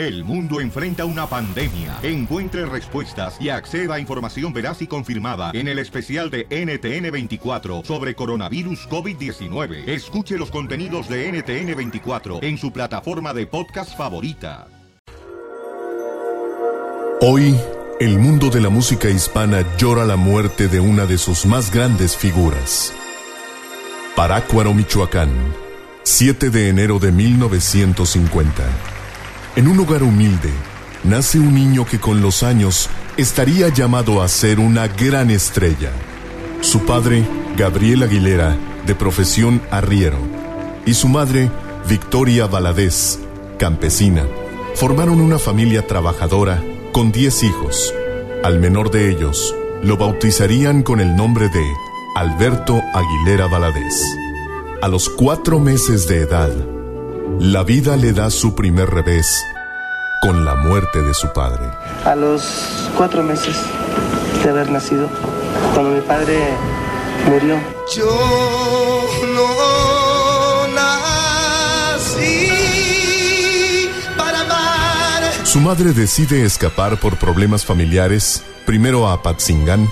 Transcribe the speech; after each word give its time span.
El 0.00 0.24
mundo 0.24 0.62
enfrenta 0.62 1.04
una 1.04 1.26
pandemia. 1.26 1.98
Encuentre 2.02 2.64
respuestas 2.64 3.36
y 3.38 3.50
acceda 3.50 3.96
a 3.96 4.00
información 4.00 4.50
veraz 4.50 4.80
y 4.80 4.86
confirmada 4.86 5.50
en 5.52 5.68
el 5.68 5.78
especial 5.78 6.30
de 6.30 6.48
NTN24 6.48 7.84
sobre 7.84 8.14
coronavirus 8.14 8.88
COVID-19. 8.88 9.86
Escuche 9.86 10.38
los 10.38 10.50
contenidos 10.50 11.06
de 11.10 11.30
NTN24 11.30 12.42
en 12.42 12.56
su 12.56 12.72
plataforma 12.72 13.34
de 13.34 13.46
podcast 13.46 13.94
favorita. 13.94 14.68
Hoy, 17.20 17.54
el 18.00 18.18
mundo 18.18 18.48
de 18.48 18.62
la 18.62 18.70
música 18.70 19.10
hispana 19.10 19.66
llora 19.76 20.06
la 20.06 20.16
muerte 20.16 20.68
de 20.68 20.80
una 20.80 21.04
de 21.04 21.18
sus 21.18 21.44
más 21.44 21.70
grandes 21.70 22.16
figuras. 22.16 22.94
Parácuaro, 24.16 24.72
Michoacán, 24.72 25.28
7 26.04 26.48
de 26.48 26.70
enero 26.70 26.98
de 26.98 27.12
1950. 27.12 28.89
En 29.56 29.66
un 29.66 29.80
hogar 29.80 30.04
humilde, 30.04 30.50
nace 31.02 31.40
un 31.40 31.52
niño 31.52 31.84
que 31.84 31.98
con 31.98 32.22
los 32.22 32.44
años 32.44 32.88
estaría 33.16 33.68
llamado 33.68 34.22
a 34.22 34.28
ser 34.28 34.60
una 34.60 34.86
gran 34.86 35.28
estrella. 35.28 35.90
Su 36.60 36.86
padre, 36.86 37.24
Gabriel 37.56 38.04
Aguilera, 38.04 38.56
de 38.86 38.94
profesión 38.94 39.60
arriero, 39.72 40.18
y 40.86 40.94
su 40.94 41.08
madre, 41.08 41.50
Victoria 41.88 42.46
Valadez, 42.46 43.18
campesina, 43.58 44.24
formaron 44.76 45.20
una 45.20 45.40
familia 45.40 45.84
trabajadora 45.84 46.62
con 46.92 47.10
10 47.10 47.42
hijos. 47.42 47.92
Al 48.44 48.60
menor 48.60 48.92
de 48.92 49.10
ellos, 49.10 49.54
lo 49.82 49.96
bautizarían 49.96 50.84
con 50.84 51.00
el 51.00 51.16
nombre 51.16 51.48
de 51.48 51.64
Alberto 52.14 52.80
Aguilera 52.94 53.48
Valadez. 53.48 54.00
A 54.80 54.86
los 54.86 55.10
cuatro 55.10 55.58
meses 55.58 56.06
de 56.06 56.18
edad, 56.18 56.52
la 57.38 57.62
vida 57.62 57.96
le 57.96 58.12
da 58.12 58.30
su 58.30 58.54
primer 58.54 58.88
revés 58.90 59.42
con 60.20 60.44
la 60.44 60.54
muerte 60.54 61.02
de 61.02 61.14
su 61.14 61.32
padre. 61.32 61.64
A 62.04 62.14
los 62.14 62.90
cuatro 62.96 63.22
meses 63.22 63.56
de 64.42 64.50
haber 64.50 64.70
nacido, 64.70 65.08
cuando 65.74 65.90
mi 65.92 66.00
padre 66.02 66.38
murió. 67.28 67.58
Yo 67.94 69.06
no 69.34 70.66
nací 70.74 72.48
para 74.16 74.40
amar. 74.42 75.46
Su 75.46 75.60
madre 75.60 75.92
decide 75.92 76.44
escapar 76.44 76.98
por 76.98 77.16
problemas 77.16 77.64
familiares, 77.64 78.42
primero 78.66 79.08
a 79.08 79.14
Apatzingán, 79.14 79.88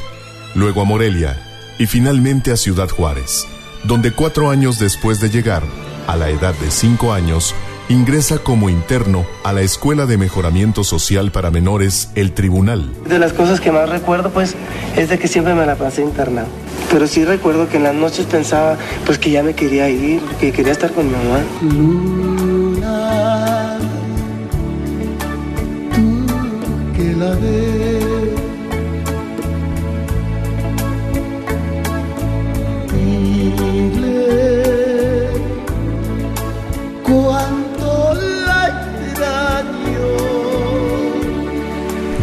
luego 0.55 0.83
a 0.83 0.85
Morelia 0.85 1.41
y 1.79 1.87
finalmente 1.87 2.53
a 2.53 2.57
Ciudad 2.57 2.89
Juárez, 2.89 3.47
donde 3.85 4.13
cuatro 4.13 4.51
años 4.51 4.79
después 4.79 5.21
de 5.21 5.31
llegar, 5.31 5.63
a 6.09 6.17
la 6.17 6.31
edad 6.31 6.55
de 6.55 6.71
cinco 6.71 7.13
años, 7.13 7.55
ingresa 7.91 8.39
como 8.39 8.71
interno 8.71 9.27
a 9.45 9.53
la 9.53 9.61
Escuela 9.61 10.07
de 10.07 10.17
Mejoramiento 10.17 10.83
Social 10.83 11.31
para 11.31 11.51
Menores 11.51 12.09
El 12.15 12.33
Tribunal. 12.33 12.91
De 13.07 13.19
las 13.19 13.35
cosas 13.35 13.61
que 13.61 13.71
más 13.71 13.89
recuerdo, 13.89 14.31
pues, 14.31 14.57
es 14.97 15.11
de 15.11 15.19
que 15.19 15.29
siempre 15.29 15.55
me 15.55 15.67
la 15.67 15.77
pasé 15.77 16.03
internado. 16.03 16.49
Pero 16.91 17.07
sí 17.07 17.25
recuerdo 17.25 17.69
que 17.69 17.77
en 17.77 17.83
las 17.83 17.95
noches 17.95 18.25
pensaba, 18.25 18.79
pues, 19.05 19.19
que 19.19 19.31
ya 19.31 19.43
me 19.43 19.55
quería 19.55 19.91
ir, 19.91 20.23
que 20.41 20.51
quería 20.51 20.73
estar 20.73 20.91
con 20.93 21.07
mi 21.07 21.13
mamá. 21.13 21.41
Luna, 21.63 23.77
tú 25.95 26.27
que 26.97 27.13
la 27.13 27.31
ves. 27.37 27.78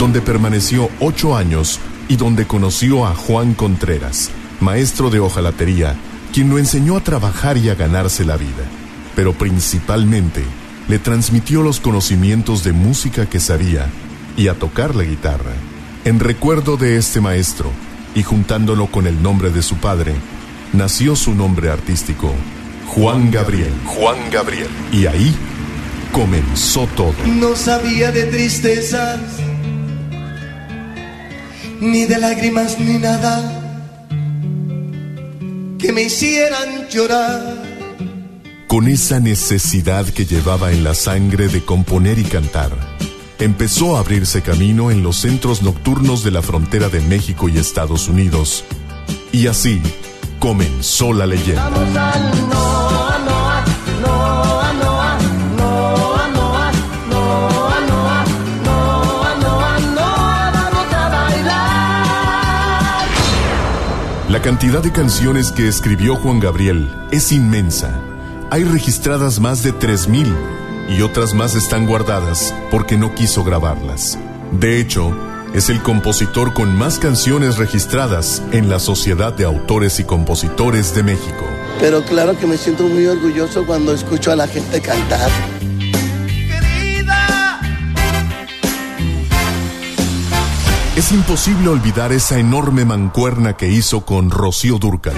Donde 0.05 0.21
permaneció 0.21 0.87
ocho 0.99 1.35
años 1.35 1.79
y 2.07 2.15
donde 2.15 2.45
conoció 2.45 3.07
a 3.07 3.15
Juan 3.15 3.55
Contreras, 3.55 4.29
maestro 4.59 5.09
de 5.09 5.19
hojalatería, 5.19 5.95
quien 6.31 6.47
lo 6.47 6.59
enseñó 6.59 6.95
a 6.95 7.03
trabajar 7.03 7.57
y 7.57 7.69
a 7.69 7.73
ganarse 7.73 8.23
la 8.23 8.37
vida, 8.37 8.69
pero 9.15 9.33
principalmente 9.33 10.43
le 10.87 10.99
transmitió 10.99 11.63
los 11.63 11.79
conocimientos 11.79 12.63
de 12.63 12.71
música 12.71 13.27
que 13.27 13.39
sabía 13.39 13.87
y 14.37 14.47
a 14.47 14.53
tocar 14.53 14.93
la 14.93 15.05
guitarra. 15.05 15.53
En 16.03 16.19
recuerdo 16.19 16.77
de 16.77 16.97
este 16.97 17.19
maestro, 17.19 17.71
y 18.13 18.21
juntándolo 18.21 18.85
con 18.85 19.07
el 19.07 19.23
nombre 19.23 19.49
de 19.49 19.63
su 19.63 19.77
padre, 19.77 20.13
nació 20.71 21.15
su 21.15 21.33
nombre 21.33 21.71
artístico, 21.71 22.31
Juan 22.89 23.31
Gabriel. 23.31 23.73
Juan 23.87 24.17
Gabriel. 24.31 24.69
Y 24.91 25.07
ahí 25.07 25.35
comenzó 26.11 26.87
todo. 26.95 27.15
No 27.25 27.55
sabía 27.55 28.11
de 28.11 28.25
tristezas, 28.25 29.19
ni 31.79 32.05
de 32.05 32.17
lágrimas, 32.17 32.79
ni 32.79 32.97
nada 32.97 33.61
que 35.85 35.91
me 35.93 36.01
hicieran 36.01 36.87
llorar. 36.89 37.63
Con 38.67 38.87
esa 38.87 39.19
necesidad 39.19 40.07
que 40.07 40.25
llevaba 40.25 40.71
en 40.71 40.83
la 40.83 40.95
sangre 40.95 41.47
de 41.47 41.63
componer 41.63 42.17
y 42.17 42.23
cantar, 42.23 42.71
empezó 43.37 43.95
a 43.95 43.99
abrirse 43.99 44.41
camino 44.41 44.89
en 44.89 45.03
los 45.03 45.17
centros 45.17 45.61
nocturnos 45.61 46.23
de 46.23 46.31
la 46.31 46.41
frontera 46.41 46.89
de 46.89 47.01
México 47.01 47.49
y 47.49 47.57
Estados 47.59 48.07
Unidos. 48.07 48.63
Y 49.31 49.45
así 49.45 49.79
comenzó 50.39 51.13
la 51.13 51.27
leyenda. 51.27 52.84
Cantidad 64.45 64.83
de 64.83 64.91
canciones 64.91 65.51
que 65.51 65.67
escribió 65.67 66.15
Juan 66.17 66.39
Gabriel 66.39 66.87
es 67.11 67.31
inmensa. 67.31 67.99
Hay 68.51 68.63
registradas 68.63 69.39
más 69.39 69.63
de 69.63 69.73
3.000 69.73 70.35
y 70.87 71.01
otras 71.01 71.33
más 71.33 71.55
están 71.55 71.87
guardadas 71.87 72.53
porque 72.69 72.95
no 72.95 73.15
quiso 73.15 73.43
grabarlas. 73.43 74.19
De 74.51 74.79
hecho, 74.79 75.17
es 75.55 75.71
el 75.71 75.81
compositor 75.81 76.53
con 76.53 76.77
más 76.77 76.99
canciones 76.99 77.57
registradas 77.57 78.43
en 78.51 78.69
la 78.69 78.77
Sociedad 78.77 79.33
de 79.33 79.45
Autores 79.45 79.99
y 79.99 80.03
Compositores 80.03 80.93
de 80.93 81.01
México. 81.01 81.43
Pero 81.79 82.03
claro 82.03 82.37
que 82.37 82.45
me 82.45 82.59
siento 82.59 82.83
muy 82.83 83.07
orgulloso 83.07 83.65
cuando 83.65 83.95
escucho 83.95 84.31
a 84.31 84.35
la 84.35 84.47
gente 84.47 84.79
cantar. 84.79 85.31
Es 91.05 91.11
imposible 91.11 91.69
olvidar 91.69 92.11
esa 92.11 92.39
enorme 92.39 92.83
mancuerna 92.83 93.55
que 93.55 93.67
hizo 93.67 94.07
con 94.07 94.31
Rocío 94.31 94.79
Durcal, 94.79 95.13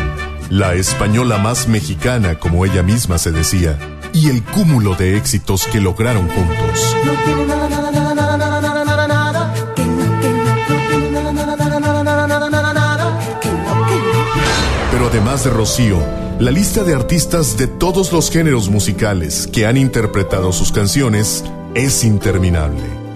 la 0.49 0.73
española 0.73 1.37
más 1.37 1.69
mexicana, 1.69 2.39
como 2.39 2.65
ella 2.65 2.83
misma 2.83 3.17
se 3.17 3.31
decía, 3.31 3.79
y 4.11 4.27
el 4.27 4.43
cúmulo 4.43 4.95
de 4.95 5.15
éxitos 5.15 5.65
que 5.67 5.79
lograron 5.79 6.27
juntos. 6.27 6.93
Pero 14.91 15.07
además 15.07 15.45
de 15.45 15.49
Rocío, 15.51 16.03
la 16.39 16.51
lista 16.51 16.83
de 16.83 16.95
artistas 16.95 17.57
de 17.57 17.67
todos 17.67 18.11
los 18.11 18.29
géneros 18.29 18.67
musicales 18.69 19.47
que 19.53 19.65
han 19.65 19.77
interpretado 19.77 20.51
sus 20.51 20.73
canciones 20.73 21.45
es 21.75 22.03
interminable. 22.03 23.06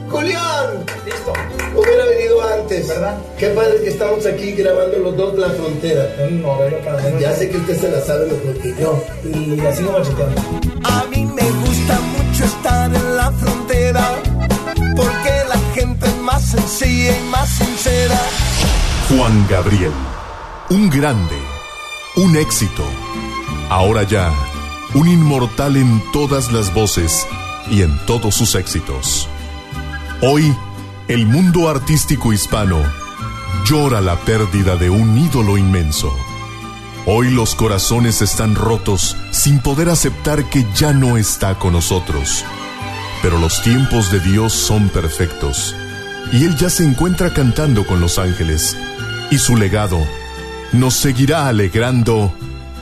Qué 3.41 3.47
padre 3.47 3.81
que 3.81 3.90
estamos 3.90 4.24
aquí 4.28 4.52
grabando 4.52 5.00
los 5.00 5.18
dos 5.18 5.35
La 5.40 5.50
Frontera. 5.50 6.16
Para 6.85 7.02
menos. 7.02 7.19
Ya 7.19 7.35
sé 7.35 7.50
que 7.50 7.57
usted 7.57 7.75
se 7.75 7.90
la 7.90 8.00
sabe 8.00 8.28
mejor 8.28 8.56
que 8.62 8.75
yo. 8.79 9.03
Y 9.25 9.59
así 9.62 9.81
como 9.81 9.97
macheteando. 9.97 10.41
A 10.84 11.06
mí 11.06 11.25
me 11.25 11.50
gusta 11.66 12.00
mucho 12.02 12.46
estar 12.46 12.94
en 12.94 13.18
la 13.18 13.31
frontera 13.31 14.22
porque 14.96 15.32
la 15.49 15.58
gente 15.73 16.05
es 16.05 16.17
más 16.17 16.52
sencilla 16.52 17.17
y 17.17 17.22
más 17.32 17.49
sincera. 17.49 18.20
Juan 19.09 19.47
Gabriel, 19.49 19.94
un 20.70 20.91
grande, 20.91 21.40
un 22.17 22.37
éxito. 22.37 22.84
Ahora 23.70 24.03
ya, 24.03 24.32
un 24.94 25.08
inmortal 25.08 25.78
en 25.78 26.03
todas 26.14 26.52
las 26.52 26.72
voces 26.76 27.26
y 27.72 27.82
en 27.82 27.97
todos 28.05 28.35
sus 28.35 28.53
éxitos. 28.53 29.28
Hoy, 30.22 30.55
el 31.08 31.26
mundo 31.26 31.70
artístico 31.70 32.34
hispano 32.34 33.01
llora 33.66 34.02
la 34.02 34.16
pérdida 34.18 34.76
de 34.76 34.90
un 34.90 35.18
ídolo 35.18 35.58
inmenso. 35.58 36.16
Hoy 37.06 37.30
los 37.30 37.56
corazones 37.56 38.22
están 38.22 38.56
rotos 38.56 39.18
sin 39.32 39.59
poder 39.59 39.90
aceptar 39.90 40.50
que 40.50 40.66
ya 40.76 40.94
no 40.94 41.18
está 41.18 41.58
con 41.58 41.74
nosotros. 41.74 42.46
Pero 43.22 43.40
los 43.40 43.62
tiempos 43.62 44.12
de 44.12 44.20
Dios 44.20 44.53
son 44.53 44.90
perfectos 44.90 45.76
y 46.32 46.46
Él 46.46 46.56
ya 46.58 46.70
se 46.70 46.84
encuentra 46.84 47.34
cantando 47.34 47.86
con 47.86 48.00
los 48.00 48.20
ángeles 48.20 48.78
y 49.30 49.38
su 49.38 49.56
legado 49.56 50.00
nos 50.74 50.94
seguirá 50.94 51.47
alegrando 51.47 52.34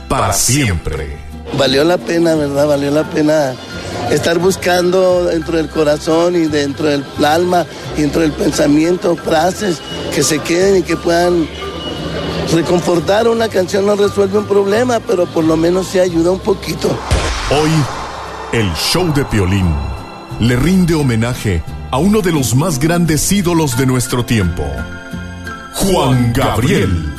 para 0.08 0.32
siempre. 0.32 1.18
Valió 1.58 1.84
la 1.84 1.98
pena, 1.98 2.34
¿verdad? 2.34 2.66
Valió 2.66 2.90
la 2.90 3.04
pena 3.04 3.54
estar 4.10 4.38
buscando 4.38 5.24
dentro 5.24 5.56
del 5.56 5.68
corazón 5.68 6.36
y 6.36 6.46
dentro 6.46 6.86
del 6.86 7.04
alma 7.24 7.64
y 7.96 8.02
dentro 8.02 8.22
del 8.22 8.32
pensamiento 8.32 9.16
frases 9.16 9.80
que 10.14 10.22
se 10.22 10.38
queden 10.40 10.78
y 10.78 10.82
que 10.82 10.96
puedan 10.96 11.48
reconfortar. 12.52 13.28
Una 13.28 13.48
canción 13.48 13.86
no 13.86 13.96
resuelve 13.96 14.38
un 14.38 14.46
problema, 14.46 15.00
pero 15.00 15.26
por 15.26 15.44
lo 15.44 15.56
menos 15.56 15.86
se 15.88 16.00
ayuda 16.00 16.30
un 16.30 16.40
poquito. 16.40 16.88
Hoy, 17.50 17.70
el 18.52 18.72
show 18.74 19.12
de 19.12 19.24
Piolín 19.24 19.74
le 20.40 20.56
rinde 20.56 20.94
homenaje 20.94 21.62
a 21.90 21.98
uno 21.98 22.20
de 22.20 22.32
los 22.32 22.54
más 22.54 22.78
grandes 22.78 23.30
ídolos 23.32 23.76
de 23.76 23.86
nuestro 23.86 24.24
tiempo, 24.24 24.64
Juan 25.74 26.32
Gabriel, 26.32 27.12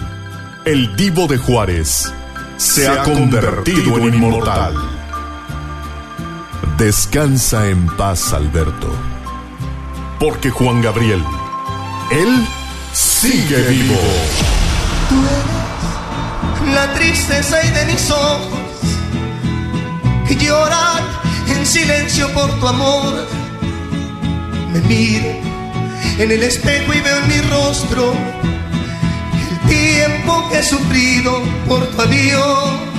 el 0.66 0.96
divo 0.96 1.28
de 1.28 1.38
Juárez, 1.38 2.12
se 2.58 2.88
ha 2.88 3.04
convertido 3.04 3.98
en 3.98 4.14
inmortal. 4.14 5.01
Descansa 6.82 7.68
en 7.68 7.86
paz, 7.96 8.34
Alberto, 8.34 8.92
porque 10.20 10.50
Juan 10.50 10.82
Gabriel, 10.82 11.24
él 12.10 12.48
sigue 12.92 13.62
vivo. 13.70 14.00
la 16.74 16.92
tristeza 16.96 17.64
y 17.64 17.70
de 17.70 17.86
mis 17.86 18.10
ojos 18.10 18.60
que 20.28 20.36
lloran 20.36 21.04
en 21.50 21.68
silencio 21.68 22.28
por 22.34 22.50
tu 22.60 22.68
amor. 22.68 23.28
Me 24.74 24.80
miro 24.82 25.36
en 26.18 26.32
el 26.32 26.42
espejo 26.42 26.96
y 26.96 27.00
veo 27.00 27.18
en 27.20 27.28
mi 27.28 27.42
rostro 27.42 28.12
el 29.52 29.70
tiempo 29.70 30.50
que 30.50 30.58
he 30.58 30.64
sufrido 30.64 31.44
por 31.68 31.86
tu 31.92 32.02
adiós. 32.02 32.91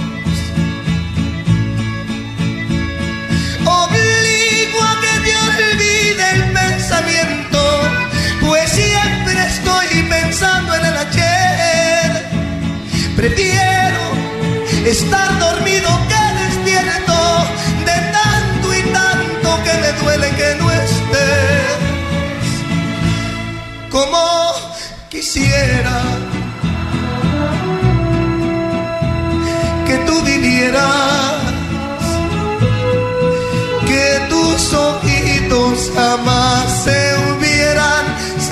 Obligo 3.80 4.78
a 4.90 4.94
que 5.02 5.14
te 5.24 5.32
olvide 5.48 6.24
el 6.36 6.42
pensamiento, 6.52 7.60
pues 8.40 8.70
siempre 8.70 9.46
estoy 9.46 10.02
pensando 10.08 10.74
en 10.74 10.84
el 10.86 10.96
ayer. 10.96 12.10
Prefiero 13.16 14.02
estar 14.86 15.38
dormido 15.38 15.88
que 16.10 16.22
despierto 16.44 17.18
de 17.88 17.96
tanto 18.18 18.66
y 18.74 18.82
tanto 18.98 19.48
que 19.64 19.74
me 19.82 19.90
duele 20.00 20.28
que 20.40 20.54
no 20.60 20.70
estés. 20.70 21.78
Como 23.90 24.22
quisiera 25.10 25.98
que 29.86 29.96
tú 30.06 30.22
vivieras, 30.22 31.41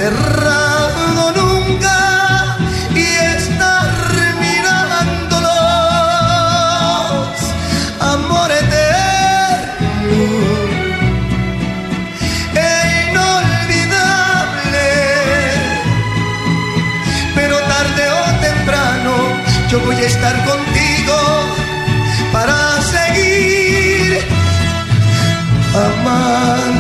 cerrado 0.00 1.25
nunca 1.41 1.99
y 2.94 3.05
estar 3.37 3.91
mirándolos, 4.41 5.50
amor 8.14 8.50
eterno 8.62 10.23
e 12.67 12.69
inolvidable. 13.11 14.88
Pero 17.35 17.55
tarde 17.73 18.05
o 18.20 18.25
temprano 18.49 19.12
yo 19.69 19.76
voy 19.81 19.96
a 19.96 20.06
estar 20.06 20.37
contigo 20.50 21.19
para 22.32 22.56
seguir 22.94 24.08
amándonos. 25.87 26.80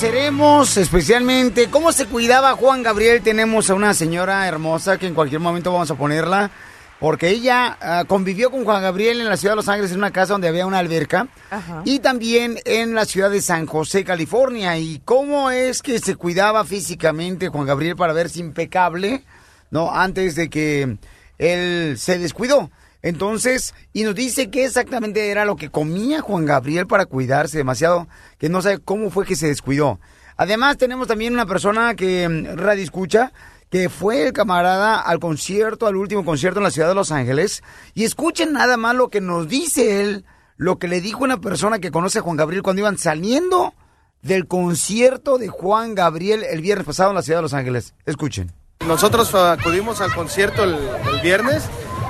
Conoceremos 0.00 0.76
especialmente 0.76 1.70
cómo 1.70 1.90
se 1.90 2.06
cuidaba 2.06 2.52
Juan 2.52 2.84
Gabriel. 2.84 3.20
Tenemos 3.20 3.68
a 3.68 3.74
una 3.74 3.94
señora 3.94 4.46
hermosa 4.46 4.96
que 4.96 5.08
en 5.08 5.14
cualquier 5.14 5.40
momento 5.40 5.72
vamos 5.72 5.90
a 5.90 5.96
ponerla. 5.96 6.52
Porque 7.00 7.30
ella 7.30 7.76
ah, 7.80 8.04
convivió 8.06 8.52
con 8.52 8.64
Juan 8.64 8.80
Gabriel 8.80 9.20
en 9.20 9.28
la 9.28 9.36
ciudad 9.36 9.54
de 9.54 9.56
Los 9.56 9.68
Ángeles 9.68 9.90
en 9.90 9.98
una 9.98 10.12
casa 10.12 10.34
donde 10.34 10.46
había 10.46 10.66
una 10.66 10.78
alberca. 10.78 11.26
Ajá. 11.50 11.82
Y 11.84 11.98
también 11.98 12.60
en 12.64 12.94
la 12.94 13.06
ciudad 13.06 13.28
de 13.28 13.42
San 13.42 13.66
José, 13.66 14.04
California. 14.04 14.78
Y 14.78 15.00
cómo 15.04 15.50
es 15.50 15.82
que 15.82 15.98
se 15.98 16.14
cuidaba 16.14 16.64
físicamente 16.64 17.48
Juan 17.48 17.66
Gabriel 17.66 17.96
para 17.96 18.12
verse 18.12 18.38
impecable, 18.38 19.24
¿no? 19.72 19.92
Antes 19.92 20.36
de 20.36 20.48
que 20.48 20.96
él 21.38 21.96
se 21.98 22.20
descuidó. 22.20 22.70
Entonces, 23.02 23.74
y 23.92 24.02
nos 24.02 24.14
dice 24.14 24.50
qué 24.50 24.64
exactamente 24.64 25.30
era 25.30 25.44
lo 25.44 25.56
que 25.56 25.70
comía 25.70 26.20
Juan 26.20 26.44
Gabriel 26.44 26.86
para 26.86 27.06
cuidarse 27.06 27.58
demasiado, 27.58 28.08
que 28.38 28.48
no 28.48 28.60
sabe 28.60 28.78
cómo 28.78 29.10
fue 29.10 29.24
que 29.24 29.36
se 29.36 29.46
descuidó. 29.46 30.00
Además, 30.36 30.78
tenemos 30.78 31.08
también 31.08 31.32
una 31.32 31.46
persona 31.46 31.94
que 31.94 32.28
mm, 32.28 32.56
radio 32.56 32.82
escucha, 32.82 33.32
que 33.70 33.88
fue 33.88 34.24
el 34.24 34.32
camarada 34.32 35.00
al 35.00 35.20
concierto, 35.20 35.86
al 35.86 35.96
último 35.96 36.24
concierto 36.24 36.58
en 36.58 36.64
la 36.64 36.70
ciudad 36.70 36.88
de 36.88 36.94
Los 36.94 37.12
Ángeles. 37.12 37.62
Y 37.94 38.04
escuchen 38.04 38.52
nada 38.52 38.76
más 38.76 38.94
lo 38.94 39.08
que 39.08 39.20
nos 39.20 39.48
dice 39.48 40.00
él, 40.00 40.24
lo 40.56 40.78
que 40.78 40.88
le 40.88 41.00
dijo 41.00 41.22
una 41.22 41.40
persona 41.40 41.78
que 41.78 41.90
conoce 41.90 42.18
a 42.18 42.22
Juan 42.22 42.36
Gabriel 42.36 42.62
cuando 42.62 42.80
iban 42.80 42.98
saliendo 42.98 43.74
del 44.22 44.48
concierto 44.48 45.38
de 45.38 45.48
Juan 45.48 45.94
Gabriel 45.94 46.42
el 46.42 46.62
viernes 46.62 46.86
pasado 46.86 47.10
en 47.10 47.16
la 47.16 47.22
ciudad 47.22 47.38
de 47.38 47.42
Los 47.42 47.54
Ángeles. 47.54 47.94
Escuchen. 48.06 48.52
Nosotros 48.86 49.34
acudimos 49.34 50.00
al 50.00 50.14
concierto 50.14 50.64
el, 50.64 50.76
el 51.12 51.20
viernes 51.20 51.64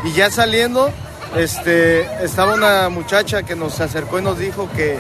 y 0.04 0.12
ya 0.12 0.30
saliendo, 0.30 0.90
este, 1.36 2.02
estaba 2.24 2.54
una 2.54 2.88
muchacha 2.88 3.42
que 3.42 3.56
nos 3.56 3.80
acercó 3.80 4.18
y 4.18 4.22
nos 4.22 4.38
dijo 4.38 4.68
que, 4.74 4.98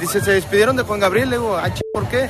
dice, 0.00 0.20
se 0.20 0.32
despidieron 0.32 0.76
de 0.76 0.82
Juan 0.82 1.00
Gabriel. 1.00 1.30
Le 1.30 1.36
digo, 1.36 1.56
ah, 1.56 1.70
¿por 1.92 2.08
qué? 2.08 2.28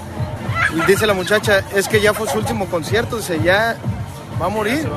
Y 0.75 0.81
dice 0.91 1.07
la 1.07 1.15
muchacha, 1.15 1.63
es 1.75 1.89
que 1.89 2.01
ya 2.01 2.13
fue 2.13 2.29
su 2.29 2.39
último 2.39 2.67
concierto, 2.67 3.17
dice, 3.17 3.41
ya 3.43 3.77
va 4.41 4.47
a 4.47 4.51
morir. 4.51 4.89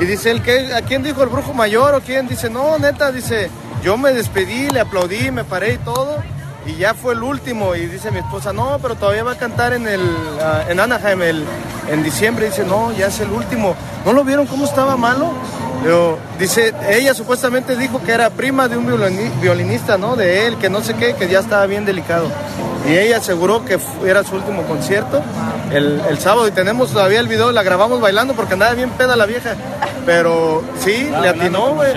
Y 0.00 0.04
dice 0.04 0.30
él, 0.30 0.42
¿qué, 0.42 0.74
¿a 0.74 0.82
quién 0.82 1.02
dijo 1.02 1.22
el 1.22 1.28
brujo 1.28 1.52
mayor 1.54 1.94
o 1.94 2.00
quién? 2.00 2.28
Dice, 2.28 2.50
no, 2.50 2.78
neta, 2.78 3.10
dice, 3.12 3.50
yo 3.82 3.96
me 3.96 4.12
despedí, 4.12 4.68
le 4.70 4.80
aplaudí, 4.80 5.30
me 5.30 5.44
paré 5.44 5.74
y 5.74 5.78
todo. 5.78 6.22
Y 6.66 6.76
ya 6.76 6.94
fue 6.94 7.14
el 7.14 7.22
último. 7.22 7.74
Y 7.74 7.86
dice 7.86 8.10
mi 8.10 8.18
esposa, 8.18 8.52
no, 8.52 8.78
pero 8.80 8.94
todavía 8.94 9.22
va 9.24 9.32
a 9.32 9.36
cantar 9.38 9.72
en 9.74 9.86
el 9.86 10.00
ah, 10.40 10.64
en 10.68 10.80
Anaheim 10.80 11.22
el, 11.22 11.44
en 11.90 12.02
diciembre. 12.02 12.46
Dice, 12.46 12.64
no, 12.64 12.92
ya 12.92 13.08
es 13.08 13.20
el 13.20 13.30
último. 13.30 13.74
¿No 14.04 14.12
lo 14.12 14.24
vieron 14.24 14.46
cómo 14.46 14.64
estaba 14.64 14.96
malo? 14.96 15.32
Dice, 16.38 16.72
ella 16.88 17.12
supuestamente 17.12 17.76
dijo 17.76 18.00
que 18.02 18.12
era 18.12 18.30
prima 18.30 18.68
de 18.68 18.76
un 18.78 18.86
violini- 18.86 19.30
violinista, 19.40 19.98
¿no? 19.98 20.16
De 20.16 20.46
él, 20.46 20.56
que 20.56 20.70
no 20.70 20.80
sé 20.82 20.94
qué, 20.94 21.14
que 21.14 21.28
ya 21.28 21.40
estaba 21.40 21.66
bien 21.66 21.84
delicado. 21.84 22.28
Y 22.86 22.98
ella 22.98 23.16
aseguró 23.16 23.64
que 23.64 23.78
era 24.06 24.24
su 24.24 24.36
último 24.36 24.62
concierto 24.64 25.22
el, 25.72 26.00
el 26.08 26.18
sábado. 26.18 26.46
Y 26.46 26.50
tenemos 26.50 26.92
todavía 26.92 27.20
el 27.20 27.28
video, 27.28 27.50
la 27.50 27.62
grabamos 27.62 28.00
bailando 28.00 28.34
porque 28.34 28.54
andaba 28.54 28.74
bien 28.74 28.90
peda 28.90 29.16
la 29.16 29.26
vieja. 29.26 29.56
Pero 30.04 30.62
sí, 30.80 31.08
le 31.22 31.28
atinó, 31.28 31.74
güey. 31.74 31.92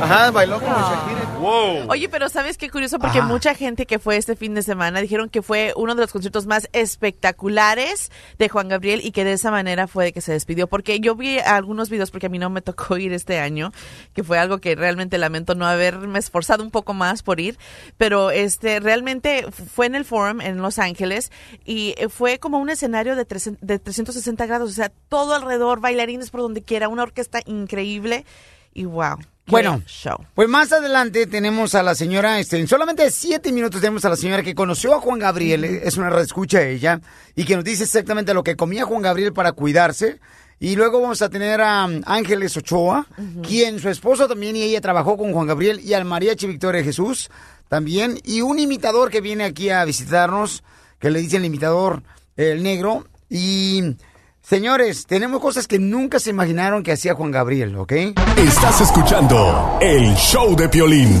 Ajá, 0.00 0.32
bailó 0.32 0.60
como 0.60 0.74
Shakira. 0.74 1.24
Wow. 1.38 1.90
Oye, 1.90 2.08
pero 2.08 2.28
¿sabes 2.28 2.56
qué 2.58 2.70
curioso? 2.70 2.98
Porque 2.98 3.18
Ajá. 3.18 3.28
mucha 3.28 3.54
gente 3.54 3.86
que 3.86 3.98
fue 3.98 4.16
este 4.16 4.34
fin 4.34 4.54
de 4.54 4.62
semana 4.62 5.00
dijeron 5.00 5.28
que 5.28 5.42
fue 5.42 5.72
uno 5.76 5.94
de 5.94 6.00
los 6.00 6.10
conciertos 6.10 6.46
más 6.46 6.68
espectaculares 6.72 8.10
de 8.38 8.48
Juan 8.48 8.68
Gabriel 8.68 9.02
y 9.04 9.12
que 9.12 9.24
de 9.24 9.34
esa 9.34 9.50
manera 9.50 9.86
fue 9.86 10.04
de 10.06 10.12
que 10.12 10.20
se 10.20 10.32
despidió. 10.32 10.66
Porque 10.66 10.98
yo 11.00 11.14
vi 11.14 11.38
algunos 11.38 11.90
videos, 11.90 12.10
porque 12.10 12.26
a 12.26 12.30
mí 12.30 12.38
no 12.38 12.50
me 12.50 12.62
tocó 12.62 12.96
ir 12.98 13.12
este 13.12 13.38
año, 13.38 13.72
que 14.14 14.24
fue 14.24 14.38
algo 14.38 14.58
que 14.58 14.74
realmente 14.74 15.18
lamento 15.18 15.54
no 15.54 15.66
haberme 15.66 16.18
esforzado 16.18 16.64
un 16.64 16.70
poco 16.70 16.92
más 16.92 17.22
por 17.22 17.38
ir, 17.38 17.56
pero 17.98 18.30
este 18.30 18.80
realmente 18.80 19.46
fue 19.72 19.86
en 19.86 19.94
el 19.94 20.04
Forum 20.04 20.23
en 20.30 20.58
Los 20.62 20.78
Ángeles 20.78 21.30
y 21.64 21.94
eh, 21.98 22.08
fue 22.08 22.38
como 22.38 22.58
un 22.58 22.70
escenario 22.70 23.16
de, 23.16 23.24
tres- 23.24 23.56
de 23.60 23.78
360 23.78 24.46
grados, 24.46 24.70
o 24.70 24.74
sea, 24.74 24.90
todo 25.08 25.34
alrededor, 25.34 25.80
bailarines 25.80 26.30
por 26.30 26.40
donde 26.40 26.62
quiera, 26.62 26.88
una 26.88 27.02
orquesta 27.02 27.40
increíble 27.46 28.24
y 28.72 28.84
wow. 28.84 29.18
Bueno, 29.46 29.82
show. 29.86 30.16
pues 30.34 30.48
más 30.48 30.72
adelante 30.72 31.26
tenemos 31.26 31.74
a 31.74 31.82
la 31.82 31.94
señora, 31.94 32.40
este, 32.40 32.58
en 32.58 32.66
solamente 32.66 33.10
siete 33.10 33.52
minutos 33.52 33.78
tenemos 33.82 34.02
a 34.06 34.08
la 34.08 34.16
señora 34.16 34.42
que 34.42 34.54
conoció 34.54 34.94
a 34.94 35.00
Juan 35.00 35.18
Gabriel, 35.18 35.64
es 35.64 35.98
una 35.98 36.18
escucha 36.22 36.62
ella, 36.62 36.98
y 37.36 37.44
que 37.44 37.54
nos 37.54 37.62
dice 37.64 37.84
exactamente 37.84 38.32
lo 38.32 38.42
que 38.42 38.56
comía 38.56 38.86
Juan 38.86 39.02
Gabriel 39.02 39.34
para 39.34 39.52
cuidarse. 39.52 40.18
Y 40.60 40.76
luego 40.76 41.00
vamos 41.02 41.20
a 41.20 41.28
tener 41.28 41.60
a 41.60 41.84
um, 41.84 42.00
Ángeles 42.06 42.56
Ochoa, 42.56 43.06
quien 43.46 43.80
su 43.80 43.90
esposo 43.90 44.28
también 44.28 44.56
y 44.56 44.62
ella 44.62 44.80
trabajó 44.80 45.18
con 45.18 45.32
Juan 45.32 45.46
Gabriel 45.48 45.80
y 45.80 45.92
al 45.92 46.06
Mariachi 46.06 46.46
Victoria 46.46 46.82
Jesús 46.82 47.28
también. 47.74 48.20
Y 48.22 48.40
un 48.40 48.60
imitador 48.60 49.10
que 49.10 49.20
viene 49.20 49.42
aquí 49.42 49.68
a 49.68 49.84
visitarnos, 49.84 50.62
que 51.00 51.10
le 51.10 51.18
dicen 51.18 51.40
el 51.40 51.46
imitador, 51.46 52.04
el 52.36 52.62
negro. 52.62 53.04
Y 53.28 53.96
señores, 54.42 55.06
tenemos 55.06 55.40
cosas 55.40 55.66
que 55.66 55.80
nunca 55.80 56.20
se 56.20 56.30
imaginaron 56.30 56.84
que 56.84 56.92
hacía 56.92 57.14
Juan 57.14 57.32
Gabriel, 57.32 57.74
¿ok? 57.76 57.92
Estás 58.36 58.80
escuchando 58.80 59.76
el 59.82 60.14
show 60.14 60.54
de 60.54 60.68
Piolín. 60.68 61.18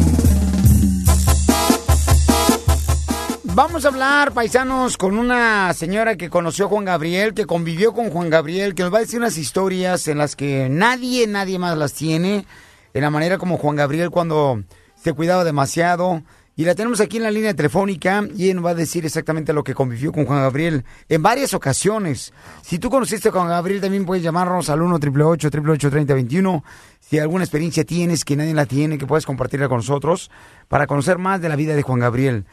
Vamos 3.42 3.84
a 3.84 3.88
hablar, 3.88 4.30
paisanos, 4.30 4.96
con 4.96 5.18
una 5.18 5.74
señora 5.74 6.14
que 6.16 6.30
conoció 6.30 6.66
a 6.66 6.68
Juan 6.68 6.84
Gabriel, 6.84 7.34
que 7.34 7.46
convivió 7.46 7.92
con 7.92 8.10
Juan 8.10 8.30
Gabriel, 8.30 8.76
que 8.76 8.84
nos 8.84 8.94
va 8.94 8.98
a 8.98 9.00
decir 9.00 9.18
unas 9.18 9.38
historias 9.38 10.06
en 10.06 10.18
las 10.18 10.36
que 10.36 10.68
nadie, 10.70 11.26
nadie 11.26 11.58
más 11.58 11.76
las 11.76 11.94
tiene, 11.94 12.46
en 12.92 13.02
la 13.02 13.10
manera 13.10 13.38
como 13.38 13.58
Juan 13.58 13.74
Gabriel 13.74 14.10
cuando 14.10 14.62
se 14.94 15.12
cuidaba 15.12 15.42
demasiado. 15.42 16.22
Y 16.56 16.64
la 16.64 16.76
tenemos 16.76 17.00
aquí 17.00 17.16
en 17.16 17.24
la 17.24 17.32
línea 17.32 17.52
telefónica 17.52 18.22
y 18.36 18.54
nos 18.54 18.64
va 18.64 18.70
a 18.70 18.74
decir 18.74 19.04
exactamente 19.04 19.52
lo 19.52 19.64
que 19.64 19.74
convivió 19.74 20.12
con 20.12 20.24
Juan 20.24 20.42
Gabriel 20.42 20.84
en 21.08 21.20
varias 21.20 21.52
ocasiones. 21.52 22.32
Si 22.62 22.78
tú 22.78 22.90
conociste 22.90 23.28
a 23.28 23.32
Juan 23.32 23.48
Gabriel, 23.48 23.80
también 23.80 24.06
puedes 24.06 24.22
llamarnos 24.22 24.70
al 24.70 24.82
1 24.82 24.94
888 24.94 25.90
3021 25.90 26.62
Si 27.00 27.18
alguna 27.18 27.42
experiencia 27.42 27.82
tienes 27.82 28.24
que 28.24 28.36
nadie 28.36 28.54
la 28.54 28.66
tiene, 28.66 28.98
que 28.98 29.06
puedes 29.06 29.26
compartirla 29.26 29.68
con 29.68 29.78
nosotros 29.78 30.30
para 30.68 30.86
conocer 30.86 31.18
más 31.18 31.42
de 31.42 31.48
la 31.48 31.56
vida 31.56 31.74
de 31.74 31.82
Juan 31.82 31.98
Gabriel. 31.98 32.44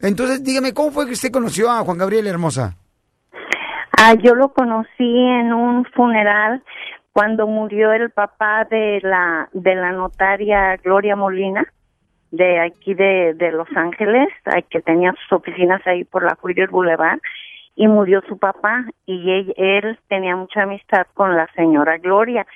Entonces, 0.00 0.44
dígame, 0.44 0.74
¿cómo 0.74 0.90
fue 0.90 1.06
que 1.06 1.12
usted 1.12 1.30
conoció 1.30 1.70
a 1.70 1.80
Juan 1.80 1.96
Gabriel 1.96 2.26
Hermosa? 2.26 2.76
Ah, 3.98 4.12
yo 4.22 4.34
lo 4.34 4.52
conocí 4.52 4.86
en 4.98 5.54
un 5.54 5.86
funeral 5.94 6.62
cuando 7.12 7.46
murió 7.46 7.92
el 7.92 8.10
papá 8.10 8.66
de 8.70 9.00
la 9.02 9.48
de 9.54 9.74
la 9.74 9.92
notaria 9.92 10.76
Gloria 10.76 11.16
Molina 11.16 11.66
de 12.30 12.60
aquí 12.60 12.94
de, 12.94 13.34
de 13.34 13.52
Los 13.52 13.68
Ángeles, 13.76 14.28
que 14.70 14.80
tenía 14.80 15.12
sus 15.12 15.32
oficinas 15.32 15.84
ahí 15.86 16.04
por 16.04 16.24
la 16.24 16.36
Whittier 16.42 16.68
Boulevard 16.70 17.18
y 17.74 17.88
murió 17.88 18.22
su 18.28 18.38
papá 18.38 18.84
y 19.04 19.30
él, 19.30 19.54
él 19.56 19.98
tenía 20.08 20.34
mucha 20.34 20.62
amistad 20.62 21.06
con 21.14 21.36
la 21.36 21.46
señora 21.54 21.98
Gloria 21.98 22.46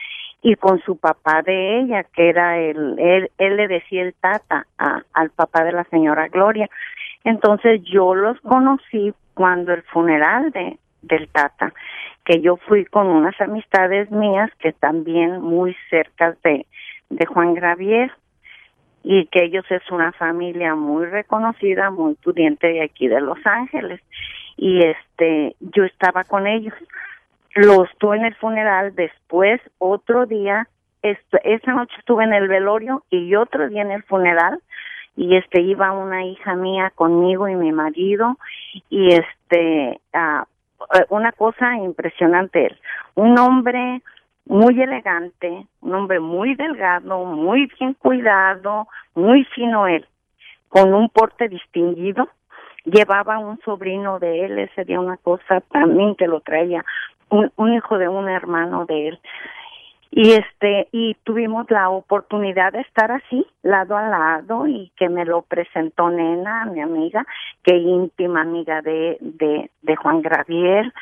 y 0.42 0.54
con 0.56 0.80
su 0.80 0.96
papá 0.96 1.42
de 1.42 1.80
ella, 1.80 2.04
que 2.04 2.30
era 2.30 2.58
el, 2.58 2.98
él, 2.98 3.30
él 3.38 3.56
le 3.56 3.68
decía 3.68 4.02
el 4.02 4.14
tata 4.14 4.66
a- 4.78 5.02
al 5.12 5.30
papá 5.30 5.64
de 5.64 5.72
la 5.72 5.84
señora 5.84 6.28
Gloria. 6.28 6.68
Entonces 7.24 7.82
yo 7.84 8.14
los 8.14 8.40
conocí 8.40 9.12
cuando 9.34 9.72
el 9.74 9.82
funeral 9.82 10.50
de 10.52 10.78
del 11.02 11.28
tata, 11.28 11.72
que 12.26 12.42
yo 12.42 12.56
fui 12.56 12.84
con 12.84 13.06
unas 13.06 13.38
amistades 13.40 14.10
mías 14.10 14.50
que 14.58 14.72
también 14.72 15.40
muy 15.40 15.74
cerca 15.88 16.36
de, 16.44 16.66
de 17.08 17.24
Juan 17.26 17.54
Gravier 17.54 18.12
y 19.02 19.26
que 19.26 19.44
ellos 19.44 19.64
es 19.70 19.82
una 19.90 20.12
familia 20.12 20.74
muy 20.74 21.06
reconocida, 21.06 21.90
muy 21.90 22.14
pudiente 22.14 22.68
de 22.68 22.82
aquí 22.82 23.08
de 23.08 23.20
Los 23.20 23.38
Ángeles 23.44 24.00
y 24.56 24.84
este 24.84 25.56
yo 25.60 25.84
estaba 25.84 26.24
con 26.24 26.46
ellos. 26.46 26.74
Los 27.54 27.90
estuve 27.90 28.16
en 28.16 28.26
el 28.26 28.34
funeral, 28.36 28.94
después 28.94 29.60
otro 29.78 30.26
día, 30.26 30.68
esa 31.02 31.72
noche 31.72 31.94
estuve 31.98 32.24
en 32.24 32.34
el 32.34 32.46
velorio 32.46 33.04
y 33.10 33.34
otro 33.34 33.68
día 33.68 33.82
en 33.82 33.90
el 33.90 34.02
funeral 34.04 34.60
y 35.16 35.36
este 35.36 35.62
iba 35.62 35.92
una 35.92 36.24
hija 36.24 36.54
mía 36.54 36.92
conmigo 36.94 37.48
y 37.48 37.54
mi 37.54 37.72
marido 37.72 38.38
y 38.88 39.14
este 39.14 40.00
ah, 40.12 40.46
eh, 40.94 41.04
una 41.08 41.32
cosa 41.32 41.76
impresionante 41.76 42.66
él 42.66 42.78
un 43.16 43.38
hombre 43.38 44.02
muy 44.50 44.82
elegante 44.82 45.66
un 45.80 45.94
hombre 45.94 46.18
muy 46.18 46.56
delgado 46.56 47.24
muy 47.24 47.70
bien 47.78 47.94
cuidado 47.94 48.88
muy 49.14 49.44
fino 49.44 49.86
él 49.86 50.06
con 50.70 50.94
un 50.94 51.08
porte 51.10 51.48
distinguido. 51.48 52.28
Llevaba 52.84 53.38
un 53.38 53.60
sobrino 53.60 54.18
de 54.18 54.46
él 54.46 54.58
ese 54.58 54.84
día 54.84 54.98
una 54.98 55.18
cosa 55.18 55.60
también 55.60 56.14
que 56.14 56.26
lo 56.26 56.40
traía 56.40 56.82
un, 57.28 57.52
un 57.56 57.74
hijo 57.74 57.98
de 57.98 58.08
un 58.08 58.28
hermano 58.28 58.86
de 58.86 59.08
él. 59.08 59.20
Y 60.12 60.32
este 60.32 60.88
y 60.90 61.14
tuvimos 61.22 61.70
la 61.70 61.90
oportunidad 61.90 62.72
de 62.72 62.80
estar 62.80 63.12
así 63.12 63.46
lado 63.62 63.96
a 63.96 64.08
lado 64.08 64.66
y 64.66 64.90
que 64.96 65.08
me 65.08 65.24
lo 65.24 65.42
presentó 65.42 66.10
Nena 66.10 66.64
mi 66.66 66.80
amiga 66.80 67.24
que 67.62 67.76
íntima 67.76 68.40
amiga 68.40 68.80
de 68.82 69.18
de, 69.20 69.70
de 69.82 69.96
Juan 69.96 70.22
Gravier. 70.22 70.92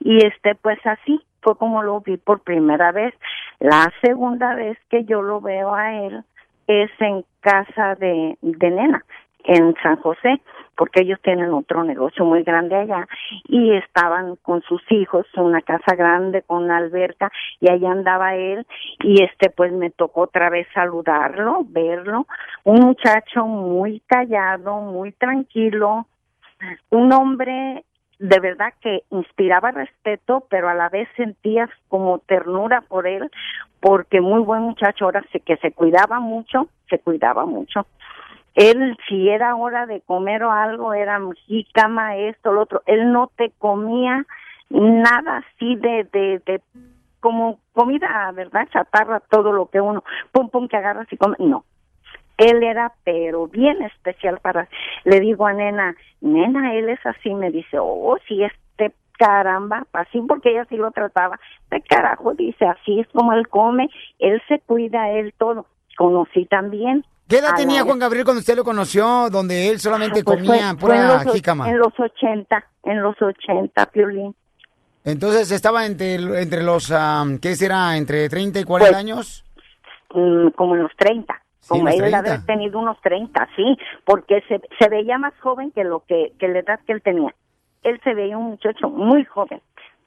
Y 0.00 0.24
este 0.26 0.54
pues 0.54 0.78
así 0.84 1.20
fue 1.40 1.56
como 1.56 1.82
lo 1.82 2.00
vi 2.00 2.16
por 2.16 2.40
primera 2.40 2.92
vez. 2.92 3.14
La 3.58 3.92
segunda 4.02 4.54
vez 4.54 4.78
que 4.88 5.04
yo 5.04 5.22
lo 5.22 5.40
veo 5.40 5.74
a 5.74 5.94
él 5.94 6.24
es 6.66 6.90
en 7.00 7.24
casa 7.40 7.94
de 7.94 8.36
Nena 8.42 9.04
en 9.44 9.74
San 9.82 9.96
José 9.96 10.40
porque 10.76 11.02
ellos 11.02 11.18
tienen 11.22 11.52
otro 11.52 11.82
negocio 11.82 12.24
muy 12.24 12.44
grande 12.44 12.76
allá 12.76 13.08
y 13.48 13.74
estaban 13.74 14.36
con 14.36 14.62
sus 14.62 14.80
hijos 14.90 15.26
una 15.36 15.60
casa 15.62 15.96
grande 15.96 16.42
con 16.42 16.64
una 16.64 16.76
alberca 16.76 17.32
y 17.58 17.68
allá 17.68 17.90
andaba 17.90 18.36
él 18.36 18.66
y 19.00 19.22
este 19.22 19.50
pues 19.50 19.72
me 19.72 19.90
tocó 19.90 20.22
otra 20.22 20.50
vez 20.50 20.68
saludarlo 20.72 21.62
verlo. 21.68 22.26
Un 22.64 22.80
muchacho 22.80 23.44
muy 23.46 24.00
callado 24.06 24.80
muy 24.80 25.12
tranquilo 25.12 26.06
un 26.90 27.12
hombre 27.12 27.84
de 28.18 28.40
verdad 28.40 28.74
que 28.80 29.04
inspiraba 29.10 29.70
respeto, 29.70 30.46
pero 30.50 30.68
a 30.68 30.74
la 30.74 30.88
vez 30.88 31.08
sentías 31.16 31.70
como 31.88 32.18
ternura 32.20 32.80
por 32.82 33.06
él, 33.06 33.30
porque 33.80 34.20
muy 34.20 34.40
buen 34.40 34.62
muchacho, 34.62 35.04
ahora 35.04 35.24
sí 35.32 35.40
que 35.40 35.56
se 35.58 35.72
cuidaba 35.72 36.18
mucho, 36.18 36.68
se 36.90 36.98
cuidaba 36.98 37.46
mucho. 37.46 37.86
Él, 38.54 38.96
si 39.08 39.28
era 39.28 39.54
hora 39.54 39.86
de 39.86 40.00
comer 40.00 40.42
o 40.42 40.50
algo, 40.50 40.94
era 40.94 41.20
jícama, 41.46 42.16
esto, 42.16 42.52
lo 42.52 42.62
otro, 42.62 42.82
él 42.86 43.12
no 43.12 43.30
te 43.36 43.52
comía 43.58 44.26
nada 44.68 45.38
así 45.38 45.76
de, 45.76 46.04
de, 46.12 46.42
de, 46.44 46.60
como 47.20 47.60
comida, 47.72 48.32
¿verdad? 48.34 48.68
Chatarra, 48.72 49.20
todo 49.20 49.52
lo 49.52 49.66
que 49.66 49.80
uno, 49.80 50.02
pum, 50.32 50.50
pum, 50.50 50.66
que 50.66 50.76
agarras 50.76 51.06
y 51.12 51.16
come, 51.16 51.36
no 51.38 51.64
él 52.38 52.62
era 52.62 52.92
pero 53.04 53.46
bien 53.48 53.82
especial 53.82 54.38
para 54.40 54.68
le 55.04 55.20
digo 55.20 55.46
a 55.46 55.52
nena 55.52 55.94
nena 56.20 56.74
él 56.74 56.88
es 56.88 57.04
así 57.04 57.34
me 57.34 57.50
dice 57.50 57.78
oh 57.80 58.16
sí 58.26 58.42
este 58.42 58.94
caramba 59.18 59.86
así 59.92 60.20
porque 60.26 60.50
ella 60.50 60.64
sí 60.68 60.76
lo 60.76 60.90
trataba 60.92 61.38
de 61.70 61.82
carajo 61.82 62.34
dice 62.34 62.64
así 62.64 63.00
es 63.00 63.08
como 63.08 63.32
él 63.34 63.46
come 63.48 63.90
él 64.18 64.40
se 64.48 64.60
cuida 64.60 65.10
él 65.10 65.34
todo 65.38 65.66
conocí 65.96 66.46
también 66.46 67.04
¿Qué 67.28 67.38
edad 67.40 67.54
tenía 67.56 67.80
la- 67.80 67.84
Juan 67.84 67.98
Gabriel 67.98 68.24
cuando 68.24 68.38
usted 68.40 68.56
lo 68.56 68.64
conoció, 68.64 69.28
donde 69.28 69.68
él 69.68 69.78
solamente 69.80 70.24
Pues 70.24 70.38
fue- 70.38 70.46
comía 70.46 70.74
fue 70.78 70.96
en 70.96 71.02
pura 71.06 71.24
los 71.24 71.34
jícama? 71.34 71.68
en 71.68 71.78
los 71.78 71.92
ochenta 72.00 72.64
en 72.84 73.02
los 73.02 73.20
ochenta 73.20 73.84
Piolín 73.84 74.34
Entonces 75.04 75.50
estaba 75.50 75.84
entre, 75.84 76.14
entre 76.40 76.62
los, 76.62 76.90
am, 76.90 77.38
¿qué 77.38 77.54
será? 77.54 77.96
¿Entre 77.98 78.28
30 78.30 78.60
y 78.60 78.64
40 78.64 78.90
Pues, 78.92 78.98
años? 78.98 79.44
mm, 80.14 80.48
como 80.56 80.74
en 80.76 80.82
los 80.84 80.92
30. 80.96 81.34
Como 81.66 81.88
él 81.88 81.98
30. 81.98 82.18
haber 82.18 82.46
tenido 82.46 82.78
unos 82.78 83.00
30, 83.00 83.48
sí, 83.56 83.78
porque 84.04 84.42
se, 84.48 84.60
se 84.78 84.88
veía 84.88 85.18
más 85.18 85.34
joven 85.40 85.70
que 85.72 85.84
lo 85.84 86.00
que, 86.00 86.32
que 86.38 86.48
la 86.48 86.60
edad 86.60 86.80
que 86.86 86.92
él 86.92 87.02
tenía. 87.02 87.34
Él 87.82 88.00
se 88.04 88.14
veía 88.14 88.38
un 88.38 88.50
muchacho 88.50 88.88
muy 88.90 89.24
joven, 89.24 89.60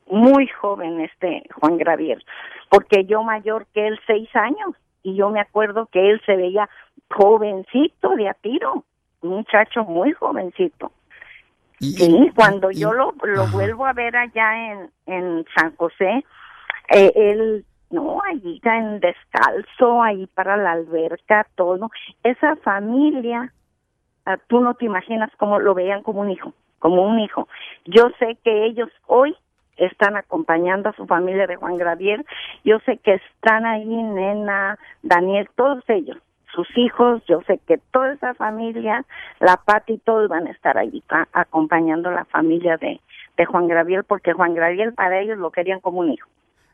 muy 0.08 0.48
joven 0.48 1.02
este 1.02 1.44
Juan 1.60 1.78
Gravier, 1.78 2.24
porque 2.70 3.06
yo 3.06 3.24
mayor 3.24 3.68
que 3.74 3.88
él 3.88 4.00
seis 4.08 4.30
años 4.36 4.76
y 5.04 5.16
yo 5.16 5.30
me 5.30 5.40
acuerdo 5.40 5.88
que 5.88 6.10
él 6.10 6.22
se 6.26 6.36
veía 6.36 6.70
jovencito 7.10 8.16
de 8.16 8.30
a 8.30 8.34
tiro, 8.34 8.86
un 9.22 9.30
muchacho 9.30 9.84
muy 9.84 10.14
jovencito. 10.14 10.92
Sí, 11.80 12.32
cuando 12.36 12.70
yo 12.70 12.94
lo, 12.94 13.14
lo 13.24 13.48
vuelvo 13.48 13.88
a 13.88 13.94
ver 13.94 14.16
allá 14.16 14.72
en, 14.72 14.92
en 15.08 15.46
San 15.56 15.76
José, 15.76 16.24
eh, 16.90 17.12
él, 17.16 17.66
no, 17.92 18.22
allí 18.26 18.60
en 18.64 19.00
descalzo, 19.00 20.02
ahí 20.02 20.28
para 20.28 20.58
la 20.58 20.72
alberca, 20.74 21.46
todo. 21.56 21.90
Esa 22.24 22.56
familia, 22.58 23.54
ah, 24.26 24.38
tú 24.48 24.60
no 24.62 24.74
te 24.76 24.86
imaginas 24.86 25.30
cómo 25.38 25.60
lo 25.60 25.74
veían 25.74 26.02
como 26.04 26.22
un 26.22 26.30
hijo, 26.32 26.54
como 26.80 27.04
un 27.04 27.20
hijo. 27.20 27.48
Yo 27.86 28.10
sé 28.20 28.38
que 28.44 28.66
ellos 28.66 28.90
hoy 29.08 29.36
están 29.78 30.16
acompañando 30.16 30.90
a 30.90 30.94
su 30.94 31.06
familia 31.08 31.48
de 31.48 31.56
Juan 31.56 31.78
Gravier, 31.78 32.24
yo 32.64 32.80
sé 32.80 32.98
que 32.98 33.16
están 33.16 33.66
ahí, 33.66 33.86
Nena, 33.86 34.78
Daniel, 35.02 35.50
todos 35.56 35.84
ellos, 35.88 36.18
sus 36.54 36.68
hijos, 36.78 37.24
yo 37.28 37.42
sé 37.48 37.60
que 37.66 37.78
toda 37.92 38.14
esa 38.14 38.34
familia, 38.36 39.06
la 39.40 39.58
Pati, 39.58 39.98
todos 40.00 40.28
van 40.30 40.48
a 40.48 40.52
estar 40.52 40.78
ahí 40.78 41.02
a- 41.10 41.28
acompañando 41.34 42.10
a 42.10 42.14
la 42.14 42.26
familia 42.26 42.78
de, 42.78 43.00
de 43.38 43.46
Juan 43.46 43.68
Graviel, 43.68 44.04
porque 44.04 44.34
Juan 44.34 44.54
Graviel 44.54 44.94
para 44.94 45.20
ellos 45.20 45.38
lo 45.38 45.50
querían 45.52 45.80
como 45.80 46.00
un 46.02 46.12
hijo. 46.12 46.30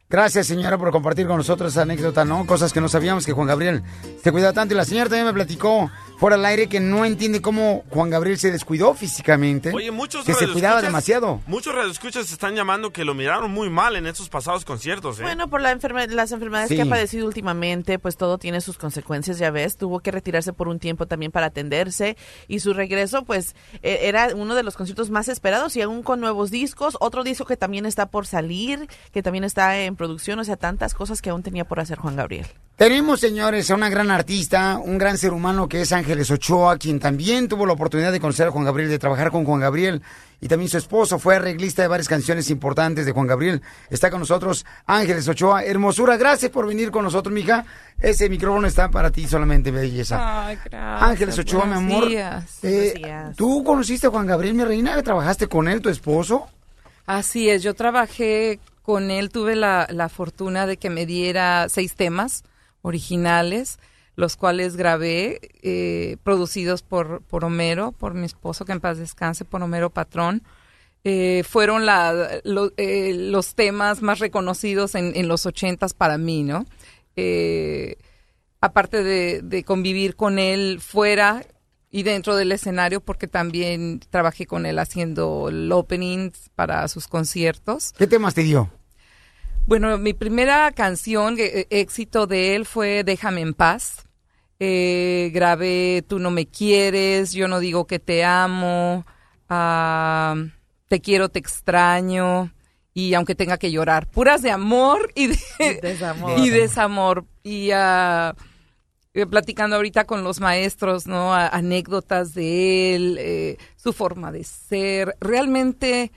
Gracias, 0.09 0.47
señora, 0.47 0.77
por 0.77 0.89
compartir 0.91 1.27
con 1.27 1.35
nosotros 1.35 1.73
esa 1.73 1.81
anécdota, 1.81 2.23
¿no? 2.23 2.45
Cosas 2.47 2.71
que 2.71 2.79
no 2.79 2.87
sabíamos 2.87 3.25
que 3.25 3.33
Juan 3.33 3.45
Gabriel 3.47 3.83
se 4.23 4.31
cuidaba 4.31 4.53
tanto. 4.53 4.73
Y 4.73 4.77
la 4.77 4.85
señora 4.85 5.09
también 5.09 5.25
me 5.25 5.33
platicó 5.33 5.91
fuera 6.17 6.37
del 6.37 6.45
aire 6.45 6.67
que 6.69 6.79
no 6.79 7.03
entiende 7.03 7.41
cómo 7.41 7.83
Juan 7.89 8.09
Gabriel 8.09 8.37
se 8.39 8.49
descuidó 8.49 8.93
físicamente. 8.93 9.71
Oye, 9.75 9.91
muchos 9.91 10.23
Que 10.25 10.33
se 10.33 10.47
cuidaba 10.47 10.77
radioescuchas- 10.79 10.81
demasiado. 10.83 11.41
Muchos 11.45 11.75
radioescuchas 11.75 12.25
se 12.25 12.33
están 12.35 12.55
llamando 12.55 12.91
que 12.93 13.03
lo 13.03 13.13
miraron 13.15 13.51
muy 13.51 13.69
mal 13.69 13.97
en 13.97 14.07
estos 14.07 14.29
pasados 14.29 14.63
conciertos, 14.63 15.19
¿eh? 15.19 15.23
Bueno, 15.23 15.49
por 15.49 15.59
la 15.59 15.73
enferme- 15.77 16.07
las 16.07 16.31
enfermedades 16.31 16.69
Sí. 16.69 16.77
que 16.77 16.83
ha 16.83 16.85
padecido 16.85 17.27
últimamente, 17.27 17.99
pues 17.99 18.15
todo 18.15 18.37
tiene 18.37 18.61
sus 18.61 18.77
consecuencias, 18.77 19.37
ya 19.39 19.51
ves. 19.51 19.75
Tuvo 19.75 19.99
que 19.99 20.11
retirarse 20.11 20.53
por 20.53 20.69
un 20.69 20.79
tiempo 20.79 21.05
también 21.05 21.33
para 21.33 21.47
atenderse 21.47 22.15
y 22.47 22.61
su 22.61 22.71
regreso, 22.73 23.25
pues 23.25 23.55
e- 23.83 24.07
era 24.07 24.29
uno 24.33 24.55
de 24.55 24.63
los 24.63 24.77
conciertos 24.77 25.09
más 25.09 25.27
esperados 25.27 25.75
y 25.75 25.81
aún 25.81 26.01
con 26.01 26.21
nuevos 26.21 26.49
discos. 26.49 26.95
Otro 27.01 27.25
disco 27.25 27.43
que 27.45 27.57
también 27.57 27.85
está 27.85 28.05
por 28.05 28.25
salir, 28.25 28.87
que 29.11 29.21
también 29.21 29.43
está 29.43 29.77
en 29.77 29.96
producción, 29.97 30.39
o 30.39 30.43
sea, 30.43 30.55
tantas 30.55 30.93
cosas 30.93 31.21
que 31.21 31.29
aún 31.29 31.43
tenía 31.43 31.65
por 31.65 31.79
hacer 31.79 31.97
Juan 31.99 32.15
Gabriel. 32.15 32.47
Tenemos, 32.75 33.19
señores, 33.19 33.71
a 33.71 33.75
una 33.75 33.89
gran 33.89 34.11
artista, 34.11 34.77
un 34.77 34.97
gran 34.99 35.17
ser 35.17 35.33
humano 35.33 35.67
que 35.67 35.81
es 35.81 35.91
Ángel 35.91 36.07
Ángeles 36.07 36.31
Ochoa, 36.31 36.77
quien 36.77 37.01
también 37.01 37.49
tuvo 37.49 37.65
la 37.65 37.73
oportunidad 37.73 38.13
de 38.13 38.21
conocer 38.21 38.47
a 38.47 38.51
Juan 38.51 38.63
Gabriel, 38.63 38.89
de 38.89 38.97
trabajar 38.97 39.29
con 39.29 39.43
Juan 39.43 39.59
Gabriel. 39.59 40.01
Y 40.39 40.47
también 40.47 40.69
su 40.69 40.77
esposo 40.77 41.19
fue 41.19 41.35
arreglista 41.35 41.81
de 41.81 41.89
varias 41.89 42.07
canciones 42.07 42.49
importantes 42.49 43.05
de 43.05 43.11
Juan 43.11 43.27
Gabriel. 43.27 43.61
Está 43.89 44.09
con 44.09 44.21
nosotros 44.21 44.65
Ángeles 44.85 45.27
Ochoa. 45.27 45.65
Hermosura, 45.65 46.15
gracias 46.15 46.49
por 46.49 46.65
venir 46.65 46.89
con 46.89 47.03
nosotros, 47.03 47.33
mija. 47.33 47.65
Ese 47.99 48.29
micrófono 48.29 48.67
está 48.67 48.89
para 48.89 49.11
ti 49.11 49.27
solamente, 49.27 49.69
belleza. 49.69 50.47
Ay, 50.47 50.57
gracias. 50.63 51.03
Ángeles 51.03 51.39
Ochoa, 51.39 51.65
mi 51.65 51.73
amor. 51.73 52.07
días. 52.07 52.63
eh, 52.63 52.93
días. 52.95 53.35
¿Tú 53.35 53.63
conociste 53.65 54.07
a 54.07 54.09
Juan 54.11 54.27
Gabriel, 54.27 54.53
mi 54.55 54.63
reina? 54.63 55.03
¿Trabajaste 55.03 55.47
con 55.47 55.67
él, 55.67 55.81
tu 55.81 55.89
esposo? 55.89 56.47
Así 57.05 57.49
es, 57.49 57.63
yo 57.63 57.73
trabajé 57.73 58.59
con 58.87 59.11
él, 59.11 59.31
tuve 59.31 59.57
la, 59.57 59.85
la 59.91 60.07
fortuna 60.07 60.65
de 60.65 60.77
que 60.77 60.89
me 60.89 61.05
diera 61.05 61.67
seis 61.67 61.95
temas 61.95 62.45
originales, 62.83 63.79
los 64.15 64.37
cuales 64.37 64.77
grabé, 64.77 65.41
eh, 65.61 66.15
producidos 66.23 66.83
por, 66.83 67.21
por 67.23 67.43
Homero, 67.43 67.91
por 67.91 68.13
mi 68.13 68.25
esposo, 68.25 68.63
que 68.63 68.71
en 68.71 68.79
paz 68.79 68.97
descanse, 68.97 69.43
por 69.43 69.61
Homero 69.61 69.89
Patrón. 69.89 70.41
Eh, 71.03 71.43
fueron 71.43 71.83
eh, 71.85 73.13
los 73.13 73.55
temas 73.55 74.01
más 74.01 74.19
reconocidos 74.19 74.95
en, 74.95 75.11
en 75.17 75.27
los 75.27 75.45
ochentas 75.45 75.93
para 75.93 76.17
mí, 76.17 76.43
¿no? 76.43 76.65
Aparte 78.61 79.03
de, 79.03 79.41
de 79.41 79.63
convivir 79.65 80.15
con 80.15 80.39
él 80.39 80.79
fuera 80.79 81.45
y 81.91 82.03
dentro 82.03 82.37
del 82.37 82.53
escenario, 82.53 83.01
porque 83.01 83.27
también 83.27 83.99
trabajé 84.09 84.45
con 84.45 84.65
él 84.65 84.79
haciendo 84.79 85.49
el 85.49 85.69
opening 85.73 86.31
para 86.55 86.87
sus 86.87 87.09
conciertos. 87.09 87.91
¿Qué 87.97 88.07
temas 88.07 88.33
te 88.33 88.43
dio? 88.43 88.69
Bueno, 89.67 89.97
mi 89.97 90.13
primera 90.13 90.71
canción, 90.71 91.35
eh, 91.37 91.67
éxito 91.69 92.25
de 92.25 92.55
él 92.55 92.65
fue 92.65 93.03
Déjame 93.03 93.41
en 93.41 93.53
paz. 93.53 94.07
Eh, 94.59 95.29
grabé 95.33 96.03
Tú 96.07 96.17
no 96.19 96.31
me 96.31 96.47
quieres, 96.47 97.33
Yo 97.33 97.47
no 97.47 97.59
digo 97.59 97.85
que 97.85 97.99
te 97.99 98.23
amo, 98.23 99.05
ah, 99.49 100.35
Te 100.87 101.01
quiero, 101.01 101.29
te 101.29 101.39
extraño 101.39 102.53
y 102.93 103.13
aunque 103.13 103.35
tenga 103.35 103.59
que 103.59 103.69
llorar, 103.71 104.09
puras 104.09 104.41
de 104.41 104.49
amor 104.49 105.11
y 105.13 105.27
de 105.27 105.79
Desamor. 105.83 106.39
y 106.39 106.49
desamor. 106.49 107.25
Y 107.43 107.69
ah, 107.71 108.33
eh, 109.13 109.27
platicando 109.27 109.75
ahorita 109.75 110.05
con 110.05 110.23
los 110.23 110.39
maestros, 110.39 111.05
¿no? 111.05 111.31
A- 111.31 111.47
anécdotas 111.49 112.33
de 112.33 112.95
él, 112.95 113.17
eh, 113.19 113.57
su 113.75 113.93
forma 113.93 114.31
de 114.31 114.43
ser. 114.43 115.15
Realmente, 115.19 116.11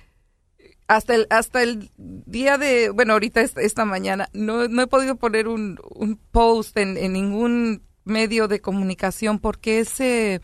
hasta 0.91 1.15
el, 1.15 1.29
hasta 1.31 1.63
el 1.63 1.89
día 1.97 2.59
de, 2.59 2.91
bueno, 2.91 3.13
ahorita 3.13 3.43
esta, 3.43 3.61
esta 3.61 3.85
mañana, 3.85 4.29
no, 4.33 4.67
no 4.67 4.83
he 4.83 4.89
podido 4.89 5.15
poner 5.15 5.47
un, 5.47 5.79
un 5.95 6.17
post 6.17 6.77
en, 6.77 6.97
en 6.97 7.13
ningún 7.13 7.85
medio 8.03 8.49
de 8.49 8.61
comunicación 8.61 9.39
porque 9.39 9.79
ese 9.79 10.41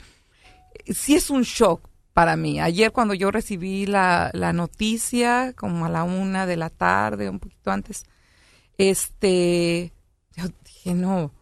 sí 0.87 1.17
es 1.17 1.31
un 1.31 1.43
shock 1.43 1.89
para 2.13 2.37
mí. 2.37 2.61
Ayer 2.61 2.93
cuando 2.93 3.13
yo 3.13 3.33
recibí 3.33 3.87
la, 3.87 4.31
la 4.35 4.53
noticia, 4.53 5.53
como 5.57 5.85
a 5.85 5.89
la 5.89 6.05
una 6.05 6.47
de 6.47 6.57
la 6.57 6.71
tarde, 6.71 7.29
un 7.29 7.41
poquito 7.41 7.73
antes, 7.73 8.05
este, 8.79 9.93
yo 10.37 10.45
dije, 10.65 10.95
no. 10.95 11.33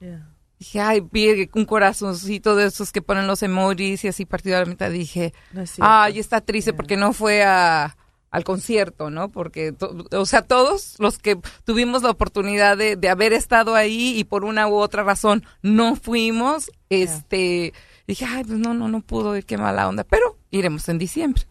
Dije, 0.58 0.80
ay, 0.80 1.06
vi 1.12 1.50
un 1.52 1.66
corazoncito 1.66 2.56
de 2.56 2.68
esos 2.68 2.90
que 2.90 3.02
ponen 3.02 3.26
los 3.26 3.42
emojis 3.42 4.02
y 4.02 4.08
así 4.08 4.24
partido 4.24 4.56
a 4.56 4.60
la 4.60 4.66
mitad. 4.66 4.90
Dije, 4.90 5.34
No 5.52 5.62
ay, 5.80 6.18
está 6.18 6.40
triste 6.40 6.72
porque 6.72 6.96
no 6.96 7.12
fue 7.12 7.44
a, 7.44 7.98
al 8.34 8.42
concierto, 8.42 9.10
¿no? 9.10 9.28
Porque, 9.28 9.74
o 10.10 10.26
sea, 10.26 10.42
todos 10.42 10.96
los 10.98 11.18
que 11.18 11.38
tuvimos 11.64 12.02
la 12.02 12.10
oportunidad 12.10 12.76
de, 12.76 12.96
de 12.96 13.08
haber 13.08 13.32
estado 13.32 13.76
ahí 13.76 14.18
y 14.18 14.24
por 14.24 14.44
una 14.44 14.66
u 14.66 14.74
otra 14.74 15.04
razón 15.04 15.44
no 15.62 15.94
fuimos, 15.94 16.68
este, 16.90 17.72
dije, 18.08 18.24
ay, 18.28 18.42
pues 18.42 18.58
no, 18.58 18.74
no, 18.74 18.88
no 18.88 19.02
pudo 19.02 19.36
ir, 19.36 19.46
qué 19.46 19.56
mala 19.56 19.88
onda. 19.88 20.02
Pero 20.02 20.36
iremos 20.50 20.88
en 20.88 20.98
diciembre. 20.98 21.44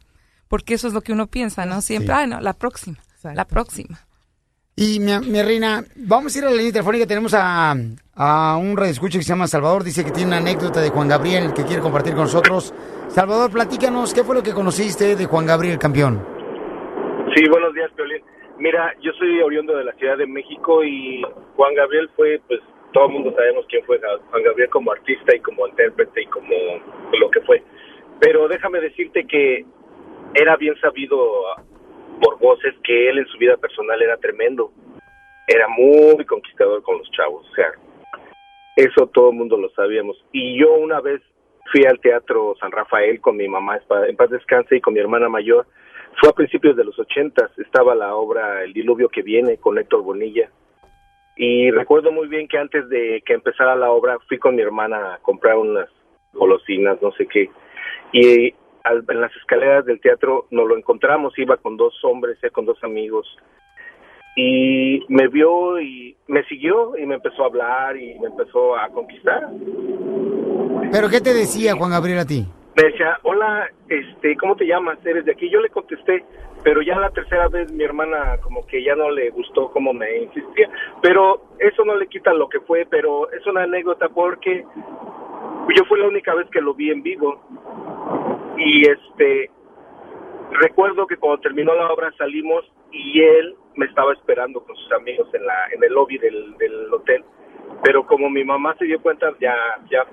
Porque 0.50 0.74
eso 0.74 0.90
es 0.90 0.94
lo 0.94 1.00
que 1.02 1.13
uno 1.13 1.28
piensa, 1.28 1.66
¿no? 1.66 1.82
Siempre, 1.82 2.13
Sí. 2.13 2.20
ay, 2.20 2.28
no, 2.28 2.42
la 2.42 2.52
próxima, 2.52 2.98
la 3.24 3.46
próxima. 3.46 4.06
Y 4.75 5.00
mi, 5.00 5.18
mi 5.20 5.42
reina, 5.42 5.86
vamos 5.96 6.36
a 6.36 6.38
ir 6.40 6.46
a 6.46 6.50
la 6.50 6.56
línea 6.58 6.74
telefónica. 6.74 7.06
Tenemos 7.08 7.34
a, 7.34 7.75
a 8.16 8.58
un 8.58 8.75
radioescucha 8.75 9.20
que 9.20 9.24
se 9.24 9.30
llama 9.30 9.48
Salvador. 9.48 9.84
Dice 9.86 10.04
que 10.04 10.12
tiene 10.12 10.28
una 10.30 10.38
anécdota 10.38 10.82
de 10.82 10.90
Juan 10.90 11.08
Gabriel 11.08 11.54
que 11.54 11.63
quiere 11.63 11.82
compartir 11.82 12.13
con 12.13 12.24
nosotros. 12.24 12.74
Salvador, 13.13 13.52
platícanos, 13.52 14.13
¿qué 14.13 14.24
fue 14.24 14.36
lo 14.36 14.44
que 14.44 14.52
conociste 14.54 15.16
de 15.16 15.25
Juan 15.28 15.46
Gabriel, 15.46 15.78
campeón? 15.80 16.33
Sí, 17.36 17.50
buenos 17.50 17.74
días, 17.74 17.91
Piolín. 17.96 18.22
Mira, 18.60 18.93
yo 19.02 19.12
soy 19.13 19.41
oriundo 19.41 19.76
de 19.76 19.86
la 19.86 19.93
Ciudad 19.93 20.17
de 20.17 20.28
México 20.28 20.84
y 20.84 21.24
Juan 21.56 21.74
Gabriel 21.74 22.08
fue, 22.15 22.39
pues, 22.48 22.60
todo 22.91 23.08
el 23.08 23.13
mundo 23.13 23.34
sabemos 23.36 23.65
quién 23.69 23.84
fue 23.86 24.00
Juan 24.00 24.43
Gabriel 24.43 24.69
como 24.69 24.91
artista 24.91 25.36
y 25.36 25.39
como 25.39 25.67
intérprete 25.67 26.22
y 26.22 26.26
como 26.28 26.56
lo 27.19 27.32
que 27.32 27.41
fue. 27.41 27.63
Pero 28.19 28.48
déjame 28.48 28.82
decirte 28.82 29.26
que 29.26 29.65
era 30.36 30.56
bien 30.58 30.80
sabido 30.80 31.17
ah, 31.48 31.63
por 32.22 32.38
voces 32.38 32.76
que 32.84 33.10
él 33.10 33.17
en 33.17 33.28
su 33.28 33.39
vida 33.39 33.58
personal 33.58 34.00
era 34.00 34.17
tremendo. 34.17 34.72
Era 35.48 35.67
muy 35.69 36.24
conquistador 36.26 36.84
con 36.84 37.00
los 37.00 37.10
chavos, 37.12 37.50
o 37.50 37.56
sea, 37.56 37.72
eso 38.76 39.08
todo 39.08 39.32
el 39.32 39.38
mundo 39.38 39.58
lo 39.58 39.69
sabíamos. 39.72 40.24
Y 40.32 40.60
yo 40.60 40.74
una 40.76 41.02
vez 41.02 41.22
fui 41.72 41.84
al 41.86 42.00
Teatro 42.00 42.56
San 42.60 42.72
Rafael 42.72 43.19
con 43.19 43.38
mi 43.38 43.48
mamá 43.48 43.80
en 44.08 44.15
paz 44.15 44.30
descanse 44.30 44.78
y 44.78 44.82
con 44.82 44.93
mi 44.93 45.00
hermana 45.00 45.30
mayor. 45.30 45.65
Fue 46.19 46.30
a 46.30 46.34
principios 46.34 46.76
de 46.76 46.84
los 46.84 46.97
ochentas, 46.99 47.52
estaba 47.58 47.95
la 47.95 48.15
obra 48.15 48.63
El 48.63 48.73
diluvio 48.73 49.10
que 49.10 49.21
viene 49.21 49.58
con 49.58 49.78
Héctor 49.78 50.04
Bonilla. 50.04 50.49
Y 51.36 51.71
recuerdo 51.71 52.12
muy 52.12 52.28
bien 52.28 52.47
que 52.47 52.58
antes 52.58 52.88
de 52.89 53.23
que 53.26 53.34
empezara 53.34 53.76
la 53.76 53.91
obra 53.91 54.19
fui 54.28 54.38
con 54.38 54.56
mi 54.56 54.62
hermana 54.62 55.15
a 55.15 55.17
comprar 55.19 55.58
unas 55.58 55.89
golosinas, 56.34 57.02
no 57.02 57.12
sé 57.13 57.26
qué. 57.28 57.49
Y 58.12 58.54
en 58.86 59.21
las 59.21 59.36
escaleras 59.38 59.86
del 59.86 59.99
teatro 59.99 60.45
nos 60.52 60.67
lo 60.67 60.78
encontramos, 60.78 61.38
iba 61.38 61.58
con 61.58 61.78
dos 61.78 61.93
hombres, 62.04 62.38
eh, 62.43 62.52
con 62.52 62.65
dos 62.65 62.78
amigos. 62.84 63.26
Y 64.36 65.06
me 65.10 65.28
vio 65.28 65.80
y 65.80 66.15
me 66.28 66.43
siguió 66.45 66.97
y 66.97 67.06
me 67.06 67.15
empezó 67.15 67.43
a 67.43 67.47
hablar 67.47 67.97
y 67.97 68.19
me 68.19 68.28
empezó 68.28 68.76
a 68.76 68.89
conquistar. 68.89 69.47
¿Pero 70.91 71.10
qué 71.10 71.21
te 71.21 71.34
decía 71.34 71.76
Juan 71.76 71.91
Gabriel 71.91 72.19
a 72.19 72.26
ti? 72.26 72.45
Me 72.75 72.83
decía, 72.83 73.19
hola, 73.23 73.69
este, 73.88 74.36
¿cómo 74.38 74.55
te 74.55 74.65
llamas? 74.65 74.97
¿Eres 75.05 75.25
de 75.25 75.31
aquí? 75.31 75.49
Yo 75.49 75.62
le 75.62 75.69
contesté, 75.69 76.25
pero 76.63 76.81
ya 76.81 76.97
la 76.99 77.12
tercera 77.12 77.47
vez 77.47 77.71
mi 77.71 77.83
hermana 77.83 78.38
como 78.41 78.65
que 78.65 78.83
ya 78.83 78.95
no 78.95 79.12
le 79.12 79.29
gustó 79.29 79.71
cómo 79.71 79.93
me 79.93 80.23
insistía, 80.23 80.69
pero 81.01 81.41
eso 81.59 81.86
no 81.86 81.95
le 81.95 82.07
quita 82.07 82.33
lo 82.33 82.49
que 82.49 82.59
fue, 82.62 82.88
pero 82.89 83.31
es 83.31 83.45
una 83.45 83.63
anécdota 83.63 84.09
porque 84.09 84.65
yo 85.75 85.86
fue 85.86 85.99
la 85.99 86.07
única 86.07 86.33
vez 86.33 86.49
que 86.49 86.62
lo 86.62 86.73
vi 86.73 86.89
en 86.89 87.03
vivo 87.03 87.41
y 88.57 88.89
este, 88.89 89.51
recuerdo 90.51 91.05
que 91.05 91.17
cuando 91.17 91.41
terminó 91.41 91.75
la 91.75 91.91
obra 91.91 92.12
salimos 92.17 92.65
y 92.91 93.21
él 93.21 93.55
me 93.75 93.86
estaba 93.86 94.13
esperando 94.13 94.63
con 94.63 94.75
sus 94.75 94.91
amigos 94.93 95.27
en 95.33 95.45
la 95.45 95.67
en 95.73 95.83
el 95.83 95.93
lobby 95.93 96.17
del, 96.17 96.55
del 96.57 96.93
hotel, 96.93 97.23
pero 97.83 98.05
como 98.05 98.29
mi 98.29 98.43
mamá 98.43 98.75
se 98.79 98.86
dio 98.86 99.01
cuenta 99.01 99.31
ya 99.39 99.55
ya 99.91 100.05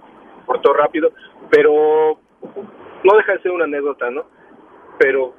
cortó 0.47 0.73
rápido, 0.73 1.13
pero 1.51 2.19
no 3.05 3.17
deja 3.17 3.33
de 3.33 3.43
ser 3.43 3.53
una 3.53 3.65
anécdota, 3.65 4.11
¿no? 4.11 4.25
Pero 4.99 5.35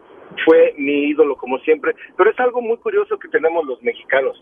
fue 0.46 0.74
mi 0.78 1.10
ídolo 1.10 1.36
como 1.36 1.60
siempre. 1.60 1.96
Pero 2.18 2.32
es 2.32 2.40
algo 2.40 2.62
muy 2.62 2.78
curioso 2.78 3.18
que 3.20 3.28
tenemos 3.28 3.66
los 3.66 3.82
mexicanos. 3.84 4.42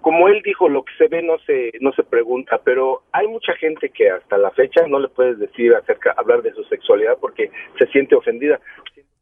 Como 0.00 0.26
él 0.28 0.42
dijo, 0.44 0.68
lo 0.68 0.84
que 0.84 0.92
se 0.98 1.06
ve 1.06 1.22
no 1.22 1.38
se 1.46 1.72
no 1.80 1.92
se 1.92 2.02
pregunta, 2.02 2.60
pero 2.64 3.02
hay 3.12 3.28
mucha 3.28 3.54
gente 3.54 3.90
que 3.90 4.10
hasta 4.10 4.36
la 4.36 4.50
fecha 4.50 4.84
no 4.88 4.98
le 4.98 5.08
puedes 5.08 5.38
decir 5.38 5.72
acerca 5.74 6.14
hablar 6.16 6.42
de 6.42 6.52
su 6.54 6.64
sexualidad 6.64 7.18
porque 7.20 7.50
se 7.78 7.86
siente 7.86 8.16
ofendida. 8.16 8.60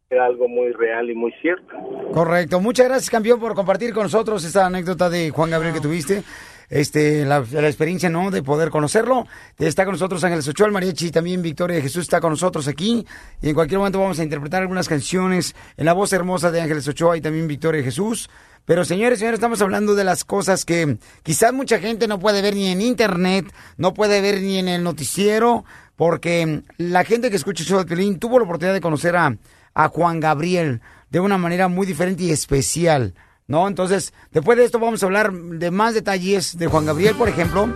Era 0.09 0.25
algo 0.25 0.49
muy 0.49 0.73
real 0.73 1.11
y 1.11 1.15
muy 1.15 1.33
cierto. 1.41 1.77
Correcto. 2.13 2.61
Muchas 2.61 2.89
gracias, 2.89 3.11
campeón, 3.11 3.39
por 3.39 3.55
compartir 3.55 3.93
con 3.93 4.05
nosotros 4.05 4.45
esta 4.45 4.67
anécdota 4.67 5.09
de 5.09 5.31
Juan 5.31 5.51
Gabriel 5.51 5.75
que 5.75 5.81
tuviste. 5.81 6.23
Este, 6.71 7.25
la, 7.25 7.45
la 7.51 7.67
experiencia, 7.67 8.09
¿no? 8.09 8.31
De 8.31 8.43
poder 8.43 8.71
conocerlo. 8.71 9.27
Está 9.59 9.85
con 9.85 9.93
nosotros 9.93 10.23
Ángeles 10.23 10.47
Ochoa, 10.49 10.69
el 10.69 10.73
mariachi, 10.73 11.11
también 11.11 11.43
Victoria 11.43 11.77
de 11.77 11.83
Jesús 11.83 12.03
está 12.03 12.21
con 12.21 12.31
nosotros 12.31 12.69
aquí. 12.69 13.05
Y 13.43 13.49
en 13.49 13.55
cualquier 13.55 13.79
momento 13.79 13.99
vamos 13.99 14.21
a 14.21 14.23
interpretar 14.23 14.63
algunas 14.63 14.89
canciones 14.89 15.55
en 15.77 15.85
la 15.85 15.93
voz 15.93 16.13
hermosa 16.13 16.53
de 16.53 16.61
Ángeles 16.61 16.87
Ochoa 16.87 17.17
y 17.17 17.21
también 17.21 17.49
Victoria 17.49 17.81
de 17.81 17.85
Jesús. 17.85 18.31
Pero 18.65 18.85
señores, 18.85 19.19
señores, 19.19 19.39
estamos 19.39 19.61
hablando 19.63 19.97
de 19.97 20.05
las 20.05 20.25
cosas 20.25 20.65
que 20.65 20.99
quizás 21.25 21.53
mucha 21.53 21.81
gente 21.81 22.07
no 22.07 22.21
puede 22.21 22.41
ver 22.41 22.55
ni 22.55 22.69
en 22.69 22.81
internet, 22.81 23.47
no 23.77 23.93
puede 23.95 24.21
ver 24.21 24.41
ni 24.41 24.59
en 24.59 24.69
el 24.69 24.85
noticiero, 24.85 25.65
porque 25.97 26.63
la 26.77 27.05
gente 27.05 27.31
que 27.31 27.37
escucha 27.37 27.65
de 27.77 27.85
Piolín 27.85 28.21
tuvo 28.21 28.39
la 28.39 28.45
oportunidad 28.45 28.75
de 28.75 28.81
conocer 28.81 29.17
a, 29.17 29.37
a 29.75 29.89
Juan 29.89 30.21
Gabriel 30.21 30.83
de 31.11 31.21
una 31.21 31.37
manera 31.37 31.69
muy 31.69 31.87
diferente 31.87 32.23
y 32.23 32.31
especial, 32.31 33.15
¿no? 33.51 33.67
Entonces, 33.69 34.15
después 34.31 34.57
de 34.57 34.65
esto 34.65 34.79
vamos 34.79 35.03
a 35.03 35.07
hablar 35.07 35.33
de 35.33 35.71
más 35.73 35.93
detalles 35.93 36.57
de 36.57 36.69
Juan 36.69 36.87
Gabriel, 36.87 37.17
por 37.17 37.29
ejemplo. 37.29 37.69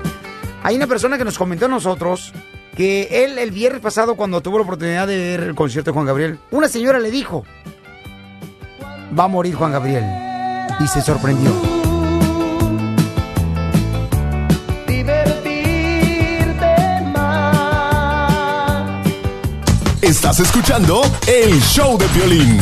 Hay 0.62 0.76
una 0.76 0.87
persona 0.87 1.18
que 1.18 1.24
nos 1.24 1.37
comentó 1.37 1.66
a 1.66 1.68
nosotros 1.68 2.32
que 2.76 3.24
él 3.24 3.38
el 3.38 3.50
viernes 3.50 3.82
pasado 3.82 4.14
cuando 4.14 4.40
tuvo 4.40 4.58
la 4.58 4.64
oportunidad 4.64 5.08
de 5.08 5.16
ver 5.16 5.40
el 5.40 5.54
concierto 5.56 5.90
de 5.90 5.94
Juan 5.94 6.06
Gabriel, 6.06 6.38
una 6.52 6.68
señora 6.68 7.00
le 7.00 7.10
dijo, 7.10 7.44
va 9.18 9.24
a 9.24 9.28
morir 9.28 9.56
Juan 9.56 9.72
Gabriel. 9.72 10.04
Y 10.78 10.87
se 10.87 11.02
sorprendió. 11.02 11.50
divertirte 14.87 16.66
más. 17.12 19.06
Estás 20.02 20.38
escuchando 20.38 21.02
el 21.26 21.60
show 21.60 21.98
de 21.98 22.06
violín. 22.08 22.58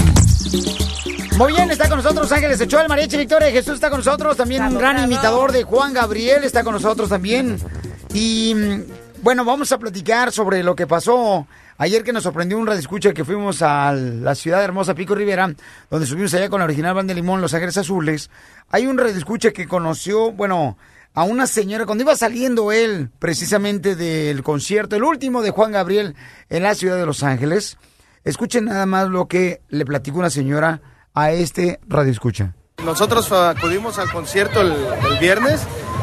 Muy 1.39 1.53
bien, 1.53 1.71
está 1.71 1.89
con 1.89 1.97
nosotros 1.99 2.31
Ángeles 2.31 2.61
Ochoa, 2.61 2.83
el 2.83 2.89
mariachi 2.89 3.17
Victoria 3.17 3.47
de 3.47 3.53
Jesús 3.53 3.75
está 3.75 3.91
con 3.91 3.99
nosotros, 3.99 4.37
también 4.37 4.63
un 4.63 4.79
gran 4.79 5.03
imitador 5.03 5.51
de 5.51 5.65
Juan 5.65 5.93
Gabriel 5.93 6.45
está 6.45 6.63
con 6.63 6.75
nosotros 6.75 7.09
también. 7.09 7.59
Y 8.15 8.55
bueno, 9.23 9.45
vamos 9.45 9.73
a 9.73 9.79
platicar 9.79 10.31
sobre 10.31 10.63
lo 10.63 10.77
que 10.77 10.87
pasó 10.87 11.47
ayer 11.79 12.05
que 12.05 12.13
nos 12.13 12.23
sorprendió 12.23 12.59
un 12.59 12.67
radioescucha 12.67 13.13
que 13.13 13.25
fuimos 13.25 13.63
a 13.63 13.93
la 13.93 14.35
ciudad 14.35 14.63
hermosa 14.63 14.95
Pico 14.95 15.15
Rivera, 15.15 15.53
donde 15.91 16.07
subimos 16.07 16.33
allá 16.35 16.49
con 16.49 16.61
la 16.61 16.67
original 16.67 16.95
banda 16.95 17.13
de 17.13 17.21
Limón, 17.21 17.41
Los 17.41 17.55
Ángeles 17.55 17.77
Azules. 17.79 18.31
Hay 18.71 18.87
un 18.87 18.99
radioescucha 18.99 19.51
que 19.51 19.67
conoció, 19.67 20.33
bueno, 20.33 20.77
a 21.15 21.25
una 21.25 21.47
señora 21.47 21.87
cuando 21.87 22.03
iba 22.03 22.15
saliendo 22.15 22.73
él 22.73 23.11
precisamente 23.19 23.97
del 23.97 24.43
concierto, 24.43 24.97
el 24.97 25.05
último 25.05 25.43
de 25.43 25.51
Juan 25.51 25.73
Gabriel 25.73 26.15
en 26.49 26.63
la 26.63 26.75
ciudad 26.75 26.97
de 26.97 27.07
Los 27.07 27.23
Ángeles. 27.23 27.79
Escuchen 28.25 28.67
nada 28.67 28.87
más 28.87 29.09
lo 29.09 29.27
que 29.27 29.63
le 29.69 29.85
platicó 29.85 30.19
una 30.19 30.31
señora 30.31 30.81
a 31.15 31.31
este 31.31 31.81
radio 31.87 32.13
escucha. 32.13 32.55
Nosotros 32.85 33.31
acudimos 33.33 33.99
al 33.99 34.11
concierto 34.11 34.61
el, 34.61 34.73
el 35.11 35.19
viernes 35.19 35.61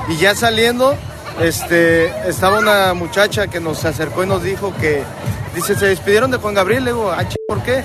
y 0.08 0.15
ya 0.17 0.34
saliendo, 0.36 0.95
este, 1.41 2.08
estaba 2.30 2.60
una 2.60 2.93
muchacha 2.93 3.48
que 3.48 3.60
nos 3.60 3.84
acercó 3.86 4.24
y 4.24 4.28
nos 4.28 4.43
dijo 4.43 4.74
que, 4.80 5.04
dice, 5.56 5.76
se 5.76 5.88
despidieron 5.88 6.32
de 6.32 6.38
Juan 6.38 6.54
Gabriel. 6.54 6.86
Le 6.86 6.91
digo, 6.91 7.12
ah, 7.12 7.24
ch- 7.24 7.36
¿por 7.48 7.62
qué? 7.63 7.84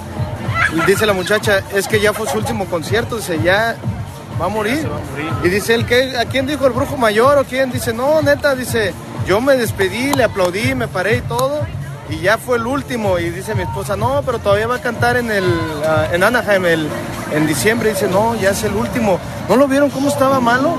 Y 0.76 0.80
dice 0.86 1.06
la 1.06 1.12
muchacha, 1.12 1.62
es 1.74 1.88
que 1.88 2.00
ya 2.00 2.12
fue 2.12 2.28
su 2.28 2.38
último 2.38 2.66
concierto, 2.66 3.16
dice, 3.16 3.40
ya 3.42 3.76
va 4.40 4.46
a 4.46 4.48
morir. 4.48 4.88
Y 5.42 5.48
dice 5.48 5.74
él, 5.74 5.86
¿qué, 5.86 6.16
¿a 6.16 6.24
quién 6.26 6.46
dijo 6.46 6.66
el 6.66 6.72
brujo 6.72 6.96
mayor 6.96 7.38
o 7.38 7.44
quién? 7.44 7.70
Dice, 7.70 7.92
no, 7.92 8.22
neta, 8.22 8.54
dice, 8.54 8.92
yo 9.26 9.40
me 9.40 9.56
despedí, 9.56 10.12
le 10.14 10.24
aplaudí, 10.24 10.74
me 10.74 10.88
paré 10.88 11.16
y 11.16 11.20
todo. 11.22 11.66
Y 12.10 12.18
ya 12.18 12.36
fue 12.38 12.58
el 12.58 12.66
último. 12.66 13.18
Y 13.18 13.30
dice 13.30 13.54
mi 13.54 13.62
esposa, 13.62 13.96
no, 13.96 14.22
pero 14.26 14.38
todavía 14.38 14.66
va 14.66 14.76
a 14.76 14.80
cantar 14.80 15.16
en 15.16 15.30
el 15.30 15.44
ah, 15.86 16.06
en 16.12 16.22
Anaheim 16.22 16.64
el, 16.66 16.88
en 17.32 17.46
diciembre. 17.46 17.90
Dice, 17.90 18.08
no, 18.08 18.34
ya 18.34 18.50
es 18.50 18.62
el 18.64 18.74
último. 18.74 19.18
¿No 19.48 19.56
lo 19.56 19.66
vieron 19.68 19.90
cómo 19.90 20.08
estaba 20.08 20.40
malo? 20.40 20.76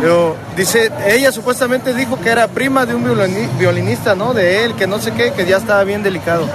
Pero 0.00 0.36
dice, 0.56 0.92
ella 1.08 1.32
supuestamente 1.32 1.92
dijo 1.92 2.20
que 2.20 2.30
era 2.30 2.46
prima 2.46 2.86
de 2.86 2.94
un 2.94 3.04
violini- 3.04 3.48
violinista, 3.58 4.14
¿no? 4.14 4.32
De 4.32 4.64
él, 4.64 4.74
que 4.74 4.86
no 4.86 5.00
sé 5.00 5.10
qué, 5.12 5.32
que 5.32 5.44
ya 5.44 5.56
estaba 5.56 5.82
bien 5.82 6.04
delicado. 6.04 6.46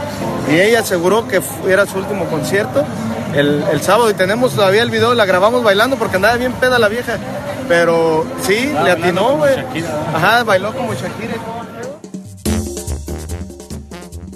Y 0.50 0.60
ella 0.60 0.80
aseguró 0.80 1.28
que 1.28 1.42
era 1.68 1.86
su 1.86 1.98
último 1.98 2.26
concierto 2.26 2.84
el, 3.34 3.64
el 3.72 3.82
sábado 3.82 4.10
y 4.10 4.14
tenemos 4.14 4.54
todavía 4.54 4.84
el 4.84 4.92
video, 4.92 5.14
la 5.14 5.26
grabamos 5.26 5.64
bailando 5.64 5.98
porque 5.98 6.16
andaba 6.18 6.36
bien 6.38 6.54
peda 6.54 6.80
la 6.80 6.88
vieja. 6.88 7.18
Pero 7.68 8.26
sí, 8.46 8.72
le 8.84 8.92
atinó, 8.92 9.38
güey. 9.38 9.56
Ajá, 10.14 10.44
bailó 10.44 10.74
como 10.74 10.94
Shakira. 10.94 11.36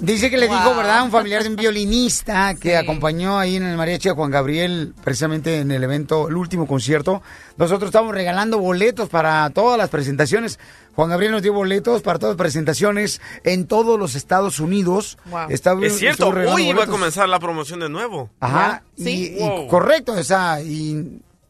Dice 0.02 0.30
que 0.30 0.38
le 0.38 0.48
dijo, 0.48 0.76
¿verdad? 0.76 1.04
Un 1.04 1.12
familiar 1.12 1.44
de 1.44 1.50
un 1.50 1.56
violinista 1.56 2.54
que 2.60 2.78
acompañó 2.78 3.38
ahí 3.40 3.56
en 3.56 3.64
el 3.64 3.78
mariachi 3.78 4.10
a 4.10 4.14
Juan 4.14 4.30
Gabriel, 4.32 4.94
precisamente 5.04 5.60
en 5.60 5.72
el 5.72 5.84
evento, 5.84 6.28
el 6.30 6.36
último 6.36 6.68
concierto. 6.68 7.22
Nosotros 7.58 7.90
estamos 7.90 8.14
regalando 8.14 8.60
boletos 8.60 9.10
para 9.10 9.50
todas 9.50 9.78
las 9.78 9.90
presentaciones. 9.90 10.60
Juan 10.96 11.10
Gabriel 11.10 11.32
nos 11.32 11.42
dio 11.42 11.54
boletos 11.54 12.02
para 12.02 12.20
todas 12.20 12.34
las 12.36 12.38
presentaciones 12.42 13.22
en 13.44 13.66
todos 13.68 14.00
los 14.00 14.16
Estados 14.16 14.60
Unidos. 14.60 15.18
Está- 15.50 15.76
es 15.82 15.98
cierto, 15.98 16.30
hoy 16.30 16.40
iba 16.44 16.52
a 16.52 16.56
boletos. 16.76 16.88
comenzar 16.90 17.28
la 17.30 17.40
promoción 17.40 17.80
de 17.80 17.90
nuevo. 17.90 18.30
Ajá, 18.40 18.84
Sí. 18.98 19.36
y, 19.38 19.44
y 19.44 19.68
correcto, 19.68 20.14
o 20.14 20.24
sea, 20.24 20.62
y 20.62 20.94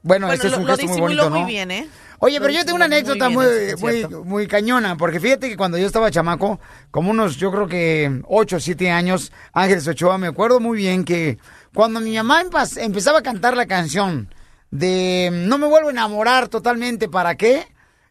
bueno, 0.03 0.27
Bueno, 0.27 0.31
este 0.33 0.47
es 0.47 0.53
lo, 0.53 0.59
un 0.59 0.67
lo 0.67 0.69
gesto 0.75 0.85
muy 0.87 0.93
disimuló 0.93 1.23
bonito, 1.23 1.29
muy 1.31 1.39
¿no? 1.41 1.45
bien, 1.47 1.71
¿eh? 1.71 1.87
Oye, 2.19 2.39
pero 2.39 2.51
yo 2.51 2.65
tengo 2.65 2.75
una 2.75 2.85
anécdota 2.85 3.29
muy 3.29 3.45
muy, 3.45 3.45
bien 3.45 3.67
ese 3.67 3.75
muy, 3.77 3.91
concierto. 3.91 4.23
muy 4.23 4.47
cañona, 4.47 4.97
porque 4.97 5.19
fíjate 5.19 5.49
que 5.49 5.57
cuando 5.57 5.77
yo 5.77 5.85
estaba 5.85 6.09
chamaco, 6.09 6.59
como 6.89 7.11
unos, 7.11 7.37
yo 7.37 7.51
creo 7.51 7.67
que 7.67 8.21
8 8.27 8.55
o 8.55 8.59
7 8.59 8.89
años, 8.89 9.31
Ángeles 9.53 9.87
Ochoa, 9.87 10.17
me 10.17 10.27
acuerdo 10.27 10.59
muy 10.59 10.77
bien 10.77 11.03
que 11.05 11.37
cuando 11.73 11.99
mi 11.99 12.15
mamá 12.15 12.43
empezaba 12.77 13.19
a 13.19 13.23
cantar 13.23 13.55
la 13.55 13.67
canción 13.67 14.33
de 14.71 15.29
No 15.31 15.57
me 15.57 15.67
vuelvo 15.67 15.89
a 15.89 15.91
enamorar 15.91 16.47
totalmente, 16.47 17.07
¿para 17.07 17.35
qué? 17.35 17.67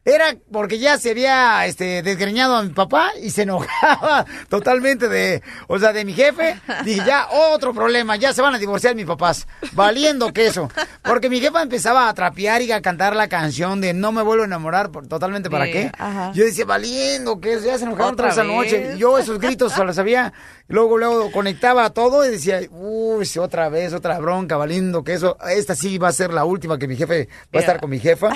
Era 0.08 0.36
porque 0.52 0.78
ya 0.78 0.98
se 0.98 1.10
había 1.10 1.66
este, 1.66 2.00
desgreñado 2.02 2.54
a 2.56 2.62
mi 2.62 2.68
papá 2.70 3.10
y 3.20 3.30
se 3.30 3.42
enojaba 3.42 4.24
totalmente 4.48 5.08
de, 5.08 5.42
o 5.66 5.78
sea, 5.80 5.92
de 5.92 6.04
mi 6.04 6.12
jefe. 6.14 6.58
Dije, 6.84 7.02
ya, 7.04 7.26
otro 7.52 7.74
problema, 7.74 8.14
ya 8.14 8.32
se 8.32 8.40
van 8.40 8.54
a 8.54 8.58
divorciar 8.58 8.94
mis 8.94 9.04
papás. 9.04 9.48
Valiendo 9.72 10.32
queso. 10.32 10.70
Porque 11.02 11.28
mi 11.28 11.40
jefa 11.40 11.60
empezaba 11.60 12.08
a 12.08 12.14
trapear 12.14 12.62
y 12.62 12.70
a 12.70 12.80
cantar 12.80 13.16
la 13.16 13.28
canción 13.28 13.80
de 13.80 13.92
No 13.94 14.12
me 14.12 14.22
vuelvo 14.22 14.44
a 14.44 14.46
enamorar, 14.46 14.90
por- 14.92 15.08
totalmente 15.08 15.50
para 15.50 15.64
Sí, 15.66 15.72
qué. 15.72 15.92
ajá. 15.98 16.30
Yo 16.34 16.44
decía, 16.44 16.64
valiendo 16.64 17.40
queso, 17.40 17.66
ya 17.66 17.76
se 17.76 17.84
enojaron 17.84 18.12
¿Otra 18.14 18.28
otra 18.30 18.44
vez 18.44 18.72
esa 18.72 18.80
noche. 18.84 18.98
yo 18.98 19.18
esos 19.18 19.40
gritos 19.40 19.72
se 19.72 19.84
los 19.84 19.96
sabía. 19.96 20.32
Luego, 20.68 20.98
luego 20.98 21.30
conectaba 21.30 21.90
todo 21.90 22.26
y 22.26 22.30
decía, 22.30 22.60
uy, 22.70 23.28
otra 23.40 23.68
vez, 23.68 23.92
otra 23.92 24.18
bronca, 24.18 24.56
valiendo 24.56 25.04
queso. 25.04 25.36
Esta 25.48 25.74
sí 25.76 25.96
va 25.98 26.08
a 26.08 26.12
ser 26.12 26.32
la 26.32 26.44
última 26.44 26.76
que 26.78 26.88
mi 26.88 26.96
jefe 26.96 27.28
va 27.54 27.58
a 27.58 27.60
estar 27.60 27.80
con 27.80 27.90
mi 27.90 28.00
jefa. 28.00 28.30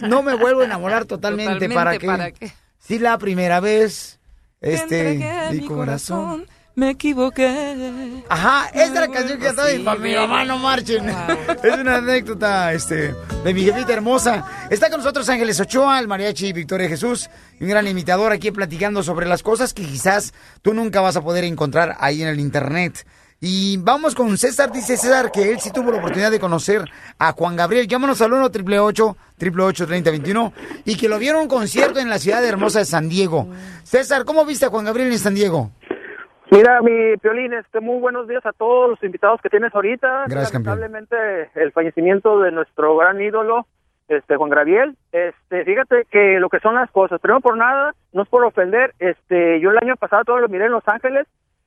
No 0.00 0.22
me 0.22 0.34
vuelvo 0.34 0.62
a 0.62 0.64
enamorar 0.64 1.04
totalmente, 1.04 1.52
Totalmente, 1.68 1.74
¿para 1.74 1.98
qué? 1.98 2.06
¿para 2.06 2.30
qué? 2.32 2.52
Sí, 2.78 2.98
la 2.98 3.18
primera 3.18 3.60
vez, 3.60 4.18
este, 4.60 5.48
mi 5.52 5.60
mi 5.60 5.66
corazón. 5.66 6.46
corazón, 6.46 6.46
me 6.78 6.90
equivoqué. 6.90 8.22
Ajá, 8.28 8.66
esta 8.68 8.84
es 8.84 8.92
la 8.92 9.08
canción 9.08 9.38
que 9.38 9.46
cantaba 9.46 9.68
mi, 9.68 9.76
Sí, 9.76 9.82
pa- 9.82 9.96
mi 9.96 10.14
mamá, 10.14 10.44
no 10.44 10.58
marchen. 10.58 11.08
Es 11.62 11.76
una 11.78 11.96
anécdota, 11.96 12.72
este, 12.72 13.14
de 13.44 13.54
mi 13.54 13.62
jefita 13.64 13.92
hermosa. 13.92 14.44
Está 14.70 14.88
con 14.88 14.98
nosotros 15.00 15.28
Ángeles 15.28 15.58
Ochoa, 15.60 15.98
el 15.98 16.06
mariachi 16.08 16.52
Victoria 16.52 16.88
Jesús, 16.88 17.28
un 17.60 17.68
gran 17.68 17.86
imitador 17.88 18.32
aquí 18.32 18.50
platicando 18.52 19.02
sobre 19.02 19.26
las 19.26 19.42
cosas 19.42 19.74
que 19.74 19.84
quizás 19.84 20.32
tú 20.62 20.72
nunca 20.72 21.00
vas 21.00 21.16
a 21.16 21.22
poder 21.22 21.44
encontrar 21.44 21.96
ahí 21.98 22.22
en 22.22 22.28
el 22.28 22.38
internet. 22.38 23.04
Y 23.40 23.76
vamos 23.76 24.16
con 24.16 24.36
César, 24.36 24.72
dice 24.72 24.96
César 24.96 25.30
que 25.30 25.50
él 25.52 25.60
sí 25.60 25.70
tuvo 25.70 25.92
la 25.92 25.98
oportunidad 25.98 26.30
de 26.30 26.40
conocer 26.40 26.84
a 27.18 27.32
Juan 27.32 27.54
Gabriel. 27.54 27.86
Llámanos 27.86 28.20
al 28.20 28.32
1 28.32 28.44
888 28.46 29.16
3021 29.86 30.52
y 30.84 30.96
que 30.96 31.08
lo 31.08 31.18
vieron 31.18 31.40
en 31.40 31.42
un 31.44 31.48
concierto 31.48 32.00
en 32.00 32.10
la 32.10 32.18
ciudad 32.18 32.44
hermosa 32.44 32.80
de 32.80 32.84
San 32.84 33.08
Diego. 33.08 33.48
César, 33.84 34.24
¿cómo 34.24 34.44
viste 34.44 34.66
a 34.66 34.70
Juan 34.70 34.84
Gabriel 34.84 35.12
en 35.12 35.18
San 35.20 35.34
Diego? 35.36 35.70
Mira, 36.50 36.80
mi 36.80 37.16
Piolín, 37.18 37.52
este, 37.52 37.80
muy 37.80 38.00
buenos 38.00 38.26
días 38.26 38.44
a 38.46 38.52
todos 38.52 38.88
los 38.90 39.02
invitados 39.04 39.40
que 39.42 39.50
tienes 39.50 39.74
ahorita. 39.74 40.24
Gracias, 40.28 40.52
campeón. 40.52 40.80
Lamentablemente, 40.80 41.50
el 41.54 41.72
fallecimiento 41.72 42.40
de 42.40 42.52
nuestro 42.52 42.96
gran 42.96 43.20
ídolo, 43.20 43.66
este, 44.08 44.36
Juan 44.36 44.50
Gabriel. 44.50 44.96
Este, 45.12 45.64
fíjate 45.64 46.06
que 46.10 46.40
lo 46.40 46.48
que 46.48 46.60
son 46.60 46.74
las 46.74 46.90
cosas. 46.90 47.20
Primero 47.20 47.40
por 47.40 47.56
nada, 47.58 47.92
no 48.14 48.22
es 48.22 48.28
por 48.28 48.44
ofender, 48.44 48.94
este, 48.98 49.60
yo 49.60 49.70
el 49.72 49.78
año 49.78 49.96
pasado 49.96 50.24
todo 50.24 50.38
lo 50.38 50.48
miré 50.48 50.66
en 50.66 50.72
Los 50.72 50.88
Ángeles. 50.88 51.26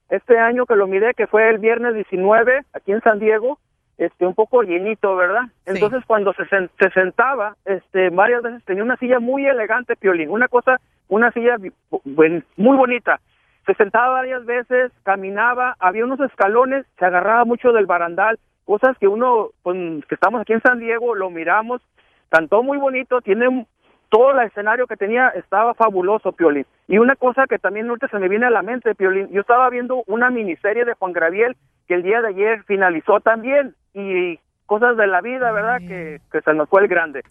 Este 0.10 0.40
año 0.40 0.66
que 0.66 0.76
lo 0.76 0.88
miré, 0.88 1.14
que 1.14 1.28
fue 1.28 1.48
el 1.50 1.60
viernes 1.60 1.94
19, 1.94 2.62
aquí 2.74 2.92
en 2.92 3.02
San 3.02 3.20
Diego, 3.20 3.60
este, 4.00 4.26
un 4.26 4.34
poco 4.34 4.64
llenito, 4.64 5.16
¿verdad? 5.16 5.44
Entonces, 5.68 6.04
cuando 6.08 6.34
se, 6.34 6.44
sen- 6.46 6.70
se 6.80 6.90
sentaba, 6.90 7.56
este, 7.66 8.10
varias 8.10 8.42
veces 8.42 8.66
tenía 8.66 8.84
una 8.84 8.98
silla 8.98 9.20
muy 9.20 9.46
elegante, 9.46 9.96
Piolín. 9.96 10.32
Una 10.32 10.48
cosa, 10.48 10.82
una 11.08 11.32
silla 11.32 11.58
muy 12.04 12.78
bonita 12.78 13.20
se 13.66 13.74
sentaba 13.76 14.14
varias 14.14 14.46
veces, 14.46 14.92
caminaba, 15.04 15.76
había 15.80 16.06
unos 16.06 16.20
escalones, 16.20 16.86
se 16.98 17.06
agarraba 17.06 17.46
mucho 17.46 17.72
del 17.72 17.86
barandal, 17.86 18.40
cosas 18.66 18.98
que 18.98 19.08
uno, 19.08 19.50
pues, 19.64 19.78
que 20.06 20.16
estamos 20.16 20.42
aquí 20.42 20.54
en 20.54 20.62
San 20.62 20.80
Diego, 20.80 21.16
lo 21.16 21.30
miramos, 21.30 21.82
cantó 22.30 22.64
muy 22.64 22.78
bonito, 22.78 23.22
tiene 23.22 23.66
todo 24.10 24.32
el 24.32 24.48
escenario 24.48 24.88
que 24.88 24.98
tenía 24.98 25.30
estaba 25.30 25.74
fabuloso, 25.74 26.32
Piolín. 26.32 26.66
Y 26.88 26.98
una 26.98 27.16
cosa 27.16 27.46
que 27.48 27.60
también 27.60 27.88
ahorita 27.88 28.08
se 28.10 28.20
me 28.20 28.28
viene 28.28 28.48
a 28.48 28.52
la 28.52 28.62
mente, 28.62 28.96
Piolín, 28.96 29.30
yo 29.30 29.42
estaba 29.42 29.70
viendo 29.70 30.04
una 30.08 30.30
miniserie 30.30 30.86
de 30.86 30.96
Juan 30.96 31.14
Gabriel 31.14 31.56
que 31.88 31.94
el 31.96 32.04
día 32.04 32.22
de 32.22 32.30
ayer 32.30 32.64
finalizó 32.64 33.20
también, 33.20 33.76
y 33.94 34.40
cosas 34.66 34.96
de 34.98 35.08
la 35.08 35.22
vida, 35.22 35.52
¿verdad? 35.52 35.80
Que, 35.80 36.22
que 36.32 36.42
se 36.42 36.54
nos 36.54 36.70
fue 36.70 36.82
el 36.82 36.88
grande. 36.88 37.24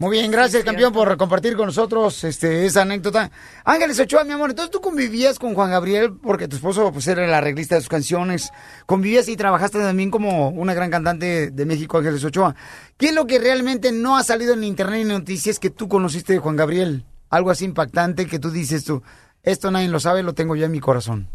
Muy 0.00 0.16
bien, 0.16 0.30
gracias 0.30 0.64
campeón 0.64 0.94
por 0.94 1.14
compartir 1.18 1.54
con 1.58 1.66
nosotros 1.66 2.24
este, 2.24 2.64
esa 2.64 2.80
anécdota. 2.80 3.30
Ángeles 3.66 4.00
Ochoa, 4.00 4.24
mi 4.24 4.32
amor, 4.32 4.48
entonces 4.48 4.70
tú 4.70 4.80
convivías 4.80 5.38
con 5.38 5.52
Juan 5.52 5.70
Gabriel 5.70 6.16
porque 6.22 6.48
tu 6.48 6.56
esposo 6.56 6.90
pues 6.90 7.06
era 7.06 7.22
el 7.22 7.34
arreglista 7.34 7.74
de 7.74 7.82
sus 7.82 7.90
canciones, 7.90 8.50
convivías 8.86 9.28
y 9.28 9.36
trabajaste 9.36 9.78
también 9.78 10.10
como 10.10 10.48
una 10.48 10.72
gran 10.72 10.90
cantante 10.90 11.50
de 11.50 11.66
México, 11.66 11.98
Ángeles 11.98 12.24
Ochoa. 12.24 12.56
¿Qué 12.96 13.08
es 13.08 13.14
lo 13.14 13.26
que 13.26 13.38
realmente 13.40 13.92
no 13.92 14.16
ha 14.16 14.24
salido 14.24 14.54
en 14.54 14.64
internet 14.64 15.02
y 15.02 15.04
noticias 15.04 15.58
que 15.58 15.68
tú 15.68 15.86
conociste 15.86 16.32
de 16.32 16.38
Juan 16.38 16.56
Gabriel? 16.56 17.04
Algo 17.28 17.50
así 17.50 17.66
impactante 17.66 18.24
que 18.24 18.38
tú 18.38 18.50
dices 18.50 18.84
tú, 18.84 19.02
esto 19.42 19.70
nadie 19.70 19.88
lo 19.88 20.00
sabe, 20.00 20.22
lo 20.22 20.32
tengo 20.32 20.56
yo 20.56 20.64
en 20.64 20.72
mi 20.72 20.80
corazón. 20.80 21.28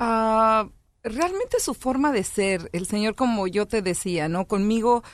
Ah, 0.00 0.68
realmente 1.04 1.60
su 1.60 1.74
forma 1.74 2.10
de 2.10 2.24
ser, 2.24 2.70
el 2.72 2.86
señor 2.86 3.14
como 3.14 3.46
yo 3.46 3.66
te 3.66 3.82
decía, 3.82 4.28
¿no? 4.28 4.46
Conmigo 4.46 5.04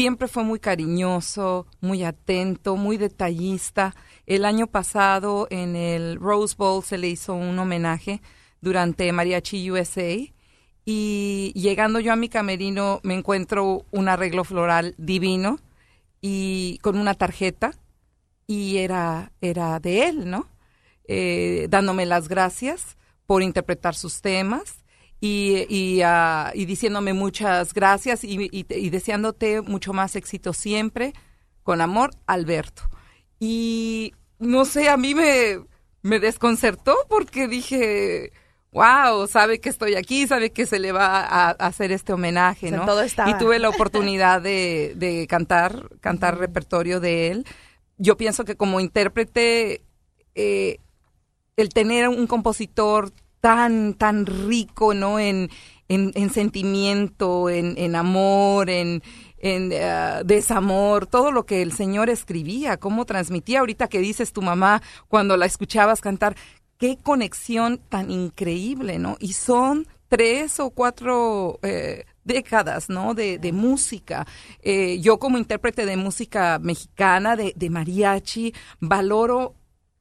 siempre 0.00 0.28
fue 0.28 0.44
muy 0.44 0.60
cariñoso, 0.60 1.66
muy 1.82 2.04
atento, 2.04 2.76
muy 2.76 2.96
detallista. 2.96 3.94
El 4.24 4.46
año 4.46 4.66
pasado 4.66 5.46
en 5.50 5.76
el 5.76 6.16
Rose 6.18 6.54
Bowl 6.56 6.82
se 6.82 6.96
le 6.96 7.08
hizo 7.08 7.34
un 7.34 7.58
homenaje 7.58 8.22
durante 8.62 9.12
Mariachi 9.12 9.70
USA 9.70 10.16
y 10.86 11.52
llegando 11.54 12.00
yo 12.00 12.14
a 12.14 12.16
mi 12.16 12.30
camerino 12.30 13.00
me 13.02 13.12
encuentro 13.12 13.84
un 13.90 14.08
arreglo 14.08 14.42
floral 14.44 14.94
divino 14.96 15.58
y 16.22 16.78
con 16.80 16.96
una 16.96 17.12
tarjeta 17.12 17.72
y 18.46 18.78
era, 18.78 19.32
era 19.42 19.80
de 19.80 20.08
él, 20.08 20.30
¿no? 20.30 20.48
Eh, 21.08 21.66
dándome 21.68 22.06
las 22.06 22.26
gracias 22.26 22.96
por 23.26 23.42
interpretar 23.42 23.94
sus 23.94 24.22
temas 24.22 24.79
y, 25.20 25.66
y, 25.68 26.00
ah, 26.02 26.50
y 26.54 26.64
diciéndome 26.64 27.12
muchas 27.12 27.74
gracias 27.74 28.24
y, 28.24 28.48
y- 28.50 28.66
y 28.68 28.90
deseándote 28.90 29.60
mucho 29.60 29.92
más 29.92 30.16
éxito 30.16 30.52
siempre. 30.52 31.12
Con 31.62 31.80
amor, 31.82 32.10
Alberto. 32.26 32.82
Y 33.38 34.12
no 34.38 34.64
sé, 34.64 34.88
a 34.88 34.96
mí 34.96 35.14
me, 35.14 35.58
me 36.02 36.18
desconcertó 36.18 36.96
porque 37.08 37.48
dije, 37.48 38.32
wow, 38.72 39.26
sabe 39.26 39.60
que 39.60 39.68
estoy 39.68 39.94
aquí, 39.94 40.26
sabe 40.26 40.50
que 40.52 40.64
se 40.66 40.78
le 40.78 40.92
va 40.92 41.20
a, 41.20 41.48
a 41.50 41.50
hacer 41.50 41.92
este 41.92 42.12
homenaje, 42.14 42.66
O 42.66 42.70
sea, 42.70 42.78
¿no? 42.78 42.86
todo. 42.86 43.04
Y 43.04 43.34
tuve 43.38 43.58
la 43.58 43.68
oportunidad 43.70 44.40
de, 44.40 44.94
de 44.96 45.26
cantar, 45.26 45.88
cantar 46.00 46.38
repertorio 46.38 46.98
de 47.00 47.28
él. 47.28 47.46
Yo 47.98 48.16
pienso 48.16 48.44
que 48.44 48.56
como 48.56 48.80
intérprete, 48.80 49.82
eh, 50.34 50.78
el 51.56 51.68
tener 51.68 52.08
un 52.08 52.26
compositor 52.26 53.12
tan, 53.40 53.94
tan 53.94 54.26
rico, 54.26 54.94
¿no? 54.94 55.18
En, 55.18 55.50
en, 55.88 56.12
en 56.14 56.30
sentimiento, 56.30 57.50
en, 57.50 57.76
en 57.76 57.96
amor, 57.96 58.70
en, 58.70 59.02
en 59.38 59.70
eh, 59.72 60.22
desamor, 60.24 61.06
todo 61.06 61.32
lo 61.32 61.46
que 61.46 61.62
el 61.62 61.72
Señor 61.72 62.10
escribía, 62.10 62.76
cómo 62.76 63.04
transmitía. 63.06 63.60
Ahorita 63.60 63.88
que 63.88 63.98
dices 63.98 64.32
tu 64.32 64.42
mamá, 64.42 64.82
cuando 65.08 65.36
la 65.36 65.46
escuchabas 65.46 66.00
cantar, 66.00 66.36
qué 66.78 66.96
conexión 67.02 67.78
tan 67.88 68.10
increíble, 68.10 68.98
¿no? 68.98 69.16
Y 69.18 69.32
son 69.32 69.86
tres 70.08 70.60
o 70.60 70.70
cuatro 70.70 71.58
eh, 71.62 72.04
décadas, 72.24 72.88
¿no? 72.88 73.14
De, 73.14 73.38
de 73.38 73.52
música. 73.52 74.26
Eh, 74.62 74.98
yo 75.00 75.18
como 75.18 75.38
intérprete 75.38 75.86
de 75.86 75.96
música 75.96 76.58
mexicana, 76.58 77.36
de, 77.36 77.52
de 77.56 77.70
mariachi, 77.70 78.54
valoro 78.80 79.54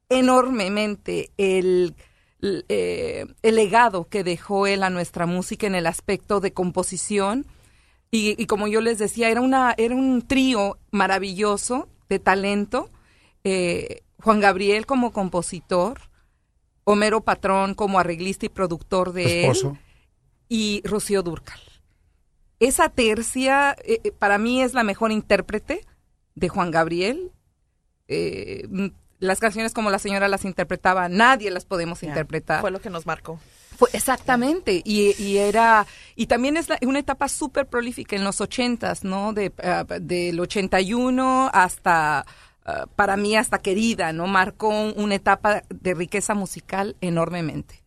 enormemente 0.10 1.32
el, 1.38 1.96
eh, 2.42 3.26
el 3.42 3.56
legado 3.56 4.08
que 4.08 4.24
dejó 4.24 4.68
él 4.68 4.84
a 4.84 4.90
nuestra 4.90 5.26
música 5.26 5.68
en 5.68 5.76
el 5.76 5.88
aspecto 5.88 6.40
de 6.40 6.54
composición. 6.54 7.46
Y, 8.12 8.42
y 8.42 8.46
como 8.48 8.68
yo 8.68 8.82
les 8.82 8.98
decía, 8.98 9.30
era, 9.30 9.42
una, 9.42 9.76
era 9.78 9.96
un 9.96 10.22
trío 10.28 10.78
maravilloso 10.92 11.90
de 12.10 12.20
talento. 12.20 12.90
Eh, 13.44 14.02
Juan 14.22 14.40
Gabriel 14.40 14.86
como 14.86 15.12
compositor, 15.12 16.02
Homero 16.84 17.22
Patrón 17.22 17.74
como 17.74 18.00
arreglista 18.00 18.46
y 18.46 18.50
productor 18.50 19.14
de 19.14 19.46
él, 19.46 19.52
Esposo. 19.52 19.78
y 20.50 20.82
Rocío 20.84 21.24
Durcal. 21.24 21.62
Esa 22.60 22.90
tercia 22.90 23.76
eh, 23.86 24.12
para 24.12 24.38
mí 24.38 24.62
es 24.62 24.74
la 24.74 24.84
mejor 24.84 25.12
intérprete 25.12 25.86
de 26.36 26.50
Juan 26.50 26.72
Gabriel. 26.72 27.32
Eh, 28.08 28.68
las 29.20 29.40
canciones 29.40 29.74
como 29.74 29.90
la 29.90 30.00
señora 30.00 30.28
las 30.28 30.46
interpretaba, 30.46 31.10
nadie 31.10 31.52
las 31.52 31.66
podemos 31.66 32.04
interpretar. 32.04 32.62
Fue 32.62 32.72
lo 32.72 32.80
que 32.82 32.90
nos 32.90 33.06
marcó. 33.06 33.40
Fue- 33.78 33.90
exactamente, 33.94 34.82
y, 34.84 35.16
y 35.22 35.38
era, 35.38 35.86
y 36.16 36.28
también 36.28 36.58
es 36.58 36.68
la- 36.70 36.78
una 36.82 37.00
etapa 37.00 37.30
súper 37.30 37.68
prolífica 37.68 38.16
en 38.16 38.24
los 38.24 38.42
ochentas, 38.42 39.04
¿no? 39.04 39.32
De, 39.34 39.54
ah, 39.64 39.86
del 40.02 40.40
81 40.40 41.50
hasta, 41.54 42.26
ah, 42.66 42.86
para 42.96 43.16
mí 43.18 43.36
hasta 43.38 43.60
querida, 43.60 44.12
¿no? 44.12 44.28
Marcó 44.28 44.70
una 44.70 45.16
etapa 45.16 45.64
de 45.70 45.94
riqueza 45.94 46.34
musical 46.34 46.96
enormemente. 47.02 47.82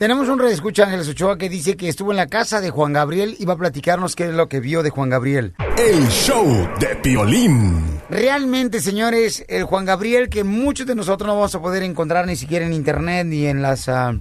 Tenemos 0.00 0.30
un 0.30 0.38
redescucha, 0.38 0.84
Ángeles 0.84 1.10
Ochoa, 1.10 1.36
que 1.36 1.50
dice 1.50 1.76
que 1.76 1.86
estuvo 1.86 2.10
en 2.10 2.16
la 2.16 2.26
casa 2.26 2.62
de 2.62 2.70
Juan 2.70 2.94
Gabriel 2.94 3.36
y 3.38 3.44
va 3.44 3.52
a 3.52 3.58
platicarnos 3.58 4.16
qué 4.16 4.28
es 4.28 4.32
lo 4.32 4.48
que 4.48 4.58
vio 4.58 4.82
de 4.82 4.88
Juan 4.88 5.10
Gabriel. 5.10 5.54
El 5.76 6.08
show 6.08 6.46
de 6.80 6.96
Piolín. 7.02 8.00
Realmente, 8.08 8.80
señores, 8.80 9.44
el 9.46 9.64
Juan 9.64 9.84
Gabriel 9.84 10.30
que 10.30 10.42
muchos 10.42 10.86
de 10.86 10.94
nosotros 10.94 11.26
no 11.26 11.34
vamos 11.34 11.54
a 11.54 11.60
poder 11.60 11.82
encontrar 11.82 12.26
ni 12.26 12.34
siquiera 12.36 12.64
en 12.64 12.72
internet 12.72 13.26
ni 13.26 13.44
en 13.44 13.60
las 13.60 13.90
ah, 13.90 14.14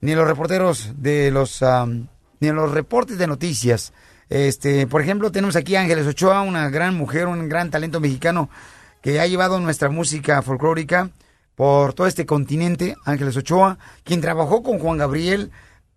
ni 0.00 0.10
en 0.10 0.18
los 0.18 0.26
reporteros 0.26 0.94
de 0.96 1.30
los 1.30 1.62
ah, 1.62 1.86
ni 1.86 2.48
en 2.48 2.56
los 2.56 2.72
reportes 2.72 3.16
de 3.16 3.28
noticias. 3.28 3.92
Este, 4.30 4.88
por 4.88 5.00
ejemplo, 5.00 5.30
tenemos 5.30 5.54
aquí 5.54 5.76
a 5.76 5.82
Ángeles 5.82 6.08
Ochoa, 6.08 6.42
una 6.42 6.70
gran 6.70 6.96
mujer, 6.96 7.28
un 7.28 7.48
gran 7.48 7.70
talento 7.70 8.00
mexicano 8.00 8.50
que 9.00 9.20
ha 9.20 9.28
llevado 9.28 9.60
nuestra 9.60 9.90
música 9.90 10.42
folclórica 10.42 11.10
por 11.60 11.92
todo 11.92 12.06
este 12.06 12.24
continente, 12.24 12.94
Ángeles 13.04 13.36
Ochoa, 13.36 13.76
quien 14.02 14.22
trabajó 14.22 14.62
con 14.62 14.78
Juan 14.78 14.96
Gabriel. 14.96 15.50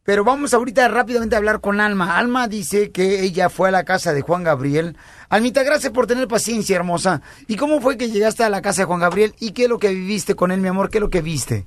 Pero 0.04 0.26
vamos 0.26 0.54
ahorita 0.54 0.90
rápidamente 0.90 1.36
a 1.36 1.38
hablar 1.38 1.62
con 1.62 1.80
Alma. 1.80 2.18
Alma 2.18 2.50
dice 2.50 2.92
que 2.92 3.22
ella 3.22 3.48
fue 3.48 3.70
a 3.70 3.72
la 3.72 3.86
casa 3.86 4.12
de 4.12 4.20
Juan 4.24 4.44
Gabriel. 4.44 4.98
Almita, 5.30 5.64
gracias 5.64 5.94
por 5.94 6.06
tener 6.06 6.28
paciencia, 6.28 6.76
hermosa. 6.76 7.22
¿Y 7.48 7.56
cómo 7.56 7.80
fue 7.80 7.98
que 7.98 8.10
llegaste 8.10 8.44
a 8.44 8.50
la 8.50 8.62
casa 8.62 8.82
de 8.82 8.88
Juan 8.88 9.00
Gabriel? 9.00 9.36
¿Y 9.40 9.54
qué 9.54 9.64
es 9.64 9.70
lo 9.70 9.80
que 9.80 9.88
viviste 9.88 10.36
con 10.36 10.52
él, 10.52 10.60
mi 10.60 10.68
amor? 10.68 10.90
¿Qué 10.90 10.98
es 10.98 11.02
lo 11.02 11.10
que 11.10 11.22
viste? 11.22 11.64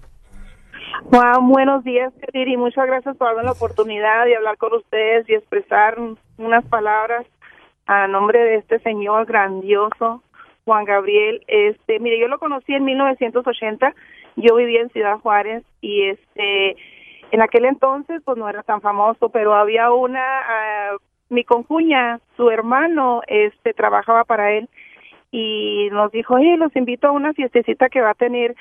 Wow, 1.04 1.46
buenos 1.48 1.82
días, 1.82 2.12
y 2.35 2.56
muchas 2.59 2.85
gracias 2.87 3.16
por 3.16 3.28
darme 3.28 3.44
la 3.44 3.52
oportunidad 3.52 4.26
de 4.26 4.37
hablar 4.37 4.59
con 4.59 4.74
ustedes 4.74 5.26
y 5.30 5.37
expresar 5.37 5.96
unas 6.37 6.64
palabras 6.66 7.24
a 7.87 8.09
nombre 8.09 8.40
de 8.40 8.56
este 8.56 8.78
señor 8.80 9.24
grandioso, 9.24 10.22
Juan 10.66 10.85
Gabriel. 10.85 11.42
Este, 11.46 12.00
mire, 12.00 12.18
yo 12.18 12.29
lo 12.29 12.38
conocí 12.38 12.74
en 12.74 12.85
1980. 12.85 13.94
Yo 14.35 14.57
vivía 14.57 14.83
en 14.83 14.90
Ciudad 14.90 15.18
Juárez 15.20 15.62
y 15.81 16.09
este, 16.09 16.76
en 17.31 17.40
aquel 17.40 17.64
entonces, 17.64 18.20
pues 18.24 18.37
no 18.37 18.48
era 18.48 18.62
tan 18.64 18.81
famoso, 18.81 19.31
pero 19.31 19.55
había 19.55 19.92
una, 19.92 20.20
ah, 20.20 20.96
mi 21.31 21.44
concuña, 21.44 22.20
su 22.37 22.50
hermano, 22.50 23.22
este, 23.29 23.72
trabajaba 23.72 24.24
para 24.24 24.52
él 24.52 24.68
y 25.31 25.88
nos 25.92 26.11
dijo, 26.11 26.35
oye, 26.35 26.57
los 26.57 26.74
invito 26.74 27.07
a 27.07 27.12
una 27.12 27.33
fiestecita 27.33 27.88
que 27.88 28.00
va 28.00 28.11
a 28.11 28.14
tener 28.14 28.57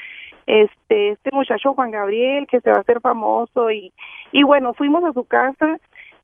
este 0.45 1.09
este 1.09 1.31
muchacho 1.33 1.73
Juan 1.73 1.89
Gabriel 1.89 2.45
que 2.45 2.61
se 2.61 2.69
va 2.69 2.77
a 2.77 2.81
hacer 2.81 3.01
famoso 3.01 3.71
y 3.71 3.91
y 4.31 4.43
bueno 4.43 4.75
fuimos 4.75 5.03
a 5.03 5.11
su 5.11 5.23
casa 5.23 5.79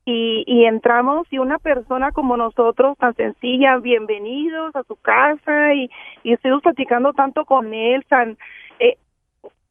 y, 0.06 0.44
y 0.48 0.66
entramos 0.66 1.28
y 1.32 1.38
una 1.38 1.60
persona 1.60 2.12
como 2.12 2.38
nosotros 2.38 2.98
tan 2.98 3.16
sencilla 3.16 3.78
bienvenidos 3.78 4.76
a 4.76 4.84
su 4.84 4.96
casa 4.96 5.74
y, 5.74 5.90
y 6.24 6.34
estuvimos 6.34 6.64
platicando 6.64 7.14
tanto 7.14 7.46
con 7.46 7.74
él 7.74 8.04
tan 8.06 8.38
eh, 8.80 8.98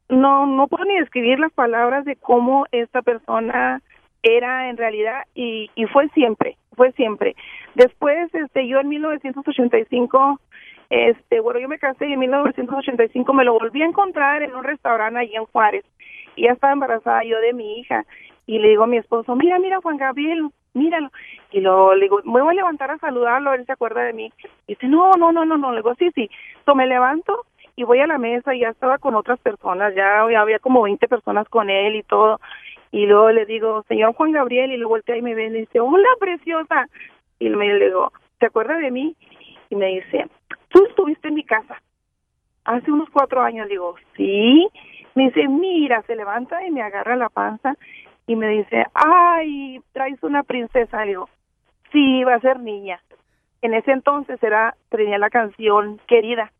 no 0.09 0.45
no 0.45 0.67
puedo 0.67 0.85
ni 0.85 0.97
describir 0.99 1.39
las 1.39 1.51
palabras 1.51 2.05
de 2.05 2.15
cómo 2.15 2.65
esta 2.71 3.01
persona 3.01 3.81
era 4.23 4.69
en 4.69 4.77
realidad 4.77 5.23
y, 5.35 5.69
y 5.75 5.85
fue 5.85 6.07
siempre 6.09 6.57
fue 6.75 6.91
siempre 6.93 7.35
después 7.75 8.33
este 8.33 8.67
yo 8.67 8.79
en 8.79 8.87
1985 8.87 10.39
este, 10.91 11.39
bueno, 11.39 11.57
yo 11.61 11.69
me 11.69 11.79
casé 11.79 12.05
y 12.09 12.13
en 12.13 12.19
1985 12.19 13.33
me 13.33 13.45
lo 13.45 13.53
volví 13.53 13.81
a 13.81 13.85
encontrar 13.85 14.43
en 14.43 14.53
un 14.53 14.65
restaurante 14.65 15.19
allí 15.19 15.33
en 15.35 15.45
Juárez. 15.45 15.85
Y 16.35 16.43
ya 16.43 16.51
estaba 16.51 16.73
embarazada 16.73 17.23
yo 17.23 17.39
de 17.39 17.53
mi 17.53 17.79
hija. 17.79 18.05
Y 18.45 18.59
le 18.59 18.69
digo 18.69 18.83
a 18.83 18.87
mi 18.87 18.97
esposo, 18.97 19.35
mira, 19.35 19.59
mira, 19.59 19.79
Juan 19.81 19.97
Gabriel, 19.97 20.49
míralo. 20.73 21.11
Y 21.51 21.61
lo, 21.61 21.95
le 21.95 22.03
digo, 22.03 22.21
me 22.23 22.41
voy 22.41 22.53
a 22.53 22.55
levantar 22.55 22.91
a 22.91 22.97
saludarlo, 22.97 23.53
él 23.53 23.65
se 23.65 23.73
acuerda 23.73 24.03
de 24.03 24.13
mí. 24.13 24.31
Y 24.67 24.73
dice, 24.73 24.87
no, 24.87 25.11
no, 25.13 25.31
no, 25.31 25.45
no, 25.45 25.57
no. 25.57 25.71
Le 25.71 25.77
digo, 25.77 25.95
sí, 25.95 26.11
sí. 26.15 26.29
So, 26.65 26.75
me 26.75 26.87
levanto 26.87 27.45
y 27.75 27.83
voy 27.83 27.99
a 27.99 28.07
la 28.07 28.17
mesa 28.17 28.53
y 28.53 28.59
ya 28.59 28.69
estaba 28.69 28.97
con 28.97 29.15
otras 29.15 29.39
personas, 29.39 29.95
ya, 29.95 30.21
había 30.21 30.59
como 30.59 30.83
20 30.83 31.07
personas 31.07 31.47
con 31.49 31.69
él 31.69 31.95
y 31.95 32.03
todo. 32.03 32.39
Y 32.91 33.05
luego 33.05 33.31
le 33.31 33.45
digo, 33.45 33.83
señor 33.87 34.13
Juan 34.15 34.33
Gabriel, 34.33 34.71
y 34.71 34.77
lo 34.77 34.89
voltea 34.89 35.15
y 35.15 35.21
me 35.21 35.33
ve 35.33 35.47
y 35.47 35.51
dice, 35.51 35.79
hola, 35.79 36.09
preciosa. 36.19 36.87
Y 37.39 37.49
me 37.49 37.73
le 37.73 37.85
digo, 37.85 38.11
¿se 38.39 38.47
acuerda 38.47 38.77
de 38.77 38.91
mí? 38.91 39.15
Y 39.69 39.75
me 39.75 39.87
dice, 39.87 40.27
tú 40.69 40.85
estuviste 40.85 41.29
en 41.29 41.35
mi 41.35 41.43
casa 41.43 41.81
hace 42.65 42.91
unos 42.91 43.09
cuatro 43.09 43.41
años. 43.41 43.67
Digo, 43.69 43.95
sí. 44.17 44.67
Me 45.15 45.25
dice, 45.25 45.47
mira, 45.47 46.01
se 46.03 46.15
levanta 46.15 46.65
y 46.65 46.71
me 46.71 46.81
agarra 46.81 47.15
la 47.15 47.29
panza 47.29 47.75
y 48.31 48.35
me 48.37 48.47
dice, 48.47 48.85
ay, 48.93 49.81
traes 49.91 50.23
una 50.23 50.43
princesa. 50.43 51.01
Le 51.03 51.11
digo, 51.11 51.29
sí, 51.91 52.23
va 52.23 52.35
a 52.35 52.39
ser 52.39 52.59
niña. 52.61 53.01
En 53.61 53.73
ese 53.73 53.91
entonces 53.91 54.41
era, 54.41 54.75
tenía 54.89 55.17
la 55.17 55.29
canción 55.29 55.99
Querida. 56.07 56.51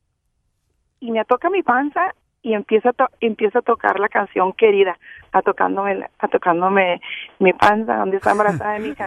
Y 1.00 1.12
me 1.12 1.24
toca 1.24 1.50
mi 1.50 1.64
panza 1.64 2.14
y 2.42 2.54
empieza 2.56 2.90
a, 2.90 2.94
to- 2.94 3.10
empieza 3.22 3.60
a 3.60 3.62
tocar 3.62 4.02
la 4.02 4.10
canción 4.10 4.52
Querida, 4.52 4.98
a 5.32 5.42
tocándome, 5.42 6.10
a 6.20 6.28
tocándome 6.28 7.00
mi 7.40 7.54
panza 7.54 7.96
donde 7.96 8.18
está 8.18 8.32
embarazada 8.32 8.74
de 8.74 8.80
mi 8.80 8.90
hija. 8.90 9.06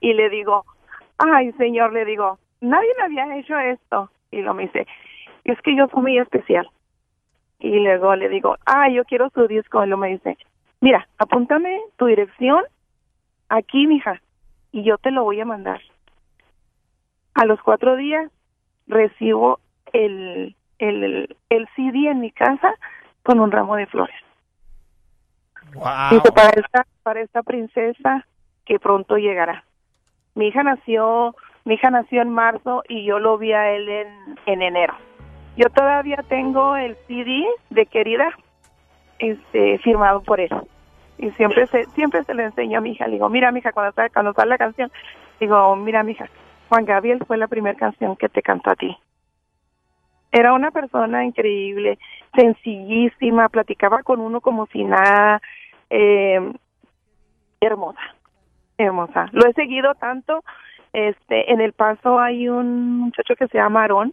Y 0.00 0.12
le 0.12 0.28
digo, 0.28 0.66
ay, 1.16 1.52
señor, 1.52 1.94
le 1.94 2.04
digo, 2.04 2.38
nadie 2.60 2.90
me 2.98 3.04
había 3.04 3.38
hecho 3.38 3.58
esto. 3.58 4.10
Y 4.30 4.42
lo 4.42 4.52
me 4.52 4.64
dice, 4.64 4.86
es 5.44 5.58
que 5.62 5.74
yo 5.74 5.88
soy 5.88 6.02
muy 6.02 6.18
especial. 6.18 6.68
Y 7.58 7.78
luego 7.80 8.14
le 8.16 8.28
digo, 8.28 8.56
ah, 8.66 8.90
yo 8.90 9.04
quiero 9.04 9.30
su 9.30 9.46
disco. 9.46 9.82
Y 9.82 9.88
lo 9.88 9.96
me 9.96 10.08
dice, 10.08 10.36
mira, 10.82 11.08
apúntame 11.16 11.80
tu 11.96 12.06
dirección 12.06 12.62
aquí, 13.48 13.86
mija, 13.86 14.20
y 14.72 14.82
yo 14.82 14.98
te 14.98 15.10
lo 15.10 15.24
voy 15.24 15.40
a 15.40 15.46
mandar. 15.46 15.80
A 17.34 17.46
los 17.46 17.62
cuatro 17.62 17.96
días 17.96 18.30
recibo 18.86 19.60
el, 19.92 20.54
el, 20.78 21.36
el 21.48 21.68
CD 21.74 22.10
en 22.10 22.20
mi 22.20 22.30
casa 22.30 22.74
con 23.22 23.40
un 23.40 23.50
ramo 23.50 23.76
de 23.76 23.86
flores. 23.86 24.16
Dice, 26.10 26.32
para 26.32 26.50
esta, 26.50 26.86
para 27.02 27.20
esta 27.20 27.42
princesa 27.42 28.26
que 28.66 28.78
pronto 28.78 29.16
llegará. 29.16 29.64
Mi 30.34 30.48
hija 30.48 30.62
nació, 30.62 31.34
mi 31.64 31.74
hija 31.74 31.90
nació 31.90 32.20
en 32.22 32.30
marzo 32.30 32.82
y 32.88 33.04
yo 33.04 33.18
lo 33.18 33.38
vi 33.38 33.52
a 33.52 33.70
él 33.70 33.88
en, 33.88 34.38
en 34.46 34.62
enero. 34.62 34.94
Yo 35.56 35.68
todavía 35.70 36.24
tengo 36.28 36.76
el 36.76 36.96
CD 37.06 37.46
de 37.70 37.86
querida, 37.86 38.28
este, 39.18 39.78
firmado 39.78 40.22
por 40.22 40.40
él. 40.40 40.50
Y 41.22 41.30
siempre 41.32 41.68
se 41.68 41.84
siempre 41.90 42.24
se 42.24 42.34
le 42.34 42.42
enseño 42.42 42.78
a 42.78 42.80
mi 42.80 42.90
hija. 42.90 43.06
Le 43.06 43.12
digo, 43.12 43.28
mira, 43.28 43.52
mija, 43.52 43.72
cuando 43.72 43.92
sale, 43.92 44.10
cuando 44.10 44.32
sale 44.32 44.50
la 44.50 44.58
canción, 44.58 44.90
digo, 45.38 45.76
mira, 45.76 46.02
mija, 46.02 46.28
Juan 46.68 46.84
Gabriel 46.84 47.22
fue 47.26 47.36
la 47.36 47.46
primera 47.46 47.78
canción 47.78 48.16
que 48.16 48.28
te 48.28 48.42
cantó 48.42 48.70
a 48.70 48.74
ti. 48.74 48.96
Era 50.32 50.52
una 50.52 50.72
persona 50.72 51.24
increíble, 51.24 51.98
sencillísima, 52.34 53.48
platicaba 53.50 54.02
con 54.02 54.20
uno 54.20 54.40
como 54.40 54.66
si 54.66 54.82
nada, 54.82 55.40
eh, 55.90 56.40
hermosa, 57.60 58.00
hermosa. 58.76 59.28
Lo 59.32 59.46
he 59.46 59.52
seguido 59.52 59.94
tanto. 59.94 60.42
Este, 60.92 61.52
en 61.52 61.60
El 61.60 61.72
Paso 61.72 62.18
hay 62.18 62.48
un 62.48 62.98
muchacho 62.98 63.36
que 63.36 63.46
se 63.46 63.58
llama 63.58 63.82
Aarón, 63.82 64.12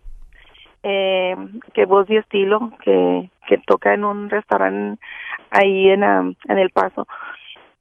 eh, 0.84 1.36
que 1.74 1.86
voz 1.86 2.10
y 2.10 2.18
estilo, 2.18 2.72
que, 2.84 3.30
toca 3.66 3.94
en 3.94 4.06
un 4.06 4.30
restaurante 4.30 5.02
ahí 5.50 5.90
en, 5.90 6.04
am, 6.04 6.36
en 6.48 6.58
El 6.60 6.70
Paso. 6.70 7.08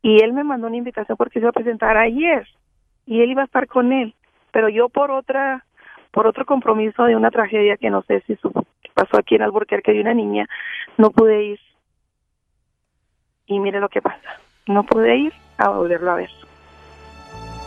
Y 0.02 0.22
él 0.22 0.32
me 0.32 0.44
mandó 0.44 0.66
una 0.66 0.76
invitación 0.76 1.16
porque 1.16 1.34
se 1.34 1.40
iba 1.40 1.50
a 1.50 1.52
presentar 1.52 1.96
ayer 1.96 2.46
y 3.06 3.20
él 3.20 3.30
iba 3.30 3.42
a 3.42 3.46
estar 3.46 3.66
con 3.66 3.92
él. 3.92 4.14
Pero 4.50 4.68
yo 4.68 4.88
por 4.88 5.10
otra, 5.10 5.64
por 6.10 6.26
otro 6.26 6.46
compromiso 6.46 7.04
de 7.04 7.16
una 7.16 7.30
tragedia 7.30 7.76
que 7.76 7.90
no 7.90 8.02
sé 8.02 8.22
si 8.26 8.36
su- 8.36 8.50
que 8.82 8.90
pasó 8.94 9.18
aquí 9.18 9.34
en 9.34 9.42
Alburquerque 9.42 9.92
de 9.92 10.00
una 10.00 10.14
niña, 10.14 10.46
no 10.96 11.10
pude 11.10 11.42
ir. 11.44 11.60
Y 13.46 13.58
mire 13.60 13.80
lo 13.80 13.88
que 13.88 14.00
pasa. 14.02 14.40
No 14.66 14.84
pude 14.84 15.16
ir 15.16 15.32
a 15.58 15.68
volverlo 15.70 16.12
a 16.12 16.16
ver. 16.16 16.30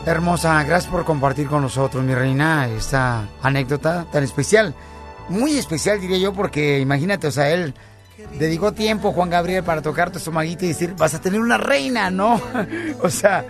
Hermosa, 0.06 0.64
gracias 0.64 0.88
por 0.92 1.04
compartir 1.04 1.46
con 1.48 1.62
nosotros, 1.62 2.02
mi 2.02 2.14
reina, 2.14 2.66
esta 2.66 3.28
anécdota 3.42 4.04
tan 4.10 4.24
especial. 4.24 4.74
Muy 5.28 5.56
especial, 5.56 6.00
diría 6.00 6.18
yo, 6.18 6.32
porque 6.32 6.78
imagínate, 6.80 7.26
o 7.26 7.30
sea, 7.30 7.50
él 7.50 7.74
dedicó 8.38 8.72
tiempo, 8.72 9.12
Juan 9.12 9.30
Gabriel, 9.30 9.64
para 9.64 9.82
tocar 9.82 10.10
tu 10.10 10.18
estomaguito 10.18 10.64
y 10.64 10.68
decir, 10.68 10.94
vas 10.94 11.14
a 11.14 11.20
tener 11.20 11.40
una 11.40 11.58
reina, 11.58 12.10
¿no? 12.10 12.40
o 13.02 13.10
sea, 13.10 13.44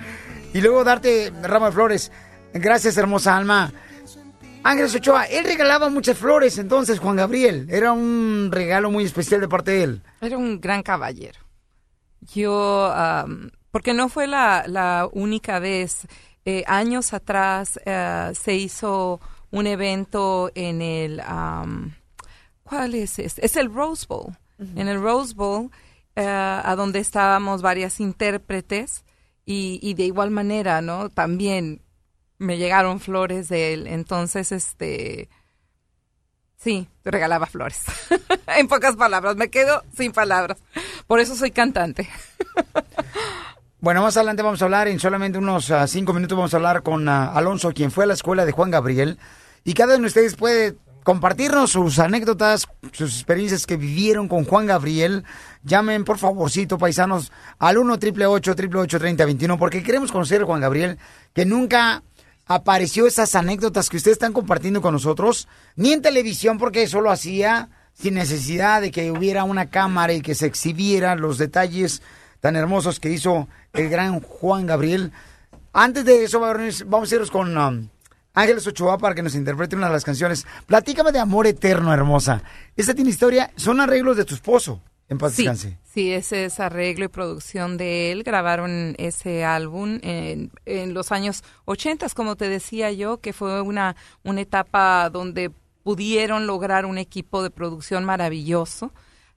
y 0.52 0.60
luego 0.60 0.84
darte 0.84 1.32
ramo 1.42 1.66
de 1.66 1.72
flores. 1.72 2.12
Gracias, 2.52 2.96
hermosa 2.96 3.36
alma. 3.36 3.72
Ángeles 4.64 4.94
Ochoa, 4.94 5.24
él 5.24 5.44
regalaba 5.44 5.88
muchas 5.88 6.16
flores 6.16 6.56
entonces, 6.58 7.00
Juan 7.00 7.16
Gabriel. 7.16 7.66
Era 7.70 7.92
un 7.92 8.50
regalo 8.52 8.90
muy 8.90 9.04
especial 9.04 9.40
de 9.40 9.48
parte 9.48 9.72
de 9.72 9.82
él. 9.82 10.02
Era 10.20 10.38
un 10.38 10.60
gran 10.60 10.82
caballero. 10.82 11.40
Yo, 12.32 12.94
porque 13.72 13.92
no 13.92 14.08
fue 14.08 14.26
la, 14.26 14.64
la 14.66 15.08
única 15.12 15.58
vez. 15.58 16.06
Eh, 16.44 16.64
años 16.66 17.12
atrás 17.12 17.78
eh, 17.84 18.32
se 18.34 18.54
hizo 18.54 19.20
un 19.52 19.66
evento 19.68 20.50
en 20.56 20.82
el, 20.82 21.20
am, 21.20 21.94
¿cuál 22.64 22.94
es 22.94 23.20
este? 23.20 23.46
Es 23.46 23.56
el 23.56 23.72
Rose 23.72 24.06
Bowl. 24.08 24.36
En 24.76 24.88
el 24.88 25.00
Rose 25.00 25.34
Bowl, 25.34 25.70
eh, 26.14 26.24
a 26.24 26.74
donde 26.76 27.00
estábamos 27.00 27.62
varias 27.62 28.00
intérpretes 28.00 29.04
y, 29.44 29.80
y 29.82 29.94
de 29.94 30.04
igual 30.04 30.30
manera, 30.30 30.80
¿no? 30.80 31.08
También 31.10 31.82
me 32.38 32.58
llegaron 32.58 33.00
flores 33.00 33.48
de 33.48 33.74
él. 33.74 33.86
Entonces, 33.86 34.52
este, 34.52 35.28
sí, 36.56 36.88
regalaba 37.04 37.46
flores. 37.46 37.84
en 38.56 38.68
pocas 38.68 38.96
palabras, 38.96 39.36
me 39.36 39.50
quedo 39.50 39.82
sin 39.96 40.12
palabras. 40.12 40.58
Por 41.06 41.20
eso 41.20 41.34
soy 41.34 41.50
cantante. 41.50 42.08
Bueno, 43.82 44.00
más 44.00 44.16
adelante 44.16 44.44
vamos 44.44 44.62
a 44.62 44.66
hablar, 44.66 44.86
en 44.86 45.00
solamente 45.00 45.38
unos 45.38 45.72
ah, 45.72 45.88
cinco 45.88 46.12
minutos 46.12 46.38
vamos 46.38 46.54
a 46.54 46.56
hablar 46.56 46.84
con 46.84 47.08
ah, 47.08 47.32
Alonso, 47.32 47.72
quien 47.72 47.90
fue 47.90 48.04
a 48.04 48.06
la 48.06 48.14
escuela 48.14 48.44
de 48.44 48.52
Juan 48.52 48.70
Gabriel. 48.70 49.18
Y 49.64 49.74
cada 49.74 49.94
uno 49.94 50.02
de 50.02 50.08
ustedes 50.08 50.34
puede 50.34 50.76
compartirnos 51.04 51.70
sus 51.70 51.98
anécdotas, 51.98 52.68
sus 52.92 53.14
experiencias 53.14 53.66
que 53.66 53.76
vivieron 53.76 54.28
con 54.28 54.44
Juan 54.44 54.66
Gabriel. 54.66 55.24
Llamen, 55.64 56.04
por 56.04 56.18
favorcito, 56.18 56.78
paisanos, 56.78 57.32
al 57.58 57.78
1 57.78 57.94
888 57.94 58.98
3021 58.98 59.58
porque 59.58 59.82
queremos 59.82 60.12
conocer 60.12 60.42
a 60.42 60.46
Juan 60.46 60.60
Gabriel, 60.60 60.98
que 61.32 61.44
nunca 61.44 62.02
apareció 62.46 63.06
esas 63.06 63.34
anécdotas 63.34 63.88
que 63.88 63.96
ustedes 63.96 64.16
están 64.16 64.32
compartiendo 64.32 64.82
con 64.82 64.94
nosotros, 64.94 65.48
ni 65.76 65.92
en 65.92 66.02
televisión, 66.02 66.58
porque 66.58 66.82
eso 66.82 67.00
lo 67.00 67.10
hacía 67.10 67.70
sin 67.94 68.14
necesidad 68.14 68.80
de 68.80 68.90
que 68.90 69.10
hubiera 69.10 69.44
una 69.44 69.70
cámara 69.70 70.12
y 70.12 70.22
que 70.22 70.34
se 70.34 70.46
exhibieran 70.46 71.20
los 71.20 71.38
detalles 71.38 72.02
tan 72.40 72.56
hermosos 72.56 72.98
que 72.98 73.10
hizo 73.10 73.48
el 73.72 73.88
gran 73.88 74.20
Juan 74.20 74.66
Gabriel. 74.66 75.12
Antes 75.72 76.04
de 76.04 76.24
eso, 76.24 76.40
vamos 76.40 77.12
a 77.12 77.14
irnos 77.14 77.30
con 77.30 77.56
um, 77.56 77.88
Ángeles 78.34 78.66
Ochoa 78.66 78.98
para 78.98 79.14
que 79.14 79.22
nos 79.22 79.34
interprete 79.34 79.76
una 79.76 79.86
de 79.88 79.92
las 79.92 80.04
canciones. 80.04 80.46
Platícame 80.66 81.12
de 81.12 81.18
Amor 81.18 81.46
Eterno, 81.46 81.92
hermosa. 81.92 82.42
Esta 82.76 82.94
tiene 82.94 83.10
historia, 83.10 83.50
son 83.56 83.80
arreglos 83.80 84.16
de 84.16 84.24
tu 84.24 84.34
esposo. 84.34 84.80
En 85.08 85.18
paz 85.18 85.34
Sí, 85.34 85.42
descanse. 85.42 85.78
sí, 85.84 86.10
ese 86.12 86.46
es 86.46 86.58
arreglo 86.58 87.04
y 87.04 87.08
producción 87.08 87.76
de 87.76 88.12
él. 88.12 88.22
Grabaron 88.22 88.94
ese 88.96 89.44
álbum 89.44 89.98
en, 90.02 90.50
en 90.64 90.94
los 90.94 91.12
años 91.12 91.42
80, 91.66 92.08
como 92.14 92.36
te 92.36 92.48
decía 92.48 92.90
yo, 92.92 93.18
que 93.20 93.34
fue 93.34 93.60
una, 93.60 93.94
una 94.22 94.40
etapa 94.40 95.10
donde 95.10 95.50
pudieron 95.82 96.46
lograr 96.46 96.86
un 96.86 96.96
equipo 96.96 97.42
de 97.42 97.50
producción 97.50 98.04
maravilloso 98.04 98.92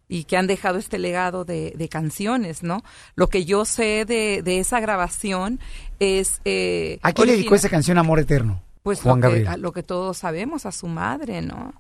y 0.08 0.24
que 0.26 0.38
han 0.38 0.48
dejado 0.48 0.78
este 0.78 1.00
legado 1.00 1.44
de, 1.44 1.74
de 1.76 1.90
canciones, 1.90 2.62
¿no? 2.64 2.84
Lo 3.16 3.28
que 3.28 3.44
yo 3.44 3.66
sé 3.66 4.06
de, 4.06 4.44
de 4.44 4.60
esa 4.60 4.80
grabación 4.80 5.60
es... 6.00 6.40
Eh, 6.46 7.00
¿A 7.02 7.12
quién 7.12 7.28
le 7.28 7.34
dedicó 7.34 7.56
esa 7.56 7.70
canción 7.70 7.98
Amor 7.98 8.20
Eterno? 8.20 8.62
Pues 8.86 9.02
Juan 9.02 9.20
lo 9.20 9.22
que, 9.22 9.28
Gabriel. 9.30 9.48
a 9.48 9.58
lo 9.58 9.72
que 9.74 9.82
todos 9.82 10.16
sabemos, 10.16 10.68
a 10.68 10.72
su 10.72 10.86
madre, 10.86 11.42
¿no? 11.42 11.74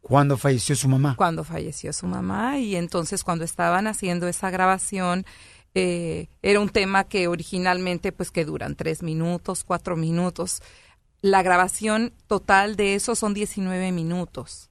Cuando 0.00 0.36
falleció 0.36 0.74
su 0.74 0.88
mamá. 0.88 1.14
cuando 1.16 1.44
falleció 1.44 1.92
su 1.92 2.08
mamá 2.08 2.58
y 2.58 2.74
entonces 2.74 3.22
cuando 3.22 3.44
estaban 3.44 3.86
haciendo 3.86 4.26
esa 4.26 4.50
grabación 4.50 5.24
eh, 5.74 6.26
era 6.42 6.58
un 6.58 6.68
tema 6.68 7.04
que 7.04 7.28
originalmente 7.28 8.10
pues 8.10 8.32
que 8.32 8.44
duran 8.44 8.74
tres 8.74 9.04
minutos, 9.04 9.62
cuatro 9.62 9.94
minutos. 9.94 10.60
La 11.22 11.44
grabación 11.44 12.12
total 12.26 12.74
de 12.74 12.96
eso 12.96 13.14
son 13.14 13.34
19 13.34 13.92
minutos. 13.92 14.68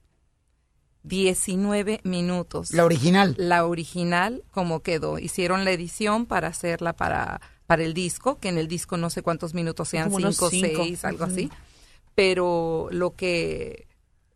19 1.04 2.02
minutos. 2.04 2.70
La 2.72 2.84
original. 2.84 3.34
La 3.38 3.64
original, 3.64 4.44
como 4.50 4.80
quedó. 4.80 5.18
Hicieron 5.18 5.64
la 5.64 5.70
edición 5.70 6.26
para 6.26 6.48
hacerla 6.48 6.92
para, 6.92 7.40
para 7.64 7.82
el 7.82 7.94
disco, 7.94 8.38
que 8.40 8.50
en 8.50 8.58
el 8.58 8.68
disco 8.68 8.98
no 8.98 9.08
sé 9.08 9.22
cuántos 9.22 9.54
minutos 9.54 9.88
sean, 9.88 10.10
cinco, 10.14 10.50
cinco. 10.50 10.82
seis, 10.84 11.06
algo 11.06 11.24
así. 11.24 11.50
Pero 12.18 12.88
lo 12.90 13.14
que, 13.14 13.86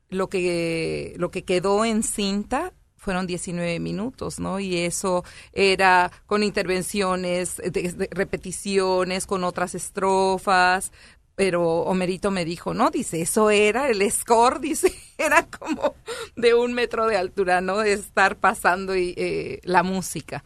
lo 0.08 0.28
que, 0.28 1.14
lo 1.16 1.32
que 1.32 1.42
quedó 1.42 1.84
en 1.84 2.04
cinta 2.04 2.72
fueron 2.96 3.26
19 3.26 3.80
minutos, 3.80 4.38
¿no? 4.38 4.60
Y 4.60 4.76
eso 4.78 5.24
era 5.52 6.12
con 6.26 6.44
intervenciones, 6.44 7.56
de- 7.56 8.08
repeticiones, 8.12 9.26
con 9.26 9.42
otras 9.42 9.74
estrofas, 9.74 10.92
pero 11.34 11.80
Homerito 11.80 12.30
me 12.30 12.44
dijo, 12.44 12.72
no, 12.72 12.92
dice, 12.92 13.20
eso 13.20 13.50
era 13.50 13.88
el 13.88 14.08
score, 14.12 14.60
dice, 14.60 14.94
era 15.18 15.44
como 15.48 15.96
de 16.36 16.54
un 16.54 16.74
metro 16.74 17.08
de 17.08 17.16
altura, 17.16 17.60
¿no? 17.62 17.78
De 17.78 17.94
estar 17.94 18.36
pasando 18.36 18.92
eh, 18.94 19.58
la 19.64 19.82
música. 19.82 20.44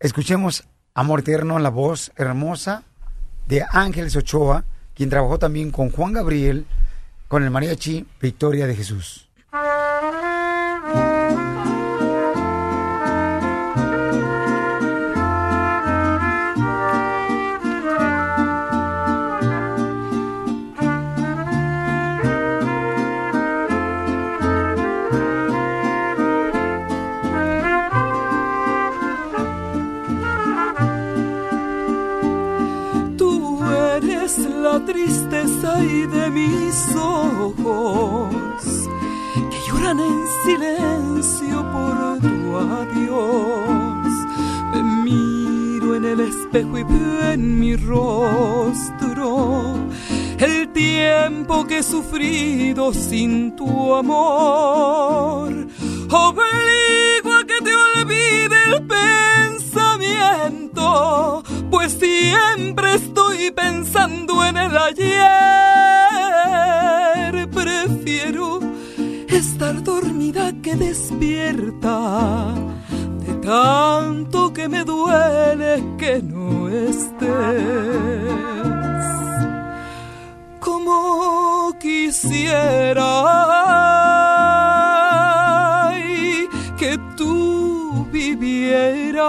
Escuchemos 0.00 0.64
Amor 0.94 1.20
Eterno, 1.20 1.60
la 1.60 1.70
voz 1.70 2.10
hermosa 2.16 2.82
de 3.46 3.64
Ángeles 3.70 4.16
Ochoa, 4.16 4.64
quien 4.96 5.10
trabajó 5.10 5.38
también 5.38 5.70
con 5.70 5.90
Juan 5.90 6.14
Gabriel, 6.14 6.64
con 7.28 7.44
el 7.44 7.50
mariachi 7.50 8.06
Victoria 8.20 8.66
de 8.66 8.74
Jesús. 8.74 9.25
Tristeza 35.46 35.76
de 35.76 36.30
mis 36.30 36.96
ojos 36.96 38.64
que 39.50 39.58
lloran 39.68 40.00
en 40.00 40.26
silencio 40.44 41.64
por 41.72 42.18
tu 42.20 42.56
adiós. 42.56 44.08
Me 44.72 44.82
miro 44.82 45.94
en 45.94 46.04
el 46.04 46.20
espejo 46.20 46.78
y 46.78 46.82
veo 46.82 47.32
en 47.32 47.60
mi 47.60 47.76
rostro 47.76 49.74
el 50.38 50.68
tiempo 50.72 51.64
que 51.66 51.78
he 51.78 51.82
sufrido 51.82 52.92
sin 52.92 53.54
tu 53.56 53.94
amor. 53.94 55.52
Obligo 56.10 57.32
a 57.32 57.44
que 57.46 57.58
te 57.64 57.74
olvide 57.74 58.56
el 58.66 58.82
pensamiento, 58.86 59.65
pues 61.70 61.92
siempre 61.92 62.94
estoy 62.94 63.50
pensando 63.50 64.44
en 64.44 64.56
el 64.56 64.76
ayer. 64.76 65.16
Prefiero 67.50 68.60
estar 69.28 69.82
dormida 69.82 70.52
que 70.62 70.74
despierta 70.76 72.54
de 73.20 73.34
tanto 73.46 74.52
que 74.52 74.68
me 74.68 74.84
duele 74.84 75.82
que 75.98 76.22
no 76.22 76.68
estés. 76.68 77.26
Como 80.60 81.74
quisiera 81.78 83.04
vivieras, 88.66 89.22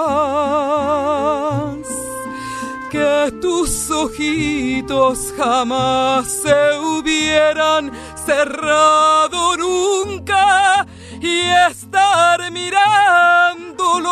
que 2.90 3.32
tus 3.42 3.90
ojitos 3.92 5.34
jamás 5.38 6.28
se 6.28 6.78
hubieran 6.80 7.92
cerrado 8.16 9.58
nunca 9.58 10.86
y 11.22 11.42
estar 11.70 12.52
mirándolos. 12.52 14.08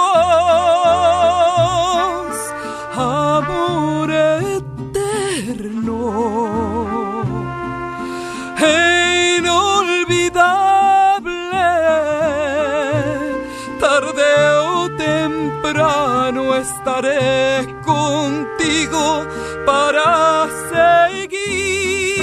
Amor 2.95 4.11
eterno, 4.11 4.75
temprano 15.75 16.55
estaré 16.55 17.65
contigo 17.83 19.25
para 19.65 20.47
seguir 21.27 22.15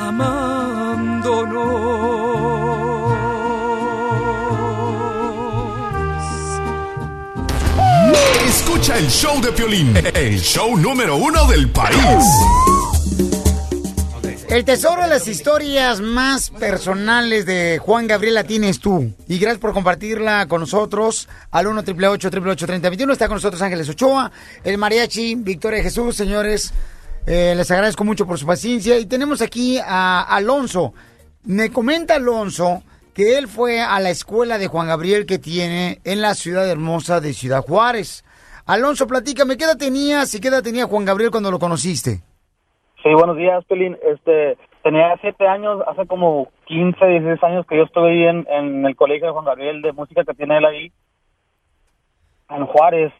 amándonos. 0.00 0.34
Escucha 8.46 8.98
el 8.98 9.08
show 9.08 9.40
de 9.40 9.52
Piolín, 9.52 9.96
el 10.14 10.38
show 10.40 10.76
número 10.76 11.16
uno 11.16 11.46
del 11.46 11.70
país. 11.70 12.24
El 14.54 14.64
tesoro 14.64 15.02
de 15.02 15.08
las 15.08 15.26
historias 15.26 16.00
más 16.00 16.50
personales 16.50 17.44
de 17.44 17.80
Juan 17.82 18.06
Gabriel 18.06 18.34
la 18.34 18.44
tienes 18.44 18.78
tú. 18.78 19.12
Y 19.26 19.40
gracias 19.40 19.58
por 19.58 19.72
compartirla 19.72 20.46
con 20.46 20.60
nosotros. 20.60 21.28
Al 21.50 21.66
1 21.66 21.80
888 21.80 22.64
3021 22.64 23.12
está 23.12 23.26
con 23.26 23.38
nosotros 23.38 23.60
Ángeles 23.62 23.88
Ochoa, 23.88 24.30
el 24.62 24.78
mariachi, 24.78 25.34
Victoria 25.34 25.82
Jesús, 25.82 26.14
señores. 26.14 26.72
eh, 27.26 27.54
les 27.56 27.68
agradezco 27.72 28.04
mucho 28.04 28.28
por 28.28 28.38
su 28.38 28.46
paciencia. 28.46 28.96
Y 28.96 29.06
tenemos 29.06 29.42
aquí 29.42 29.80
a 29.84 30.22
Alonso. 30.22 30.94
Me 31.42 31.72
comenta 31.72 32.14
Alonso 32.14 32.84
que 33.12 33.36
él 33.36 33.48
fue 33.48 33.80
a 33.80 33.98
la 33.98 34.10
escuela 34.10 34.56
de 34.56 34.68
Juan 34.68 34.86
Gabriel 34.86 35.26
que 35.26 35.40
tiene 35.40 36.00
en 36.04 36.20
la 36.20 36.36
ciudad 36.36 36.70
hermosa 36.70 37.20
de 37.20 37.34
Ciudad 37.34 37.64
Juárez. 37.64 38.22
Alonso, 38.66 39.08
platícame, 39.08 39.56
¿qué 39.56 39.64
edad 39.64 39.76
tenías 39.76 40.32
y 40.32 40.38
qué 40.38 40.46
edad 40.46 40.62
tenía 40.62 40.86
Juan 40.86 41.04
Gabriel 41.04 41.32
cuando 41.32 41.50
lo 41.50 41.58
conociste? 41.58 42.22
Sí, 43.04 43.12
buenos 43.12 43.36
días, 43.36 43.62
Pelín. 43.66 43.98
Este, 44.02 44.56
tenía 44.82 45.14
siete 45.20 45.46
años, 45.46 45.82
hace 45.86 46.06
como 46.06 46.48
15, 46.64 47.06
16 47.06 47.44
años 47.44 47.66
que 47.66 47.76
yo 47.76 47.82
estuve 47.82 48.08
ahí 48.08 48.24
en, 48.24 48.46
en 48.48 48.86
el 48.86 48.96
colegio 48.96 49.26
de 49.26 49.32
Juan 49.34 49.44
Gabriel 49.44 49.82
de 49.82 49.92
música 49.92 50.24
que 50.24 50.32
tiene 50.32 50.56
él 50.56 50.64
ahí, 50.64 50.90
en 52.48 52.64
Juárez. 52.64 53.12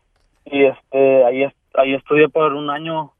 Y 0.47 0.65
este, 0.65 1.25
ahí, 1.27 1.45
ahí 1.75 1.95
estudié 1.95 2.31
por 2.31 2.55
un 2.55 2.71
año 2.71 3.13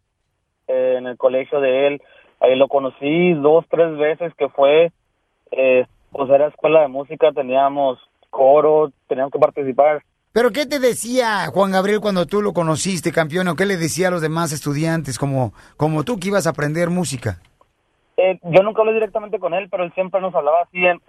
eh, 0.67 0.95
en 0.97 1.07
el 1.07 1.19
colegio 1.19 1.61
de 1.61 1.87
él. 1.87 2.03
Ahí 2.41 2.57
lo 2.57 2.69
conocí 2.69 3.35
dos, 3.35 3.67
tres 3.69 3.95
veces 3.99 4.33
que 4.35 4.49
fue, 4.49 4.91
eh, 5.51 5.85
pues 6.13 6.31
era 6.31 6.47
escuela 6.47 6.81
de 6.81 6.89
música, 6.89 7.31
teníamos 7.33 7.99
coro, 8.31 8.91
teníamos 9.07 9.33
que 9.33 9.39
participar. 9.39 10.03
¿Pero 10.35 10.51
qué 10.51 10.67
te 10.67 10.81
decía 10.81 11.47
Juan 11.55 11.71
Gabriel 11.71 12.01
cuando 12.01 12.27
tú 12.27 12.43
lo 12.43 12.53
conociste, 12.53 13.13
campeón? 13.13 13.47
¿O 13.47 13.55
qué 13.55 13.67
le 13.67 13.77
decía 13.77 14.09
a 14.09 14.11
los 14.11 14.21
demás 14.21 14.51
estudiantes 14.51 15.17
como, 15.17 15.53
como 15.77 16.03
tú 16.03 16.19
que 16.19 16.27
ibas 16.27 16.49
a 16.49 16.51
aprender 16.51 16.91
música? 16.91 17.39
Eh, 18.17 18.41
yo 18.43 18.65
nunca 18.65 18.83
hablé 18.83 18.95
directamente 18.95 19.39
con 19.39 19.55
él, 19.55 19.69
pero 19.71 19.85
él 19.85 19.93
siempre 19.95 20.21
nos 20.21 20.35
hablaba 20.35 20.63
así 20.63 20.85
en, 20.85 21.01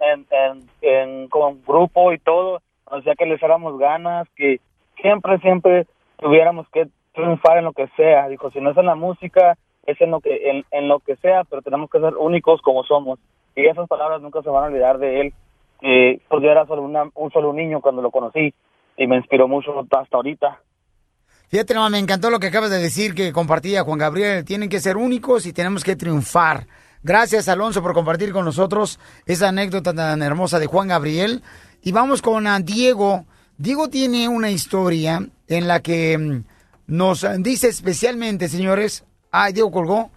en, 0.80 1.26
con 1.26 1.60
grupo 1.66 2.12
y 2.12 2.18
todo. 2.20 2.60
Nos 2.88 3.00
decía 3.00 3.16
que 3.18 3.26
le 3.26 3.34
echáramos 3.34 3.76
ganas, 3.80 4.28
que 4.36 4.60
siempre, 5.02 5.40
siempre 5.40 5.88
tuviéramos 6.18 6.68
que 6.68 6.86
triunfar 7.12 7.58
en 7.58 7.64
lo 7.64 7.72
que 7.72 7.88
sea. 7.96 8.28
Dijo, 8.28 8.52
si 8.52 8.60
no 8.60 8.70
es 8.70 8.76
en 8.76 8.86
la 8.86 8.94
música, 8.94 9.58
es 9.86 10.00
en 10.00 10.12
lo 10.12 10.20
que, 10.20 10.62
en, 10.70 10.86
lo 10.86 11.00
que 11.00 11.16
sea, 11.16 11.42
pero 11.50 11.62
tenemos 11.62 11.90
que 11.90 11.98
ser 11.98 12.14
únicos 12.16 12.62
como 12.62 12.84
somos. 12.84 13.18
Y 13.56 13.66
esas 13.66 13.88
palabras 13.88 14.22
nunca 14.22 14.40
se 14.42 14.50
van 14.50 14.62
a 14.62 14.66
olvidar 14.68 14.98
de 14.98 15.20
él. 15.20 15.34
Eh, 15.82 16.20
yo 16.30 16.48
era 16.48 16.64
solo 16.66 16.82
una, 16.82 17.10
un 17.16 17.32
solo 17.32 17.52
niño 17.52 17.80
cuando 17.80 18.02
lo 18.02 18.12
conocí 18.12 18.54
y 18.96 19.06
me 19.06 19.16
inspiró 19.16 19.48
mucho 19.48 19.70
hasta 19.80 20.16
ahorita. 20.16 20.60
Fíjate, 21.48 21.74
no, 21.74 21.88
me 21.90 21.98
encantó 21.98 22.30
lo 22.30 22.40
que 22.40 22.48
acabas 22.48 22.70
de 22.70 22.78
decir 22.78 23.14
que 23.14 23.32
compartía 23.32 23.84
Juan 23.84 23.98
Gabriel. 23.98 24.44
Tienen 24.44 24.68
que 24.68 24.80
ser 24.80 24.96
únicos 24.96 25.46
y 25.46 25.52
tenemos 25.52 25.84
que 25.84 25.94
triunfar. 25.94 26.66
Gracias, 27.02 27.48
Alonso, 27.48 27.82
por 27.82 27.94
compartir 27.94 28.32
con 28.32 28.44
nosotros 28.44 28.98
esa 29.26 29.48
anécdota 29.48 29.94
tan 29.94 30.22
hermosa 30.22 30.58
de 30.58 30.66
Juan 30.66 30.88
Gabriel. 30.88 31.42
Y 31.82 31.92
vamos 31.92 32.20
con 32.20 32.48
ah, 32.48 32.58
Diego. 32.58 33.26
Diego 33.58 33.88
tiene 33.88 34.28
una 34.28 34.50
historia 34.50 35.24
en 35.46 35.68
la 35.68 35.80
que 35.80 36.18
mm, 36.18 36.44
nos 36.88 37.24
dice 37.38 37.68
especialmente, 37.68 38.48
señores. 38.48 39.04
Ah, 39.30 39.52
Diego 39.52 39.70
colgó. 39.70 40.10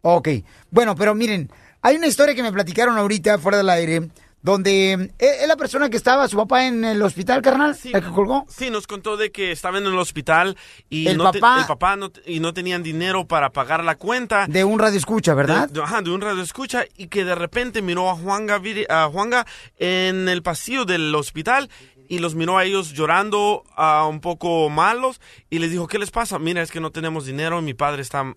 Ok. 0.00 0.28
Bueno, 0.70 0.94
pero 0.94 1.14
miren, 1.14 1.50
hay 1.82 1.96
una 1.96 2.06
historia 2.06 2.34
que 2.34 2.42
me 2.42 2.52
platicaron 2.52 2.96
ahorita 2.96 3.36
fuera 3.36 3.58
del 3.58 3.68
aire, 3.68 4.08
donde 4.42 4.96
mm, 4.96 5.14
es 5.18 5.46
la 5.48 5.56
persona 5.56 5.90
que 5.90 5.96
estaba, 5.96 6.26
su 6.28 6.36
papá 6.36 6.66
en 6.66 6.84
el 6.84 7.02
hospital, 7.02 7.42
carnal, 7.42 7.76
el 7.84 7.92
que 7.92 8.08
colgó. 8.10 8.46
Sí, 8.48 8.70
nos 8.70 8.86
contó 8.86 9.16
de 9.16 9.30
que 9.30 9.52
estaban 9.52 9.84
en 9.86 9.92
el 9.92 9.98
hospital 9.98 10.56
y 10.88 11.08
El 11.08 11.18
no 11.18 11.30
te- 11.30 11.40
papá- 11.40 11.60
el 11.60 11.66
papá 11.66 11.96
no, 11.96 12.10
te- 12.10 12.22
y 12.30 12.40
no 12.40 12.54
tenían 12.54 12.82
dinero 12.82 13.26
para 13.26 13.50
pagar 13.50 13.84
la 13.84 13.96
cuenta. 13.96 14.46
De 14.46 14.64
un 14.64 14.78
radio 14.78 14.96
escucha, 14.98 15.34
¿verdad? 15.34 15.68
De, 15.68 15.74
de- 15.74 15.82
ajá, 15.82 16.00
de 16.02 16.10
un 16.10 16.20
radio 16.20 16.42
escucha 16.42 16.84
y 16.96 17.08
que 17.08 17.24
de 17.24 17.34
repente 17.34 17.82
miró 17.82 18.08
a 18.10 18.14
Juanga, 18.16 18.58
Viri- 18.58 18.86
a 18.88 19.08
Juanga 19.12 19.46
en 19.78 20.28
el 20.28 20.42
pasillo 20.42 20.84
del 20.84 21.14
hospital 21.14 21.68
y 22.08 22.18
los 22.18 22.34
miró 22.34 22.58
a 22.58 22.64
ellos 22.64 22.92
llorando 22.92 23.62
ah, 23.76 24.06
un 24.10 24.20
poco 24.20 24.68
malos 24.70 25.20
y 25.48 25.58
les 25.58 25.70
dijo, 25.70 25.86
¿qué 25.86 25.98
les 25.98 26.10
pasa? 26.10 26.38
Mira, 26.38 26.62
es 26.62 26.70
que 26.72 26.80
no 26.80 26.90
tenemos 26.90 27.24
dinero, 27.26 27.60
mi 27.62 27.74
padre 27.74 28.02
está, 28.02 28.34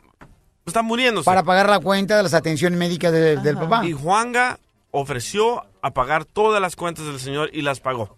está 0.66 0.82
muriéndose. 0.84 1.26
Para 1.26 1.43
pagar 1.43 1.70
la 1.70 1.80
cuenta 1.80 2.18
de 2.18 2.24
las 2.24 2.34
atenciones 2.34 2.78
médicas 2.78 3.12
de- 3.12 3.38
del 3.38 3.56
papá. 3.56 3.86
Y 3.86 3.93
Juanga 3.93 4.60
ofreció 4.96 5.64
a 5.82 5.91
pagar 5.91 6.24
todas 6.24 6.62
las 6.62 6.76
cuentas 6.76 7.06
del 7.06 7.20
señor 7.20 7.50
y 7.52 7.64
las 7.64 7.80
pagó. 7.80 8.16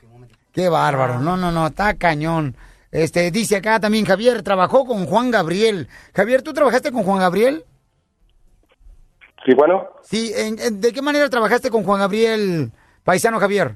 Qué 0.53 0.69
bárbaro. 0.69 1.19
No, 1.19 1.35
no, 1.37 1.51
no, 1.51 1.67
está 1.67 1.95
cañón. 1.95 2.55
Este, 2.91 3.31
dice 3.31 3.55
acá 3.57 3.79
también 3.79 4.05
Javier, 4.05 4.43
trabajó 4.43 4.85
con 4.85 5.05
Juan 5.05 5.31
Gabriel. 5.31 5.87
Javier, 6.13 6.41
¿tú 6.41 6.53
trabajaste 6.53 6.91
con 6.91 7.03
Juan 7.03 7.19
Gabriel? 7.19 7.63
Sí, 9.45 9.53
bueno. 9.55 9.87
Sí, 10.01 10.31
¿en- 10.35 10.59
en- 10.59 10.81
¿de 10.81 10.91
qué 10.91 11.01
manera 11.01 11.29
trabajaste 11.29 11.69
con 11.69 11.83
Juan 11.83 11.99
Gabriel, 11.99 12.71
paisano 13.03 13.39
Javier? 13.39 13.75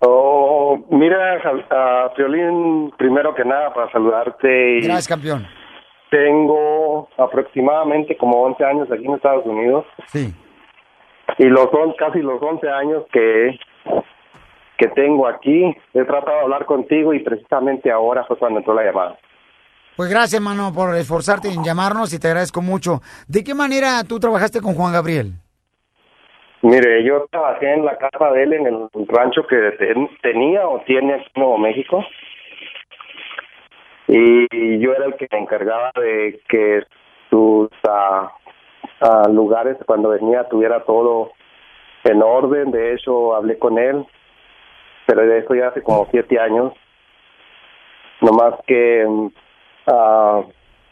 Oh, 0.00 0.78
mira, 0.90 1.40
Ja- 1.42 1.66
ah, 1.70 2.12
Piolín, 2.16 2.92
primero 2.96 3.34
que 3.34 3.44
nada, 3.44 3.72
para 3.74 3.90
saludarte. 3.92 4.78
Y 4.78 4.82
Gracias, 4.82 5.08
campeón. 5.08 5.46
Tengo 6.10 7.08
aproximadamente 7.18 8.16
como 8.16 8.42
11 8.44 8.64
años 8.64 8.88
aquí 8.90 9.04
en 9.04 9.14
Estados 9.14 9.44
Unidos. 9.46 9.84
Sí. 10.06 10.34
Y 11.36 11.44
los 11.44 11.70
son 11.70 11.92
casi 11.98 12.20
los 12.20 12.40
11 12.42 12.68
años 12.70 13.04
que, 13.12 13.58
que 14.78 14.88
tengo 14.88 15.26
aquí. 15.28 15.64
He 15.92 16.04
tratado 16.04 16.38
de 16.38 16.42
hablar 16.44 16.64
contigo 16.64 17.12
y 17.12 17.20
precisamente 17.20 17.90
ahora 17.90 18.24
fue 18.24 18.38
cuando 18.38 18.60
entró 18.60 18.74
la 18.74 18.84
llamada. 18.84 19.18
Pues 19.96 20.08
gracias, 20.10 20.34
hermano, 20.34 20.72
por 20.72 20.94
esforzarte 20.94 21.48
en 21.48 21.62
llamarnos 21.64 22.12
y 22.14 22.18
te 22.20 22.28
agradezco 22.28 22.62
mucho. 22.62 23.00
¿De 23.26 23.42
qué 23.44 23.52
manera 23.54 24.02
tú 24.08 24.18
trabajaste 24.20 24.60
con 24.60 24.74
Juan 24.74 24.92
Gabriel? 24.92 25.32
Mire, 26.62 27.04
yo 27.04 27.26
trabajé 27.30 27.72
en 27.74 27.84
la 27.84 27.96
casa 27.98 28.30
de 28.32 28.42
él 28.44 28.52
en 28.52 28.66
el 28.66 28.88
rancho 29.08 29.42
que 29.48 29.56
ten- 29.78 30.08
tenía 30.22 30.66
o 30.66 30.80
tiene 30.86 31.14
aquí 31.14 31.30
en 31.34 31.40
Nuevo 31.42 31.58
México. 31.58 32.04
Y 34.08 34.78
yo 34.80 34.92
era 34.94 35.06
el 35.06 35.14
que 35.16 35.26
me 35.30 35.38
encargaba 35.38 35.90
de 35.96 36.40
que 36.48 36.82
sus 37.30 37.68
ah, 37.88 38.32
ah, 39.00 39.28
lugares 39.28 39.76
cuando 39.86 40.10
venía 40.10 40.44
tuviera 40.44 40.84
todo 40.84 41.32
en 42.04 42.22
orden. 42.22 42.70
De 42.70 42.94
hecho, 42.94 43.34
hablé 43.34 43.58
con 43.58 43.78
él, 43.78 44.04
pero 45.06 45.22
de 45.22 45.38
eso 45.38 45.54
ya 45.54 45.68
hace 45.68 45.82
como 45.82 46.06
siete 46.10 46.38
años. 46.38 46.72
No 48.20 48.32
más 48.32 48.54
que 48.66 49.06
ah, 49.86 50.42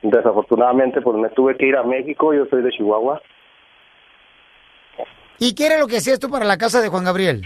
desafortunadamente 0.02 1.00
pues 1.00 1.16
me 1.16 1.28
tuve 1.30 1.56
que 1.56 1.66
ir 1.66 1.76
a 1.76 1.82
México. 1.82 2.32
Yo 2.32 2.46
soy 2.46 2.62
de 2.62 2.70
Chihuahua. 2.70 3.20
¿Y 5.38 5.54
qué 5.54 5.66
era 5.66 5.78
lo 5.78 5.86
que 5.86 5.98
hacías 5.98 6.18
tú 6.18 6.30
para 6.30 6.46
la 6.46 6.56
casa 6.56 6.80
de 6.80 6.88
Juan 6.88 7.04
Gabriel? 7.04 7.42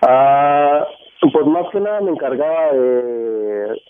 Ah, 0.00 0.86
pues 1.32 1.46
más 1.46 1.66
que 1.70 1.80
nada 1.80 2.00
me 2.00 2.10
encargaba 2.10 2.72
de, 2.72 3.82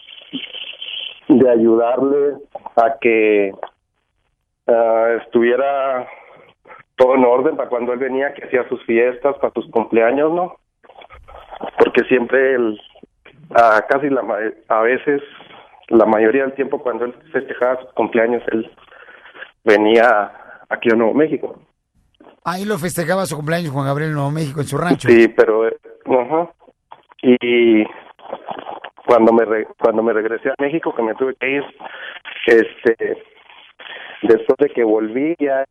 de 1.28 1.50
ayudarle 1.50 2.34
a 2.76 2.98
que 3.00 3.52
ah, 4.66 5.18
estuviera 5.24 6.06
todo 6.96 7.14
en 7.16 7.24
orden 7.24 7.56
para 7.56 7.68
cuando 7.68 7.92
él 7.92 7.98
venía, 7.98 8.32
que 8.34 8.44
hacía 8.44 8.68
sus 8.68 8.82
fiestas, 8.84 9.36
para 9.38 9.52
sus 9.54 9.68
cumpleaños, 9.70 10.32
¿no? 10.32 10.56
porque 11.78 12.02
siempre 12.04 12.56
a 13.54 13.82
casi 13.88 14.10
la 14.10 14.22
ma- 14.22 14.38
a 14.68 14.80
veces 14.82 15.22
la 15.88 16.04
mayoría 16.04 16.42
del 16.42 16.54
tiempo 16.54 16.80
cuando 16.82 17.04
él 17.04 17.14
festejaba 17.32 17.80
sus 17.80 17.92
cumpleaños 17.92 18.42
él 18.52 18.70
venía 19.64 20.32
aquí 20.68 20.88
a 20.92 20.96
Nuevo 20.96 21.14
México 21.14 21.58
Ahí 22.44 22.64
lo 22.64 22.76
festejaba 22.78 23.24
su 23.26 23.36
cumpleaños 23.36 23.70
Juan 23.72 23.86
Gabriel 23.86 24.10
en 24.10 24.16
Nuevo 24.16 24.30
México, 24.30 24.60
en 24.60 24.66
su 24.66 24.76
rancho. 24.76 25.08
sí 25.08 25.28
pero 25.28 25.68
eh, 25.68 25.76
ajá. 26.06 26.50
y 27.22 27.84
cuando 29.06 29.32
me 29.32 29.44
re- 29.44 29.68
cuando 29.78 30.02
me 30.02 30.12
regresé 30.12 30.50
a 30.50 30.54
México 30.58 30.94
que 30.94 31.02
me 31.02 31.14
tuve 31.14 31.34
que 31.36 31.48
ir 31.48 31.64
este 32.46 33.22
después 34.22 34.56
de 34.58 34.68
que 34.70 34.84
volví 34.84 35.34
ya 35.38 35.64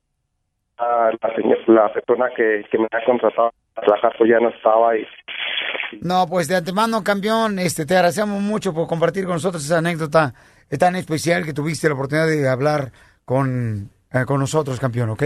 ah, 0.77 1.11
la, 1.21 1.73
la 1.73 1.93
persona 1.93 2.29
que, 2.35 2.63
que 2.69 2.77
me 2.77 2.87
ha 2.91 3.05
contratado 3.05 3.51
para 3.73 3.87
trabajar 3.87 4.13
pues 4.17 4.29
ya 4.29 4.39
no 4.39 4.49
estaba 4.49 4.97
y 4.97 5.05
No, 6.01 6.25
pues 6.27 6.47
de 6.47 6.57
antemano, 6.57 7.03
campeón, 7.03 7.59
este, 7.59 7.85
te 7.85 7.95
agradecemos 7.95 8.41
mucho 8.41 8.73
por 8.73 8.87
compartir 8.87 9.25
con 9.25 9.33
nosotros 9.33 9.63
esa 9.63 9.79
anécdota 9.79 10.33
tan 10.79 10.95
especial 10.95 11.45
que 11.45 11.53
tuviste 11.53 11.87
la 11.87 11.93
oportunidad 11.93 12.27
de 12.27 12.49
hablar 12.49 12.91
con, 13.25 13.89
eh, 14.13 14.25
con 14.25 14.39
nosotros, 14.39 14.79
campeón, 14.79 15.09
¿ok? 15.09 15.23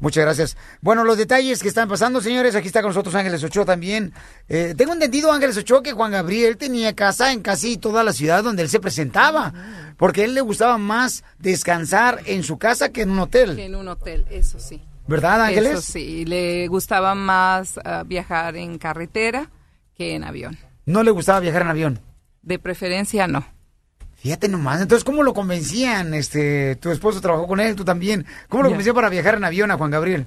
Muchas 0.00 0.24
gracias. 0.24 0.56
Bueno, 0.80 1.04
los 1.04 1.18
detalles 1.18 1.62
que 1.62 1.68
están 1.68 1.88
pasando, 1.88 2.20
señores, 2.20 2.56
aquí 2.56 2.66
está 2.66 2.80
con 2.80 2.88
nosotros 2.88 3.14
Ángeles 3.14 3.44
Ochoa 3.44 3.64
también. 3.64 4.12
Eh, 4.48 4.74
tengo 4.76 4.94
entendido, 4.94 5.30
Ángeles 5.30 5.56
Ochoa, 5.58 5.82
que 5.82 5.92
Juan 5.92 6.12
Gabriel 6.12 6.56
tenía 6.56 6.94
casa 6.94 7.32
en 7.32 7.42
casi 7.42 7.76
toda 7.76 8.02
la 8.02 8.12
ciudad 8.12 8.42
donde 8.42 8.62
él 8.62 8.68
se 8.68 8.80
presentaba, 8.80 9.52
porque 9.98 10.22
a 10.22 10.24
él 10.24 10.34
le 10.34 10.40
gustaba 10.40 10.78
más 10.78 11.24
descansar 11.38 12.20
en 12.26 12.42
su 12.42 12.58
casa 12.58 12.88
que 12.88 13.02
en 13.02 13.10
un 13.10 13.20
hotel. 13.20 13.54
Que 13.54 13.66
en 13.66 13.74
un 13.74 13.88
hotel, 13.88 14.26
eso 14.30 14.58
sí. 14.58 14.82
¿Verdad, 15.06 15.42
Ángeles? 15.42 15.72
Eso 15.72 15.92
sí, 15.92 16.24
le 16.24 16.66
gustaba 16.68 17.14
más 17.14 17.78
ah, 17.84 18.02
viajar 18.06 18.56
en 18.56 18.78
carretera 18.78 19.50
que 19.94 20.14
en 20.14 20.24
avión. 20.24 20.58
No 20.86 21.02
le 21.02 21.10
gustaba 21.10 21.40
viajar 21.40 21.62
en 21.62 21.68
avión. 21.68 22.00
De 22.42 22.58
preferencia 22.58 23.26
no. 23.26 23.44
Fíjate 24.22 24.46
nomás, 24.46 24.80
entonces, 24.80 25.02
¿cómo 25.02 25.24
lo 25.24 25.34
convencían? 25.34 26.14
Este, 26.14 26.76
tu 26.76 26.90
esposo 26.92 27.20
trabajó 27.20 27.48
con 27.48 27.58
él, 27.58 27.74
tú 27.74 27.84
también. 27.84 28.24
¿Cómo 28.48 28.62
lo 28.62 28.68
convencían 28.68 28.94
para 28.94 29.08
viajar 29.08 29.34
en 29.34 29.42
avión 29.42 29.72
a 29.72 29.76
Juan 29.76 29.90
Gabriel? 29.90 30.26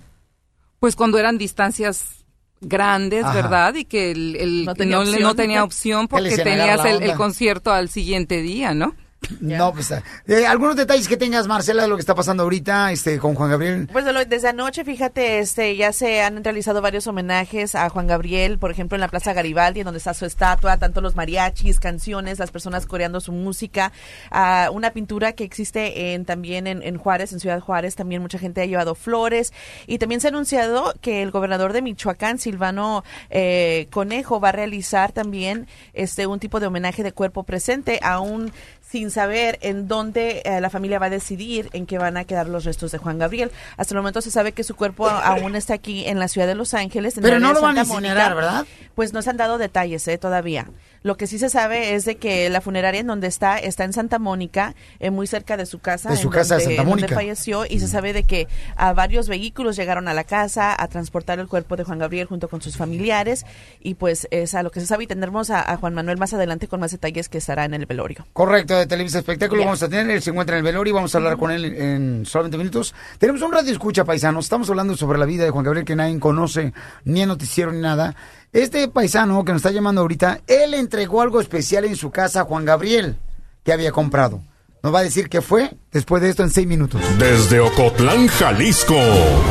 Pues 0.82 0.98
cuando 0.98 1.18
eran 1.18 1.38
distancias 1.38 2.26
grandes, 2.60 3.24
Ajá. 3.24 3.34
¿verdad? 3.34 3.76
Y 3.76 3.86
que 3.86 4.12
el, 4.12 4.36
el- 4.36 4.66
No 4.66 4.74
tenía 4.76 5.00
opción. 5.00 5.22
no 5.22 5.36
tenía 5.36 5.64
opción 5.64 6.08
Que 6.10 6.20
le 6.22 6.30
porque 6.32 6.44
tenías 6.44 6.84
el, 6.84 7.14
concierto 7.14 7.72
al 7.72 7.88
siguiente 7.88 8.42
día, 8.42 8.74
¿no? 8.74 8.96
No, 9.40 9.74
pues, 9.74 9.92
eh, 9.92 10.48
algunos 10.48 10.76
detalles 10.76 11.08
que 11.08 11.18
tengas, 11.18 11.48
Marcela, 11.48 11.84
de 11.84 11.88
lo 11.88 11.96
que 11.96 12.02
está 12.02 12.16
pasando 12.16 12.44
ahorita, 12.44 12.92
este, 12.92 13.20
con 13.20 13.36
Juan 13.36 13.50
Gabriel. 13.50 13.90
Pues 13.92 14.06
desde 14.28 14.48
anoche, 14.48 14.84
fíjate, 14.84 15.40
este, 15.40 15.76
ya 15.76 15.94
se 15.94 16.22
han 16.22 16.44
realizado 16.44 16.82
varios 16.82 17.08
homenajes 17.08 17.76
a 17.76 17.90
Juan 17.90 18.08
Gabriel, 18.08 18.58
por 18.58 18.72
ejemplo, 18.72 18.96
en 18.96 19.02
la 19.02 19.08
Plaza 19.08 19.34
Garibaldi, 19.34 19.84
donde 19.84 19.98
está 19.98 20.14
su 20.14 20.26
estatua, 20.26 20.78
tanto 20.78 21.02
los 21.02 21.16
mariachis, 21.16 21.80
canciones, 21.80 22.40
las 22.40 22.52
personas 22.52 22.86
coreando 22.86 23.20
su 23.20 23.32
música, 23.32 23.92
ah, 24.32 24.70
una 24.72 24.92
pintura 24.92 25.34
que 25.34 25.44
existe 25.44 26.14
en, 26.14 26.26
también 26.26 26.68
en, 26.68 26.82
en 26.82 26.98
Juárez, 26.98 27.34
en 27.34 27.40
Ciudad 27.40 27.60
Juárez, 27.60 27.96
también 27.96 28.22
mucha 28.22 28.40
gente 28.40 28.62
ha 28.62 28.66
llevado 28.66 28.96
flores, 28.96 29.54
y 29.88 29.98
también 29.98 30.22
se 30.22 30.28
ha 30.28 30.30
anunciado 30.30 30.94
que 31.02 31.22
el 31.22 31.32
gobernador 31.32 31.74
de 31.74 31.82
Michoacán, 31.82 32.40
Silvano 32.40 33.04
eh, 33.30 33.88
Conejo, 33.92 34.40
va 34.40 34.50
a 34.50 34.54
realizar 34.54 35.12
también 35.12 35.68
este 35.94 36.28
un 36.28 36.40
tipo 36.40 36.60
de 36.60 36.68
homenaje 36.68 37.04
de 37.04 37.12
cuerpo 37.12 37.44
presente, 37.44 38.00
aún 38.02 38.52
sin 38.90 39.12
saber 39.12 39.58
en 39.62 39.88
dónde 39.88 40.42
eh, 40.46 40.62
la 40.62 40.70
familia 40.70 41.00
va 41.00 41.08
a 41.08 41.10
decidir 41.10 41.70
en 41.74 41.86
qué 41.86 41.98
van 41.98 42.18
a 42.18 42.24
quedar 42.24 42.48
los 42.48 42.66
restos 42.66 42.92
de 42.92 42.98
Juan 42.98 43.18
Gabriel. 43.18 43.52
Hasta 43.78 43.94
el 43.94 43.98
momento 43.98 44.22
se 44.22 44.32
sabe 44.32 44.52
que 44.52 44.64
su 44.64 44.76
cuerpo 44.76 45.08
aún 45.08 45.56
está 45.56 45.74
aquí 45.74 46.06
en 46.06 46.20
la 46.20 46.28
ciudad 46.28 46.48
de 46.48 46.56
Los 46.56 46.74
Ángeles. 46.74 47.18
en 47.18 47.24
Pero 47.24 47.40
no 47.40 47.54
lo 47.54 47.62
van 47.62 47.78
a 47.78 47.82
incinerar, 47.82 48.34
Mónica. 48.34 48.36
¿verdad? 48.36 48.66
Pues 48.94 49.14
no 49.14 49.22
se 49.22 49.30
han 49.30 49.38
dado 49.38 49.58
detalles 49.58 50.08
eh, 50.08 50.18
todavía. 50.18 50.68
Lo 51.06 51.18
que 51.18 51.28
sí 51.28 51.38
se 51.38 51.50
sabe 51.52 51.94
es 51.94 52.04
de 52.04 52.16
que 52.16 52.50
la 52.50 52.62
funeraria 52.62 53.00
en 53.00 53.06
donde 53.06 53.28
está 53.28 53.60
está 53.60 53.84
en 53.84 53.94
Santa 53.94 54.18
Mónica, 54.18 54.74
eh, 55.00 55.12
muy 55.12 55.28
cerca 55.28 55.56
de 55.56 55.68
su 55.68 55.78
casa, 55.78 56.10
De 56.10 56.18
su 56.18 56.30
en 56.30 56.34
casa 56.34 56.56
de 56.58 56.64
donde, 56.64 56.76
Santa 56.78 56.82
en 56.82 56.90
donde 56.90 57.02
Mónica. 57.04 57.14
falleció 57.16 57.64
y 57.70 57.80
se 57.80 57.88
sabe 57.88 58.12
de 58.12 58.24
que 58.24 58.48
a 58.76 58.92
varios 58.94 59.30
vehículos 59.30 59.76
llegaron 59.76 60.08
a 60.08 60.16
la 60.16 60.24
casa 60.24 60.76
a 60.76 60.88
transportar 60.88 61.38
el 61.38 61.48
cuerpo 61.48 61.76
de 61.76 61.84
Juan 61.84 62.00
Gabriel 62.00 62.26
junto 62.26 62.48
con 62.48 62.64
sus 62.64 62.76
familiares 62.76 63.46
y 63.82 63.94
pues 63.94 64.28
es 64.32 64.56
a 64.56 64.64
lo 64.64 64.72
que 64.72 64.80
se 64.80 64.88
sabe 64.88 65.04
y 65.04 65.08
tendremos 65.08 65.52
a, 65.52 65.72
a 65.72 65.78
Juan 65.78 65.94
Manuel 65.94 66.18
más 66.18 66.34
adelante 66.34 66.68
con 66.68 66.80
más 66.80 66.90
detalles 66.90 67.30
que 67.30 67.38
estará 67.38 67.66
en 67.66 67.76
el 67.76 67.86
velorio. 67.86 68.26
Correcto, 68.34 68.76
de 68.76 68.88
Televisa 68.88 69.20
Espectáculo 69.20 69.64
vamos 69.64 69.84
a 69.84 69.88
tener, 69.88 70.10
él 70.10 70.24
se 70.24 70.32
encuentra 70.32 70.56
en 70.56 70.62
el 70.62 70.64
velorio 70.64 70.90
y 70.90 70.96
vamos 70.96 71.14
a 71.14 71.20
hablar 71.20 71.38
con 71.38 71.52
él 71.52 71.66
en 71.66 72.26
solamente 72.26 72.58
minutos. 72.58 72.96
Tenemos 73.20 73.44
un 73.44 73.52
radio 73.52 73.72
escucha, 73.72 74.06
paisanos, 74.06 74.46
estamos 74.46 74.72
hablando 74.72 74.98
sobre 74.98 75.20
la 75.20 75.26
vida 75.26 75.44
de 75.44 75.52
Juan 75.52 75.66
Gabriel 75.66 75.86
que 75.86 75.96
nadie 75.96 76.20
conoce, 76.20 76.74
ni 77.04 77.22
en 77.22 77.28
noticiero 77.28 77.72
ni 77.72 77.80
nada. 77.80 78.16
Este 78.56 78.88
paisano 78.88 79.44
que 79.44 79.52
nos 79.52 79.60
está 79.60 79.72
llamando 79.72 80.00
ahorita, 80.00 80.40
él 80.48 80.76
entregó 80.76 81.22
algo 81.22 81.42
especial 81.42 81.84
en 81.84 81.98
su 81.98 82.10
casa 82.10 82.40
a 82.40 82.44
Juan 82.46 82.64
Gabriel 82.64 83.18
que 83.66 83.74
había 83.74 83.92
comprado. 83.92 84.40
Nos 84.82 84.96
va 84.96 85.00
a 85.00 85.04
decir 85.04 85.28
qué 85.28 85.42
fue 85.42 85.72
después 85.92 86.22
de 86.22 86.30
esto 86.30 86.42
en 86.42 86.52
seis 86.52 86.66
minutos. 86.66 87.02
Desde 87.20 87.60
Ocotlán, 87.60 88.28
Jalisco. 88.28 88.96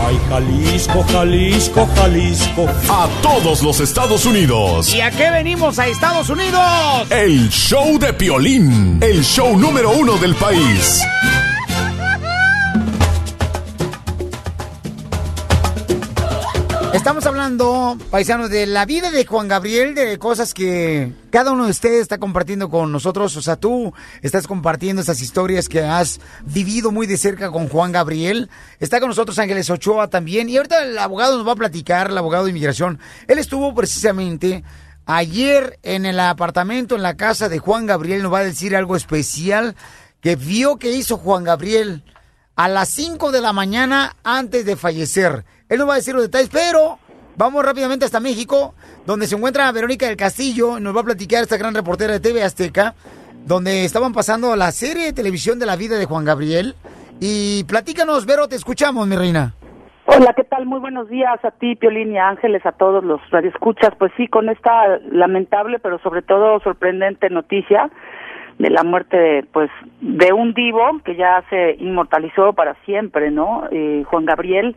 Ay, 0.07 0.19
Jalisco, 0.31 1.05
Jalisco, 1.13 1.87
Jalisco. 1.95 2.67
A 2.89 3.11
todos 3.21 3.63
los 3.63 3.79
Estados 3.81 4.25
Unidos. 4.25 4.95
¿Y 4.95 5.03
a 5.03 5.11
qué 5.11 5.31
venimos 5.31 5.79
a 5.79 5.87
Estados 5.87 6.31
Unidos? 6.31 6.63
El 7.11 7.51
show 7.51 7.99
de 7.99 8.15
Piolín. 8.15 9.01
El 9.03 9.23
show 9.23 9.55
número 9.55 9.91
uno 9.91 10.17
del 10.17 10.35
país. 10.37 11.03
Estamos 17.05 17.27
hablando, 17.27 17.99
paisanos, 18.13 18.51
de 18.51 18.67
la 18.67 18.87
vida 18.87 19.11
de 19.11 19.27
Juan 19.27 19.49
Gabriel, 19.49 19.97
de 19.97 20.17
cosas 20.17 20.55
que 20.55 21.13
cada 21.31 21.51
uno 21.51 21.65
de 21.65 21.73
ustedes 21.73 22.03
está 22.03 22.19
compartiendo 22.19 22.71
con 22.71 22.93
nosotros. 22.93 23.37
O 23.37 23.43
sea, 23.43 23.57
tú 23.57 23.93
estás 24.23 24.47
compartiendo 24.47 25.03
esas 25.03 25.21
historias 25.21 25.69
que 25.69 25.83
has 25.83 26.21
vivido 26.45 26.93
muy 26.93 27.09
de 27.09 27.17
cerca 27.17 27.51
con 27.51 27.69
Juan 27.69 27.91
Gabriel. 27.91 28.49
Está 28.79 29.01
con 29.01 29.09
nosotros 29.09 29.41
Ángeles 29.41 29.71
Ochoa 29.71 30.09
también. 30.09 30.49
Y 30.49 30.57
ahorita 30.57 30.85
el 30.85 30.97
abogado 30.97 31.37
nos 31.37 31.49
va 31.49 31.53
a 31.53 31.57
platicar, 31.57 32.11
el 32.11 32.19
abogado 32.19 32.45
de 32.45 32.51
inmigración. 32.51 33.01
Él 33.27 33.41
estuvo 33.41 33.75
precisamente 33.75 34.63
ayer 35.05 35.81
en 35.83 36.07
el 36.07 36.21
apartamento, 36.21 36.95
en 36.95 37.03
la 37.03 37.17
casa 37.17 37.49
de 37.49 37.59
Juan 37.59 37.87
Gabriel. 37.87 38.23
Nos 38.23 38.33
va 38.33 38.39
a 38.39 38.45
decir 38.45 38.77
algo 38.77 38.95
especial 38.95 39.75
que 40.21 40.37
vio 40.37 40.77
que 40.77 40.93
hizo 40.93 41.17
Juan 41.17 41.43
Gabriel 41.43 42.05
a 42.55 42.69
las 42.69 42.89
5 42.91 43.33
de 43.33 43.41
la 43.41 43.53
mañana 43.53 44.15
antes 44.23 44.65
de 44.65 44.77
fallecer. 44.77 45.45
Él 45.67 45.79
nos 45.79 45.89
va 45.89 45.95
a 45.95 45.97
decir 45.97 46.15
los 46.15 46.25
detalles, 46.25 46.51
pero 46.53 46.99
vamos 47.37 47.65
rápidamente 47.65 48.05
hasta 48.05 48.21
México, 48.21 48.75
donde 49.07 49.27
se 49.27 49.35
encuentra 49.35 49.73
Verónica 49.73 50.07
del 50.07 50.17
Castillo. 50.17 50.79
Nos 50.79 50.95
va 50.95 51.01
a 51.01 51.05
platicar 51.05 51.43
esta 51.43 51.57
gran 51.57 51.75
reportera 51.75 52.13
de 52.13 52.21
TV 52.21 52.43
Azteca, 52.43 52.95
donde 53.47 53.87
estaban 53.87 54.13
pasando 54.13 54.55
la 54.57 54.71
serie 54.73 55.07
de 55.07 55.13
televisión 55.15 55.59
de 55.59 55.65
la 55.65 55.77
vida 55.77 55.97
de 55.97 56.05
Juan 56.05 56.27
Gabriel. 56.27 56.75
Y 57.19 57.65
platícanos, 57.65 58.27
Vero, 58.27 58.47
te 58.47 58.57
escuchamos, 58.57 59.07
mi 59.07 59.17
reina. 59.17 59.55
Hola, 60.05 60.35
¿qué 60.35 60.45
tal? 60.45 60.67
Muy 60.67 60.81
buenos 60.81 61.09
días 61.09 61.43
a 61.43 61.51
ti, 61.51 61.77
Piolín 61.77 62.13
y 62.13 62.19
Ángeles, 62.19 62.65
a 62.67 62.73
todos 62.73 63.03
los 63.03 63.19
radioescuchas. 63.31 63.95
Pues 63.99 64.13
sí, 64.19 64.29
con 64.29 64.51
esta 64.51 64.99
lamentable, 65.11 65.79
pero 65.79 65.99
sobre 66.01 66.21
todo 66.21 66.61
sorprendente 66.61 67.31
noticia 67.31 67.89
de 68.59 68.69
la 68.69 68.85
muerte, 68.85 69.17
de, 69.17 69.43
pues, 69.51 69.71
de 70.03 70.31
un 70.35 70.53
divo 70.53 71.01
que 71.07 71.17
ya 71.17 71.43
se 71.49 71.77
inmortalizó 71.79 72.53
para 72.53 72.75
siempre, 72.85 73.31
¿no? 73.31 73.65
Eh, 73.71 74.05
Juan 74.07 74.27
Gabriel. 74.27 74.77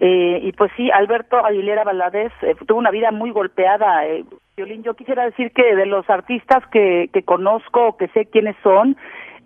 Eh, 0.00 0.40
y 0.42 0.52
pues 0.52 0.70
sí, 0.76 0.90
Alberto 0.90 1.44
Aguilera 1.44 1.84
Valadez 1.84 2.32
eh, 2.42 2.54
tuvo 2.66 2.78
una 2.78 2.90
vida 2.90 3.10
muy 3.10 3.30
golpeada. 3.30 4.06
Eh, 4.06 4.24
Piolín, 4.54 4.82
yo 4.82 4.94
quisiera 4.94 5.24
decir 5.24 5.52
que 5.52 5.74
de 5.74 5.86
los 5.86 6.08
artistas 6.08 6.66
que, 6.68 7.10
que 7.12 7.22
conozco, 7.22 7.96
que 7.96 8.08
sé 8.08 8.26
quiénes 8.26 8.56
son, 8.62 8.96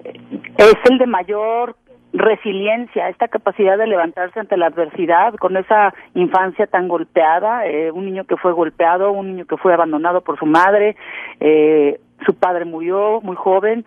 eh, 0.04 0.12
es 0.58 0.76
el 0.90 0.98
de 0.98 1.06
mayor 1.06 1.76
resiliencia, 2.12 3.08
esta 3.08 3.28
capacidad 3.28 3.78
de 3.78 3.86
levantarse 3.86 4.38
ante 4.38 4.56
la 4.56 4.66
adversidad, 4.66 5.34
con 5.36 5.56
esa 5.56 5.94
infancia 6.14 6.66
tan 6.66 6.88
golpeada, 6.88 7.66
eh, 7.66 7.90
un 7.90 8.04
niño 8.04 8.24
que 8.24 8.36
fue 8.36 8.52
golpeado, 8.52 9.12
un 9.12 9.28
niño 9.28 9.46
que 9.46 9.56
fue 9.56 9.72
abandonado 9.72 10.20
por 10.20 10.38
su 10.38 10.46
madre, 10.46 10.96
eh, 11.40 11.98
su 12.26 12.34
padre 12.34 12.64
murió 12.64 13.20
muy 13.22 13.36
joven. 13.36 13.84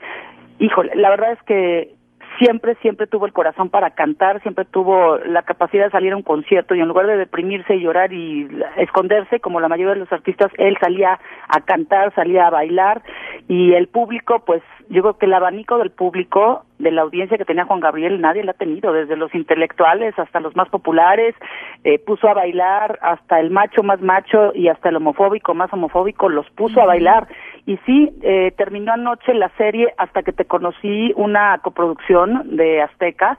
Híjole, 0.58 0.96
la 0.96 1.10
verdad 1.10 1.34
es 1.34 1.42
que 1.44 1.94
siempre, 2.40 2.76
siempre 2.82 3.08
tuvo 3.08 3.26
el 3.26 3.34
corazón 3.34 3.70
para 3.70 3.92
cantar, 3.92 4.42
siempre 4.42 4.66
tuvo 4.66 5.18
la 5.18 5.44
capacidad 5.44 5.86
de 5.86 5.92
salir 5.92 6.14
a 6.14 6.18
un 6.18 6.24
concierto 6.24 6.76
y 6.76 6.80
en 6.80 6.88
lugar 6.88 7.08
de 7.08 7.18
deprimirse 7.18 7.76
y 7.76 7.82
llorar 7.82 8.14
y 8.14 8.48
esconderse, 8.78 9.40
como 9.40 9.60
la 9.60 9.68
mayoría 9.68 9.94
de 9.94 10.00
los 10.00 10.12
artistas, 10.12 10.52
él 10.58 10.78
salía 10.80 11.20
a 11.48 11.62
cantar, 11.62 12.14
salía 12.16 12.48
a 12.48 12.52
bailar 12.52 13.02
y 13.48 13.74
el 13.74 13.88
público, 13.88 14.44
pues 14.46 14.62
yo 14.90 15.02
creo 15.02 15.18
que 15.18 15.26
el 15.26 15.34
abanico 15.34 15.78
del 15.78 15.92
público, 15.92 16.64
de 16.80 16.92
la 16.92 17.02
audiencia 17.02 17.38
que 17.38 17.46
tenía 17.46 17.66
Juan 17.66 17.80
Gabriel, 17.80 18.22
nadie 18.22 18.44
la 18.44 18.52
ha 18.52 18.56
tenido, 18.56 18.92
desde 18.92 19.16
los 19.16 19.34
intelectuales 19.34 20.18
hasta 20.18 20.40
los 20.40 20.56
más 20.56 20.70
populares, 20.70 21.36
eh, 21.84 22.00
puso 22.00 22.28
a 22.28 22.34
bailar 22.34 23.00
hasta 23.02 23.40
el 23.40 23.50
macho 23.50 23.84
más 23.84 24.02
macho 24.02 24.52
y 24.54 24.68
hasta 24.68 24.90
el 24.90 24.98
homofóbico 24.98 25.54
más 25.54 25.72
homofóbico, 25.74 26.30
los 26.30 26.50
puso 26.52 26.82
a 26.82 26.86
bailar. 26.86 27.28
Y 27.66 27.78
sí, 27.86 28.12
eh, 28.22 28.52
terminó 28.58 28.94
anoche 28.94 29.34
la 29.34 29.50
serie 29.58 29.94
hasta 29.98 30.22
que 30.24 30.32
te 30.34 30.46
conocí 30.46 31.12
una 31.16 31.58
coproducción 31.64 32.56
de 32.56 32.82
Azteca, 32.82 33.38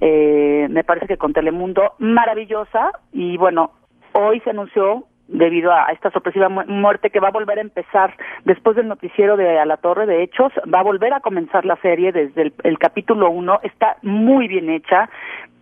eh, 0.00 0.66
me 0.70 0.84
parece 0.84 1.06
que 1.06 1.16
con 1.16 1.32
Telemundo, 1.32 1.92
maravillosa, 1.98 2.90
y 3.12 3.36
bueno, 3.36 3.72
hoy 4.12 4.40
se 4.40 4.50
anunció 4.50 5.04
debido 5.26 5.72
a 5.72 5.86
esta 5.90 6.10
sorpresiva 6.10 6.48
mu- 6.48 6.64
muerte 6.66 7.10
que 7.10 7.18
va 7.18 7.28
a 7.28 7.32
volver 7.32 7.58
a 7.58 7.62
empezar 7.62 8.14
después 8.44 8.76
del 8.76 8.86
noticiero 8.88 9.36
de 9.36 9.58
A 9.58 9.64
la 9.64 9.78
Torre. 9.78 10.06
De 10.06 10.22
Hechos, 10.22 10.52
va 10.72 10.80
a 10.80 10.84
volver 10.84 11.12
a 11.14 11.20
comenzar 11.20 11.64
la 11.64 11.76
serie 11.76 12.12
desde 12.12 12.42
el, 12.42 12.52
el 12.62 12.78
capítulo 12.78 13.30
1, 13.30 13.60
está 13.62 13.96
muy 14.02 14.46
bien 14.48 14.68
hecha, 14.68 15.08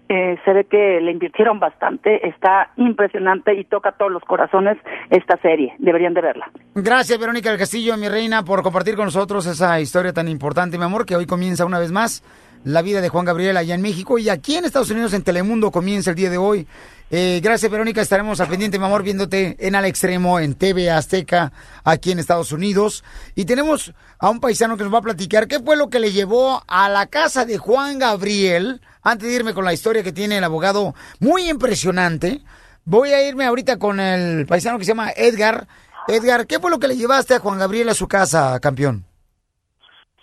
eh, 0.08 0.36
se 0.44 0.52
ve 0.52 0.64
que 0.64 1.00
le 1.00 1.12
invirtieron 1.12 1.58
bastante, 1.60 2.26
está 2.28 2.70
impresionante 2.76 3.54
y 3.54 3.64
toca 3.64 3.92
todos 3.92 4.12
los 4.12 4.22
corazones 4.24 4.76
esta 5.10 5.36
serie, 5.38 5.74
deberían 5.78 6.14
de 6.14 6.20
verla. 6.20 6.50
Gracias, 6.74 7.18
Verónica 7.18 7.50
del 7.50 7.58
Castillo, 7.58 7.96
mi 7.96 8.08
reina, 8.08 8.44
por 8.44 8.62
compartir 8.62 8.96
con 8.96 9.06
nosotros 9.06 9.46
esa 9.46 9.80
historia 9.80 10.12
tan 10.12 10.28
importante, 10.28 10.78
mi 10.78 10.84
amor, 10.84 11.06
que 11.06 11.16
hoy 11.16 11.26
comienza 11.26 11.64
una 11.64 11.78
vez 11.78 11.92
más 11.92 12.22
la 12.64 12.82
vida 12.82 13.00
de 13.00 13.08
Juan 13.08 13.24
Gabriel 13.24 13.56
allá 13.56 13.74
en 13.74 13.82
México 13.82 14.18
y 14.18 14.28
aquí 14.28 14.56
en 14.56 14.64
Estados 14.64 14.90
Unidos, 14.90 15.12
en 15.14 15.22
Telemundo, 15.22 15.70
comienza 15.70 16.10
el 16.10 16.16
día 16.16 16.30
de 16.30 16.38
hoy. 16.38 16.66
Eh, 17.10 17.40
gracias, 17.42 17.70
Verónica. 17.70 18.00
Estaremos 18.00 18.40
al 18.40 18.48
pendiente, 18.48 18.78
mi 18.78 18.86
amor, 18.86 19.02
viéndote 19.02 19.56
en 19.58 19.74
Al 19.74 19.84
Extremo, 19.84 20.38
en 20.38 20.54
TV 20.54 20.90
Azteca, 20.90 21.52
aquí 21.84 22.12
en 22.12 22.18
Estados 22.18 22.52
Unidos. 22.52 23.04
Y 23.34 23.44
tenemos 23.44 23.92
a 24.18 24.30
un 24.30 24.40
paisano 24.40 24.76
que 24.76 24.84
nos 24.84 24.94
va 24.94 24.98
a 24.98 25.02
platicar 25.02 25.46
qué 25.48 25.60
fue 25.60 25.76
lo 25.76 25.90
que 25.90 26.00
le 26.00 26.12
llevó 26.12 26.62
a 26.66 26.88
la 26.88 27.06
casa 27.06 27.44
de 27.44 27.58
Juan 27.58 27.98
Gabriel. 27.98 28.80
Antes 29.02 29.28
de 29.28 29.34
irme 29.34 29.54
con 29.54 29.64
la 29.64 29.72
historia 29.72 30.02
que 30.02 30.12
tiene 30.12 30.38
el 30.38 30.44
abogado, 30.44 30.94
muy 31.20 31.48
impresionante. 31.48 32.40
Voy 32.84 33.10
a 33.10 33.26
irme 33.28 33.44
ahorita 33.44 33.78
con 33.78 33.98
el 34.00 34.46
paisano 34.46 34.78
que 34.78 34.84
se 34.84 34.92
llama 34.92 35.10
Edgar. 35.16 35.66
Edgar, 36.08 36.46
¿qué 36.46 36.58
fue 36.58 36.70
lo 36.70 36.78
que 36.78 36.88
le 36.88 36.96
llevaste 36.96 37.34
a 37.34 37.38
Juan 37.40 37.58
Gabriel 37.58 37.88
a 37.88 37.94
su 37.94 38.08
casa, 38.08 38.58
campeón? 38.60 39.04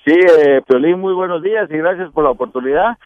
Sí, 0.05 0.13
eh, 0.13 0.61
Piolín, 0.67 0.99
muy 0.99 1.13
buenos 1.13 1.43
días 1.43 1.69
y 1.69 1.77
gracias 1.77 2.11
por 2.11 2.23
la 2.23 2.31
oportunidad. 2.31 2.97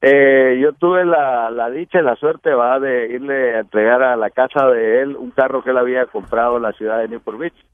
Eh, 0.00 0.60
yo 0.62 0.72
tuve 0.74 1.04
la, 1.04 1.50
la 1.50 1.68
dicha 1.70 1.98
y 1.98 2.04
la 2.04 2.14
suerte 2.14 2.54
va 2.54 2.78
de 2.78 3.08
irle 3.12 3.56
a 3.56 3.60
entregar 3.60 4.02
a 4.02 4.16
la 4.16 4.30
casa 4.30 4.66
de 4.66 5.02
él 5.02 5.16
un 5.16 5.32
carro 5.32 5.64
que 5.64 5.70
él 5.70 5.78
había 5.78 6.06
comprado 6.06 6.56
en 6.56 6.62
la 6.62 6.72
ciudad 6.72 6.98
de 7.00 7.08
Newport 7.08 7.38
Beach. 7.38 7.66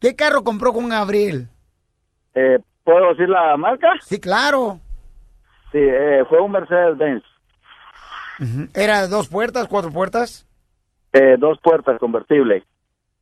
¿Qué 0.00 0.16
carro 0.16 0.42
compró 0.42 0.72
Juan 0.72 0.88
Gabriel? 0.88 1.48
Eh, 2.34 2.58
¿Puedo 2.82 3.10
decir 3.10 3.28
la 3.28 3.56
marca? 3.56 3.92
Sí, 4.00 4.20
claro. 4.20 4.80
Sí, 5.74 5.80
eh, 5.82 6.22
fue 6.28 6.40
un 6.40 6.52
Mercedes-Benz, 6.52 7.24
¿Era 8.76 9.08
dos 9.08 9.28
puertas, 9.28 9.66
cuatro 9.66 9.90
puertas? 9.90 10.46
eh, 11.12 11.34
dos 11.36 11.58
puertas 11.60 11.98
convertible. 11.98 12.62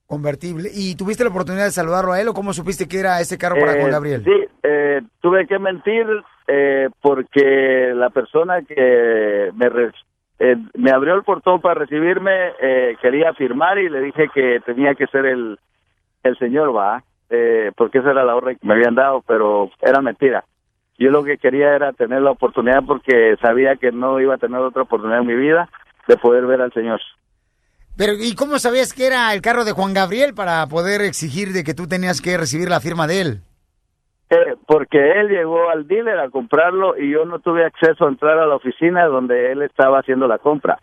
Convertible. 0.06 0.68
¿Y 0.70 0.94
tuviste 0.94 1.24
la 1.24 1.30
oportunidad 1.30 1.64
de 1.64 1.70
saludarlo 1.70 2.12
a 2.12 2.20
él 2.20 2.28
o 2.28 2.34
cómo 2.34 2.52
supiste 2.52 2.86
que 2.86 3.00
era 3.00 3.20
ese 3.20 3.38
carro 3.38 3.56
para 3.58 3.72
Eh, 3.76 3.80
Juan 3.80 3.90
Gabriel? 3.92 4.22
Sí, 4.22 4.48
eh, 4.62 5.00
tuve 5.22 5.46
que 5.46 5.58
mentir 5.58 6.06
eh, 6.46 6.90
porque 7.00 7.92
la 7.94 8.10
persona 8.10 8.60
que 8.60 9.50
me, 9.54 9.66
eh, 10.38 10.56
me 10.74 10.90
abrió 10.90 11.14
el 11.14 11.22
portón 11.22 11.62
para 11.62 11.80
recibirme 11.80 12.52
eh, 12.60 12.96
quería 13.00 13.32
firmar 13.32 13.78
y 13.78 13.88
le 13.88 14.00
dije 14.00 14.28
que 14.34 14.60
tenía 14.66 14.94
que 14.94 15.06
ser 15.06 15.24
el, 15.24 15.58
el 16.22 16.38
señor, 16.38 16.76
va, 16.76 17.02
eh, 17.30 17.72
porque 17.76 17.98
esa 17.98 18.10
era 18.10 18.24
la 18.24 18.36
orden 18.36 18.58
que 18.58 18.66
me 18.66 18.74
habían 18.74 18.94
dado, 18.94 19.22
pero 19.26 19.70
era 19.80 20.02
mentira. 20.02 20.44
Yo 21.02 21.10
lo 21.10 21.24
que 21.24 21.36
quería 21.36 21.74
era 21.74 21.92
tener 21.92 22.22
la 22.22 22.30
oportunidad 22.30 22.84
porque 22.86 23.36
sabía 23.42 23.74
que 23.74 23.90
no 23.90 24.20
iba 24.20 24.36
a 24.36 24.38
tener 24.38 24.60
otra 24.60 24.82
oportunidad 24.82 25.20
en 25.20 25.26
mi 25.26 25.34
vida 25.34 25.68
de 26.06 26.16
poder 26.16 26.46
ver 26.46 26.60
al 26.60 26.72
señor. 26.72 27.00
Pero, 27.96 28.12
¿y 28.12 28.36
cómo 28.36 28.58
sabías 28.60 28.92
que 28.92 29.06
era 29.06 29.34
el 29.34 29.42
carro 29.42 29.64
de 29.64 29.72
Juan 29.72 29.94
Gabriel 29.94 30.32
para 30.32 30.64
poder 30.68 31.00
exigir 31.00 31.48
de 31.48 31.64
que 31.64 31.74
tú 31.74 31.88
tenías 31.88 32.20
que 32.20 32.38
recibir 32.38 32.68
la 32.68 32.78
firma 32.78 33.08
de 33.08 33.20
él? 33.20 33.40
Eh, 34.30 34.54
porque 34.66 35.20
él 35.20 35.28
llegó 35.28 35.68
al 35.70 35.88
dealer 35.88 36.20
a 36.20 36.30
comprarlo 36.30 36.96
y 36.96 37.10
yo 37.10 37.24
no 37.24 37.40
tuve 37.40 37.64
acceso 37.66 38.06
a 38.06 38.08
entrar 38.08 38.38
a 38.38 38.46
la 38.46 38.54
oficina 38.54 39.04
donde 39.06 39.50
él 39.50 39.62
estaba 39.62 39.98
haciendo 39.98 40.28
la 40.28 40.38
compra. 40.38 40.78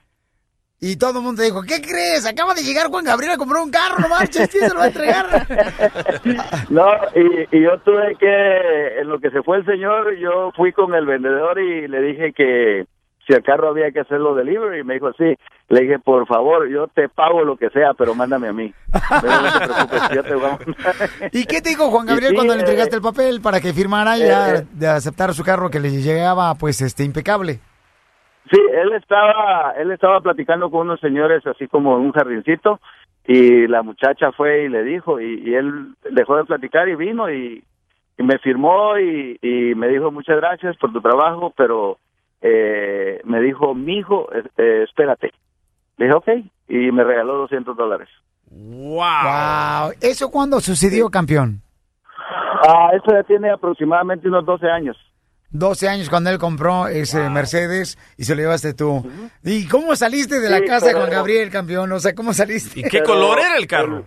Y 0.82 0.96
todo 0.96 1.20
el 1.20 1.26
mundo 1.26 1.42
dijo, 1.42 1.62
¿qué 1.64 1.82
crees? 1.82 2.26
Acaba 2.26 2.54
de 2.54 2.64
llegar 2.64 2.88
Juan 2.88 3.04
Gabriel 3.04 3.34
a 3.34 3.38
comprar 3.38 3.62
un 3.62 3.70
carro, 3.70 4.00
no 4.00 4.08
marches, 4.08 4.48
¿quién 4.50 4.68
se 4.68 4.74
lo 4.74 4.80
va 4.80 4.86
a 4.86 4.88
entregar? 4.88 5.48
No, 6.70 6.86
y, 7.16 7.58
y 7.58 7.64
yo 7.64 7.80
tuve 7.80 8.16
que, 8.18 9.02
en 9.02 9.10
lo 9.10 9.20
que 9.20 9.30
se 9.32 9.42
fue 9.42 9.58
el 9.58 9.66
señor, 9.66 10.16
yo 10.18 10.52
fui 10.56 10.72
con 10.72 10.94
el 10.94 11.06
vendedor 11.06 11.60
y 11.60 11.88
le 11.88 12.02
dije 12.02 12.32
que 12.34 12.86
si 13.30 13.36
el 13.36 13.44
carro 13.44 13.70
había 13.70 13.92
que 13.92 14.00
hacerlo 14.00 14.34
delivery. 14.34 14.80
Y 14.80 14.84
me 14.84 14.96
dijo, 14.96 15.12
sí. 15.14 15.36
Le 15.70 15.82
dije, 15.82 16.00
por 16.00 16.26
favor, 16.26 16.68
yo 16.68 16.88
te 16.88 17.08
pago 17.10 17.44
lo 17.44 17.56
que 17.56 17.70
sea, 17.70 17.94
pero 17.96 18.16
mándame 18.16 18.48
a 18.48 18.54
mí. 18.54 18.74
Dijo, 18.94 19.42
no 19.42 19.60
te 19.60 19.68
preocupes, 19.68 20.02
yo 20.16 20.24
te 20.24 20.34
voy 20.34 20.46
a 20.46 20.50
mandar". 20.50 21.30
¿Y 21.32 21.46
qué 21.46 21.62
te 21.62 21.70
dijo 21.70 21.92
Juan 21.92 22.06
Y 22.06 22.10
Gabriel 22.10 22.32
sí, 22.32 22.36
cuando 22.36 22.54
le 22.56 22.60
eh, 22.60 22.64
entregaste 22.64 22.96
el 22.96 23.02
papel 23.04 23.40
para 23.40 23.62
que 23.62 23.72
firmara 23.72 24.18
ya 24.18 24.56
eh, 24.56 24.66
de 24.72 24.88
aceptar 24.88 25.36
su 25.36 25.44
carro 25.44 25.70
que 25.70 25.80
le 25.80 25.92
llegaba 25.92 26.56
pues 26.56 26.82
este 26.82 27.04
impecable? 27.04 27.60
Sí, 28.52 28.60
él 28.74 28.94
estaba, 28.94 29.74
él 29.78 29.92
estaba 29.92 30.22
platicando 30.22 30.72
con 30.72 30.82
unos 30.82 31.00
señores 31.00 31.46
así 31.46 31.68
como 31.68 31.98
en 31.98 32.06
un 32.06 32.12
jardincito 32.12 32.80
y 33.28 33.68
la 33.68 33.84
muchacha 33.84 34.32
fue 34.32 34.64
y 34.64 34.70
le 34.70 34.84
dijo 34.84 35.20
y, 35.20 35.42
y 35.46 35.54
él 35.54 35.94
dejó 36.12 36.36
de 36.38 36.46
platicar 36.46 36.90
y 36.90 36.96
vino 36.96 37.30
y, 37.32 37.64
y 38.18 38.24
me 38.24 38.40
firmó 38.40 38.98
y, 38.98 39.38
y 39.42 39.76
me 39.76 39.88
dijo 39.88 40.12
muchas 40.12 40.38
gracias 40.38 40.76
por 40.78 40.92
tu 40.92 41.02
trabajo, 41.02 41.54
pero 41.56 41.98
eh, 42.42 43.22
me 43.24 43.42
dijo, 43.42 43.74
mi 43.74 43.98
hijo, 43.98 44.30
espérate. 44.58 45.32
Le 45.98 46.06
dije, 46.06 46.18
ok, 46.18 46.28
y 46.70 46.92
me 46.92 47.04
regaló 47.04 47.38
200 47.40 47.76
dólares. 47.76 48.08
Wow. 48.50 49.92
¿Eso 50.02 50.32
cuándo 50.32 50.60
sucedió, 50.60 51.10
campeón? 51.10 51.62
Ah, 52.68 52.92
eso 52.94 53.12
ya 53.12 53.24
tiene 53.24 53.52
aproximadamente 53.52 54.28
unos 54.28 54.46
12 54.46 54.68
años. 54.70 54.98
12 55.52 55.88
años 55.90 56.10
cuando 56.10 56.30
él 56.30 56.38
compró 56.38 56.88
ese 56.88 57.30
Mercedes 57.30 57.98
y 58.18 58.24
se 58.26 58.36
lo 58.36 58.42
llevaste 58.42 58.74
tú. 58.74 59.04
¿Y 59.44 59.68
cómo 59.68 59.96
saliste 59.96 60.40
de 60.40 60.50
la 60.50 60.62
casa 60.62 60.88
pero- 60.88 61.00
Juan 61.00 61.12
Gabriel, 61.12 61.50
campeón? 61.50 61.92
O 61.92 62.00
sea, 62.00 62.14
¿cómo 62.14 62.34
saliste? 62.34 62.80
¿Y 62.82 62.84
qué 62.84 63.00
Pero- 63.00 63.06
color 63.06 63.40
era 63.40 63.58
el 63.58 63.68
carro? 63.68 64.04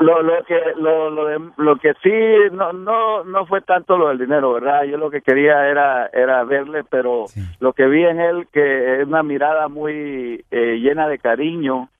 Lo, 0.00 0.22
lo 0.22 0.32
que 0.46 0.54
lo, 0.76 1.10
lo, 1.10 1.26
de- 1.26 1.50
lo 1.58 1.76
que 1.76 1.92
sí 2.02 2.10
no 2.52 2.72
no 2.72 3.22
no 3.24 3.44
fue 3.44 3.60
tanto 3.60 3.98
lo 3.98 4.08
del 4.08 4.16
dinero 4.18 4.54
verdad 4.54 4.84
yo 4.84 4.96
lo 4.96 5.10
que 5.10 5.20
quería 5.20 5.68
era 5.68 6.06
era 6.06 6.42
verle 6.44 6.84
pero 6.90 7.26
lo 7.58 7.74
que 7.74 7.84
vi 7.86 8.04
en 8.04 8.18
él 8.18 8.48
que 8.50 9.02
es 9.02 9.06
una 9.06 9.22
mirada 9.22 9.68
muy 9.68 10.42
eh, 10.50 10.76
llena 10.80 11.06
de 11.06 11.18
cariño 11.18 11.90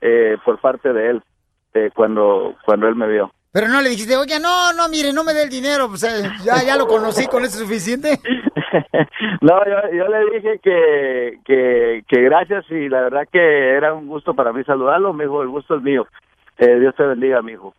eh, 0.00 0.38
por 0.46 0.62
parte 0.62 0.94
de 0.94 1.10
él 1.10 1.22
eh, 1.74 1.90
cuando 1.94 2.54
cuando 2.64 2.88
él 2.88 2.94
me 2.96 3.06
vio 3.06 3.30
Pero 3.52 3.68
no 3.68 3.82
le 3.82 3.90
dijiste, 3.90 4.16
oye, 4.16 4.40
no, 4.40 4.72
no, 4.72 4.88
mire, 4.88 5.12
no 5.12 5.24
me 5.24 5.34
dé 5.34 5.42
el 5.42 5.50
dinero. 5.50 5.88
Pues 5.88 6.02
eh, 6.04 6.22
ya, 6.42 6.62
ya 6.64 6.76
lo 6.76 6.86
conocí, 6.86 7.26
con 7.26 7.44
eso 7.44 7.56
es 7.56 7.62
suficiente. 7.62 8.18
no 9.42 9.64
yo, 9.66 9.96
yo 9.96 10.08
le 10.08 10.34
dije 10.34 10.60
que, 10.62 11.38
que 11.44 12.02
que 12.08 12.22
gracias 12.22 12.64
y 12.70 12.88
la 12.88 13.02
verdad 13.02 13.28
que 13.30 13.76
era 13.76 13.92
un 13.92 14.06
gusto 14.06 14.34
para 14.34 14.52
mí 14.52 14.64
saludarlo 14.64 15.12
me 15.12 15.24
dijo 15.24 15.42
el 15.42 15.48
gusto 15.48 15.76
es 15.76 15.82
mío 15.82 16.06
Eh, 16.58 16.78
Dios 16.80 16.94
te 16.96 17.04
bendiga 17.04 17.42
mi 17.42 17.52
hijo 17.52 17.74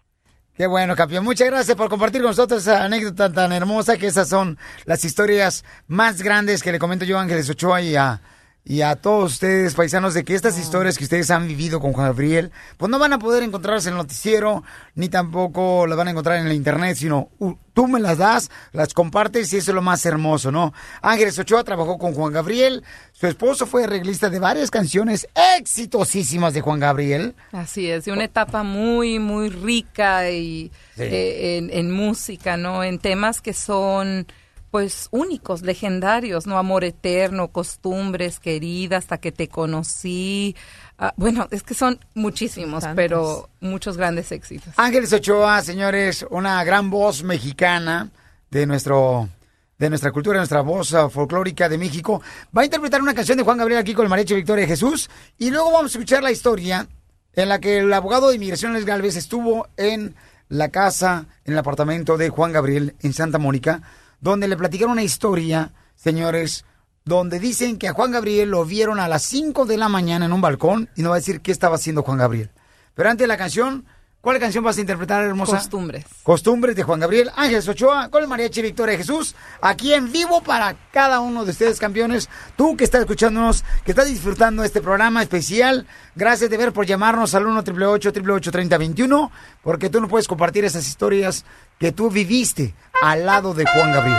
Qué 0.56 0.68
bueno, 0.68 0.96
campeón. 0.96 1.24
Muchas 1.24 1.48
gracias 1.48 1.76
por 1.76 1.90
compartir 1.90 2.22
con 2.22 2.30
nosotros 2.30 2.62
esa 2.62 2.84
anécdota 2.84 3.34
tan 3.34 3.52
hermosa, 3.54 3.98
que 3.98 4.06
esas 4.06 4.30
son 4.30 4.60
las 4.86 5.04
historias 5.04 5.66
más 5.88 6.22
grandes 6.22 6.62
que 6.62 6.72
le 6.72 6.78
comento 6.78 7.06
yo 7.06 7.18
a 7.18 7.24
Ángeles 7.24 7.50
Ochoa 7.50 7.82
y 7.82 7.96
a, 7.96 8.22
y 8.66 8.82
a 8.82 8.96
todos 8.96 9.34
ustedes, 9.34 9.76
paisanos, 9.76 10.14
de 10.14 10.24
que 10.24 10.36
estas 10.36 10.58
historias 10.58 10.98
que 10.98 11.04
ustedes 11.04 11.30
han 11.32 11.48
vivido 11.48 11.82
con 11.82 11.92
Juan 11.92 12.08
Gabriel, 12.08 12.52
pues 12.78 12.90
no 12.90 12.98
van 12.98 13.12
a 13.12 13.20
poder 13.20 13.44
encontrarse 13.44 13.90
en 13.90 13.96
el 13.96 13.98
noticiero, 13.98 14.64
ni 14.96 15.10
tampoco 15.10 15.86
las 15.86 15.98
van 15.98 16.08
a 16.08 16.12
encontrar 16.12 16.38
en 16.38 16.48
la 16.48 16.54
internet, 16.54 16.96
sino 16.96 17.30
uh, 17.40 17.54
tú 17.74 17.88
me 17.90 18.00
las 18.00 18.18
das, 18.20 18.50
las 18.72 18.94
compartes 18.94 19.52
y 19.52 19.58
eso 19.58 19.72
es 19.72 19.76
lo 19.76 19.82
más 19.82 20.06
hermoso, 20.06 20.50
¿no? 20.52 20.74
Ángeles 21.02 21.38
Ochoa 21.40 21.64
trabajó 21.66 21.98
con 21.98 22.14
Juan 22.14 22.32
Gabriel, 22.32 22.84
su 23.12 23.28
esposo 23.28 23.66
fue 23.66 23.84
arreglista 23.84 24.30
de 24.30 24.40
varias 24.40 24.72
canciones 24.72 25.28
exitosísimas 25.58 26.54
de 26.54 26.62
Juan 26.62 26.80
Gabriel. 26.80 27.36
Así 27.52 27.90
es, 27.90 28.06
de 28.06 28.12
una 28.12 28.24
etapa 28.26 28.64
muy, 28.64 29.20
muy 29.20 29.50
rica 29.50 30.30
y 30.30 30.72
Sí. 30.96 31.02
eh, 31.02 31.58
en, 31.58 31.70
en 31.72 31.92
música, 31.92 32.56
¿no? 32.56 32.84
En 32.84 33.00
temas 33.00 33.42
que 33.42 33.54
son, 33.54 34.28
pues, 34.74 35.08
únicos, 35.12 35.62
legendarios, 35.62 36.48
¿no? 36.48 36.58
Amor 36.58 36.84
eterno, 36.84 37.50
costumbres, 37.50 38.40
querida, 38.40 38.98
hasta 38.98 39.20
que 39.20 39.32
te 39.32 39.48
conocí. 39.48 40.56
Ah, 40.98 41.14
bueno, 41.16 41.48
es 41.52 41.62
que 41.62 41.76
son 41.76 42.00
muchísimos, 42.16 42.82
Tantos. 42.82 42.96
pero 42.96 43.50
muchos 43.60 43.98
grandes 43.98 44.32
éxitos. 44.32 44.74
Ángeles 44.78 45.14
Ochoa, 45.14 45.62
señores, 45.62 46.26
una 46.32 46.64
gran 46.64 46.90
voz 46.90 47.22
mexicana 47.22 48.10
de 48.50 48.66
nuestro 48.66 49.30
de 49.78 49.90
nuestra 49.90 50.12
cultura, 50.12 50.40
nuestra 50.40 50.62
voz 50.62 50.90
folclórica 51.12 51.70
de 51.70 51.78
México, 51.78 52.24
va 52.58 52.64
a 52.64 52.66
interpretar 52.66 53.00
una 53.00 53.14
canción 53.14 53.38
de 53.38 53.44
Juan 53.44 53.60
Gabriel 53.60 53.80
aquí 53.80 53.94
con 53.94 54.06
el 54.06 54.10
mariachi 54.10 54.34
Victoria 54.34 54.66
Jesús 54.66 55.08
y 55.38 55.52
luego 55.52 55.72
vamos 55.72 55.92
a 55.92 56.00
escuchar 56.00 56.24
la 56.24 56.32
historia 56.32 56.88
en 57.34 57.48
la 57.48 57.60
que 57.60 57.78
el 57.78 57.94
abogado 57.94 58.30
de 58.30 58.38
inmigración 58.38 58.74
Les 58.74 58.86
Galvez 58.86 59.18
estuvo 59.18 59.68
en 59.78 60.16
la 60.50 60.70
casa, 60.70 61.28
en 61.46 61.54
el 61.54 61.60
apartamento 61.60 62.18
de 62.18 62.30
Juan 62.30 62.52
Gabriel 62.52 62.96
en 63.02 63.14
Santa 63.14 63.38
Mónica, 63.38 63.84
donde 64.24 64.48
le 64.48 64.56
platicaron 64.56 64.94
una 64.94 65.04
historia, 65.04 65.74
señores, 65.96 66.64
donde 67.04 67.42
dicen 67.42 67.78
que 67.78 67.90
a 67.90 67.94
Juan 67.94 68.12
Gabriel 68.12 68.52
lo 68.52 68.64
vieron 68.64 69.02
a 69.02 69.10
las 69.10 69.24
5 69.24 69.66
de 69.66 69.76
la 69.76 69.90
mañana 69.90 70.26
en 70.26 70.32
un 70.32 70.40
balcón 70.40 70.90
y 70.96 71.02
no 71.02 71.10
va 71.10 71.18
a 71.18 71.20
decir 71.20 71.42
qué 71.42 71.52
estaba 71.52 71.76
haciendo 71.76 72.04
Juan 72.04 72.20
Gabriel. 72.20 72.50
Pero 72.96 73.10
antes 73.10 73.26
de 73.26 73.28
la 73.28 73.36
canción, 73.36 73.86
¿Cuál 74.24 74.40
canción 74.40 74.64
vas 74.64 74.78
a 74.78 74.80
interpretar, 74.80 75.22
hermosa? 75.26 75.58
Costumbres. 75.58 76.06
Costumbres 76.24 76.78
de 76.78 76.84
Juan 76.84 77.02
Gabriel 77.02 77.30
Ángeles 77.36 77.68
Ochoa 77.68 78.08
con 78.08 78.24
el 78.24 78.30
Mariachi 78.30 78.62
Victoria 78.62 78.98
Jesús, 78.98 79.36
aquí 79.62 79.94
en 79.94 80.14
vivo 80.14 80.42
para 80.42 80.78
cada 80.94 81.20
uno 81.20 81.44
de 81.44 81.52
ustedes, 81.52 81.78
campeones. 81.78 82.30
Tú 82.56 82.78
que 82.78 82.86
estás 82.86 83.02
escuchándonos, 83.02 83.66
que 83.84 83.92
estás 83.92 84.08
disfrutando 84.08 84.64
este 84.64 84.80
programa 84.80 85.22
especial, 85.22 85.86
gracias 86.16 86.50
de 86.50 86.56
ver 86.56 86.72
por 86.72 86.86
llamarnos 86.86 87.36
al 87.36 87.48
1 87.48 87.60
888 87.60 88.50
3021 88.50 89.30
porque 89.62 89.90
tú 89.90 90.00
no 90.00 90.08
puedes 90.08 90.30
compartir 90.30 90.64
esas 90.64 90.88
historias 90.88 91.44
que 91.78 91.92
tú 91.92 92.10
viviste 92.10 92.74
al 93.04 93.26
lado 93.26 93.54
de 93.54 93.66
Juan 93.66 93.92
Gabriel. 93.92 94.18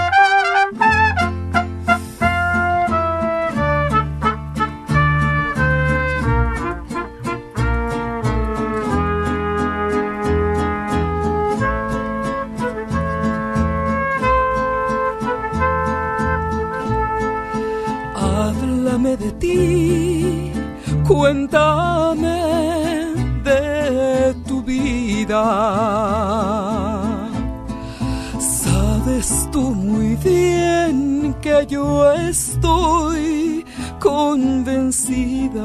Háblame 18.15 19.17
de 19.17 19.33
ti, 19.33 20.53
cuéntame 21.07 22.43
de 23.45 24.35
tu 24.47 24.63
vida. 24.63 25.43
Sabes 29.25 29.49
tú 29.51 29.61
muy 29.71 30.17
bien 30.17 31.35
que 31.41 31.67
yo 31.67 32.13
estoy 32.13 33.65
convencida 33.99 35.63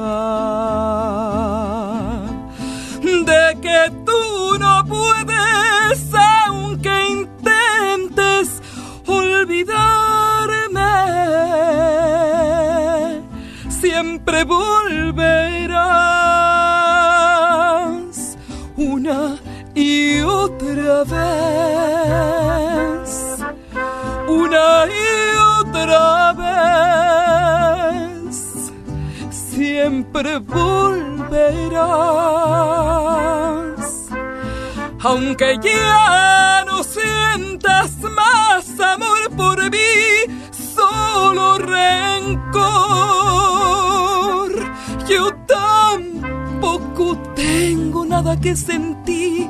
de 3.01 3.57
que 3.62 3.91
tú 4.05 4.57
no 4.60 4.86
puedes, 4.86 6.14
aunque 6.45 7.10
intentes 7.10 8.62
olvidarme, 9.05 9.74
siempre 13.68 14.45
volverás 14.45 15.80
una 18.78 19.38
y 19.76 20.22
otra 20.22 21.03
vez, 21.03 22.68
una 24.60 24.88
y 24.88 25.38
otra 25.62 26.34
vez, 28.24 28.72
siempre 29.30 30.39
volverás. 30.39 31.80
Aunque 35.01 35.57
ya 35.64 36.66
no 36.66 36.84
sientas 36.84 37.91
más 38.01 38.80
amor 38.80 39.30
por 39.38 39.72
mí, 39.72 39.78
solo 40.51 41.57
rencor. 41.60 42.60
Yo 45.07 45.34
tampoco 45.47 47.18
tengo 47.36 48.05
nada 48.05 48.39
que 48.39 48.55
sentir 48.55 49.49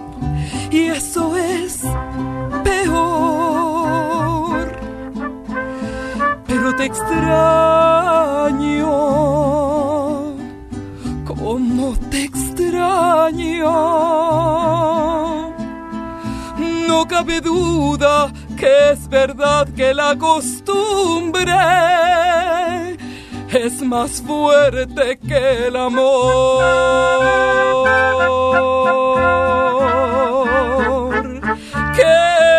y 0.71 0.87
eso 0.87 1.35
es 1.35 1.81
peor. 2.63 4.28
Pero 6.49 6.75
te 6.75 6.85
extraño, 6.85 7.15
como 11.25 11.95
te 12.09 12.23
extraño. 12.23 13.69
No 16.87 17.07
cabe 17.07 17.39
duda 17.39 18.33
que 18.57 18.91
es 18.93 19.07
verdad 19.07 19.69
que 19.75 19.93
la 19.93 20.17
costumbre 20.17 21.53
es 23.51 23.81
más 23.83 24.21
fuerte 24.21 25.19
que 25.19 25.67
el 25.67 25.75
amor. 25.75 26.63
Que 31.95 32.58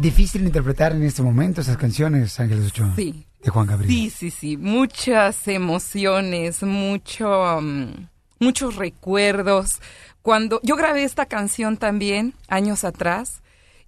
Difícil 0.00 0.46
interpretar 0.46 0.92
en 0.92 1.02
este 1.02 1.20
momento 1.22 1.60
esas 1.60 1.76
canciones, 1.76 2.40
Ángeles 2.40 2.68
Ochoa. 2.68 2.94
Sí. 2.96 3.26
De 3.42 3.50
Juan 3.50 3.66
Gabriel. 3.66 3.92
Sí, 3.92 4.08
sí, 4.08 4.30
sí. 4.30 4.56
Muchas 4.56 5.46
emociones, 5.46 6.62
mucho, 6.62 7.60
mm, 7.60 8.08
muchos 8.38 8.76
recuerdos. 8.76 9.80
Cuando 10.22 10.58
yo 10.62 10.76
grabé 10.76 11.04
esta 11.04 11.26
canción 11.26 11.76
también 11.76 12.32
años 12.48 12.84
atrás 12.84 13.42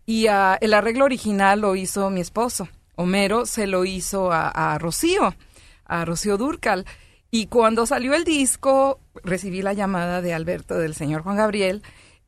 y 0.05 0.27
ah, 0.27 0.59
el 0.61 0.75
arreglo 0.75 1.07
original 1.07 1.61
lo 1.61 1.77
hizo 1.77 2.11
mi 2.11 2.21
esposo. 2.21 2.69
Homero 2.95 3.47
se 3.47 3.67
lo 3.67 3.87
hizo 3.87 4.33
a, 4.33 4.75
a 4.75 4.79
Rocío, 4.79 5.35
a 5.87 6.05
Rocío 6.05 6.37
Durcal. 6.37 6.85
Y 7.31 7.47
cuando 7.47 7.87
salió 7.87 8.13
el 8.13 8.25
disco, 8.25 9.01
recibí 9.25 9.63
la 9.63 9.73
llamada 9.73 10.21
de 10.21 10.35
Alberto, 10.35 10.79
del 10.79 10.95
señor 10.95 11.23
Juan 11.23 11.37
Gabriel, 11.39 11.83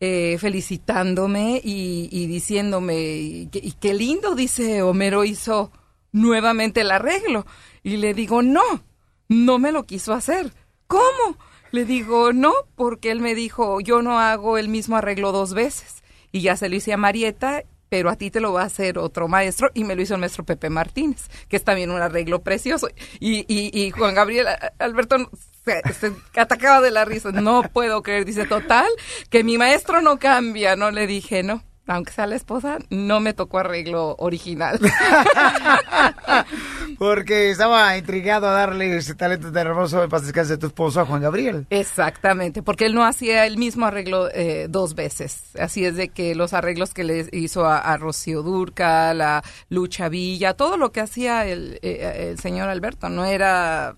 eh, 0.07 0.37
felicitándome 0.39 1.63
y, 1.65 2.27
diciéndome, 2.27 2.95
y, 2.95 3.49
y 3.51 3.73
qué 3.73 3.95
lindo, 3.95 4.35
dice 4.35 4.83
Homero, 4.83 5.25
hizo 5.25 5.73
nuevamente 6.13 6.83
el 6.83 6.91
arreglo. 6.91 7.47
Y 7.83 7.97
le 7.97 8.13
digo, 8.13 8.43
no, 8.43 8.85
no 9.29 9.59
me 9.59 9.73
lo 9.73 9.85
quiso 9.85 10.13
hacer. 10.13 10.53
¿Cómo? 10.87 11.39
Le 11.71 11.87
digo, 11.87 12.35
no, 12.35 12.53
porque 12.75 13.11
él 13.11 13.21
me 13.21 13.35
dijo, 13.35 13.81
yo 13.81 14.03
no 14.03 14.21
hago 14.21 14.59
el 14.59 14.69
mismo 14.69 14.97
arreglo 14.97 15.33
dos 15.33 15.55
veces. 15.55 16.03
Y 16.33 16.43
ya 16.43 16.55
se 16.59 16.69
lo 16.69 16.77
hice 16.77 16.93
a 16.93 16.99
Marieta, 16.99 17.65
pero 17.89 18.11
a 18.11 18.17
ti 18.17 18.31
te 18.31 18.41
lo 18.41 18.53
va 18.53 18.63
a 18.63 18.67
hacer 18.67 18.99
otro 18.99 19.27
maestro. 19.27 19.71
Y 19.73 19.85
me 19.85 19.97
lo 19.97 20.03
hizo 20.03 20.15
el 20.15 20.21
maestro 20.21 20.45
Pepe 20.45 20.69
Martínez, 20.69 21.31
que 21.49 21.57
es 21.57 21.65
también 21.65 21.91
un 21.91 22.03
arreglo 22.03 22.43
precioso. 22.43 22.89
Y, 23.21 23.47
y, 23.49 23.71
y 23.73 23.91
Juan 23.91 24.15
Gabriel, 24.15 24.49
Alberto 24.79 25.17
se, 25.65 25.83
se 25.93 26.41
atacaba 26.41 26.81
de 26.81 26.91
la 26.91 27.05
risa. 27.05 27.33
No 27.33 27.63
puedo 27.63 28.03
creer. 28.03 28.25
Dice, 28.25 28.47
total, 28.47 28.89
que 29.31 29.45
mi 29.45 29.59
maestro 29.59 30.03
no 30.03 30.19
cambia. 30.19 30.77
No 30.77 30.91
le 30.91 31.07
dije, 31.07 31.43
no. 31.43 31.63
Aunque 31.87 32.13
sea 32.13 32.27
la 32.27 32.37
esposa, 32.37 32.79
no 32.89 33.21
me 33.21 33.35
tocó 33.35 33.59
arreglo 33.59 34.17
original. 34.19 34.81
Porque 36.99 37.51
estaba 37.51 37.99
intrigado 37.99 38.49
a 38.49 38.53
darle 38.53 38.97
ese 38.97 39.15
talento 39.15 39.53
tan 39.53 39.67
hermoso 39.67 40.01
de 40.01 40.09
paz 40.09 40.23
descanse 40.23 40.53
de 40.53 40.59
tu 40.59 40.69
esposo 40.69 41.01
a 41.01 41.05
Juan 41.05 41.21
Gabriel. 41.21 41.67
Exactamente, 41.69 42.63
porque 42.63 42.87
él 42.87 42.95
no 42.95 43.05
hacía 43.05 43.45
el 43.47 43.59
mismo 43.59 43.85
arreglo 43.85 44.31
eh, 44.33 44.69
dos 44.71 44.95
veces. 44.95 45.51
Así 45.59 45.85
es 45.85 45.97
de 45.97 46.09
que 46.09 46.35
los 46.35 46.55
arreglos 46.55 46.95
que 46.95 47.05
le 47.05 47.29
hizo 47.33 47.67
a, 47.67 47.79
a 47.79 47.97
Rocío 47.99 48.43
Durca, 48.43 49.13
la 49.13 49.43
Lucha 49.69 50.09
Villa, 50.09 50.55
todo 50.55 50.79
lo 50.79 50.93
que 50.93 51.01
hacía 51.01 51.45
el, 51.45 51.79
eh, 51.83 52.29
el 52.31 52.39
señor 52.39 52.71
Alberto 52.71 53.11
no 53.11 53.27
era 53.27 53.97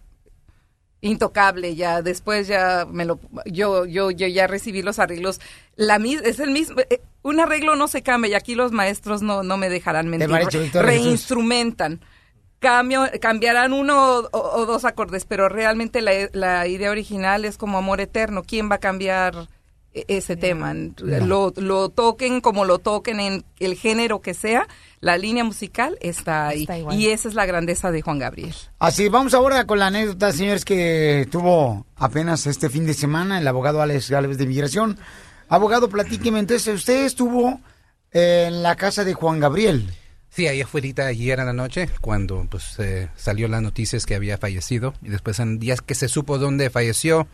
intocable 1.02 1.74
ya 1.76 2.02
después 2.02 2.48
ya 2.48 2.86
me 2.90 3.04
lo 3.04 3.20
yo 3.44 3.84
yo 3.84 4.10
yo 4.10 4.26
ya 4.26 4.46
recibí 4.46 4.82
los 4.82 4.98
arreglos 4.98 5.40
la 5.76 5.98
mis- 5.98 6.22
es 6.22 6.40
el 6.40 6.50
mismo 6.50 6.80
eh, 6.80 7.00
un 7.22 7.38
arreglo 7.38 7.76
no 7.76 7.86
se 7.86 8.02
cambia 8.02 8.30
y 8.30 8.34
aquí 8.34 8.54
los 8.54 8.72
maestros 8.72 9.20
no 9.22 9.42
no 9.42 9.56
me 9.58 9.68
dejarán 9.68 10.08
mentir 10.08 10.28
reinstrumentan 10.86 12.00
Cambio, 12.58 13.02
cambiarán 13.20 13.74
uno 13.74 14.22
o, 14.32 14.64
dos 14.66 14.86
acordes, 14.86 15.26
pero 15.26 15.50
realmente 15.50 16.00
la, 16.00 16.12
la 16.32 16.66
idea 16.66 16.90
original 16.90 17.44
es 17.44 17.58
como 17.58 17.76
amor 17.76 18.00
eterno. 18.00 18.42
¿Quién 18.44 18.70
va 18.70 18.76
a 18.76 18.80
cambiar 18.80 19.46
ese 20.08 20.36
tema? 20.36 20.74
Lo, 20.74 21.52
lo 21.56 21.88
toquen 21.88 22.40
como 22.40 22.64
lo 22.64 22.78
toquen 22.78 23.20
en 23.20 23.44
el 23.58 23.74
género 23.74 24.20
que 24.20 24.34
sea, 24.34 24.68
la 25.00 25.18
línea 25.18 25.44
musical 25.44 25.98
está 26.00 26.48
ahí. 26.48 26.62
Está 26.62 26.94
y 26.94 27.08
esa 27.08 27.28
es 27.28 27.34
la 27.34 27.46
grandeza 27.46 27.90
de 27.90 28.02
Juan 28.02 28.18
Gabriel. 28.18 28.54
Así, 28.78 29.08
vamos 29.08 29.34
ahora 29.34 29.66
con 29.66 29.78
la 29.78 29.88
anécdota, 29.88 30.32
señores, 30.32 30.64
que 30.64 31.28
tuvo 31.30 31.86
apenas 31.96 32.46
este 32.46 32.70
fin 32.70 32.86
de 32.86 32.94
semana 32.94 33.38
el 33.38 33.46
abogado 33.46 33.82
Alex 33.82 34.10
Gálvez 34.10 34.38
de 34.38 34.44
Inmigración. 34.44 34.98
Abogado, 35.48 35.88
platíqueme, 35.88 36.40
entonces, 36.40 36.74
usted 36.74 37.04
estuvo 37.04 37.60
en 38.10 38.62
la 38.62 38.74
casa 38.76 39.04
de 39.04 39.14
Juan 39.14 39.38
Gabriel. 39.38 39.88
Sí, 40.28 40.46
ahí 40.48 40.60
afuera 40.60 41.06
ayer 41.06 41.38
en 41.38 41.46
la 41.46 41.52
noche, 41.52 41.88
cuando 42.00 42.46
pues 42.50 42.78
eh, 42.78 43.08
salió 43.16 43.48
las 43.48 43.62
noticias 43.62 44.04
que 44.04 44.14
había 44.14 44.36
fallecido 44.36 44.92
y 45.00 45.08
después 45.08 45.38
en 45.38 45.58
días 45.58 45.80
que 45.80 45.94
se 45.94 46.08
supo 46.08 46.38
dónde 46.38 46.68
falleció, 46.68 47.26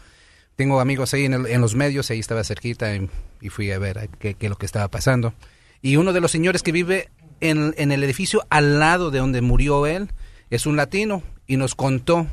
tengo 0.57 0.80
amigos 0.80 1.14
ahí 1.14 1.24
en, 1.24 1.34
el- 1.34 1.46
en 1.46 1.61
los 1.61 1.74
medios, 1.74 2.11
ahí 2.11 2.18
estaba 2.18 2.44
cerquita 2.44 2.94
y, 2.94 3.48
fui 3.48 3.70
a 3.72 3.78
ver 3.78 4.09
qué, 4.18 4.36
es 4.38 4.50
lo 4.50 4.57
que 4.57 4.66
estaba 4.66 4.88
pasando. 4.88 5.34
Y 5.80 5.96
uno 5.96 6.12
de 6.12 6.20
los 6.20 6.30
señores 6.30 6.62
que 6.62 6.72
vive 6.72 7.09
en, 7.40 7.74
en 7.76 7.90
el 7.92 8.05
edificio 8.05 8.46
al 8.50 8.78
lado 8.78 9.11
de 9.11 9.18
donde 9.18 9.40
murió 9.40 9.86
él 9.86 10.11
es 10.50 10.66
un 10.66 10.76
latino 10.76 11.22
y 11.46 11.57
nos 11.57 11.74
contó 11.74 12.26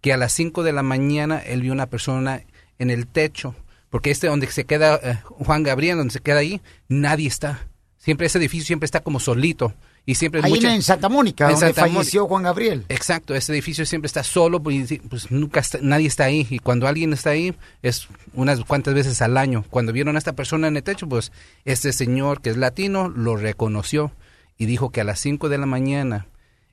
que 0.00 0.12
a 0.12 0.16
las 0.16 0.32
5 0.32 0.62
de 0.62 0.72
la 0.72 0.82
mañana 0.82 1.38
él 1.38 1.62
vio 1.62 1.72
una 1.72 1.86
persona 1.86 2.42
en 2.78 2.90
el 2.90 3.06
techo 3.06 3.54
Porque 3.90 4.10
este 4.10 4.26
donde 4.26 4.46
se 4.48 4.64
queda 4.64 4.98
eh, 5.02 5.18
Juan 5.24 5.62
Gabriel, 5.62 5.96
donde 5.98 6.12
se 6.12 6.20
queda 6.20 6.38
ahí, 6.38 6.60
nadie 6.88 7.28
está. 7.28 7.68
Siempre 7.98 8.26
ese 8.26 8.38
edificio 8.38 8.66
siempre 8.66 8.86
está 8.86 9.00
como 9.00 9.20
solito. 9.20 9.72
Y 10.06 10.16
siempre 10.16 10.42
Ahí 10.44 10.50
mucha- 10.52 10.74
en 10.74 10.82
Santa 10.82 11.08
Mónica, 11.08 11.44
en 11.46 11.52
donde 11.52 11.66
Santa 11.68 11.80
Mónica. 11.82 11.98
falleció 11.98 12.26
Juan 12.26 12.42
Gabriel. 12.42 12.84
Exacto, 12.90 13.34
ese 13.34 13.52
edificio 13.52 13.86
siempre 13.86 14.06
está 14.06 14.22
solo, 14.22 14.62
pues, 14.62 14.92
pues 15.08 15.30
nunca 15.30 15.60
está- 15.60 15.78
nadie 15.80 16.06
está 16.08 16.24
ahí. 16.24 16.46
Y 16.50 16.58
cuando 16.58 16.86
alguien 16.86 17.12
está 17.14 17.30
ahí, 17.30 17.54
es 17.82 18.08
unas 18.34 18.60
cuantas 18.64 18.92
veces 18.92 19.22
al 19.22 19.38
año. 19.38 19.64
Cuando 19.70 19.92
vieron 19.94 20.16
a 20.16 20.18
esta 20.18 20.34
persona 20.34 20.68
en 20.68 20.76
el 20.76 20.82
techo, 20.82 21.08
pues 21.08 21.32
este 21.64 21.92
señor 21.94 22.42
que 22.42 22.50
es 22.50 22.58
latino 22.58 23.08
lo 23.08 23.36
reconoció 23.36 24.12
y 24.58 24.66
dijo 24.66 24.90
que 24.90 25.00
a 25.00 25.04
las 25.04 25.20
5 25.20 25.48
de 25.48 25.56
la 25.58 25.66
mañana, 25.66 26.26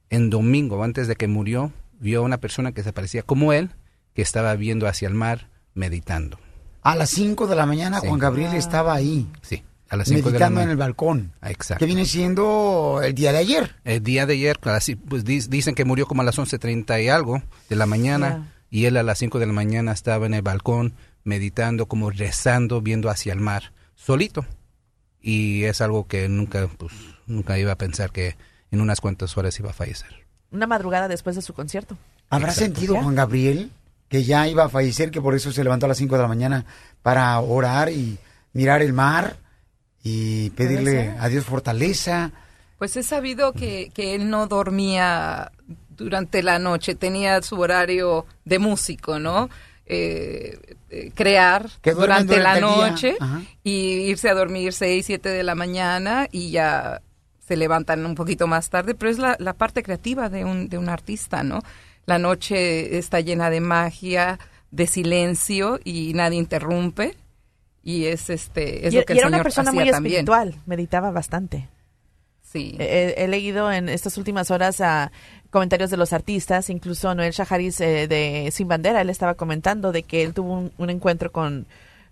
en 0.10 0.30
domingo, 0.30 0.84
antes 0.84 1.08
de 1.08 1.16
que 1.16 1.28
murió, 1.30 1.72
vio 2.02 2.20
a 2.20 2.24
una 2.24 2.38
persona 2.38 2.74
que 2.74 2.84
se 2.84 2.92
parecía 2.92 3.24
como 3.24 3.54
él, 3.54 3.70
que 4.14 4.22
estaba 4.24 4.54
viendo 4.56 4.88
hacia 4.90 5.08
el 5.08 5.14
mar, 5.14 5.48
meditando. 5.74 6.38
A 6.82 6.98
las 6.98 7.10
5 7.12 7.48
de 7.48 7.56
la 7.56 7.66
mañana 7.66 8.02
Sí. 8.02 8.08
Juan 8.08 8.20
Gabriel 8.20 8.56
estaba 8.56 8.94
ahí. 8.94 9.26
Sí, 9.42 9.64
a 9.92 9.98
las 9.98 10.08
5 10.08 10.32
de 10.32 10.40
la 10.40 10.50
meditando 10.50 10.62
en 10.62 10.70
el 10.70 10.78
balcón. 10.78 11.34
Exacto. 11.44 11.80
Que 11.80 11.86
viene 11.86 12.06
siendo 12.06 13.02
el 13.04 13.14
día 13.14 13.32
de 13.32 13.38
ayer. 13.40 13.76
El 13.84 14.02
día 14.02 14.26
de 14.26 14.34
ayer, 14.34 14.58
casi, 14.60 14.96
pues 14.96 15.24
dis- 15.26 15.48
dicen 15.50 15.76
que 15.76 15.86
murió 15.86 16.06
como 16.08 16.22
a 16.22 16.26
las 16.26 16.38
11.30 16.40 17.04
y 17.04 17.10
algo 17.10 17.44
de 17.70 17.76
la 17.76 17.86
mañana 17.86 18.52
y 18.70 18.86
él 18.86 18.98
a 18.98 19.04
las 19.04 19.20
5 19.20 19.38
de 19.40 19.46
la 19.48 19.54
mañana 19.54 19.92
estaba 19.92 20.26
en 20.26 20.34
el 20.34 20.42
balcón 20.42 20.94
meditando, 21.24 21.86
como 21.88 22.10
rezando, 22.10 22.82
viendo 22.82 23.10
hacia 23.10 23.34
el 23.34 23.40
mar, 23.40 23.74
solito. 23.96 24.46
Y 25.22 25.66
es 25.66 25.82
algo 25.82 26.08
que 26.08 26.28
nunca, 26.30 26.68
pues, 26.78 26.94
nunca 27.28 27.60
iba 27.60 27.72
a 27.72 27.78
pensar 27.78 28.12
que 28.12 28.38
en 28.72 28.82
unas 28.82 29.02
cuantas 29.02 29.38
horas 29.38 29.60
iba 29.60 29.70
a 29.70 29.74
fallecer. 29.74 30.26
Una 30.52 30.68
madrugada 30.68 31.08
después 31.08 31.36
de 31.36 31.42
su 31.42 31.54
concierto. 31.54 31.98
¿Habrá 32.30 32.48
Exacto. 32.50 32.66
sentido 32.76 32.96
Juan 33.02 33.16
Gabriel 33.16 33.72
que 34.10 34.24
ya 34.24 34.48
iba 34.48 34.66
a 34.66 34.70
fallecer, 34.70 35.12
que 35.12 35.22
por 35.22 35.36
eso 35.36 35.52
se 35.52 35.64
levantó 35.64 35.86
a 35.86 35.90
las 35.90 35.98
5 35.98 36.16
de 36.16 36.22
la 36.22 36.28
mañana 36.28 36.66
para 37.02 37.40
orar 37.40 37.90
y 37.90 38.18
mirar 38.54 38.82
el 38.82 38.92
mar 38.94 39.38
y 40.04 40.50
pedirle 40.52 41.16
a 41.20 41.30
Dios 41.30 41.46
fortaleza? 41.46 42.32
Pues 42.78 42.96
he 42.98 43.04
sabido 43.04 43.54
que, 43.54 43.92
que 43.94 44.16
él 44.16 44.30
no 44.30 44.48
dormía 44.48 45.52
durante 45.90 46.42
la 46.42 46.60
noche, 46.60 46.96
tenía 46.96 47.42
su 47.42 47.60
horario 47.60 48.26
de 48.46 48.60
músico, 48.60 49.20
¿no? 49.20 49.50
Eh, 49.86 50.58
eh, 50.90 51.12
crear 51.14 51.70
durante 51.84 52.40
la 52.40 52.56
durante 52.56 52.60
día. 52.60 52.90
noche 52.90 53.16
y 53.64 53.72
irse 54.10 54.30
a 54.30 54.34
dormir 54.34 54.74
6, 54.74 55.06
7 55.06 55.30
de 55.30 55.44
la 55.44 55.54
mañana 55.54 56.28
y 56.32 56.52
ya 56.52 57.02
se 57.46 57.58
levantan 57.58 58.06
un 58.06 58.16
poquito 58.16 58.48
más 58.48 58.70
tarde, 58.70 58.96
pero 58.96 59.12
es 59.12 59.18
la, 59.18 59.36
la 59.40 59.54
parte 59.54 59.84
creativa 59.84 60.30
de 60.30 60.46
un, 60.46 60.70
de 60.70 60.78
un 60.78 60.88
artista, 60.88 61.44
¿no? 61.44 61.62
La 62.06 62.20
noche 62.20 62.98
está 62.98 63.20
llena 63.20 63.50
de 63.50 63.60
magia, 63.60 64.40
de 64.72 64.88
silencio 64.88 65.80
y 65.84 66.14
nadie 66.14 66.38
interrumpe 66.38 67.18
y 67.84 68.06
es 68.06 68.30
este 68.30 68.88
es 68.88 68.94
y, 68.94 68.98
lo 68.98 69.06
que 69.06 69.14
y 69.14 69.18
el 69.18 69.20
era 69.20 69.28
una 69.28 69.38
Señor 69.38 69.44
persona 69.44 69.70
hacía 69.72 69.82
muy 69.82 69.92
también. 69.92 70.14
espiritual, 70.16 70.56
meditaba 70.66 71.12
bastante. 71.12 71.68
Sí. 72.44 72.76
He, 72.80 73.16
he 73.18 73.28
leído 73.28 73.72
en 73.72 73.88
estas 73.88 74.18
últimas 74.18 74.52
horas 74.52 74.82
a 74.82 75.12
comentarios 75.52 75.90
de 75.90 75.98
los 75.98 76.12
artistas, 76.14 76.70
incluso 76.70 77.14
Noel 77.16 77.32
Shaharis 77.32 77.80
eh, 77.82 78.08
de 78.08 78.50
Sin 78.52 78.68
Bandera, 78.68 79.02
él 79.02 79.10
estaba 79.10 79.36
comentando 79.36 79.92
de 79.92 80.04
que 80.04 80.24
él 80.24 80.34
tuvo 80.34 80.54
un, 80.54 80.72
un 80.78 80.90
encuentro 80.90 81.32
con, 81.32 81.66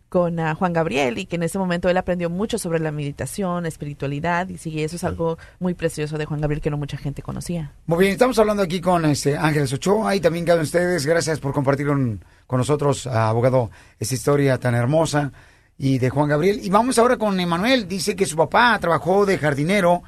con 0.10 0.40
ah, 0.40 0.56
Juan 0.56 0.74
Gabriel 0.74 1.18
y 1.18 1.26
que 1.26 1.36
en 1.36 1.44
ese 1.44 1.60
momento 1.60 1.90
él 1.90 1.98
aprendió 1.98 2.30
mucho 2.30 2.58
sobre 2.58 2.80
la 2.80 2.92
meditación, 2.92 3.66
espiritualidad 3.66 4.50
y 4.50 4.58
sí, 4.58 4.82
eso 4.84 4.96
es 4.96 5.04
algo 5.04 5.38
muy 5.60 5.74
precioso 5.74 6.18
de 6.18 6.26
Juan 6.26 6.42
Gabriel 6.42 6.62
que 6.62 6.70
no 6.70 6.78
mucha 6.78 6.98
gente 6.98 7.22
conocía. 7.22 7.74
Muy 7.86 8.00
bien, 8.00 8.12
estamos 8.14 8.38
hablando 8.40 8.64
aquí 8.64 8.82
con 8.82 9.06
este 9.06 9.38
Ángeles 9.38 9.72
Ochoa 9.74 10.16
y 10.16 10.20
también 10.20 10.46
cada 10.46 10.62
ustedes. 10.62 11.06
Gracias 11.06 11.40
por 11.40 11.54
compartir 11.54 11.88
con, 11.88 12.24
con 12.48 12.58
nosotros, 12.58 13.08
ah, 13.08 13.30
abogado, 13.30 13.72
esta 14.00 14.16
historia 14.16 14.58
tan 14.58 14.74
hermosa 14.74 15.32
y 15.80 15.98
de 15.98 16.10
Juan 16.10 16.28
Gabriel. 16.28 16.60
Y 16.62 16.70
vamos 16.70 17.00
ahora 17.00 17.18
con 17.18 17.40
Emanuel. 17.40 17.88
Dice 17.88 18.16
que 18.16 18.26
su 18.26 18.36
papá 18.36 18.78
trabajó 18.80 19.26
de 19.26 19.38
jardinero 19.38 20.02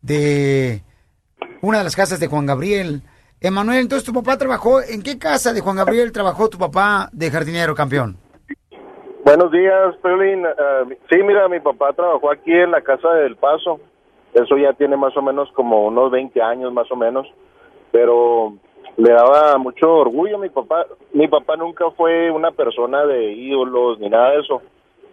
de 0.00 0.82
una 1.60 1.78
de 1.78 1.84
las 1.84 1.96
casas 1.96 2.20
de 2.20 2.28
Juan 2.28 2.46
Gabriel. 2.46 3.02
Emanuel, 3.40 3.80
entonces 3.80 4.06
tu 4.06 4.14
papá 4.14 4.38
trabajó, 4.38 4.80
¿en 4.80 5.02
qué 5.02 5.18
casa 5.18 5.52
de 5.52 5.60
Juan 5.60 5.76
Gabriel 5.76 6.12
trabajó 6.12 6.48
tu 6.48 6.56
papá 6.56 7.10
de 7.12 7.30
jardinero, 7.30 7.74
campeón? 7.74 8.16
Buenos 9.24 9.50
días, 9.50 9.96
Pelín. 10.00 10.46
Eh, 10.46 10.96
sí, 11.10 11.20
mira, 11.24 11.48
mi 11.48 11.58
papá 11.58 11.92
trabajó 11.92 12.30
aquí 12.30 12.52
en 12.52 12.70
la 12.70 12.80
casa 12.80 13.12
del 13.14 13.34
Paso. 13.36 13.80
Eso 14.32 14.56
ya 14.56 14.72
tiene 14.74 14.96
más 14.96 15.16
o 15.16 15.22
menos 15.22 15.50
como 15.52 15.86
unos 15.86 16.12
20 16.12 16.40
años, 16.40 16.72
más 16.72 16.90
o 16.92 16.96
menos. 16.96 17.26
Pero 17.90 18.54
le 18.96 19.12
daba 19.12 19.58
mucho 19.58 19.92
orgullo 19.92 20.36
a 20.36 20.40
mi 20.40 20.50
papá. 20.50 20.86
Mi 21.12 21.26
papá 21.26 21.56
nunca 21.56 21.90
fue 21.90 22.30
una 22.30 22.52
persona 22.52 23.04
de 23.04 23.32
ídolos 23.32 23.98
ni 23.98 24.08
nada 24.08 24.30
de 24.30 24.40
eso. 24.40 24.62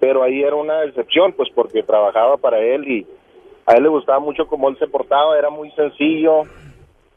Pero 0.03 0.21
ahí 0.21 0.43
era 0.43 0.57
una 0.57 0.83
excepción, 0.83 1.31
pues 1.31 1.49
porque 1.55 1.81
trabajaba 1.81 2.35
para 2.35 2.59
él 2.59 2.85
y 2.85 3.07
a 3.65 3.75
él 3.77 3.83
le 3.83 3.87
gustaba 3.89 4.19
mucho 4.19 4.47
cómo 4.47 4.67
él 4.67 4.77
se 4.77 4.85
portaba. 4.85 5.37
Era 5.37 5.49
muy 5.49 5.71
sencillo. 5.71 6.41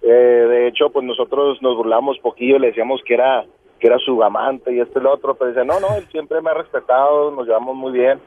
Eh, 0.03 0.07
de 0.09 0.69
hecho, 0.69 0.91
pues 0.91 1.05
nosotros 1.05 1.61
nos 1.63 1.77
burlamos 1.77 2.17
poquillo, 2.21 2.61
le 2.61 2.69
decíamos 2.69 3.01
que 3.05 3.15
era 3.15 3.45
que 3.81 3.89
era 3.89 3.99
su 3.99 4.23
amante 4.23 4.73
y 4.73 4.79
este 4.79 5.01
y 5.01 5.03
lo 5.03 5.13
otro, 5.13 5.35
pero 5.35 5.51
dice, 5.51 5.65
no, 5.65 5.81
no, 5.81 5.97
él 5.97 6.07
siempre 6.13 6.41
me 6.41 6.51
ha 6.51 6.55
respetado, 6.55 7.33
nos 7.33 7.49
llevamos 7.49 7.75
muy 7.75 7.91
bien. 7.91 8.21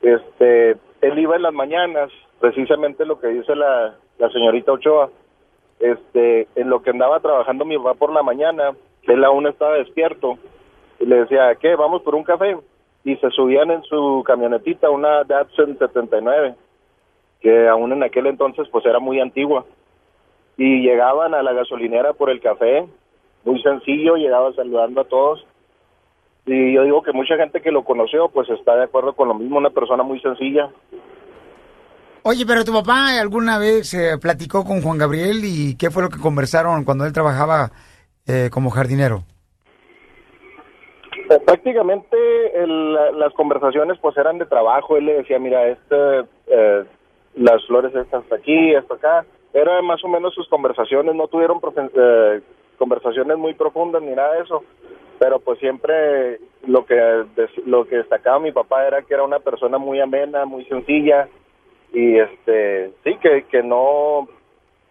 Este, 0.00 0.76
él 1.00 1.18
iba 1.18 1.34
en 1.34 1.42
las 1.42 1.52
mañanas, 1.52 2.12
precisamente 2.38 3.04
lo 3.04 3.18
que 3.18 3.26
dice 3.26 3.56
la, 3.56 3.96
la 4.18 4.30
señorita 4.30 4.70
Ochoa, 4.70 5.10
este, 5.80 6.46
en 6.54 6.70
lo 6.70 6.82
que 6.82 6.90
andaba 6.90 7.18
trabajando 7.18 7.64
mi 7.64 7.76
papá 7.78 7.94
por 7.94 8.12
la 8.12 8.22
mañana, 8.22 8.76
él 9.08 9.24
aún 9.24 9.48
estaba 9.48 9.74
despierto, 9.74 10.38
y 11.00 11.04
le 11.04 11.22
decía, 11.22 11.56
¿qué? 11.56 11.74
Vamos 11.74 12.02
por 12.02 12.14
un 12.14 12.22
café, 12.22 12.56
y 13.04 13.16
se 13.16 13.30
subían 13.30 13.70
en 13.70 13.82
su 13.82 14.22
camionetita, 14.26 14.90
una 14.90 15.24
Datsun 15.24 15.78
79, 15.78 16.54
que 17.40 17.68
aún 17.68 17.92
en 17.92 18.02
aquel 18.02 18.26
entonces 18.26 18.68
pues 18.70 18.86
era 18.86 19.00
muy 19.00 19.20
antigua, 19.20 19.64
y 20.56 20.82
llegaban 20.82 21.34
a 21.34 21.42
la 21.42 21.52
gasolinera 21.52 22.12
por 22.12 22.30
el 22.30 22.40
café, 22.40 22.86
muy 23.44 23.60
sencillo, 23.62 24.16
llegaba 24.16 24.52
saludando 24.52 25.00
a 25.00 25.04
todos. 25.04 25.44
Y 26.44 26.74
yo 26.74 26.82
digo 26.82 27.02
que 27.02 27.12
mucha 27.12 27.36
gente 27.36 27.60
que 27.60 27.70
lo 27.70 27.84
conoció, 27.84 28.28
pues 28.28 28.48
está 28.50 28.76
de 28.76 28.84
acuerdo 28.84 29.14
con 29.14 29.28
lo 29.28 29.34
mismo, 29.34 29.58
una 29.58 29.70
persona 29.70 30.02
muy 30.02 30.20
sencilla. 30.20 30.70
Oye, 32.24 32.44
pero 32.46 32.64
tu 32.64 32.72
papá 32.72 33.20
alguna 33.20 33.58
vez 33.58 33.94
eh, 33.94 34.18
platicó 34.20 34.64
con 34.64 34.80
Juan 34.80 34.98
Gabriel 34.98 35.40
y 35.42 35.76
qué 35.76 35.90
fue 35.90 36.04
lo 36.04 36.08
que 36.08 36.20
conversaron 36.20 36.84
cuando 36.84 37.04
él 37.04 37.12
trabajaba 37.12 37.70
eh, 38.26 38.48
como 38.52 38.70
jardinero. 38.70 39.24
Eh, 41.30 41.40
prácticamente 41.44 42.16
el- 42.54 42.92
la- 42.94 43.12
las 43.12 43.32
conversaciones 43.34 43.98
pues 44.00 44.16
eran 44.16 44.38
de 44.38 44.46
trabajo, 44.46 44.96
él 44.96 45.06
le 45.06 45.14
decía, 45.14 45.38
mira, 45.38 45.66
este, 45.68 46.20
eh, 46.46 46.84
las 47.36 47.64
flores 47.66 47.94
están 47.94 48.22
hasta 48.22 48.36
aquí, 48.36 48.74
esto 48.74 48.94
acá. 48.94 49.24
Era 49.54 49.82
más 49.82 50.02
o 50.04 50.08
menos 50.08 50.34
sus 50.34 50.48
conversaciones, 50.48 51.14
no 51.14 51.28
tuvieron 51.28 51.60
eh, 51.94 52.40
conversaciones 52.78 53.36
muy 53.38 53.54
profundas 53.54 54.02
ni 54.02 54.12
nada 54.14 54.34
de 54.34 54.42
eso, 54.42 54.64
pero 55.18 55.38
pues 55.40 55.58
siempre 55.58 56.38
lo 56.66 56.84
que 56.86 57.24
lo 57.66 57.86
que 57.86 57.96
destacaba 57.96 58.38
mi 58.38 58.50
papá 58.52 58.86
era 58.86 59.02
que 59.02 59.14
era 59.14 59.22
una 59.24 59.38
persona 59.40 59.78
muy 59.78 60.00
amena, 60.00 60.44
muy 60.46 60.64
sencilla 60.66 61.28
y 61.92 62.16
este 62.18 62.92
sí 63.04 63.16
que 63.20 63.44
que 63.44 63.62
no 63.62 64.26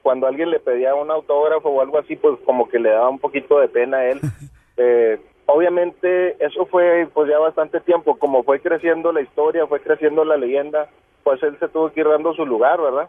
cuando 0.04 0.28
alguien 0.28 0.50
le 0.52 0.60
pedía 0.60 0.94
un 0.96 1.10
autógrafo 1.12 1.70
o 1.70 1.82
algo 1.82 1.98
así 1.98 2.16
pues 2.16 2.40
como 2.46 2.70
que 2.70 2.80
le 2.80 2.90
daba 2.92 3.10
un 3.10 3.20
poquito 3.20 3.60
de 3.60 3.68
pena 3.68 3.98
a 3.98 4.06
él. 4.10 4.20
Eh, 4.78 5.20
obviamente 5.54 6.36
eso 6.44 6.66
fue 6.66 7.08
pues 7.14 7.30
ya 7.30 7.38
bastante 7.40 7.80
tiempo, 7.82 8.18
como 8.18 8.44
fue 8.44 8.60
creciendo 8.60 9.12
la 9.12 9.22
historia, 9.22 9.68
fue 9.68 9.82
creciendo 9.82 10.24
la 10.26 10.38
leyenda, 10.38 10.88
pues 11.24 11.42
él 11.44 11.58
se 11.60 11.68
tuvo 11.68 11.92
que 11.92 12.02
ir 12.02 12.08
dando 12.08 12.34
su 12.34 12.46
lugar, 12.46 12.80
¿verdad? 12.82 13.08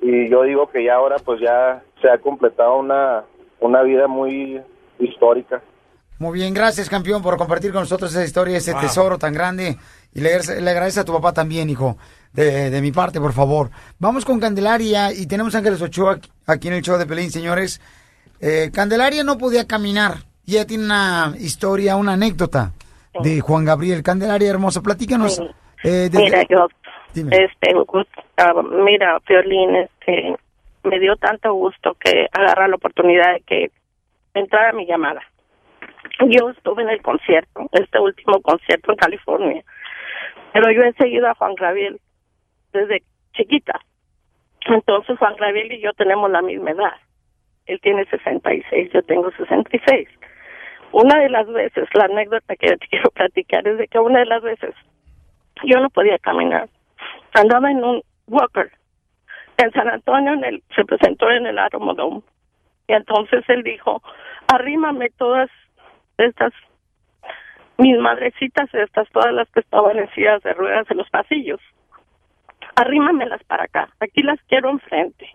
Y 0.00 0.28
yo 0.30 0.42
digo 0.44 0.68
que 0.70 0.84
ya 0.84 0.94
ahora 0.94 1.16
pues 1.24 1.40
ya 1.40 1.82
se 2.00 2.08
ha 2.10 2.18
completado 2.18 2.76
una 2.78 3.24
una 3.60 3.82
vida 3.82 4.06
muy 4.08 4.60
histórica. 4.98 5.62
Muy 6.18 6.38
bien, 6.38 6.52
gracias 6.52 6.88
campeón 6.90 7.22
por 7.22 7.36
compartir 7.38 7.72
con 7.72 7.80
nosotros 7.82 8.10
esa 8.12 8.24
historia, 8.24 8.58
ese 8.58 8.72
Wow. 8.72 8.80
tesoro 8.82 9.18
tan 9.18 9.32
grande. 9.32 9.76
Y 10.12 10.20
le, 10.20 10.38
le 10.60 10.70
agradece 10.70 11.00
a 11.00 11.04
tu 11.04 11.12
papá 11.12 11.32
también, 11.32 11.70
hijo, 11.70 11.96
de, 12.32 12.68
de 12.70 12.80
mi 12.82 12.92
parte, 12.92 13.20
por 13.20 13.32
favor. 13.32 13.70
Vamos 13.98 14.24
con 14.24 14.38
Candelaria 14.40 15.12
y 15.12 15.26
tenemos 15.26 15.54
a 15.54 15.58
Ángeles 15.58 15.80
Ochoa 15.80 16.12
aquí- 16.14 16.30
aquí 16.46 16.68
en 16.68 16.74
el 16.74 16.82
show 16.82 16.98
de 16.98 17.06
Pelín, 17.06 17.30
señores. 17.30 17.80
Eh, 18.40 18.70
Candelaria 18.72 19.22
no 19.24 19.38
podía 19.38 19.66
caminar 19.66 20.14
y 20.50 20.56
ella 20.56 20.66
tiene 20.66 20.84
una 20.84 21.32
historia, 21.38 21.96
una 21.96 22.14
anécdota 22.14 22.72
de 23.22 23.40
Juan 23.40 23.64
Gabriel. 23.64 24.02
Candelaria 24.02 24.50
hermosa, 24.50 24.82
platícanos. 24.82 25.36
Sí. 25.36 25.44
eh, 25.84 26.08
desde- 26.10 26.24
Mira, 26.24 26.42
yo, 26.48 26.66
Dime. 27.14 27.36
este, 27.36 27.72
ah, 28.38 28.52
mira, 28.84 29.18
Piolín, 29.20 29.76
este, 29.76 30.34
me 30.84 30.98
dio 30.98 31.16
tanto 31.16 31.52
gusto 31.54 31.94
que 32.00 32.26
agarra 32.32 32.68
la 32.68 32.76
oportunidad 32.76 33.34
de 33.34 33.40
que 33.42 33.70
entrara 34.34 34.72
mi 34.72 34.86
llamada. 34.86 35.20
Yo 36.28 36.50
estuve 36.50 36.82
en 36.82 36.90
el 36.90 37.00
concierto, 37.02 37.68
este 37.72 37.98
último 37.98 38.40
concierto 38.42 38.92
en 38.92 38.96
California, 38.98 39.62
pero 40.52 40.70
yo 40.72 40.82
he 40.82 40.92
seguido 40.94 41.28
a 41.28 41.34
Juan 41.34 41.54
Gabriel 41.54 42.00
desde 42.72 43.02
chiquita. 43.34 43.80
Entonces 44.66 45.18
Juan 45.18 45.36
Gabriel 45.36 45.72
y 45.72 45.80
yo 45.80 45.92
tenemos 45.94 46.30
la 46.30 46.42
misma 46.42 46.70
edad. 46.72 46.92
Él 47.66 47.78
tiene 47.82 48.04
66, 48.06 48.90
yo 48.92 49.02
tengo 49.02 49.30
66. 49.32 50.08
Una 50.92 51.20
de 51.20 51.28
las 51.28 51.46
veces, 51.46 51.88
la 51.94 52.04
anécdota 52.04 52.56
que 52.56 52.76
te 52.76 52.86
quiero 52.90 53.10
platicar 53.10 53.66
es 53.66 53.78
de 53.78 53.88
que 53.88 53.98
una 53.98 54.20
de 54.20 54.26
las 54.26 54.42
veces 54.42 54.74
yo 55.64 55.78
no 55.80 55.90
podía 55.90 56.18
caminar. 56.18 56.68
Andaba 57.34 57.70
en 57.70 57.84
un 57.84 58.02
walker. 58.26 58.70
En 59.56 59.70
San 59.72 59.88
Antonio 59.88 60.32
en 60.32 60.44
el, 60.44 60.62
se 60.74 60.84
presentó 60.84 61.30
en 61.30 61.46
el 61.46 61.58
Atomodome. 61.58 62.22
Y 62.88 62.94
entonces 62.94 63.44
él 63.48 63.62
dijo, 63.62 64.02
arrímame 64.52 65.10
todas 65.10 65.50
estas, 66.16 66.52
mis 67.76 67.98
madrecitas 67.98 68.72
estas, 68.74 69.08
todas 69.10 69.32
las 69.32 69.48
que 69.50 69.60
estaban 69.60 69.98
en 69.98 70.10
sillas 70.14 70.42
de 70.42 70.54
ruedas 70.54 70.90
en 70.90 70.96
los 70.96 71.08
pasillos. 71.10 71.60
Arrímamelas 72.76 73.42
para 73.44 73.64
acá. 73.64 73.88
Aquí 74.00 74.22
las 74.22 74.40
quiero 74.48 74.70
enfrente. 74.70 75.28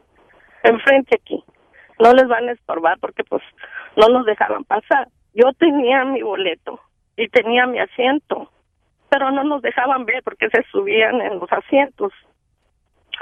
Enfrente 0.63 1.15
aquí. 1.15 1.43
No 1.99 2.13
les 2.13 2.27
van 2.27 2.49
a 2.49 2.53
estorbar 2.53 2.97
porque 2.99 3.23
pues 3.23 3.43
no 3.95 4.07
nos 4.09 4.25
dejaban 4.25 4.63
pasar. 4.63 5.07
Yo 5.35 5.51
tenía 5.59 6.05
mi 6.05 6.21
boleto 6.21 6.79
y 7.17 7.27
tenía 7.27 7.67
mi 7.67 7.77
asiento, 7.79 8.49
pero 9.09 9.31
no 9.31 9.43
nos 9.43 9.61
dejaban 9.61 10.05
ver 10.05 10.23
porque 10.23 10.49
se 10.49 10.63
subían 10.71 11.19
en 11.19 11.39
los 11.39 11.51
asientos. 11.51 12.13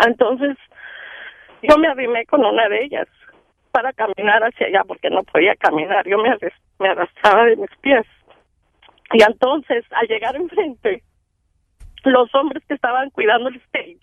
Entonces, 0.05 0.55
yo 1.63 1.75
me 1.79 1.87
arrimé 1.87 2.25
con 2.27 2.45
una 2.45 2.69
de 2.69 2.83
ellas 2.83 3.07
para 3.71 3.91
caminar 3.93 4.43
hacia 4.43 4.67
allá 4.67 4.83
porque 4.87 5.09
no 5.09 5.23
podía 5.23 5.55
caminar. 5.55 6.07
Yo 6.07 6.19
me, 6.19 6.37
me 6.77 6.89
arrastraba 6.89 7.45
de 7.45 7.55
mis 7.55 7.75
pies. 7.81 8.05
Y 9.11 9.23
entonces, 9.23 9.83
al 9.91 10.07
llegar 10.07 10.35
enfrente, 10.35 11.01
los 12.03 12.33
hombres 12.35 12.63
que 12.67 12.75
estaban 12.75 13.09
cuidando 13.09 13.49
el 13.49 13.55
stage, 13.55 13.99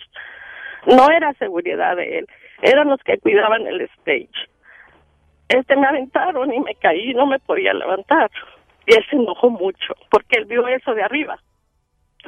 no 0.86 1.10
era 1.10 1.32
seguridad 1.34 1.94
de 1.94 2.18
él, 2.18 2.26
eran 2.62 2.88
los 2.88 3.00
que 3.04 3.18
cuidaban 3.18 3.68
el 3.68 3.82
stage. 3.82 4.49
Este 5.50 5.74
me 5.74 5.88
aventaron 5.88 6.52
y 6.54 6.60
me 6.60 6.76
caí, 6.76 7.12
no 7.12 7.26
me 7.26 7.40
podía 7.40 7.74
levantar. 7.74 8.30
Y 8.86 8.94
él 8.94 9.04
se 9.10 9.16
enojó 9.16 9.50
mucho 9.50 9.94
porque 10.08 10.38
él 10.38 10.44
vio 10.44 10.66
eso 10.68 10.94
de 10.94 11.02
arriba 11.02 11.40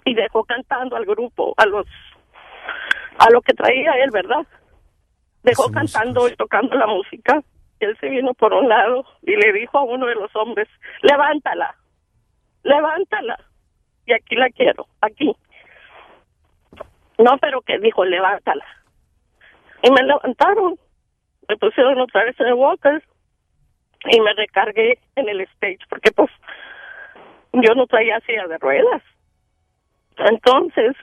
y 0.04 0.14
dejó 0.14 0.42
cantando 0.44 0.96
al 0.96 1.04
grupo, 1.04 1.54
a 1.56 1.66
los 1.66 1.86
a 3.18 3.30
lo 3.30 3.40
que 3.42 3.54
traía 3.54 3.92
él, 4.02 4.10
¿verdad? 4.10 4.44
Dejó 5.44 5.70
cantando 5.70 6.28
y 6.28 6.34
tocando 6.34 6.74
la 6.74 6.88
música. 6.88 7.40
Y 7.78 7.84
él 7.84 7.96
se 8.00 8.08
vino 8.08 8.34
por 8.34 8.52
un 8.54 8.68
lado 8.68 9.04
y 9.22 9.36
le 9.36 9.52
dijo 9.52 9.78
a 9.78 9.84
uno 9.84 10.06
de 10.06 10.16
los 10.16 10.34
hombres, 10.34 10.68
levántala, 11.02 11.76
levántala. 12.64 13.38
Y 14.04 14.14
aquí 14.14 14.34
la 14.34 14.50
quiero, 14.50 14.88
aquí. 15.00 15.32
No, 17.18 17.38
pero 17.38 17.60
que 17.60 17.78
dijo, 17.78 18.04
levántala. 18.04 18.64
Y 19.84 19.92
me 19.92 20.02
levantaron, 20.02 20.76
me 21.48 21.56
pusieron 21.56 22.00
otra 22.00 22.24
vez 22.24 22.38
en 22.40 22.48
el 22.48 22.54
walker 22.54 23.02
y 24.04 24.20
me 24.20 24.32
recargué 24.34 24.98
en 25.16 25.28
el 25.28 25.40
stage 25.42 25.78
porque 25.88 26.10
pues 26.12 26.30
yo 27.52 27.74
no 27.74 27.86
traía 27.86 28.20
silla 28.20 28.46
de 28.46 28.58
ruedas. 28.58 29.02
Entonces, 30.16 30.94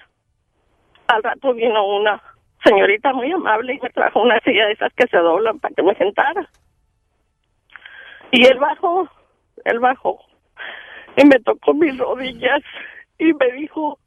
al 1.07 1.23
rato 1.23 1.53
vino 1.53 1.85
una 1.85 2.21
señorita 2.63 3.13
muy 3.13 3.31
amable 3.31 3.73
y 3.75 3.79
me 3.79 3.89
trajo 3.89 4.21
una 4.21 4.39
silla 4.41 4.67
de 4.67 4.73
esas 4.73 4.93
que 4.93 5.07
se 5.07 5.17
doblan 5.17 5.59
para 5.59 5.73
que 5.73 5.83
me 5.83 5.95
sentara. 5.95 6.49
Y 8.31 8.45
él 8.45 8.59
bajó, 8.59 9.09
él 9.65 9.79
bajó 9.79 10.19
y 11.15 11.25
me 11.25 11.39
tocó 11.39 11.73
mis 11.73 11.97
rodillas 11.97 12.61
y 13.17 13.33
me 13.33 13.51
dijo, 13.53 13.99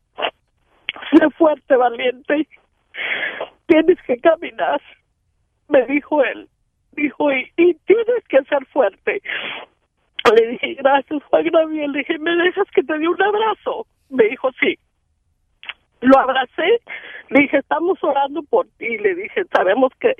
sé 1.10 1.30
fuerte, 1.30 1.76
valiente, 1.76 2.48
tienes 3.66 4.00
que 4.02 4.18
caminar, 4.18 4.80
me 5.68 5.84
dijo 5.86 6.22
él, 6.22 6.48
dijo, 6.92 7.32
y, 7.32 7.50
y 7.56 7.74
tienes 7.74 8.24
que 8.28 8.42
ser 8.44 8.64
fuerte. 8.66 9.22
Le 10.34 10.46
dije, 10.48 10.74
gracias, 10.74 11.22
Juan 11.24 11.44
Gabriel, 11.50 11.92
le 11.92 11.98
dije, 11.98 12.18
¿me 12.18 12.34
dejas 12.36 12.68
que 12.74 12.82
te 12.82 12.98
dé 12.98 13.08
un 13.08 13.20
abrazo? 13.20 13.86
Me 14.08 14.24
dijo, 14.24 14.50
sí. 14.60 14.78
Lo 16.00 16.18
abracé, 16.18 16.80
le 17.28 17.42
dije, 17.42 17.58
estamos 17.58 18.02
orando 18.02 18.42
por 18.42 18.66
ti, 18.78 18.98
le 18.98 19.14
dije, 19.14 19.44
sabemos 19.52 19.92
que 20.00 20.14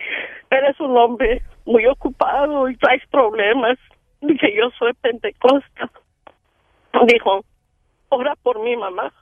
eres 0.50 0.78
un 0.80 0.96
hombre 0.96 1.42
muy 1.64 1.86
ocupado 1.86 2.68
y 2.68 2.76
traes 2.76 3.02
problemas. 3.10 3.78
Dije, 4.20 4.54
yo 4.54 4.70
soy 4.78 4.92
pentecosta. 4.94 5.90
Dijo, 7.06 7.44
ora 8.08 8.34
por 8.42 8.60
mi 8.60 8.76
mamá. 8.76 9.12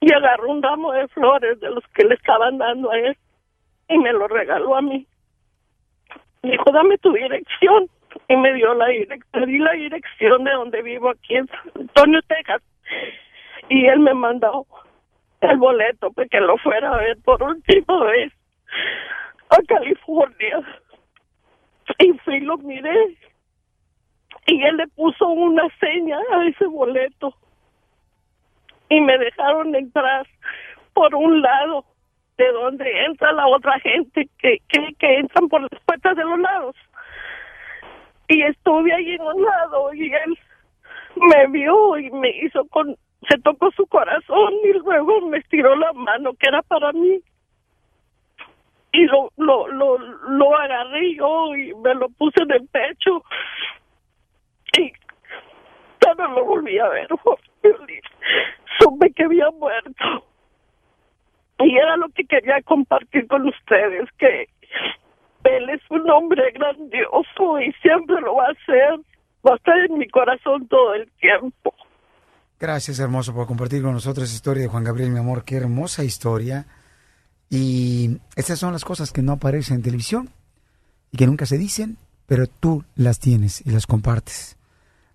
Y 0.00 0.12
agarró 0.12 0.50
un 0.50 0.62
ramo 0.62 0.92
de 0.92 1.08
flores 1.08 1.58
de 1.60 1.70
los 1.70 1.84
que 1.88 2.04
le 2.04 2.14
estaban 2.14 2.58
dando 2.58 2.90
a 2.90 2.98
él 2.98 3.16
y 3.88 3.98
me 3.98 4.12
lo 4.12 4.28
regaló 4.28 4.76
a 4.76 4.82
mí. 4.82 5.06
Dijo, 6.50 6.70
dame 6.70 6.96
tu 6.98 7.12
dirección. 7.12 7.88
Y 8.28 8.36
me 8.36 8.54
dio 8.54 8.72
la 8.74 8.86
dirección, 8.86 9.46
di 9.46 9.58
la 9.58 9.72
dirección 9.72 10.44
de 10.44 10.52
donde 10.52 10.82
vivo 10.82 11.10
aquí 11.10 11.36
en 11.36 11.46
San 11.48 11.70
Antonio, 11.80 12.20
Texas. 12.28 12.62
Y 13.68 13.86
él 13.86 14.00
me 14.00 14.14
mandó 14.14 14.66
el 15.40 15.56
boleto 15.58 16.10
para 16.12 16.28
que 16.28 16.40
lo 16.40 16.56
fuera 16.58 16.92
a 16.92 16.96
ver 16.98 17.18
por 17.24 17.42
última 17.42 18.04
vez 18.04 18.32
a 19.50 19.58
California. 19.68 20.60
Y 21.98 22.12
fui 22.24 22.40
lo 22.40 22.56
miré. 22.58 23.16
Y 24.46 24.62
él 24.62 24.76
le 24.76 24.86
puso 24.88 25.28
una 25.28 25.68
seña 25.80 26.18
a 26.32 26.44
ese 26.46 26.66
boleto. 26.66 27.34
Y 28.88 29.00
me 29.00 29.18
dejaron 29.18 29.74
entrar 29.74 30.26
por 30.94 31.14
un 31.14 31.42
lado 31.42 31.84
de 32.36 32.52
donde 32.52 33.04
entra 33.04 33.32
la 33.32 33.46
otra 33.46 33.78
gente 33.80 34.28
que, 34.38 34.58
que, 34.68 35.18
entran 35.18 35.48
por 35.48 35.62
las 35.62 35.80
puertas 35.84 36.16
de 36.16 36.24
los 36.24 36.38
lados. 36.38 36.76
Y 38.28 38.42
estuve 38.42 38.92
ahí 38.92 39.14
en 39.14 39.22
un 39.22 39.42
lado 39.42 39.94
y 39.94 40.12
él 40.12 40.38
me 41.16 41.46
vio 41.48 41.96
y 41.98 42.10
me 42.10 42.28
hizo 42.42 42.66
con, 42.66 42.96
se 43.28 43.38
tocó 43.38 43.70
su 43.70 43.86
corazón 43.86 44.54
y 44.64 44.72
luego 44.74 45.20
me 45.28 45.38
estiró 45.38 45.74
la 45.76 45.92
mano 45.92 46.32
que 46.34 46.48
era 46.48 46.62
para 46.62 46.92
mí. 46.92 47.20
Y 48.92 49.04
lo, 49.06 49.30
lo, 49.36 49.68
lo, 49.68 49.98
lo 49.98 50.56
agarré 50.56 51.14
yo 51.16 51.54
y 51.54 51.74
me 51.76 51.94
lo 51.94 52.08
puse 52.10 52.42
en 52.42 52.50
el 52.50 52.66
pecho. 52.68 53.22
Y 54.78 54.92
ya 56.04 56.14
no 56.14 56.28
lo 56.28 56.44
volví 56.44 56.78
a 56.78 56.88
ver. 56.88 57.08
Supe 58.78 59.10
que 59.12 59.24
había 59.24 59.50
muerto. 59.50 60.24
Y 61.58 61.76
era 61.76 61.96
lo 61.96 62.08
que 62.10 62.24
quería 62.24 62.60
compartir 62.62 63.26
con 63.26 63.46
ustedes, 63.48 64.08
que 64.18 64.48
él 65.44 65.70
es 65.70 65.80
un 65.90 66.08
hombre 66.10 66.42
grandioso 66.52 67.60
y 67.60 67.72
siempre 67.80 68.20
lo 68.20 68.36
va 68.36 68.48
a 68.48 68.50
hacer. 68.50 69.00
Va 69.46 69.52
a 69.52 69.56
estar 69.56 69.78
en 69.78 69.98
mi 69.98 70.08
corazón 70.08 70.66
todo 70.68 70.94
el 70.94 71.10
tiempo. 71.20 71.72
Gracias, 72.58 72.98
hermoso, 72.98 73.34
por 73.34 73.46
compartir 73.46 73.82
con 73.82 73.92
nosotros 73.92 74.24
esa 74.24 74.34
historia 74.34 74.62
de 74.62 74.68
Juan 74.68 74.82
Gabriel, 74.82 75.10
mi 75.10 75.18
amor. 75.18 75.44
Qué 75.44 75.56
hermosa 75.56 76.04
historia. 76.04 76.66
Y 77.48 78.18
estas 78.34 78.58
son 78.58 78.72
las 78.72 78.84
cosas 78.84 79.12
que 79.12 79.22
no 79.22 79.32
aparecen 79.32 79.76
en 79.76 79.82
televisión 79.82 80.30
y 81.12 81.16
que 81.16 81.26
nunca 81.26 81.46
se 81.46 81.58
dicen, 81.58 81.96
pero 82.26 82.46
tú 82.46 82.84
las 82.96 83.20
tienes 83.20 83.64
y 83.64 83.70
las 83.70 83.86
compartes. 83.86 84.56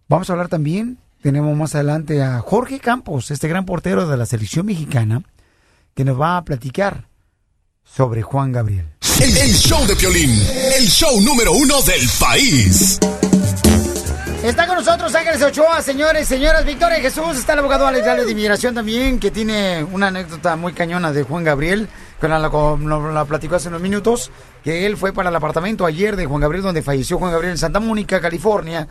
Vamos 0.08 0.30
a 0.30 0.34
hablar 0.34 0.48
también, 0.48 0.98
tenemos 1.22 1.56
más 1.58 1.76
adelante 1.76 2.22
a 2.22 2.39
Jorge 2.39 2.80
Campos, 2.80 3.32
este 3.32 3.48
gran 3.48 3.66
portero 3.66 4.08
de 4.08 4.18
la 4.18 4.26
selección 4.26 4.66
mexicana, 4.66 5.24
que 5.94 6.06
nos 6.06 6.20
va 6.20 6.38
a 6.38 6.44
platicar 6.44 7.08
sobre 7.84 8.22
Juan 8.22 8.52
Gabriel. 8.52 8.88
El, 9.20 9.38
el 9.38 9.54
show 9.54 9.86
de 9.86 9.96
Piolín, 9.96 10.32
el 10.78 10.88
show 10.88 11.22
número 11.22 11.52
uno 11.52 11.82
del 11.82 12.08
país. 12.20 13.00
Está 14.44 14.66
con 14.66 14.78
nosotros 14.78 15.14
Ángeles 15.14 15.44
Ochoa, 15.44 15.84
señores, 15.84 16.28
señoras, 16.28 16.66
Victoria 16.66 17.00
Jesús, 17.00 17.38
está 17.38 17.54
el 17.54 17.60
abogado 17.60 17.86
Alex 17.86 18.26
de 18.26 18.32
Inmigración 18.32 18.74
también, 18.74 19.20
que 19.20 19.30
tiene 19.30 19.84
una 19.84 20.08
anécdota 20.08 20.56
muy 20.56 20.74
cañona 20.74 21.12
de 21.12 21.22
Juan 21.22 21.44
Gabriel, 21.44 21.88
que 22.20 22.28
la, 22.28 22.39
la, 22.39 22.50
nos 22.50 23.14
la 23.14 23.26
platicó 23.26 23.58
hace 23.58 23.68
unos 23.68 23.82
minutos, 23.82 24.32
que 24.64 24.88
él 24.88 24.98
fue 24.98 25.14
para 25.14 25.30
el 25.30 25.36
apartamento 25.36 25.86
ayer 25.86 26.16
de 26.16 26.26
Juan 26.26 26.42
Gabriel, 26.42 26.64
donde 26.64 26.82
falleció 26.82 27.20
Juan 27.20 27.32
Gabriel 27.32 27.52
en 27.52 27.60
Santa 27.60 27.80
Mónica, 27.80 28.20
California, 28.20 28.88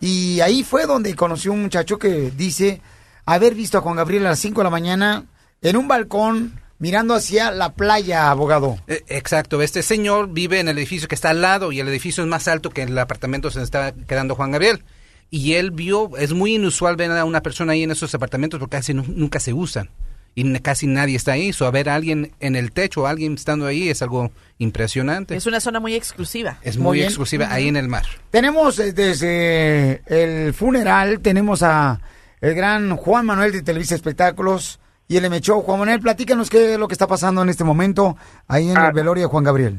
y 0.00 0.40
ahí 0.40 0.64
fue 0.64 0.86
donde 0.86 1.14
conoció 1.14 1.52
un 1.52 1.62
muchacho 1.62 1.98
que 1.98 2.30
dice 2.30 2.80
haber 3.26 3.54
visto 3.54 3.76
a 3.76 3.82
Juan 3.82 3.96
Gabriel 3.96 4.24
a 4.24 4.30
las 4.30 4.38
5 4.38 4.60
de 4.60 4.64
la 4.64 4.70
mañana 4.70 5.24
en 5.64 5.76
un 5.76 5.88
balcón 5.88 6.60
mirando 6.78 7.14
hacia 7.14 7.50
la 7.50 7.72
playa, 7.72 8.30
abogado. 8.30 8.78
Eh, 8.86 9.02
Exacto, 9.08 9.62
este 9.62 9.82
señor 9.82 10.28
vive 10.32 10.60
en 10.60 10.68
el 10.68 10.78
edificio 10.78 11.08
que 11.08 11.14
está 11.14 11.30
al 11.30 11.40
lado 11.40 11.72
y 11.72 11.80
el 11.80 11.88
edificio 11.88 12.22
es 12.22 12.28
más 12.28 12.46
alto 12.46 12.70
que 12.70 12.82
el 12.82 12.96
apartamento 12.98 13.48
donde 13.50 13.64
está 13.64 13.92
quedando 14.06 14.34
Juan 14.34 14.52
Gabriel. 14.52 14.84
Y 15.30 15.54
él 15.54 15.70
vio, 15.72 16.16
es 16.18 16.32
muy 16.32 16.54
inusual 16.54 16.96
ver 16.96 17.10
a 17.10 17.24
una 17.24 17.40
persona 17.42 17.72
ahí 17.72 17.82
en 17.82 17.90
esos 17.90 18.14
apartamentos 18.14 18.60
porque 18.60 18.76
casi 18.76 18.94
nu- 18.94 19.04
nunca 19.08 19.40
se 19.40 19.52
usan 19.52 19.88
y 20.36 20.52
casi 20.58 20.86
nadie 20.86 21.16
está 21.16 21.32
ahí. 21.32 21.52
So, 21.52 21.66
a 21.66 21.70
ver 21.70 21.88
a 21.88 21.94
alguien 21.94 22.32
en 22.40 22.54
el 22.56 22.72
techo, 22.72 23.06
alguien 23.06 23.34
estando 23.34 23.66
ahí 23.66 23.88
es 23.88 24.02
algo 24.02 24.30
impresionante. 24.58 25.34
Es 25.36 25.46
una 25.46 25.60
zona 25.60 25.80
muy 25.80 25.94
exclusiva. 25.94 26.58
Es 26.62 26.76
muy, 26.76 27.02
exclusiva 27.02 27.48
ahí 27.52 27.68
en 27.68 27.76
el 27.76 27.88
mar. 27.88 28.04
Tenemos 28.30 28.78
eh, 28.78 28.92
desde 28.92 30.02
el 30.06 30.52
funeral, 30.52 31.20
tenemos 31.20 31.62
a 31.62 32.00
el 32.40 32.54
gran 32.54 32.96
Juan 32.96 33.24
Manuel 33.26 33.52
de 33.52 33.62
Televisa 33.62 33.94
Espectáculos 33.94 34.78
y 35.08 35.16
el 35.16 35.24
M-Show. 35.24 35.60
Juan 35.62 35.78
Manuel, 35.80 36.00
platícanos 36.00 36.50
qué 36.50 36.74
es 36.74 36.78
lo 36.78 36.88
que 36.88 36.94
está 36.94 37.06
pasando 37.06 37.42
en 37.42 37.48
este 37.48 37.64
momento 37.64 38.16
ahí 38.48 38.70
en 38.70 38.78
Ah. 38.78 38.88
el 38.88 38.92
velorio 38.94 39.24
de 39.24 39.28
Juan 39.30 39.44
Gabriel. 39.44 39.74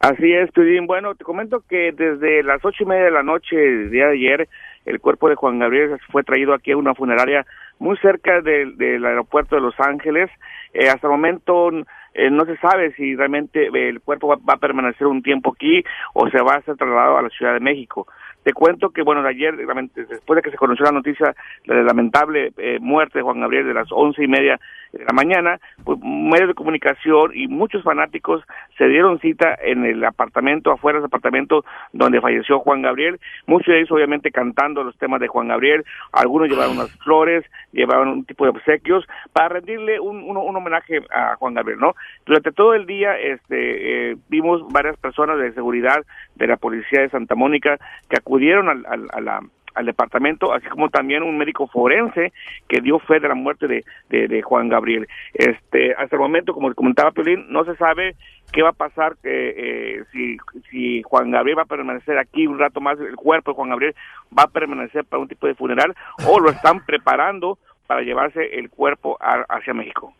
Así 0.00 0.32
es, 0.32 0.50
Piolín. 0.52 0.86
Bueno, 0.86 1.14
te 1.14 1.24
comento 1.24 1.62
que 1.68 1.92
desde 1.92 2.42
las 2.42 2.64
ocho 2.64 2.84
y 2.84 2.86
media 2.86 3.04
de 3.04 3.10
la 3.10 3.22
noche 3.22 3.54
del 3.56 3.90
día 3.90 4.06
de 4.06 4.12
ayer 4.14 4.48
el 4.86 4.98
cuerpo 4.98 5.28
de 5.28 5.34
Juan 5.34 5.58
Gabriel 5.58 5.98
fue 6.10 6.22
traído 6.24 6.54
aquí 6.54 6.72
a 6.72 6.76
una 6.78 6.94
funeraria 6.94 7.44
muy 7.78 7.98
cerca 7.98 8.40
del, 8.40 8.78
del 8.78 9.04
aeropuerto 9.04 9.56
de 9.56 9.60
Los 9.60 9.74
Ángeles. 9.78 10.30
Eh, 10.72 10.88
hasta 10.88 11.06
el 11.06 11.10
momento 11.10 11.68
eh, 12.14 12.30
no 12.30 12.46
se 12.46 12.56
sabe 12.58 12.92
si 12.94 13.14
realmente 13.14 13.66
el 13.66 14.00
cuerpo 14.00 14.28
va, 14.28 14.36
va 14.36 14.54
a 14.54 14.58
permanecer 14.58 15.06
un 15.06 15.22
tiempo 15.22 15.52
aquí 15.54 15.84
o 16.14 16.28
se 16.30 16.42
va 16.42 16.54
a 16.56 16.62
ser 16.62 16.76
trasladado 16.76 17.18
a 17.18 17.22
la 17.22 17.28
Ciudad 17.28 17.52
de 17.52 17.60
México. 17.60 18.06
Te 18.42 18.52
cuento 18.52 18.90
que, 18.90 19.02
bueno, 19.02 19.22
de 19.22 19.28
ayer, 19.28 19.54
después 19.56 20.36
de 20.36 20.42
que 20.42 20.50
se 20.50 20.56
conoció 20.56 20.86
la 20.86 20.92
noticia 20.92 21.34
de 21.66 21.74
la 21.74 21.82
lamentable 21.82 22.52
eh, 22.56 22.78
muerte 22.80 23.18
de 23.18 23.22
Juan 23.22 23.40
Gabriel 23.40 23.66
de 23.66 23.74
las 23.74 23.88
once 23.92 24.24
y 24.24 24.28
media 24.28 24.58
de 24.92 25.04
la 25.04 25.12
mañana, 25.12 25.60
pues 25.84 25.98
medios 26.02 26.48
de 26.48 26.54
comunicación 26.54 27.32
y 27.34 27.48
muchos 27.48 27.82
fanáticos 27.82 28.42
se 28.76 28.88
dieron 28.88 29.18
cita 29.20 29.56
en 29.62 29.84
el 29.84 30.04
apartamento, 30.04 30.72
afuera 30.72 30.98
del 30.98 31.06
apartamento 31.06 31.64
donde 31.92 32.20
falleció 32.20 32.58
Juan 32.60 32.82
Gabriel, 32.82 33.20
muchos 33.46 33.68
de 33.68 33.78
ellos 33.78 33.92
obviamente 33.92 34.30
cantando 34.30 34.82
los 34.82 34.96
temas 34.98 35.20
de 35.20 35.28
Juan 35.28 35.48
Gabriel, 35.48 35.84
algunos 36.12 36.48
llevaron 36.48 36.76
unas 36.76 36.90
flores, 36.98 37.44
llevaban 37.72 38.08
un 38.08 38.24
tipo 38.24 38.44
de 38.44 38.50
obsequios 38.50 39.06
para 39.32 39.48
rendirle 39.48 40.00
un, 40.00 40.22
un, 40.22 40.36
un 40.36 40.56
homenaje 40.56 41.00
a 41.14 41.36
Juan 41.36 41.54
Gabriel, 41.54 41.78
¿no? 41.80 41.94
Durante 42.26 42.52
todo 42.52 42.74
el 42.74 42.86
día 42.86 43.18
este, 43.18 44.10
eh, 44.10 44.16
vimos 44.28 44.66
varias 44.72 44.96
personas 44.96 45.38
de 45.38 45.52
seguridad 45.52 46.04
de 46.36 46.46
la 46.46 46.56
policía 46.56 47.02
de 47.02 47.10
Santa 47.10 47.34
Mónica 47.34 47.78
que 48.08 48.16
acudieron 48.16 48.68
al, 48.68 48.86
al, 48.86 49.08
a 49.12 49.20
la 49.20 49.40
al 49.74 49.86
departamento, 49.86 50.52
así 50.52 50.66
como 50.68 50.88
también 50.88 51.22
un 51.22 51.38
médico 51.38 51.66
forense 51.68 52.32
que 52.68 52.80
dio 52.80 52.98
fe 52.98 53.20
de 53.20 53.28
la 53.28 53.34
muerte 53.34 53.66
de, 53.66 53.84
de, 54.28 54.42
Juan 54.42 54.68
Gabriel. 54.68 55.06
Este, 55.34 55.94
hasta 55.94 56.16
el 56.16 56.20
momento, 56.20 56.52
como 56.54 56.74
comentaba 56.74 57.10
Piolín, 57.12 57.46
no 57.50 57.64
se 57.64 57.76
sabe 57.76 58.16
qué 58.52 58.62
va 58.62 58.70
a 58.70 58.72
pasar, 58.72 59.16
eh, 59.22 59.54
eh, 59.56 60.04
si, 60.12 60.36
si 60.70 61.02
Juan 61.02 61.30
Gabriel 61.30 61.58
va 61.58 61.62
a 61.62 61.66
permanecer 61.66 62.18
aquí 62.18 62.46
un 62.46 62.58
rato 62.58 62.80
más, 62.80 62.98
el 62.98 63.16
cuerpo 63.16 63.52
de 63.52 63.56
Juan 63.56 63.70
Gabriel 63.70 63.94
va 64.36 64.44
a 64.44 64.48
permanecer 64.48 65.04
para 65.04 65.22
un 65.22 65.28
tipo 65.28 65.46
de 65.46 65.54
funeral 65.54 65.94
o 66.26 66.40
lo 66.40 66.50
están 66.50 66.84
preparando 66.84 67.58
para 67.86 68.02
llevarse 68.02 68.58
el 68.58 68.70
cuerpo 68.70 69.16
a- 69.20 69.44
hacia 69.48 69.74
México. 69.74 70.14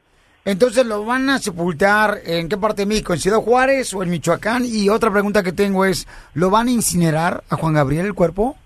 Entonces, 0.44 0.86
¿lo 0.86 1.05
van 1.05 1.28
a 1.28 1.38
sepultar 1.38 2.18
en 2.24 2.48
qué 2.48 2.57
parte 2.57 2.82
de 2.82 2.86
México? 2.86 3.12
¿En 3.12 3.18
Ciudad 3.18 3.38
Juárez 3.38 3.92
o 3.92 4.03
en 4.03 4.11
Michoacán? 4.11 4.62
Y 4.64 4.88
otra 4.88 5.11
pregunta 5.11 5.42
que 5.42 5.53
tengo 5.53 5.84
es, 5.84 6.09
¿lo 6.32 6.48
van 6.48 6.68
a 6.68 6.70
incinerar 6.70 7.42
a 7.51 7.57
Juan 7.57 7.74
Gabriel 7.74 8.07
el 8.07 8.14
cuerpo? 8.14 8.57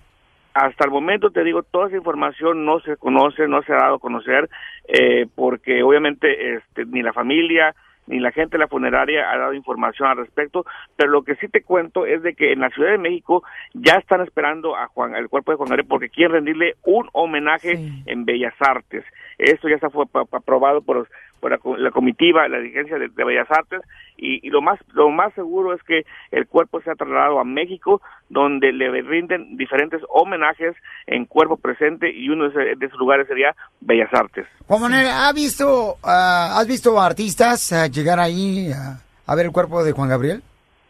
Hasta 0.55 0.85
el 0.85 0.91
momento 0.91 1.31
te 1.31 1.43
digo 1.43 1.63
toda 1.63 1.87
esa 1.87 1.97
información 1.97 2.65
no 2.65 2.79
se 2.79 2.95
conoce 2.95 3.47
no 3.47 3.61
se 3.63 3.73
ha 3.73 3.77
dado 3.77 3.95
a 3.95 3.99
conocer 3.99 4.49
eh, 4.87 5.27
porque 5.35 5.83
obviamente 5.83 6.55
este 6.55 6.85
ni 6.85 7.03
la 7.03 7.11
familia 7.11 7.75
ni 8.07 8.19
la 8.19 8.31
gente 8.31 8.53
de 8.53 8.59
la 8.59 8.69
funeraria 8.69 9.29
ha 9.29 9.37
dado 9.37 9.53
información 9.53 10.07
al 10.07 10.17
respecto 10.17 10.65
pero 10.95 11.11
lo 11.11 11.23
que 11.23 11.35
sí 11.35 11.49
te 11.49 11.61
cuento 11.61 12.05
es 12.05 12.23
de 12.23 12.35
que 12.35 12.53
en 12.53 12.61
la 12.61 12.69
Ciudad 12.69 12.91
de 12.91 12.97
México 12.97 13.43
ya 13.73 13.95
están 13.95 14.21
esperando 14.21 14.77
a 14.77 14.87
Juan 14.87 15.13
el 15.15 15.27
cuerpo 15.27 15.51
de 15.51 15.57
Juan 15.57 15.69
Gabriel 15.69 15.89
porque 15.89 16.09
quieren 16.09 16.35
rendirle 16.35 16.75
un 16.83 17.09
homenaje 17.11 17.77
en 18.05 18.23
Bellas 18.23 18.55
Artes. 18.59 19.03
Esto 19.37 19.67
ya 19.67 19.75
está 19.75 19.89
fue 19.89 20.05
aprobado 20.31 20.81
por 20.81 21.09
la, 21.51 21.59
la 21.77 21.91
comitiva, 21.91 22.47
la 22.47 22.59
dirigencia 22.59 22.97
de, 22.97 23.07
Bellas 23.07 23.49
Artes 23.49 23.81
y, 24.17 24.49
lo 24.49 24.61
más 24.61 24.79
lo 24.93 25.09
más 25.09 25.33
seguro 25.33 25.73
es 25.73 25.81
que 25.83 26.05
el 26.31 26.47
cuerpo 26.47 26.81
sea 26.81 26.95
trasladado 26.95 27.39
a 27.39 27.43
México 27.43 28.01
donde 28.29 28.71
le 28.71 29.01
rinden 29.01 29.57
diferentes 29.57 30.01
homenajes 30.09 30.75
en 31.07 31.25
cuerpo 31.25 31.57
presente 31.57 32.11
y 32.11 32.29
uno 32.29 32.49
de, 32.49 32.77
esos 32.79 32.99
lugares 32.99 33.27
sería 33.27 33.55
Bellas 33.81 34.13
Artes. 34.13 34.47
Juan 34.67 34.81
Manuel, 34.81 35.07
¿ha 35.07 35.31
visto, 35.33 35.97
ah, 36.03 36.55
¿has 36.57 36.67
visto 36.67 36.99
artistas 36.99 37.71
ah, 37.73 37.87
llegar 37.87 38.19
ahí 38.19 38.71
ah, 38.73 38.99
a 39.25 39.35
ver 39.35 39.45
el 39.45 39.51
cuerpo 39.51 39.83
de 39.83 39.91
Juan 39.91 40.09
Gabriel? 40.09 40.41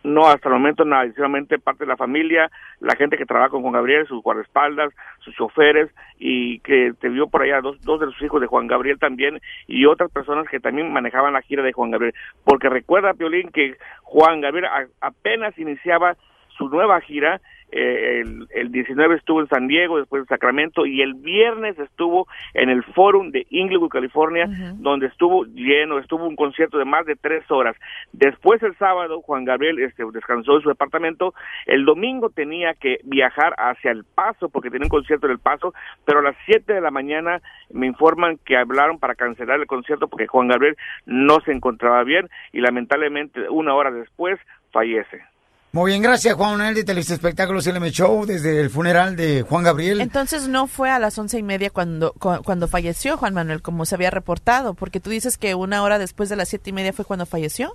No, 0.05 0.27
hasta 0.27 0.49
el 0.49 0.53
momento 0.53 0.85
nada, 0.85 1.01
adicionalmente 1.01 1.57
parte 1.57 1.83
de 1.83 1.87
la 1.87 1.97
familia, 1.97 2.51
la 2.79 2.95
gente 2.95 3.17
que 3.17 3.25
trabaja 3.25 3.49
con 3.49 3.63
Juan 3.63 3.73
Gabriel, 3.73 4.05
sus 4.05 4.21
guardaespaldas, 4.21 4.93
sus 5.17 5.33
choferes 5.33 5.89
y 6.19 6.59
que 6.59 6.93
te 6.99 7.09
vio 7.09 7.27
por 7.27 7.41
allá 7.41 7.59
dos, 7.59 7.81
dos 7.81 7.99
de 7.99 8.05
sus 8.05 8.21
hijos 8.21 8.39
de 8.39 8.45
Juan 8.45 8.67
Gabriel 8.67 8.99
también 8.99 9.41
y 9.65 9.87
otras 9.87 10.11
personas 10.11 10.47
que 10.47 10.59
también 10.59 10.93
manejaban 10.93 11.33
la 11.33 11.41
gira 11.41 11.63
de 11.63 11.73
Juan 11.73 11.89
Gabriel. 11.89 12.13
Porque 12.43 12.69
recuerda, 12.69 13.15
Piolín, 13.15 13.49
que 13.49 13.77
Juan 14.03 14.41
Gabriel 14.41 14.69
apenas 15.01 15.57
iniciaba 15.57 16.15
su 16.49 16.69
nueva 16.69 17.01
gira, 17.01 17.41
eh, 17.71 18.21
el, 18.21 18.47
el 18.51 18.71
19 18.71 19.15
estuvo 19.15 19.41
en 19.41 19.47
San 19.47 19.67
Diego, 19.67 19.97
después 19.97 20.21
en 20.21 20.27
Sacramento 20.27 20.85
y 20.85 21.01
el 21.01 21.15
viernes 21.15 21.77
estuvo 21.79 22.27
en 22.53 22.69
el 22.69 22.83
Forum 22.83 23.31
de 23.31 23.45
Inglewood, 23.49 23.89
California, 23.89 24.47
donde 24.75 25.07
estuvo 25.07 25.45
lleno, 25.45 25.99
estuvo 25.99 26.25
un 26.25 26.35
concierto 26.35 26.77
de 26.77 26.85
más 26.85 27.05
de 27.05 27.15
tres 27.15 27.49
horas. 27.49 27.75
Después 28.13 28.61
el 28.63 28.75
sábado 28.77 29.21
Juan 29.21 29.45
Gabriel 29.45 29.79
este, 29.79 30.03
descansó 30.13 30.55
en 30.55 30.61
su 30.61 30.69
departamento, 30.69 31.33
el 31.65 31.85
domingo 31.85 32.29
tenía 32.29 32.73
que 32.73 32.99
viajar 33.03 33.53
hacia 33.57 33.91
El 33.91 34.03
Paso 34.03 34.49
porque 34.49 34.69
tenía 34.69 34.85
un 34.85 34.89
concierto 34.89 35.25
en 35.25 35.33
El 35.33 35.39
Paso, 35.39 35.73
pero 36.05 36.19
a 36.19 36.23
las 36.23 36.35
7 36.45 36.73
de 36.73 36.81
la 36.81 36.91
mañana 36.91 37.41
me 37.71 37.87
informan 37.87 38.37
que 38.45 38.57
hablaron 38.57 38.99
para 38.99 39.15
cancelar 39.15 39.59
el 39.59 39.67
concierto 39.67 40.07
porque 40.07 40.27
Juan 40.27 40.47
Gabriel 40.47 40.77
no 41.05 41.39
se 41.41 41.51
encontraba 41.51 42.03
bien 42.03 42.29
y 42.53 42.61
lamentablemente 42.61 43.49
una 43.49 43.73
hora 43.73 43.91
después 43.91 44.39
fallece. 44.71 45.34
Muy 45.75 45.91
bien, 45.91 46.01
gracias 46.01 46.35
Juan 46.35 46.51
Manuel 46.51 46.73
de 46.73 46.85
Televisa 46.85 47.13
Espectáculos 47.15 47.67
LM 47.67 47.89
Show 47.89 48.25
desde 48.25 48.61
el 48.61 48.69
funeral 48.69 49.17
de 49.17 49.41
Juan 49.41 49.65
Gabriel. 49.65 49.99
Entonces 49.99 50.47
no 50.47 50.67
fue 50.67 50.89
a 50.89 50.99
las 50.99 51.19
once 51.19 51.37
y 51.37 51.43
media 51.43 51.69
cuando, 51.69 52.13
cu- 52.13 52.41
cuando 52.45 52.69
falleció 52.69 53.17
Juan 53.17 53.33
Manuel, 53.33 53.61
como 53.61 53.83
se 53.83 53.93
había 53.95 54.09
reportado, 54.09 54.73
porque 54.73 55.01
tú 55.01 55.09
dices 55.09 55.37
que 55.37 55.53
una 55.53 55.83
hora 55.83 55.99
después 55.99 56.29
de 56.29 56.37
las 56.37 56.47
siete 56.47 56.69
y 56.69 56.73
media 56.73 56.93
fue 56.93 57.03
cuando 57.03 57.25
falleció. 57.25 57.73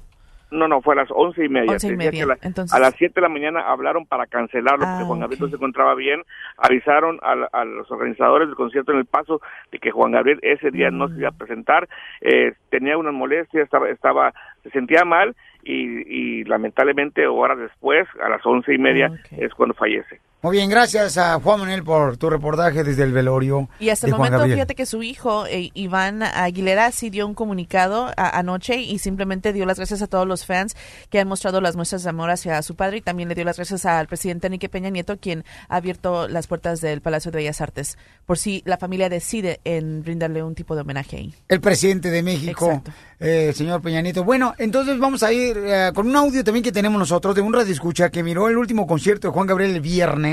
No, 0.50 0.66
no, 0.66 0.80
fue 0.80 0.94
a 0.94 1.02
las 1.02 1.08
once 1.14 1.44
y 1.44 1.48
media. 1.50 1.70
Once 1.72 1.88
y 1.88 1.94
media, 1.94 2.24
la- 2.24 2.38
entonces- 2.40 2.74
A 2.74 2.80
las 2.80 2.94
siete 2.96 3.16
de 3.16 3.20
la 3.20 3.28
mañana 3.28 3.60
hablaron 3.70 4.06
para 4.06 4.26
cancelarlo 4.26 4.78
porque 4.86 5.02
Ah, 5.02 5.06
Juan 5.06 5.20
Gabriel 5.20 5.42
no 5.42 5.48
se 5.50 5.56
encontraba 5.56 5.94
bien. 5.94 6.22
Avisaron 6.56 7.18
a, 7.22 7.34
la- 7.36 7.50
a 7.52 7.64
los 7.66 7.88
organizadores 7.90 8.48
del 8.48 8.56
concierto 8.56 8.92
en 8.92 8.98
El 8.98 9.04
Paso 9.06 9.42
de 9.70 9.78
que 9.78 9.90
Juan 9.90 10.12
Gabriel 10.12 10.38
ese 10.40 10.70
día 10.70 10.90
no 10.90 11.06
se 11.08 11.18
iba 11.18 11.28
a 11.28 11.32
presentar. 11.32 11.86
Eh, 12.22 12.54
tenía 12.70 12.96
una 12.96 13.12
molestia, 13.12 13.62
estaba, 13.62 13.90
estaba, 13.90 14.32
se 14.62 14.70
sentía 14.70 15.04
mal 15.04 15.36
y, 15.62 16.40
y 16.40 16.44
lamentablemente 16.44 17.26
horas 17.26 17.58
después, 17.58 18.08
a 18.22 18.28
las 18.28 18.44
once 18.44 18.74
y 18.74 18.78
media, 18.78 19.12
es 19.36 19.54
cuando 19.54 19.74
fallece. 19.74 20.20
Muy 20.42 20.56
bien, 20.56 20.70
gracias 20.70 21.18
a 21.18 21.38
Juan 21.38 21.60
Manuel 21.60 21.82
por 21.84 22.16
tu 22.16 22.30
reportaje 22.30 22.82
desde 22.82 23.02
el 23.02 23.12
velorio 23.12 23.68
Y 23.78 23.90
hasta 23.90 24.06
el 24.06 24.12
momento, 24.12 24.38
Gabriel. 24.38 24.56
fíjate 24.56 24.74
que 24.74 24.86
su 24.86 25.02
hijo, 25.02 25.44
eh, 25.46 25.68
Iván 25.74 26.22
Aguilera, 26.22 26.90
sí 26.92 27.10
dio 27.10 27.26
un 27.26 27.34
comunicado 27.34 28.06
a- 28.16 28.38
anoche 28.38 28.76
y 28.80 28.98
simplemente 29.00 29.52
dio 29.52 29.66
las 29.66 29.76
gracias 29.76 30.00
a 30.00 30.06
todos 30.06 30.26
los 30.26 30.46
fans 30.46 30.76
que 31.10 31.20
han 31.20 31.28
mostrado 31.28 31.60
las 31.60 31.76
muestras 31.76 32.04
de 32.04 32.08
amor 32.08 32.30
hacia 32.30 32.62
su 32.62 32.74
padre 32.74 32.96
y 32.96 33.00
también 33.02 33.28
le 33.28 33.34
dio 33.34 33.44
las 33.44 33.56
gracias 33.56 33.84
al 33.84 34.06
presidente 34.06 34.46
Enrique 34.46 34.70
Peña 34.70 34.88
Nieto, 34.88 35.18
quien 35.18 35.44
ha 35.68 35.76
abierto 35.76 36.26
las 36.26 36.46
puertas 36.46 36.80
del 36.80 37.02
Palacio 37.02 37.30
de 37.30 37.36
Bellas 37.36 37.60
Artes, 37.60 37.98
por 38.24 38.38
si 38.38 38.62
la 38.64 38.78
familia 38.78 39.10
decide 39.10 39.60
en 39.64 40.02
brindarle 40.02 40.42
un 40.42 40.54
tipo 40.54 40.74
de 40.74 40.80
homenaje 40.80 41.18
ahí. 41.18 41.34
El 41.48 41.60
presidente 41.60 42.08
de 42.10 42.22
México, 42.22 42.82
eh, 43.18 43.52
señor 43.54 43.82
Peña 43.82 44.00
Nieto. 44.00 44.24
Bueno, 44.24 44.54
entonces 44.56 44.98
vamos 44.98 45.22
a 45.22 45.34
ir 45.34 45.58
eh, 45.58 45.90
con 45.94 46.06
un 46.08 46.16
audio 46.16 46.42
también 46.42 46.64
que 46.64 46.72
tenemos 46.72 46.98
nosotros 46.98 47.34
de 47.34 47.42
un 47.42 47.52
radio 47.52 47.70
escucha 47.70 48.08
que 48.08 48.22
miró 48.22 48.48
el 48.48 48.56
último 48.56 48.86
concierto 48.86 49.28
de 49.28 49.34
Juan 49.34 49.46
Gabriel 49.46 49.72
el 49.74 49.80
viernes 49.82 50.29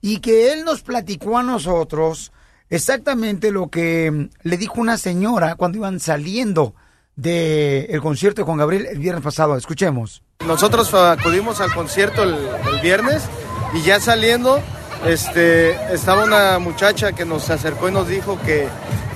y 0.00 0.18
que 0.18 0.52
él 0.52 0.64
nos 0.64 0.82
platicó 0.82 1.38
a 1.38 1.42
nosotros 1.42 2.32
exactamente 2.68 3.50
lo 3.50 3.68
que 3.68 4.10
mm, 4.10 4.28
le 4.42 4.56
dijo 4.56 4.80
una 4.80 4.96
señora 4.96 5.56
cuando 5.56 5.78
iban 5.78 6.00
saliendo 6.00 6.74
del 7.16 8.00
concierto 8.00 8.40
de 8.40 8.46
Juan 8.46 8.58
Gabriel 8.58 8.86
el 8.86 8.98
viernes 8.98 9.22
pasado. 9.22 9.56
Escuchemos. 9.56 10.22
Nosotros 10.46 10.94
acudimos 10.94 11.60
al 11.60 11.72
concierto 11.74 12.22
el, 12.22 12.36
viernes 12.82 13.22
y 13.74 13.82
ya 13.82 14.00
saliendo, 14.00 14.62
este, 15.04 15.72
estaba 15.92 16.24
una 16.24 16.58
muchacha 16.58 17.12
que 17.12 17.26
nos 17.26 17.50
acercó 17.50 17.88
y 17.88 17.92
nos 17.92 18.08
dijo 18.08 18.38
que, 18.40 18.68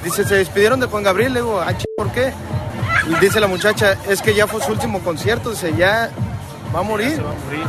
dice, 0.04 0.24
se 0.24 0.34
despidieron 0.34 0.80
de 0.80 0.86
Juan 0.86 1.02
Gabriel, 1.02 1.32
le 1.32 1.40
digo, 1.40 1.60
ah, 1.60 1.72
¿por 1.96 2.12
qué? 2.12 2.32
Y 3.08 3.14
dice 3.20 3.40
la 3.40 3.46
muchacha, 3.46 3.98
es 4.06 4.20
que 4.20 4.34
ya 4.34 4.46
fue 4.46 4.62
su 4.62 4.70
último 4.70 5.00
concierto, 5.00 5.50
dice, 5.50 5.74
ya 5.74 6.10
va 6.74 6.80
a 6.80 6.82
morir. 6.82 7.22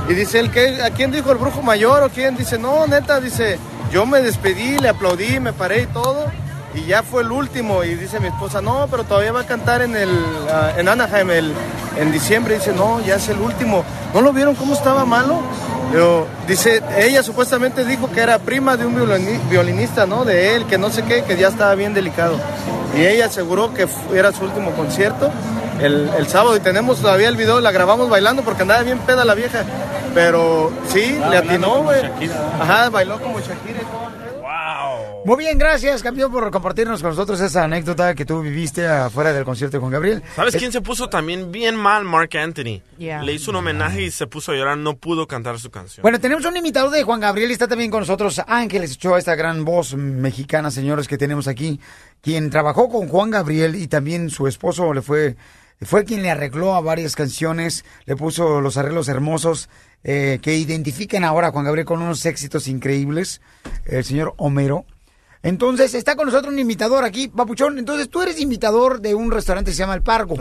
Y 0.09 0.13
dice 0.13 0.39
él, 0.39 0.51
¿qué? 0.51 0.81
¿a 0.81 0.89
quién 0.89 1.11
dijo 1.11 1.31
el 1.31 1.37
brujo 1.37 1.61
mayor 1.61 2.03
o 2.03 2.09
quién? 2.09 2.35
Dice, 2.35 2.57
no, 2.57 2.87
neta, 2.87 3.19
dice, 3.19 3.59
yo 3.91 4.05
me 4.05 4.21
despedí, 4.21 4.79
le 4.79 4.89
aplaudí, 4.89 5.39
me 5.39 5.53
paré 5.53 5.83
y 5.83 5.87
todo. 5.87 6.31
Y 6.75 6.85
ya 6.85 7.03
fue 7.03 7.21
el 7.21 7.31
último. 7.31 7.83
Y 7.83 7.95
dice 7.95 8.19
mi 8.19 8.27
esposa, 8.27 8.61
no, 8.61 8.87
pero 8.91 9.03
todavía 9.03 9.31
va 9.31 9.41
a 9.41 9.45
cantar 9.45 9.81
en 9.81 9.95
el 9.95 10.09
ah, 10.51 10.71
en 10.77 10.87
Anaheim 10.89 11.29
el, 11.31 11.53
en 11.97 12.11
diciembre. 12.11 12.55
Dice, 12.55 12.73
no, 12.73 12.99
ya 13.01 13.15
es 13.15 13.29
el 13.29 13.39
último. 13.39 13.83
¿No 14.13 14.21
lo 14.21 14.33
vieron 14.33 14.55
cómo 14.55 14.73
estaba 14.73 15.05
malo? 15.05 15.39
Pero 15.91 16.27
dice, 16.47 16.81
ella 16.97 17.23
supuestamente 17.23 17.85
dijo 17.85 18.11
que 18.11 18.19
era 18.21 18.39
prima 18.39 18.75
de 18.75 18.85
un 18.85 18.95
violini- 18.95 19.39
violinista, 19.49 20.05
¿no? 20.05 20.25
De 20.25 20.55
él, 20.55 20.65
que 20.65 20.77
no 20.77 20.89
sé 20.89 21.03
qué, 21.03 21.23
que 21.23 21.37
ya 21.37 21.47
estaba 21.47 21.75
bien 21.75 21.93
delicado. 21.93 22.35
Y 22.97 23.05
ella 23.05 23.25
aseguró 23.27 23.73
que 23.73 23.87
era 24.13 24.31
su 24.31 24.43
último 24.43 24.71
concierto 24.71 25.29
el, 25.79 26.09
el 26.17 26.27
sábado 26.27 26.55
y 26.55 26.59
tenemos 26.61 26.99
todavía 27.01 27.27
el 27.27 27.35
video, 27.37 27.59
la 27.59 27.71
grabamos 27.71 28.09
bailando 28.09 28.41
porque 28.41 28.63
andaba 28.63 28.81
bien 28.83 28.99
peda 28.99 29.23
la 29.25 29.33
vieja. 29.35 29.63
Pero 30.13 30.71
sí, 30.91 31.01
Estaba 31.01 31.29
le 31.31 31.37
atinó, 31.37 31.83
güey. 31.83 31.99
Ajá, 32.59 32.89
bailó 32.89 33.19
como 33.21 33.39
Shakira. 33.39 33.81
Muy 35.25 35.37
bien, 35.37 35.57
gracias, 35.57 36.03
campeón, 36.03 36.31
por 36.31 36.51
compartirnos 36.51 37.01
con 37.01 37.09
nosotros 37.09 37.41
esa 37.41 37.63
anécdota 37.63 38.13
que 38.13 38.25
tú 38.25 38.43
viviste 38.43 38.85
afuera 38.85 39.33
del 39.33 39.43
concierto 39.43 39.77
de 39.77 39.81
Juan 39.81 39.91
Gabriel. 39.91 40.21
¿Sabes 40.35 40.55
quién 40.55 40.71
se 40.71 40.81
puso 40.81 41.09
también 41.09 41.51
bien 41.51 41.75
mal? 41.75 42.03
Mark 42.03 42.37
Anthony. 42.37 42.83
Yeah. 42.99 43.23
Le 43.23 43.33
hizo 43.33 43.49
un 43.49 43.57
homenaje 43.57 44.03
y 44.03 44.11
se 44.11 44.27
puso 44.27 44.51
a 44.51 44.55
llorar, 44.55 44.77
no 44.77 44.97
pudo 44.97 45.25
cantar 45.25 45.57
su 45.59 45.71
canción. 45.71 46.03
Bueno, 46.03 46.19
tenemos 46.19 46.45
un 46.45 46.55
imitador 46.55 46.91
de 46.91 47.01
Juan 47.01 47.21
Gabriel 47.21 47.49
y 47.49 47.53
está 47.53 47.67
también 47.67 47.89
con 47.89 48.01
nosotros 48.01 48.39
Ángeles 48.45 48.97
Ochoa, 48.97 49.17
esta 49.17 49.33
gran 49.33 49.65
voz 49.65 49.95
mexicana, 49.95 50.69
señores, 50.69 51.07
que 51.07 51.17
tenemos 51.17 51.47
aquí, 51.47 51.79
quien 52.21 52.51
trabajó 52.51 52.87
con 52.87 53.07
Juan 53.07 53.31
Gabriel 53.31 53.73
y 53.73 53.87
también 53.87 54.29
su 54.29 54.45
esposo 54.45 54.93
le 54.93 55.01
fue, 55.01 55.37
fue 55.81 56.05
quien 56.05 56.21
le 56.21 56.29
arregló 56.29 56.75
a 56.75 56.81
varias 56.81 57.15
canciones, 57.15 57.83
le 58.05 58.15
puso 58.15 58.61
los 58.61 58.77
arreglos 58.77 59.07
hermosos 59.07 59.69
eh, 60.03 60.37
que 60.43 60.55
identifican 60.55 61.23
ahora 61.23 61.47
a 61.47 61.51
Juan 61.51 61.65
Gabriel 61.65 61.87
con 61.87 62.03
unos 62.03 62.23
éxitos 62.27 62.67
increíbles, 62.67 63.41
el 63.85 64.03
señor 64.03 64.35
Homero. 64.37 64.85
Entonces, 65.45 65.93
está 65.93 66.15
con 66.15 66.25
nosotros 66.25 66.51
un 66.51 66.59
imitador 66.59 67.03
aquí, 67.03 67.27
Papuchón. 67.27 67.77
Entonces, 67.77 68.09
tú 68.09 68.21
eres 68.23 68.39
imitador 68.39 68.99
de 68.99 69.13
un 69.13 69.31
restaurante 69.31 69.69
que 69.71 69.75
se 69.75 69.79
llama 69.83 69.93
El 69.93 70.01
Pargo. 70.01 70.35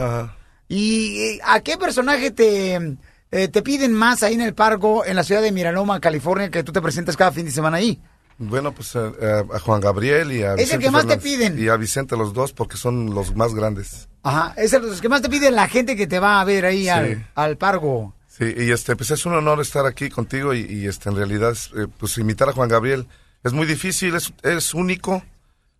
¿Y 0.67 1.19
eh, 1.21 1.41
a 1.45 1.61
qué 1.61 1.77
personaje 1.77 2.31
te, 2.31 2.97
eh, 3.31 3.49
te 3.49 3.63
piden 3.63 3.93
más 3.93 4.23
ahí 4.23 4.33
en 4.35 4.41
el 4.41 4.55
Pargo, 4.55 5.05
en 5.05 5.15
la 5.17 5.23
ciudad 5.23 5.43
de 5.43 5.53
Miraloma, 5.53 6.01
California, 6.01 6.51
que 6.51 6.63
tú 6.65 6.73
te 6.73 6.81
presentas 6.81 7.17
cada 7.19 7.33
fin 7.33 7.45
de 7.45 7.51
semana 7.53 7.77
ahí? 7.77 8.01
Bueno, 8.39 8.73
pues 8.73 8.95
eh, 8.97 9.13
eh, 9.21 9.43
a 9.55 9.59
Juan 9.61 9.81
Gabriel 9.81 10.33
y 10.33 10.43
a 10.43 10.55
Es 10.55 10.73
el 10.73 10.81
que 10.81 10.91
más 10.91 11.07
te 11.07 11.19
piden. 11.19 11.63
Y 11.63 11.69
a 11.69 11.77
Vicente 11.77 12.17
los 12.17 12.33
dos 12.33 12.53
porque 12.53 12.77
son 12.77 13.15
los 13.15 13.37
más 13.37 13.55
grandes. 13.55 14.09
Ajá, 14.23 14.55
es 14.57 14.73
el 14.73 14.83
los 14.83 15.01
que 15.03 15.09
más 15.11 15.21
te 15.23 15.29
piden 15.29 15.55
la 15.55 15.69
gente 15.69 15.97
que 15.97 16.07
te 16.07 16.19
va 16.19 16.41
a 16.41 16.45
ver 16.45 16.65
ahí 16.65 16.85
Sí. 16.85 16.89
al, 16.89 17.29
al 17.35 17.57
Pargo. 17.59 18.15
Sí, 18.27 18.53
y 18.57 18.73
este, 18.73 18.97
pues 18.97 19.11
es 19.13 19.25
un 19.27 19.35
honor 19.35 19.61
estar 19.61 19.87
aquí 19.87 20.09
contigo 20.09 20.55
y, 20.55 20.61
y, 20.63 20.89
este, 20.89 21.09
en 21.11 21.17
realidad, 21.17 21.55
eh, 21.77 21.87
pues 21.99 22.19
imitar 22.19 22.49
a 22.49 22.53
Juan 22.53 22.69
Gabriel 22.69 23.07
es 23.45 23.53
muy 23.53 23.67
difícil, 23.67 24.15
es, 24.15 24.33
es 24.43 24.75
único. 24.75 25.23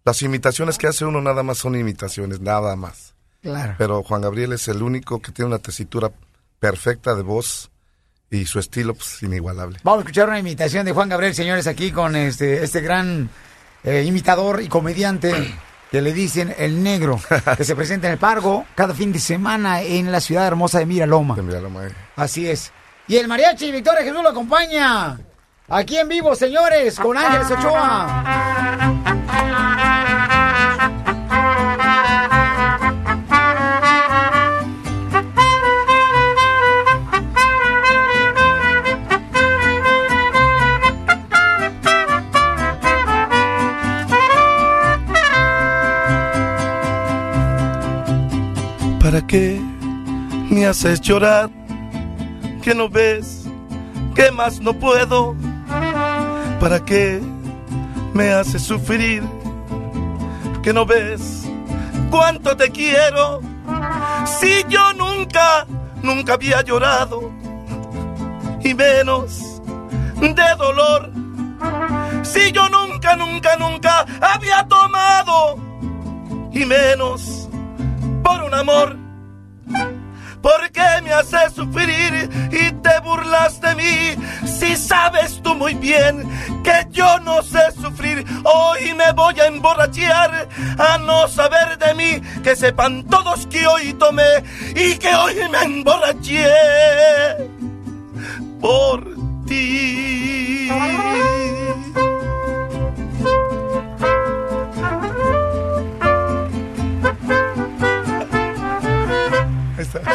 Las 0.05 0.21
imitaciones 0.23 0.77
que 0.79 0.87
hace 0.87 1.05
uno 1.05 1.21
nada 1.23 1.43
más 1.43 1.59
son 1.59 1.75
imitaciones, 1.77 2.41
nada 2.41 2.77
más. 2.77 3.15
Claro. 3.43 3.75
Pero 3.79 4.03
Juan 4.03 4.21
Gabriel 4.21 4.53
es 4.53 4.69
el 4.69 4.83
único 4.83 5.21
que 5.21 5.33
tiene 5.33 5.49
una 5.49 5.59
tesitura 5.59 6.11
perfecta 6.61 7.15
de 7.15 7.23
voz 7.23 7.71
y 8.31 8.47
su 8.47 8.59
estilo, 8.59 8.95
pues, 8.95 9.23
inigualable. 9.23 9.79
Vamos 9.83 9.99
a 9.99 10.03
escuchar 10.03 10.29
una 10.29 10.39
imitación 10.39 10.85
de 10.85 10.93
Juan 10.93 11.09
Gabriel, 11.09 11.35
señores, 11.35 11.67
aquí 11.67 11.91
con 11.91 12.17
este, 12.17 12.65
este 12.65 12.81
gran 12.81 13.31
eh, 13.83 14.03
imitador 14.07 14.61
y 14.63 14.69
comediante 14.69 15.55
que 15.91 16.03
le 16.03 16.13
dicen 16.13 16.55
el 16.59 16.83
negro, 16.83 17.21
que 17.57 17.65
se 17.65 17.77
presenta 17.77 18.09
en 18.09 18.15
el 18.15 18.19
Pargo 18.19 18.67
cada 18.75 18.95
fin 18.95 19.13
de 19.13 19.21
semana 19.21 19.83
en 19.83 20.11
la 20.11 20.21
ciudad 20.21 20.47
hermosa 20.47 20.81
de 20.81 20.87
Miraloma. 20.87 21.37
eh. 21.39 21.93
Así 22.17 22.49
es. 22.49 22.73
Y 23.07 23.17
el 23.17 23.29
mariachi 23.29 23.71
Victoria 23.71 24.03
Jesús 24.03 24.23
lo 24.23 24.31
acompaña. 24.31 25.19
Aquí 25.67 25.97
en 25.97 26.09
vivo, 26.09 26.35
señores, 26.35 27.01
con 27.01 27.17
Ángeles 27.17 27.51
Ochoa. 27.51 28.23
¿Para 49.01 49.27
qué 49.27 49.59
me 50.51 50.67
haces 50.67 51.01
llorar? 51.01 51.49
¿Que 52.63 52.75
no 52.75 52.91
ves? 52.91 53.47
¿Qué 54.15 54.31
más 54.31 54.61
no 54.61 54.75
puedo? 54.75 55.35
¿Para 56.65 56.83
qué 56.83 57.21
me 58.15 58.33
haces 58.33 58.63
sufrir? 58.63 59.23
¿Que 60.63 60.73
no 60.73 60.87
ves 60.87 61.43
cuánto 62.11 62.57
te 62.57 62.71
quiero? 62.71 63.43
Si 64.41 64.65
yo 64.71 64.95
nunca, 64.95 65.67
nunca 66.03 66.33
había 66.33 66.63
llorado 66.63 67.31
y 68.63 68.73
menos 68.73 69.61
de 70.23 70.55
dolor. 70.57 71.13
Si 72.23 72.51
yo 72.51 72.67
nunca, 72.71 73.15
nunca, 73.15 73.57
nunca 73.57 74.07
había 74.23 74.67
tomado 74.67 75.59
y 76.51 76.65
menos 76.65 77.47
por 78.23 78.43
un 78.43 78.55
amor. 78.55 78.97
¿Por 80.41 80.71
qué 80.73 81.03
me 81.03 81.13
haces 81.13 81.53
sufrir 81.53 82.31
y 82.51 82.73
te 82.73 83.01
burlas 83.01 83.61
de 83.61 83.75
mí? 83.75 84.25
Si 84.59 84.77
sabes 84.77 85.41
tú 85.43 85.55
muy 85.55 85.75
bien 85.75 86.29
que 86.63 86.87
yo 86.91 87.19
no 87.21 87.43
sé 87.43 87.61
sufrir, 87.81 88.25
hoy 88.45 88.95
me 88.95 89.13
voy 89.13 89.39
a 89.41 89.47
emborrachar 89.47 90.49
a 90.79 90.99
no 90.99 91.29
saber 91.29 91.79
de 91.79 91.95
mí, 91.95 92.21
que 92.43 92.57
sepan 92.57 93.05
todos 93.05 93.47
que 93.47 93.67
hoy 93.67 93.93
tomé 93.95 94.43
y 94.75 94.97
que 94.97 95.15
hoy 95.15 95.35
me 95.51 95.63
emborraché 95.63 96.47
por 98.61 99.05
ti. 99.47 100.71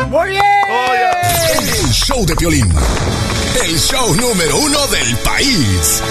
¡Muy 0.10 0.30
bien! 0.30 0.42
El 1.62 1.92
show 1.92 2.26
de 2.26 2.36
Piolín. 2.36 2.74
El 3.62 3.78
show 3.78 4.16
número 4.16 4.58
uno 4.58 4.88
del 4.88 5.18
país. 5.18 6.02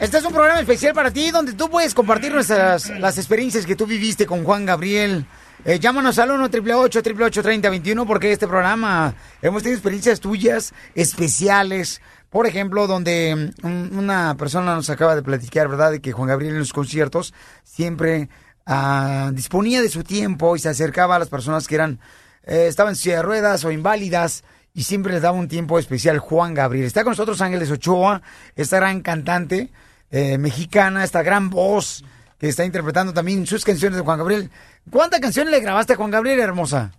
Este 0.00 0.16
es 0.16 0.24
un 0.24 0.32
programa 0.32 0.60
especial 0.60 0.94
para 0.94 1.10
ti 1.10 1.30
donde 1.30 1.52
tú 1.52 1.68
puedes 1.68 1.92
compartir 1.92 2.32
nuestras 2.32 2.88
las 2.98 3.18
experiencias 3.18 3.66
que 3.66 3.76
tú 3.76 3.84
viviste 3.84 4.24
con 4.24 4.44
Juan 4.44 4.64
Gabriel. 4.64 5.26
Eh, 5.66 5.78
llámanos 5.78 6.18
al 6.18 6.30
1 6.30 6.44
888 6.44 7.42
3021 7.42 8.06
porque 8.06 8.32
este 8.32 8.46
programa 8.48 9.14
hemos 9.42 9.62
tenido 9.62 9.76
experiencias 9.76 10.20
tuyas 10.20 10.72
especiales. 10.94 12.00
Por 12.30 12.46
ejemplo, 12.46 12.86
donde 12.86 13.52
mm, 13.62 13.98
una 13.98 14.36
persona 14.38 14.74
nos 14.74 14.88
acaba 14.88 15.14
de 15.14 15.22
platicar, 15.22 15.68
¿verdad? 15.68 15.90
De 15.90 16.00
que 16.00 16.12
Juan 16.12 16.28
Gabriel 16.28 16.54
en 16.54 16.60
los 16.60 16.72
conciertos 16.72 17.34
siempre 17.62 18.30
ah, 18.64 19.30
disponía 19.34 19.82
de 19.82 19.90
su 19.90 20.02
tiempo 20.02 20.56
y 20.56 20.60
se 20.60 20.70
acercaba 20.70 21.16
a 21.16 21.18
las 21.18 21.28
personas 21.28 21.68
que 21.68 21.74
eran 21.74 22.00
eh, 22.46 22.66
estaban 22.68 22.92
en 22.92 22.96
silla 22.96 23.16
de 23.16 23.22
ruedas 23.22 23.64
o 23.64 23.70
inválidas 23.70 24.44
y 24.72 24.84
siempre 24.84 25.12
les 25.12 25.22
daba 25.22 25.36
un 25.36 25.48
tiempo 25.48 25.78
especial 25.78 26.18
Juan 26.18 26.54
Gabriel. 26.54 26.86
Está 26.86 27.02
con 27.02 27.12
nosotros 27.12 27.40
Ángeles 27.40 27.70
Ochoa, 27.70 28.22
esta 28.54 28.76
gran 28.76 29.00
cantante 29.00 29.70
eh, 30.10 30.38
mexicana, 30.38 31.02
esta 31.02 31.22
gran 31.22 31.50
voz 31.50 32.04
que 32.38 32.48
está 32.48 32.64
interpretando 32.64 33.12
también 33.12 33.46
sus 33.46 33.64
canciones 33.64 33.96
de 33.96 34.04
Juan 34.04 34.18
Gabriel. 34.18 34.50
¿Cuántas 34.90 35.20
canciones 35.20 35.50
le 35.50 35.60
grabaste 35.60 35.94
a 35.94 35.96
Juan 35.96 36.10
Gabriel, 36.10 36.38
hermosa? 36.40 36.92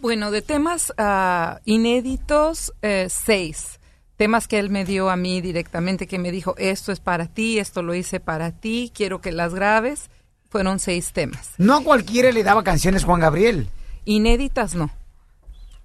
Bueno, 0.00 0.30
de 0.30 0.42
temas 0.42 0.92
ah, 0.98 1.60
inéditos, 1.64 2.72
eh, 2.82 3.08
seis. 3.10 3.78
Temas 4.16 4.48
que 4.48 4.58
él 4.58 4.70
me 4.70 4.86
dio 4.86 5.10
a 5.10 5.16
mí 5.16 5.42
directamente, 5.42 6.06
que 6.06 6.18
me 6.18 6.32
dijo, 6.32 6.54
esto 6.56 6.90
es 6.90 7.00
para 7.00 7.26
ti, 7.26 7.58
esto 7.58 7.82
lo 7.82 7.94
hice 7.94 8.18
para 8.18 8.50
ti, 8.52 8.90
quiero 8.94 9.20
que 9.20 9.32
las 9.32 9.54
grabes. 9.54 10.08
Fueron 10.48 10.78
seis 10.78 11.12
temas. 11.12 11.50
No 11.58 11.76
a 11.76 11.84
cualquiera 11.84 12.30
le 12.32 12.42
daba 12.42 12.64
canciones 12.64 13.04
Juan 13.04 13.20
Gabriel. 13.20 13.68
Inéditas 14.06 14.74
no. 14.74 14.90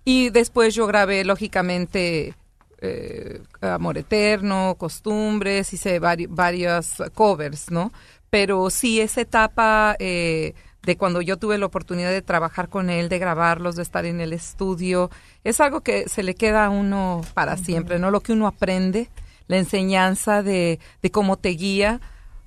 Y 0.06 0.30
después 0.30 0.74
yo 0.74 0.88
grabé, 0.88 1.26
lógicamente, 1.26 2.34
eh, 2.80 3.42
Amor 3.60 3.98
Eterno, 3.98 4.76
Costumbres, 4.78 5.74
hice 5.74 6.00
vari- 6.00 6.28
varias 6.30 7.04
covers, 7.14 7.70
¿no? 7.70 7.92
Pero 8.30 8.70
sí, 8.70 9.02
esa 9.02 9.22
etapa 9.22 9.96
eh, 10.00 10.54
de 10.84 10.98
cuando 10.98 11.22
yo 11.22 11.38
tuve 11.38 11.58
la 11.58 11.66
oportunidad 11.68 12.10
de 12.10 12.22
trabajar 12.24 12.70
con 12.70 12.90
él, 12.90 13.10
de 13.10 13.20
grabarlos, 13.20 13.76
de 13.76 13.84
estar 13.84 14.06
en 14.06 14.22
el 14.22 14.34
estudio, 14.34 15.12
es 15.44 15.60
algo 15.60 15.82
que 15.82 16.08
se 16.10 16.24
le 16.24 16.34
queda 16.34 16.66
a 16.66 16.70
uno 16.70 17.22
para 17.34 17.58
siempre, 17.58 18.00
¿no? 18.00 18.10
Lo 18.10 18.22
que 18.22 18.32
uno 18.34 18.48
aprende, 18.48 19.10
la 19.48 19.58
enseñanza 19.58 20.42
de, 20.42 20.80
de 21.04 21.12
cómo 21.12 21.38
te 21.38 21.50
guía, 21.50 22.00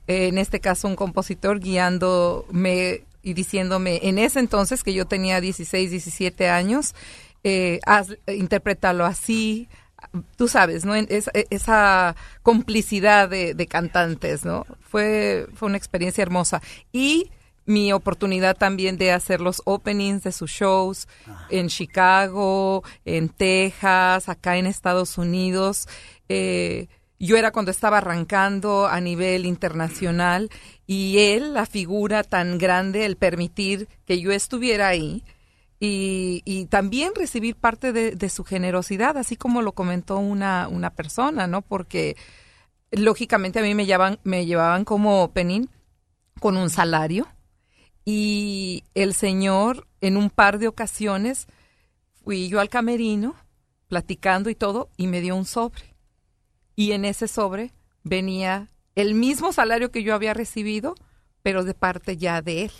eh, 0.09 0.27
en 0.29 0.39
este 0.39 0.59
caso 0.59 0.89
un 0.89 0.97
compositor 0.97 1.61
guiándome 1.61 3.03
y 3.25 3.35
diciéndome 3.35 4.01
en 4.03 4.19
ese 4.19 4.39
entonces 4.39 4.85
que 4.85 4.95
yo 4.95 5.07
tenía 5.07 5.41
16, 5.41 5.91
17 5.91 6.49
años, 6.49 6.95
eh, 7.43 7.81
haz, 7.87 8.09
interprétalo 8.29 9.05
así, 9.05 9.69
tú 10.37 10.49
sabes, 10.49 10.85
¿no? 10.85 10.95
Es- 10.95 11.31
esa 11.51 12.15
complicidad 12.43 13.29
de, 13.29 13.55
de 13.55 13.67
cantantes, 13.67 14.45
¿no? 14.45 14.67
Fue, 14.81 15.47
fue 15.55 15.67
una 15.69 15.79
experiencia 15.79 16.23
hermosa. 16.23 16.63
Y 16.93 17.31
mi 17.67 17.93
oportunidad 17.95 18.57
también 18.57 18.99
de 18.99 19.13
hacer 19.13 19.41
los 19.41 19.63
openings 19.65 20.23
de 20.23 20.33
sus 20.33 20.51
shows 20.51 21.09
en 21.49 21.69
Chicago, 21.69 22.85
en 23.07 23.31
Texas, 23.31 24.29
acá 24.29 24.59
en 24.59 24.67
Estados 24.67 25.17
Unidos. 25.17 25.89
Eh, 26.29 26.89
yo 27.19 27.39
era 27.39 27.53
cuando 27.53 27.71
estaba 27.71 27.99
arrancando 27.99 28.87
a 28.87 29.01
nivel 29.01 29.47
internacional 29.47 30.51
y 30.86 31.19
él, 31.19 31.55
la 31.55 31.66
figura 31.66 32.23
tan 32.23 32.59
grande, 32.59 33.06
el 33.06 33.16
permitir 33.16 33.89
que 34.05 34.20
yo 34.20 34.32
estuviera 34.32 34.89
ahí 34.89 35.24
y, 35.81 36.43
y 36.44 36.66
también 36.66 37.12
recibir 37.15 37.56
parte 37.56 37.93
de, 37.93 38.12
de 38.12 38.28
su 38.28 38.44
generosidad, 38.44 39.16
así 39.16 39.36
como 39.36 39.62
lo 39.62 39.73
comentó 39.73 40.19
una, 40.19 40.69
una 40.69 40.90
persona, 40.90 41.47
¿no? 41.47 41.62
Porque 41.62 42.16
lógicamente 42.90 43.59
a 43.59 43.62
mí 43.62 43.74
me 43.74 43.86
llevaban, 43.86 44.19
me 44.24 44.47
llevaban 44.47 44.85
como 44.85 45.23
opening 45.23 45.66
con 46.40 46.56
un 46.56 46.70
salario 46.70 47.27
y 48.05 48.85
el 48.94 49.15
señor 49.15 49.86
en 50.01 50.16
un 50.16 50.31
par 50.31 50.59
de 50.59 50.69
ocasiones 50.69 51.47
fui 52.23 52.48
yo 52.48 52.61
al 52.61 52.69
camerino 52.69 53.35
platicando 53.89 54.51
y 54.51 54.55
todo 54.55 54.90
y 54.97 55.06
me 55.06 55.20
dio 55.20 55.36
un 55.36 55.44
sobre. 55.44 55.94
Y 56.77 56.93
en 56.93 57.05
ese 57.05 57.28
sobre 57.28 57.73
venía 58.02 58.70
el 58.95 59.15
mismo 59.15 59.53
salario 59.53 59.91
que 59.91 60.03
yo 60.03 60.15
había 60.15 60.35
recibido, 60.35 60.95
pero 61.43 61.65
de 61.65 61.75
parte 61.75 62.16
ya 62.16 62.43
de 62.43 62.65
él. 62.65 62.73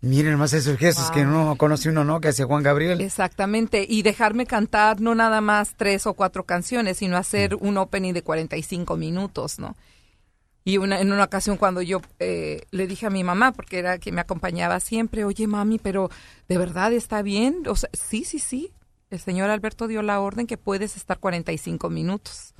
Miren 0.00 0.36
más 0.36 0.52
esos 0.52 0.76
gestos 0.76 1.10
que 1.10 1.24
no 1.24 1.56
conoce 1.56 1.88
uno, 1.88 2.04
¿no? 2.04 2.20
Que 2.20 2.28
hace 2.28 2.44
Juan 2.44 2.62
Gabriel. 2.62 3.00
Exactamente, 3.00 3.86
y 3.88 4.02
dejarme 4.02 4.44
cantar 4.44 5.00
no 5.00 5.14
nada 5.14 5.40
más 5.40 5.74
tres 5.78 6.06
o 6.06 6.12
cuatro 6.12 6.44
canciones, 6.44 6.98
sino 6.98 7.16
hacer 7.16 7.54
un 7.54 7.78
opening 7.78 8.12
de 8.12 8.22
45 8.22 8.98
minutos, 8.98 9.58
¿no? 9.58 9.76
Y 10.62 10.76
una, 10.76 11.00
en 11.00 11.10
una 11.10 11.24
ocasión 11.24 11.56
cuando 11.56 11.80
yo 11.80 12.02
eh, 12.18 12.62
le 12.70 12.86
dije 12.86 13.06
a 13.06 13.10
mi 13.10 13.24
mamá, 13.24 13.52
porque 13.52 13.78
era 13.78 13.96
quien 13.96 14.14
me 14.14 14.20
acompañaba 14.20 14.78
siempre, 14.80 15.24
oye 15.24 15.46
mami, 15.46 15.78
pero 15.78 16.10
¿de 16.48 16.58
verdad 16.58 16.92
está 16.92 17.22
bien? 17.22 17.62
O 17.66 17.76
sea, 17.76 17.88
sí, 17.94 18.24
sí, 18.24 18.38
sí. 18.38 18.72
El 19.10 19.20
señor 19.20 19.48
Alberto 19.48 19.88
dio 19.88 20.02
la 20.02 20.20
orden 20.20 20.46
que 20.46 20.58
puedes 20.58 20.96
estar 20.96 21.18
45 21.18 21.88
minutos. 21.88 22.54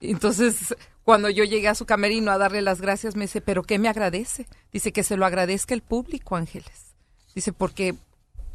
Entonces, 0.00 0.74
cuando 1.02 1.30
yo 1.30 1.44
llegué 1.44 1.68
a 1.68 1.74
su 1.74 1.86
camerino 1.86 2.30
a 2.30 2.38
darle 2.38 2.62
las 2.62 2.80
gracias, 2.80 3.16
me 3.16 3.22
dice, 3.22 3.40
¿pero 3.40 3.62
qué 3.62 3.78
me 3.78 3.88
agradece? 3.88 4.46
Dice 4.72 4.92
que 4.92 5.02
se 5.02 5.16
lo 5.16 5.26
agradezca 5.26 5.74
el 5.74 5.82
público, 5.82 6.36
Ángeles. 6.36 6.94
Dice, 7.34 7.52
porque 7.52 7.94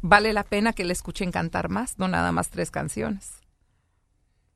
vale 0.02 0.32
la 0.32 0.44
pena 0.44 0.72
que 0.72 0.84
le 0.84 0.92
escuchen 0.92 1.30
cantar 1.30 1.68
más, 1.68 1.98
no 1.98 2.08
nada 2.08 2.32
más 2.32 2.50
tres 2.50 2.70
canciones. 2.70 3.40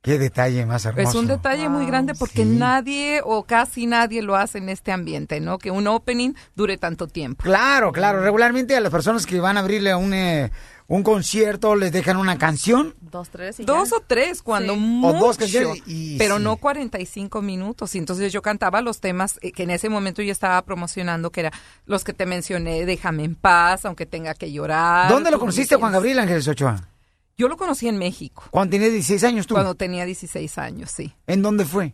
Qué 0.05 0.19
detalle 0.19 0.67
más 0.67 0.85
hermoso. 0.85 1.09
Es 1.09 1.15
un 1.15 1.25
detalle 1.25 1.67
muy 1.67 1.87
grande 1.87 2.13
porque 2.13 2.45
nadie 2.45 3.21
o 3.23 3.41
casi 3.41 3.87
nadie 3.87 4.21
lo 4.21 4.35
hace 4.35 4.59
en 4.59 4.69
este 4.69 4.91
ambiente, 4.91 5.39
¿no? 5.39 5.57
Que 5.57 5.71
un 5.71 5.87
opening 5.87 6.33
dure 6.55 6.77
tanto 6.77 7.07
tiempo. 7.07 7.43
Claro, 7.43 7.91
claro. 7.91 8.21
Regularmente 8.21 8.75
a 8.75 8.81
las 8.81 8.91
personas 8.91 9.25
que 9.25 9.39
van 9.39 9.57
a 9.57 9.61
abrirle 9.61 9.89
a 9.89 9.97
un, 9.97 10.13
eh, 10.13 10.51
un 10.87 11.01
concierto 11.03 11.75
les 11.75 11.91
dejan 11.91 12.17
una 12.17 12.37
canción. 12.37 12.93
Dos, 13.01 13.29
tres 13.29 13.59
y 13.59 13.65
Dos 13.65 13.89
ya. 13.89 13.97
o 13.97 14.03
tres, 14.05 14.41
cuando 14.43 14.73
Sí. 14.73 14.79
mucho. 14.79 15.17
O 15.17 15.19
dos 15.19 15.37
canciones 15.37 15.81
y- 15.87 16.17
pero 16.17 16.37
sí. 16.37 16.43
no 16.43 16.57
45 16.57 17.41
minutos. 17.41 17.95
Y 17.95 17.97
entonces 17.97 18.31
yo 18.31 18.41
cantaba 18.41 18.81
los 18.81 18.99
temas 18.99 19.39
eh, 19.41 19.51
que 19.51 19.63
en 19.63 19.71
ese 19.71 19.89
momento 19.89 20.21
yo 20.21 20.31
estaba 20.31 20.61
promocionando, 20.63 21.31
que 21.31 21.39
era 21.41 21.51
los 21.85 22.03
que 22.03 22.13
te 22.13 22.25
mencioné, 22.25 22.85
Déjame 22.85 23.23
en 23.23 23.35
paz, 23.35 23.85
aunque 23.85 24.05
tenga 24.05 24.33
que 24.35 24.51
llorar. 24.51 25.09
¿Dónde 25.11 25.31
lo 25.31 25.39
conociste, 25.39 25.75
Juan 25.75 25.91
Gabriel 25.91 26.19
Ángeles 26.19 26.47
Ochoa? 26.47 26.87
Yo 27.37 27.47
lo 27.49 27.57
conocí 27.57 27.87
en 27.87 27.97
México. 27.97 28.43
Cuando 28.51 28.71
tenías 28.71 28.91
16 28.91 29.23
años 29.25 29.47
tú. 29.47 29.55
Cuando 29.55 29.75
tenía 29.75 30.05
16 30.05 30.57
años, 30.57 30.91
sí. 30.91 31.13
¿En 31.27 31.41
dónde 31.41 31.65
fue? 31.65 31.93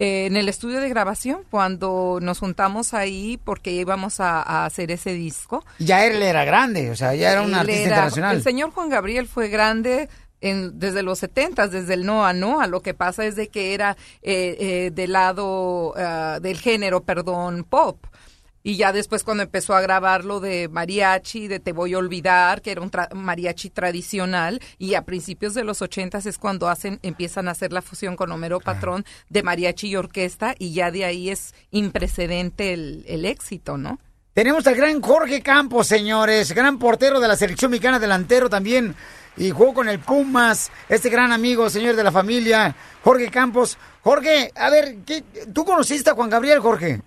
Eh, 0.00 0.26
en 0.26 0.36
el 0.36 0.48
estudio 0.48 0.80
de 0.80 0.88
grabación, 0.88 1.40
cuando 1.50 2.20
nos 2.22 2.38
juntamos 2.38 2.94
ahí 2.94 3.36
porque 3.42 3.72
íbamos 3.72 4.20
a, 4.20 4.40
a 4.42 4.64
hacer 4.64 4.92
ese 4.92 5.12
disco. 5.12 5.64
Ya 5.80 6.04
él 6.06 6.22
era 6.22 6.44
grande, 6.44 6.92
o 6.92 6.94
sea, 6.94 7.16
ya 7.16 7.32
era 7.32 7.42
un 7.42 7.52
artista 7.52 7.80
era- 7.80 7.88
internacional. 7.88 8.36
El 8.36 8.42
señor 8.44 8.70
Juan 8.70 8.90
Gabriel 8.90 9.26
fue 9.26 9.48
grande 9.48 10.08
en- 10.40 10.78
desde 10.78 11.02
los 11.02 11.18
70, 11.18 11.66
desde 11.66 11.94
el 11.94 12.06
no 12.06 12.24
a 12.24 12.32
no. 12.32 12.64
Lo 12.68 12.80
que 12.80 12.94
pasa 12.94 13.24
es 13.26 13.34
de 13.34 13.48
que 13.48 13.74
era 13.74 13.96
eh, 14.22 14.56
eh, 14.60 14.90
del 14.94 15.12
lado 15.14 15.94
ah, 15.96 16.38
del 16.40 16.58
género, 16.60 17.02
perdón, 17.02 17.64
pop. 17.68 17.98
Y 18.62 18.76
ya 18.76 18.92
después 18.92 19.24
cuando 19.24 19.44
empezó 19.44 19.74
a 19.74 19.80
grabar 19.80 20.24
lo 20.24 20.40
de 20.40 20.68
mariachi, 20.68 21.48
de 21.48 21.60
Te 21.60 21.72
voy 21.72 21.94
a 21.94 21.98
olvidar, 21.98 22.60
que 22.60 22.72
era 22.72 22.80
un 22.82 22.90
tra- 22.90 23.12
mariachi 23.14 23.70
tradicional, 23.70 24.60
y 24.78 24.94
a 24.94 25.02
principios 25.02 25.54
de 25.54 25.64
los 25.64 25.80
ochentas 25.80 26.26
es 26.26 26.38
cuando 26.38 26.68
hacen, 26.68 26.98
empiezan 27.02 27.48
a 27.48 27.52
hacer 27.52 27.72
la 27.72 27.82
fusión 27.82 28.16
con 28.16 28.32
Homero 28.32 28.60
Patrón 28.60 29.04
de 29.28 29.42
mariachi 29.42 29.88
y 29.88 29.96
orquesta, 29.96 30.54
y 30.58 30.72
ya 30.72 30.90
de 30.90 31.04
ahí 31.04 31.30
es 31.30 31.54
imprecedente 31.70 32.72
el, 32.72 33.04
el 33.08 33.24
éxito, 33.24 33.78
¿no? 33.78 33.98
Tenemos 34.34 34.66
al 34.68 34.76
gran 34.76 35.00
Jorge 35.00 35.40
Campos, 35.42 35.88
señores, 35.88 36.52
gran 36.52 36.78
portero 36.78 37.18
de 37.18 37.26
la 37.26 37.36
selección 37.36 37.70
mexicana, 37.72 37.98
delantero 37.98 38.48
también, 38.48 38.94
y 39.36 39.50
jugó 39.50 39.74
con 39.74 39.88
el 39.88 39.98
Pumas, 39.98 40.70
este 40.88 41.10
gran 41.10 41.32
amigo, 41.32 41.70
señor 41.70 41.96
de 41.96 42.04
la 42.04 42.12
familia, 42.12 42.74
Jorge 43.02 43.30
Campos. 43.30 43.78
Jorge, 44.02 44.52
a 44.54 44.70
ver, 44.70 44.98
¿qué, 45.04 45.24
¿tú 45.52 45.64
conociste 45.64 46.10
a 46.10 46.14
Juan 46.14 46.30
Gabriel, 46.30 46.60
Jorge? 46.60 47.00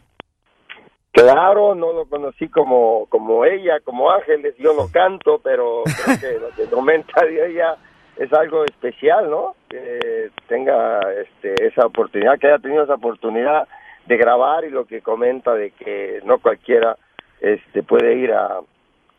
Claro, 1.12 1.76
no 1.76 1.92
lo 1.92 2.06
conocí 2.06 2.48
como, 2.50 3.06
como 3.08 3.44
ella, 3.46 3.80
como 3.82 4.10
Ángeles, 4.12 4.56
yo 4.58 4.74
no 4.74 4.88
canto, 4.92 5.40
pero 5.44 5.84
creo 6.06 6.20
que 6.20 6.40
lo 6.40 6.50
que 6.52 6.66
comenta 6.74 7.26
de 7.26 7.52
ella 7.52 7.76
es 8.18 8.32
algo 8.34 8.64
especial, 8.64 9.30
¿no? 9.30 9.56
Que 9.70 10.30
tenga 10.48 11.00
este, 11.14 11.68
esa 11.68 11.86
oportunidad, 11.86 12.40
que 12.40 12.48
haya 12.48 12.60
tenido 12.60 12.84
esa 12.84 12.96
oportunidad 12.96 13.68
de 14.06 14.18
grabar 14.18 14.64
y 14.64 14.70
lo 14.70 14.86
que 14.86 15.02
comenta 15.02 15.54
de 15.54 15.72
que 15.72 16.22
no 16.24 16.40
cualquiera 16.40 16.98
este, 17.40 17.84
puede 17.84 18.16
ir 18.16 18.32
a, 18.32 18.60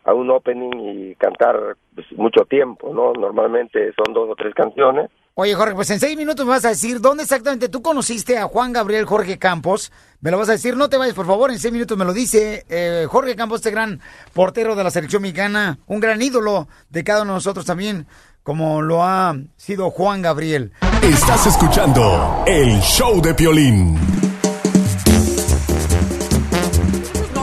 a 0.05 0.13
un 0.13 0.29
opening 0.29 0.79
y 0.79 1.15
cantar 1.15 1.75
pues, 1.93 2.11
mucho 2.13 2.45
tiempo, 2.45 2.93
¿no? 2.93 3.13
Normalmente 3.13 3.93
son 3.93 4.13
dos 4.13 4.29
o 4.29 4.35
tres 4.35 4.53
canciones. 4.53 5.09
Oye, 5.35 5.55
Jorge, 5.55 5.73
pues 5.73 5.89
en 5.89 5.99
seis 5.99 6.15
minutos 6.15 6.45
me 6.45 6.51
vas 6.51 6.63
a 6.63 6.69
decir 6.69 7.01
dónde 7.01 7.23
exactamente 7.23 7.67
tú 7.67 7.81
conociste 7.81 8.37
a 8.37 8.45
Juan 8.45 8.71
Gabriel 8.71 9.05
Jorge 9.05 9.39
Campos. 9.39 9.91
Me 10.21 10.29
lo 10.29 10.37
vas 10.37 10.47
a 10.49 10.51
decir, 10.51 10.77
no 10.77 10.89
te 10.89 10.97
vayas, 10.97 11.15
por 11.15 11.25
favor, 11.25 11.49
en 11.49 11.57
seis 11.57 11.73
minutos 11.73 11.97
me 11.97 12.05
lo 12.05 12.13
dice 12.13 12.67
eh, 12.69 13.07
Jorge 13.09 13.35
Campos, 13.35 13.61
este 13.61 13.71
gran 13.71 13.99
portero 14.33 14.75
de 14.75 14.83
la 14.83 14.91
selección 14.91 15.23
mexicana, 15.23 15.79
un 15.87 15.99
gran 15.99 16.21
ídolo 16.21 16.67
de 16.91 17.03
cada 17.03 17.23
uno 17.23 17.31
de 17.31 17.37
nosotros 17.37 17.65
también, 17.65 18.05
como 18.43 18.83
lo 18.83 19.03
ha 19.03 19.35
sido 19.57 19.89
Juan 19.89 20.21
Gabriel. 20.21 20.71
Estás 21.01 21.47
escuchando 21.47 22.43
el 22.45 22.79
show 22.81 23.19
de 23.19 23.33
Piolín. 23.33 23.97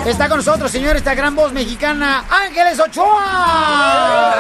Está 0.07 0.29
con 0.29 0.37
nosotros, 0.37 0.71
señor, 0.71 0.95
esta 0.95 1.17
gran 1.17 1.35
voz 1.35 1.53
mexicana, 1.53 2.25
Ángeles 2.31 2.79
Ochoa. 2.79 4.37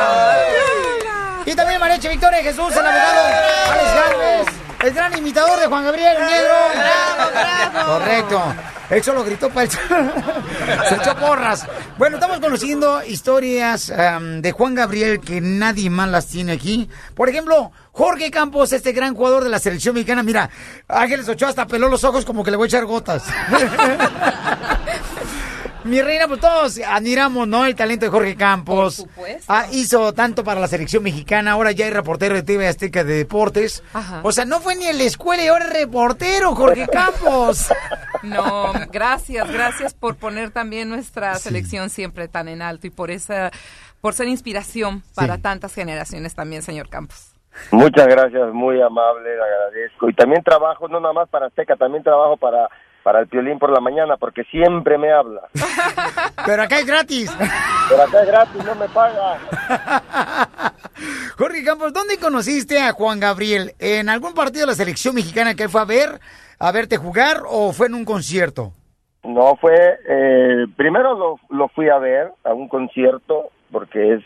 Y 1.50 1.54
también 1.56 1.80
Mareche 1.80 2.08
Victoria 2.08 2.42
Jesús, 2.44 2.72
el 2.76 2.86
abogado 2.86 3.20
Alex 3.72 3.94
Galvez, 3.94 4.46
el 4.84 4.94
gran 4.94 5.18
imitador 5.18 5.58
de 5.58 5.66
Juan 5.66 5.84
Gabriel 5.84 6.16
el 6.16 6.26
Negro. 6.26 6.54
Correcto. 7.86 8.54
Él 8.90 9.02
solo 9.02 9.24
gritó 9.24 9.50
para 9.50 9.64
el... 9.64 9.70
Se 10.88 10.94
echó 10.94 11.16
porras. 11.16 11.66
Bueno, 11.98 12.18
estamos 12.18 12.38
conociendo 12.38 13.02
historias 13.02 13.88
de 13.88 14.52
Juan 14.52 14.76
Gabriel 14.76 15.18
que 15.20 15.40
nadie 15.40 15.90
más 15.90 16.08
las 16.08 16.28
tiene 16.28 16.52
aquí. 16.52 16.88
Por 17.16 17.28
ejemplo, 17.28 17.72
Jorge 17.90 18.30
Campos, 18.30 18.72
este 18.72 18.92
gran 18.92 19.16
jugador 19.16 19.42
de 19.42 19.50
la 19.50 19.58
selección 19.58 19.94
mexicana. 19.94 20.22
Mira, 20.22 20.50
Ángeles 20.86 21.28
Ochoa 21.28 21.48
hasta 21.48 21.66
peló 21.66 21.88
los 21.88 22.04
ojos 22.04 22.24
como 22.24 22.44
que 22.44 22.52
le 22.52 22.56
voy 22.56 22.66
a 22.66 22.68
echar 22.68 22.84
gotas. 22.84 23.24
Mi 25.90 26.00
reina, 26.00 26.28
pues 26.28 26.38
todos 26.38 26.80
admiramos, 26.86 27.48
¿no? 27.48 27.66
El 27.66 27.74
talento 27.74 28.04
de 28.04 28.12
Jorge 28.12 28.36
Campos. 28.36 28.98
Por 28.98 29.08
supuesto. 29.08 29.52
Ah, 29.52 29.66
hizo 29.72 30.12
tanto 30.12 30.44
para 30.44 30.60
la 30.60 30.68
selección 30.68 31.02
mexicana, 31.02 31.50
ahora 31.50 31.72
ya 31.72 31.88
es 31.88 31.92
reportero 31.92 32.36
de 32.36 32.44
TV 32.44 32.68
Azteca 32.68 33.02
de 33.02 33.14
Deportes. 33.14 33.82
Ajá. 33.92 34.20
O 34.22 34.30
sea, 34.30 34.44
no 34.44 34.60
fue 34.60 34.76
ni 34.76 34.86
en 34.86 34.98
la 34.98 35.02
escuela 35.02 35.42
y 35.42 35.48
ahora 35.48 35.64
es 35.64 35.72
reportero, 35.72 36.54
Jorge 36.54 36.86
Campos. 36.86 37.72
No, 38.22 38.74
gracias, 38.92 39.50
gracias 39.50 39.94
por 39.94 40.14
poner 40.16 40.50
también 40.50 40.90
nuestra 40.90 41.36
selección 41.36 41.88
siempre 41.88 42.28
tan 42.28 42.48
en 42.48 42.60
alto 42.60 42.86
y 42.86 42.90
por 42.90 43.10
esa, 43.10 43.50
por 44.02 44.12
ser 44.12 44.28
inspiración 44.28 45.02
para 45.14 45.38
tantas 45.38 45.74
generaciones 45.74 46.34
también, 46.34 46.60
señor 46.60 46.90
Campos. 46.90 47.34
Muchas 47.70 48.06
gracias, 48.08 48.52
muy 48.52 48.78
amable, 48.82 49.34
le 49.34 49.42
agradezco. 49.42 50.10
Y 50.10 50.12
también 50.12 50.42
trabajo, 50.42 50.86
no 50.88 51.00
nada 51.00 51.14
más 51.14 51.30
para 51.30 51.46
Azteca, 51.46 51.76
también 51.76 52.04
trabajo 52.04 52.36
para, 52.36 52.68
para 53.02 53.20
el 53.20 53.28
Piolín 53.28 53.58
por 53.58 53.70
la 53.70 53.80
mañana, 53.80 54.16
porque 54.16 54.44
siempre 54.44 54.98
me 54.98 55.10
habla. 55.10 55.42
Pero 56.46 56.62
acá 56.62 56.78
es 56.78 56.86
gratis. 56.86 57.34
Pero 57.88 58.02
acá 58.02 58.22
es 58.22 58.26
gratis, 58.26 58.64
no 58.64 58.74
me 58.74 58.88
paga. 58.88 59.38
Jorge 61.38 61.64
Campos, 61.64 61.92
¿dónde 61.92 62.18
conociste 62.18 62.80
a 62.80 62.92
Juan 62.92 63.20
Gabriel? 63.20 63.72
¿En 63.78 64.08
algún 64.08 64.34
partido 64.34 64.62
de 64.62 64.72
la 64.72 64.74
selección 64.74 65.14
mexicana 65.14 65.54
que 65.54 65.64
él 65.64 65.68
fue 65.70 65.80
a 65.80 65.86
ver, 65.86 66.20
a 66.58 66.72
verte 66.72 66.96
jugar 66.96 67.38
o 67.48 67.72
fue 67.72 67.86
en 67.86 67.94
un 67.94 68.04
concierto? 68.04 68.72
No, 69.22 69.56
fue, 69.56 69.74
eh, 70.08 70.66
primero 70.76 71.14
lo, 71.16 71.40
lo 71.50 71.68
fui 71.68 71.88
a 71.88 71.98
ver 71.98 72.32
a 72.44 72.54
un 72.54 72.68
concierto, 72.68 73.50
porque 73.70 74.14
es, 74.14 74.22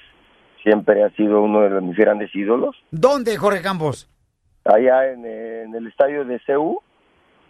siempre 0.63 1.03
ha 1.03 1.11
sido 1.11 1.43
uno 1.43 1.63
de 1.63 1.81
mis 1.81 1.97
grandes 1.97 2.35
ídolos, 2.35 2.77
¿Dónde, 2.91 3.37
Jorge 3.37 3.61
Campos? 3.63 4.09
allá 4.65 5.13
en, 5.13 5.25
eh, 5.27 5.63
en 5.65 5.75
el 5.75 5.87
estadio 5.87 6.25
de 6.25 6.39
CEU. 6.41 6.81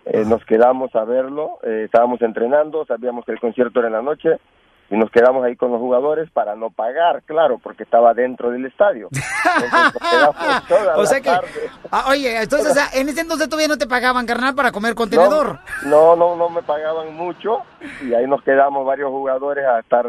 Eh, 0.06 0.24
nos 0.26 0.44
quedamos 0.44 0.94
a 0.94 1.04
verlo, 1.04 1.58
eh, 1.62 1.82
estábamos 1.86 2.20
entrenando, 2.22 2.84
sabíamos 2.84 3.24
que 3.24 3.32
el 3.32 3.40
concierto 3.40 3.78
era 3.78 3.88
en 3.88 3.94
la 3.94 4.02
noche 4.02 4.38
y 4.90 4.96
nos 4.96 5.10
quedamos 5.10 5.42
ahí 5.44 5.56
con 5.56 5.72
los 5.72 5.80
jugadores 5.80 6.30
para 6.30 6.54
no 6.56 6.70
pagar, 6.70 7.22
claro, 7.22 7.58
porque 7.58 7.84
estaba 7.84 8.12
dentro 8.12 8.50
del 8.50 8.66
estadio. 8.66 9.08
Entonces, 9.10 9.94
O 10.96 11.00
la 11.00 11.06
sea 11.06 11.20
que, 11.20 11.30
ah, 11.90 12.04
oye, 12.10 12.42
entonces 12.42 12.76
ah, 12.76 12.90
en 12.92 13.08
ese 13.08 13.22
entonces 13.22 13.48
todavía 13.48 13.68
no 13.68 13.78
te 13.78 13.86
pagaban, 13.86 14.26
carnal, 14.26 14.54
para 14.54 14.72
comer 14.72 14.94
contenedor. 14.94 15.58
No, 15.86 16.16
no, 16.16 16.36
no 16.36 16.50
me 16.50 16.62
pagaban 16.62 17.14
mucho 17.14 17.62
y 18.02 18.12
ahí 18.12 18.26
nos 18.26 18.42
quedamos 18.42 18.84
varios 18.84 19.10
jugadores 19.10 19.64
a 19.64 19.80
estar 19.80 20.06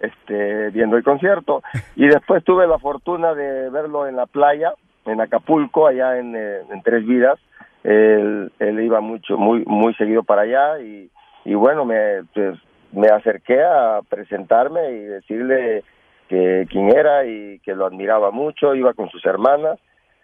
este, 0.00 0.70
viendo 0.70 0.96
el 0.96 1.04
concierto. 1.04 1.62
Y 1.96 2.06
después 2.06 2.44
tuve 2.44 2.66
la 2.66 2.78
fortuna 2.78 3.34
de 3.34 3.70
verlo 3.70 4.06
en 4.06 4.16
la 4.16 4.26
playa, 4.26 4.74
en 5.06 5.20
Acapulco, 5.20 5.86
allá 5.86 6.18
en, 6.18 6.36
eh, 6.36 6.60
en 6.70 6.82
Tres 6.82 7.06
Vidas, 7.06 7.38
él, 7.84 8.50
iba 8.60 9.00
mucho, 9.00 9.36
muy, 9.36 9.64
muy 9.66 9.94
seguido 9.94 10.22
para 10.22 10.42
allá 10.42 10.80
y, 10.80 11.10
bueno, 11.54 11.84
me, 11.84 12.24
pues, 12.34 12.58
me 12.92 13.08
acerqué 13.08 13.62
a 13.62 14.00
presentarme 14.08 14.92
y 14.92 14.98
decirle 15.00 15.82
que 16.28 16.66
quién 16.70 16.90
era 16.90 17.26
y 17.26 17.58
que 17.60 17.74
lo 17.74 17.86
admiraba 17.86 18.30
mucho, 18.30 18.74
iba 18.74 18.94
con 18.94 19.08
sus 19.10 19.24
hermanas 19.26 19.78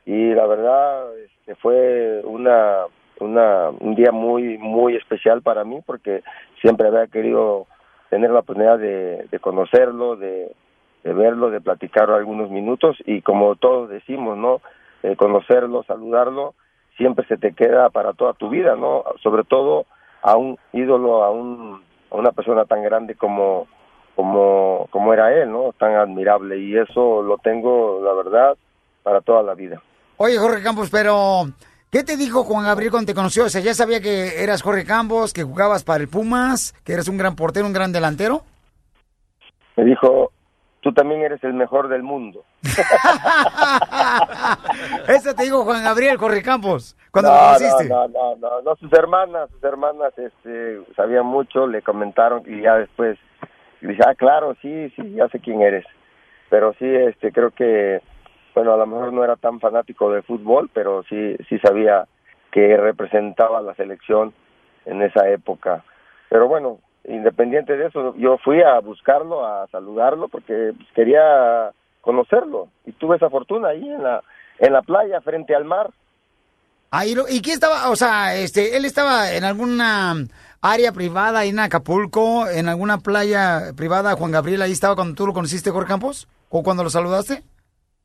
y 0.06 0.32
la 0.34 0.46
verdad 0.46 1.18
este, 1.18 1.54
fue 1.56 2.22
una, 2.24 2.84
una, 3.20 3.70
un 3.70 3.94
día 3.94 4.12
muy, 4.12 4.56
muy 4.58 4.96
especial 4.96 5.42
para 5.42 5.64
mí 5.64 5.80
porque 5.84 6.22
siempre 6.60 6.88
había 6.88 7.06
querido 7.08 7.66
tener 8.08 8.30
la 8.30 8.40
oportunidad 8.40 8.78
de, 8.78 9.38
conocerlo, 9.40 10.16
de, 10.16 10.50
de 11.04 11.12
verlo, 11.12 11.50
de 11.50 11.60
platicar 11.60 12.10
algunos 12.10 12.50
minutos 12.50 12.96
y 13.04 13.20
como 13.22 13.56
todos 13.56 13.90
decimos, 13.90 14.38
¿no? 14.38 14.60
Eh, 15.02 15.14
conocerlo, 15.14 15.84
saludarlo, 15.84 16.54
siempre 16.98 17.26
se 17.26 17.38
te 17.38 17.54
queda 17.54 17.88
para 17.88 18.12
toda 18.12 18.34
tu 18.34 18.50
vida, 18.50 18.76
¿no? 18.76 19.04
Sobre 19.22 19.44
todo 19.44 19.86
a 20.20 20.36
un 20.36 20.58
ídolo, 20.72 21.24
a, 21.24 21.30
un, 21.30 21.82
a 22.10 22.16
una 22.16 22.32
persona 22.32 22.66
tan 22.66 22.82
grande 22.82 23.14
como, 23.14 23.66
como, 24.14 24.88
como 24.90 25.14
era 25.14 25.32
él, 25.32 25.50
¿no? 25.50 25.72
Tan 25.78 25.94
admirable 25.94 26.58
y 26.58 26.76
eso 26.76 27.22
lo 27.22 27.38
tengo, 27.38 28.00
la 28.02 28.12
verdad, 28.12 28.56
para 29.02 29.20
toda 29.22 29.42
la 29.42 29.54
vida. 29.54 29.80
Oye, 30.18 30.36
Jorge 30.36 30.62
Campos, 30.62 30.90
pero 30.90 31.44
¿qué 31.90 32.02
te 32.02 32.16
dijo 32.16 32.42
Juan 32.42 32.64
Gabriel 32.64 32.90
cuando 32.90 33.06
te 33.06 33.14
conoció? 33.14 33.44
O 33.44 33.48
sea, 33.48 33.60
¿ya 33.60 33.72
sabía 33.72 34.00
que 34.00 34.42
eras 34.42 34.62
Jorge 34.62 34.84
Campos, 34.84 35.32
que 35.32 35.44
jugabas 35.44 35.84
para 35.84 36.02
el 36.02 36.08
Pumas, 36.08 36.74
que 36.84 36.92
eres 36.92 37.08
un 37.08 37.16
gran 37.16 37.36
portero, 37.36 37.66
un 37.66 37.72
gran 37.72 37.92
delantero? 37.92 38.42
Me 39.76 39.84
dijo, 39.84 40.32
tú 40.80 40.92
también 40.92 41.22
eres 41.22 41.42
el 41.44 41.54
mejor 41.54 41.88
del 41.88 42.02
mundo. 42.02 42.42
Eso 45.08 45.34
te 45.34 45.44
dijo 45.44 45.64
Juan 45.64 45.84
Gabriel, 45.84 46.16
Jorge 46.16 46.42
Campos, 46.42 46.96
cuando 47.10 47.30
no, 47.30 47.36
lo 47.36 47.42
conociste. 47.42 47.88
No, 47.88 48.08
no, 48.08 48.36
no, 48.36 48.62
no, 48.62 48.76
sus 48.76 48.92
hermanas, 48.92 49.50
sus 49.50 49.62
hermanas 49.62 50.12
este, 50.18 50.80
sabían 50.96 51.26
mucho, 51.26 51.66
le 51.66 51.82
comentaron 51.82 52.42
y 52.46 52.62
ya 52.62 52.76
después 52.76 53.18
dice, 53.80 54.02
ah, 54.06 54.14
claro, 54.14 54.56
sí, 54.60 54.90
sí, 54.96 55.14
ya 55.14 55.28
sé 55.28 55.40
quién 55.40 55.62
eres. 55.62 55.86
Pero 56.50 56.74
sí, 56.78 56.86
este, 56.86 57.32
creo 57.32 57.50
que, 57.50 58.00
bueno, 58.54 58.74
a 58.74 58.76
lo 58.76 58.86
mejor 58.86 59.12
no 59.12 59.22
era 59.22 59.36
tan 59.36 59.60
fanático 59.60 60.10
de 60.10 60.22
fútbol, 60.22 60.70
pero 60.72 61.02
sí, 61.04 61.36
sí 61.48 61.58
sabía 61.58 62.06
que 62.50 62.76
representaba 62.76 63.58
a 63.58 63.62
la 63.62 63.74
selección 63.74 64.32
en 64.86 65.02
esa 65.02 65.28
época. 65.28 65.84
Pero 66.28 66.48
bueno, 66.48 66.78
independiente 67.04 67.76
de 67.76 67.86
eso, 67.86 68.14
yo 68.16 68.38
fui 68.38 68.62
a 68.62 68.80
buscarlo, 68.80 69.46
a 69.46 69.66
saludarlo, 69.68 70.28
porque 70.28 70.72
pues, 70.76 70.88
quería 70.94 71.72
conocerlo 72.08 72.68
y 72.86 72.92
tuve 72.92 73.16
esa 73.16 73.28
fortuna 73.28 73.68
ahí 73.68 73.86
en 73.86 74.02
la 74.02 74.22
en 74.58 74.72
la 74.72 74.80
playa 74.80 75.20
frente 75.20 75.54
al 75.54 75.64
mar. 75.66 75.90
Ahí 76.90 77.14
lo- 77.14 77.28
¿Y 77.28 77.42
quién 77.42 77.54
estaba? 77.54 77.90
O 77.90 77.96
sea, 77.96 78.34
este, 78.34 78.78
él 78.78 78.86
estaba 78.86 79.30
en 79.34 79.44
alguna 79.44 80.14
área 80.62 80.90
privada 80.92 81.40
ahí 81.40 81.50
en 81.50 81.58
Acapulco, 81.60 82.48
en 82.48 82.66
alguna 82.66 82.96
playa 82.98 83.72
privada, 83.76 84.16
Juan 84.16 84.32
Gabriel, 84.32 84.62
ahí 84.62 84.72
estaba 84.72 84.94
cuando 84.96 85.14
tú 85.14 85.26
lo 85.26 85.34
conociste, 85.34 85.70
Jorge 85.70 85.88
Campos, 85.88 86.26
o 86.48 86.62
cuando 86.62 86.82
lo 86.82 86.88
saludaste. 86.90 87.42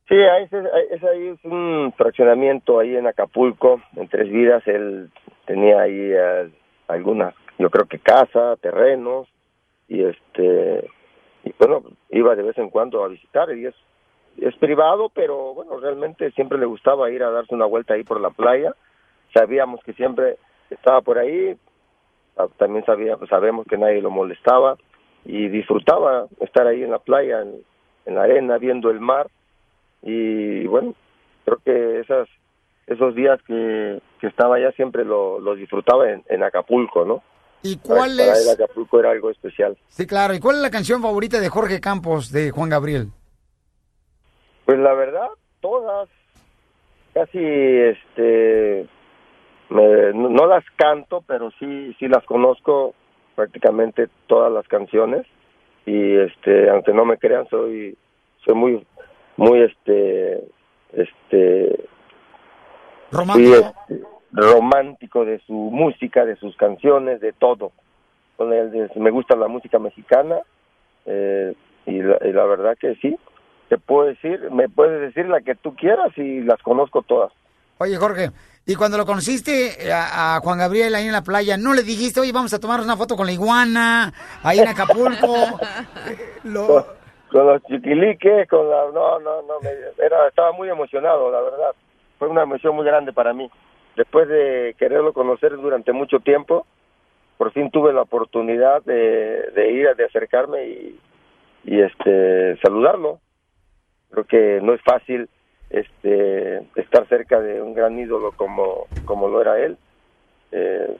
Sí, 0.10 0.16
ahí 0.16 0.44
es, 0.44 0.52
es 0.92 1.04
ahí 1.04 1.28
es 1.30 1.40
un 1.46 1.94
fraccionamiento 1.98 2.80
ahí 2.80 2.96
en 2.98 3.08
Acapulco, 3.08 3.82
en 3.96 4.10
Tres 4.10 4.30
Vidas, 4.30 4.62
él 4.68 5.10
tenía 5.48 5.80
ahí 5.80 6.12
eh, 6.12 6.52
algunas, 6.90 7.34
yo 7.58 7.70
creo 7.70 7.86
que 7.88 8.00
casa, 8.00 8.58
terrenos, 8.62 9.28
y 9.88 10.04
este, 10.04 10.90
y 11.46 11.54
bueno, 11.58 11.82
iba 12.10 12.36
de 12.36 12.44
vez 12.44 12.58
en 12.58 12.70
cuando 12.70 13.02
a 13.04 13.08
visitar, 13.08 13.50
y 13.58 13.66
es, 13.66 13.76
es 14.38 14.56
privado, 14.58 15.10
pero 15.14 15.54
bueno, 15.54 15.78
realmente 15.80 16.32
siempre 16.32 16.58
le 16.58 16.66
gustaba 16.66 17.10
ir 17.12 17.24
a 17.24 17.32
darse 17.32 17.54
una 17.54 17.66
vuelta 17.66 17.94
ahí 17.94 18.04
por 18.04 18.20
la 18.20 18.30
playa, 18.30 18.76
sabíamos 19.34 19.80
que 19.84 19.94
siempre 19.94 20.38
estaba 20.70 21.02
por 21.02 21.18
ahí, 21.18 21.56
ah, 22.38 22.48
también 22.58 22.84
sabía, 22.86 23.18
sabemos 23.30 23.66
que 23.68 23.78
nadie 23.78 24.02
lo 24.02 24.10
molestaba, 24.10 24.78
y 25.26 25.48
disfrutaba 25.50 26.28
estar 26.42 26.68
ahí 26.68 26.84
en 26.84 26.92
la 26.92 27.00
playa, 27.00 27.42
en, 27.42 27.62
en 28.06 28.16
la 28.16 28.24
arena, 28.24 28.58
viendo 28.58 28.90
el 28.90 29.00
mar, 29.00 29.28
y 30.02 30.66
bueno, 30.68 30.94
creo 31.46 31.60
que 31.64 32.00
esas 32.00 32.28
esos 32.86 33.16
días 33.16 33.40
que, 33.48 34.02
que 34.20 34.28
estaba 34.28 34.58
allá 34.58 34.72
siempre 34.74 35.06
lo, 35.06 35.40
lo 35.40 35.56
disfrutaba 35.56 36.10
en, 36.12 36.22
en 36.28 36.44
Acapulco, 36.44 37.06
¿no? 37.06 37.24
¿Y 37.62 37.78
cuál 37.78 38.18
Para 38.18 38.34
es? 38.34 38.46
él 38.46 38.54
Acapulco 38.54 39.00
era 39.00 39.12
algo 39.12 39.30
especial. 39.30 39.78
Sí, 39.88 40.06
claro. 40.06 40.34
¿Y 40.34 40.42
cuál 40.42 40.58
es 40.58 40.62
la 40.64 40.70
canción 40.70 41.02
favorita 41.02 41.40
de 41.40 41.48
Jorge 41.48 41.80
Campos, 41.80 42.30
de 42.30 42.52
Juan 42.52 42.68
Gabriel? 42.70 43.08
Pues 44.74 44.82
la 44.82 44.94
verdad, 44.96 45.28
todas, 45.62 46.10
casi, 47.14 47.38
este, 47.38 48.88
me- 49.70 50.14
no, 50.16 50.48
las 50.48 50.64
canto, 50.78 51.24
pero 51.28 51.52
sí, 51.60 51.96
sí 52.00 52.08
las 52.08 52.24
conozco 52.26 52.96
prácticamente 53.36 54.08
todas 54.26 54.52
las 54.52 54.68
canciones 54.68 55.28
y, 55.86 56.16
este, 56.16 56.72
aunque 56.72 56.92
no 56.92 57.06
me 57.06 57.20
crean, 57.20 57.48
soy, 57.50 57.96
soy 58.44 58.56
muy, 58.56 58.88
muy, 59.38 59.62
este, 59.62 60.44
este, 60.94 61.86
romántico, 63.12 63.76
este, 63.90 64.04
romántico 64.32 65.24
de 65.24 65.38
su 65.46 65.54
música, 65.54 66.26
de 66.26 66.36
sus 66.38 66.58
canciones, 66.58 67.22
de 67.22 67.32
todo. 67.34 67.74
Me 68.96 69.12
gusta 69.12 69.36
la 69.36 69.48
música 69.48 69.78
mexicana 69.78 70.40
eh, 71.06 71.54
y, 71.86 72.02
la, 72.02 72.18
y 72.26 72.34
la 72.34 72.46
verdad 72.46 72.76
que 72.76 72.96
sí. 72.96 73.16
Te 73.70 73.78
puedo 73.78 74.08
decir, 74.08 74.50
me 74.52 74.70
puedes 74.70 75.02
decir 75.02 75.28
la 75.28 75.42
que 75.42 75.56
tú 75.56 75.76
quieras 75.76 76.12
y 76.18 76.42
las 76.42 76.62
conozco 76.62 77.02
todas. 77.02 77.32
Oye, 77.80 77.98
Jorge, 77.98 78.30
y 78.66 78.76
cuando 78.76 78.98
lo 78.98 79.06
conociste 79.06 79.92
a, 79.92 80.36
a 80.36 80.40
Juan 80.42 80.60
Gabriel 80.60 80.94
ahí 80.96 81.06
en 81.08 81.12
la 81.12 81.24
playa, 81.24 81.58
¿no 81.58 81.74
le 81.74 81.82
dijiste, 81.84 82.20
oye, 82.20 82.32
vamos 82.32 82.54
a 82.54 82.60
tomar 82.60 82.82
una 82.82 82.96
foto 82.96 83.16
con 83.16 83.26
la 83.26 83.32
iguana, 83.32 84.14
ahí 84.44 84.60
en 84.60 84.68
Acapulco? 84.68 85.34
Con, 86.68 86.84
con 87.32 87.48
los 87.48 87.64
chiquiliques, 87.64 88.48
con 88.48 88.70
la... 88.70 88.86
No, 88.94 89.20
no, 89.20 89.42
no, 89.42 89.60
me- 89.62 90.06
era, 90.06 90.28
estaba 90.28 90.52
muy 90.52 90.70
emocionado, 90.70 91.32
la 91.32 91.42
verdad. 91.42 91.72
Fue 92.20 92.28
una 92.28 92.44
emoción 92.44 92.76
muy 92.76 92.86
grande 92.86 93.12
para 93.12 93.34
mí. 93.34 93.50
Después 93.96 94.28
de 94.28 94.76
quererlo 94.78 95.14
conocer 95.14 95.52
durante 95.58 95.92
mucho 95.94 96.20
tiempo, 96.20 96.66
por 97.38 97.52
fin 97.54 97.72
tuve 97.72 97.92
la 97.92 98.04
oportunidad 98.04 98.84
de, 98.84 99.50
de 99.56 99.72
ir, 99.72 99.96
de 99.96 100.06
acercarme 100.06 100.66
y, 100.68 101.00
y 101.66 101.82
este 101.82 102.58
saludarlo. 102.62 103.20
Creo 104.14 104.26
que 104.26 104.60
no 104.62 104.74
es 104.74 104.82
fácil 104.84 105.28
este 105.72 106.58
estar 106.76 107.08
cerca 107.10 107.42
de 107.42 107.62
un 107.62 107.74
gran 107.74 107.98
ídolo 107.98 108.32
como, 108.34 108.86
como 109.06 109.28
lo 109.28 109.42
era 109.42 109.60
él. 109.60 109.76
Eh, 110.52 110.98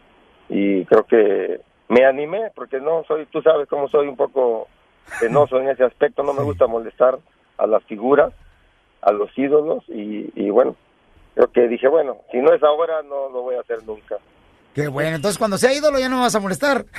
y 0.50 0.84
creo 0.86 1.06
que 1.06 1.62
me 1.90 2.06
animé, 2.06 2.52
porque 2.56 2.80
no 2.80 3.04
soy, 3.08 3.28
tú 3.28 3.42
sabes 3.44 3.70
cómo 3.70 3.88
soy 3.88 4.08
un 4.08 4.16
poco 4.16 4.68
penoso 5.20 5.60
en 5.60 5.70
ese 5.70 5.84
aspecto, 5.84 6.24
no 6.24 6.34
me 6.34 6.42
gusta 6.42 6.66
molestar 6.66 7.20
a 7.60 7.68
las 7.68 7.84
figuras, 7.84 8.34
a 9.02 9.12
los 9.12 9.30
ídolos, 9.38 9.84
y, 9.90 10.32
y 10.36 10.50
bueno, 10.50 10.76
creo 11.36 11.52
que 11.52 11.68
dije, 11.68 11.88
bueno, 11.88 12.18
si 12.32 12.40
no 12.40 12.52
es 12.52 12.64
ahora, 12.64 13.04
no 13.04 13.30
lo 13.30 13.44
voy 13.44 13.56
a 13.56 13.62
hacer 13.62 13.84
nunca. 13.86 14.18
Qué 14.74 14.88
bueno, 14.88 15.18
entonces 15.18 15.38
cuando 15.38 15.60
sea 15.60 15.72
ídolo 15.72 16.00
ya 16.00 16.10
no 16.10 16.16
me 16.16 16.24
vas 16.24 16.36
a 16.36 16.40
molestar. 16.40 16.84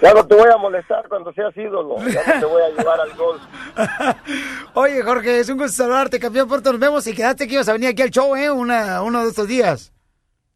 Ya 0.00 0.14
no 0.14 0.24
te 0.26 0.34
voy 0.36 0.48
a 0.52 0.56
molestar 0.56 1.08
cuando 1.08 1.32
seas 1.32 1.56
ídolo, 1.56 1.96
ya 2.06 2.22
no 2.34 2.40
te 2.40 2.46
voy 2.46 2.62
a 2.62 2.68
llevar 2.68 3.00
al 3.00 3.12
gol. 3.14 3.40
Oye, 4.74 5.02
Jorge, 5.02 5.40
es 5.40 5.48
un 5.48 5.58
gusto 5.58 5.72
saludarte, 5.82 6.20
campeón 6.20 6.48
Puerto. 6.48 6.70
Nos 6.70 6.80
vemos 6.80 7.06
y 7.08 7.14
quedaste 7.14 7.48
que 7.48 7.54
ibas 7.54 7.68
a 7.68 7.72
venir 7.72 7.88
aquí 7.88 8.02
al 8.02 8.10
show, 8.10 8.36
¿eh? 8.36 8.50
Una, 8.50 9.02
uno 9.02 9.22
de 9.22 9.28
estos 9.30 9.48
días. 9.48 9.92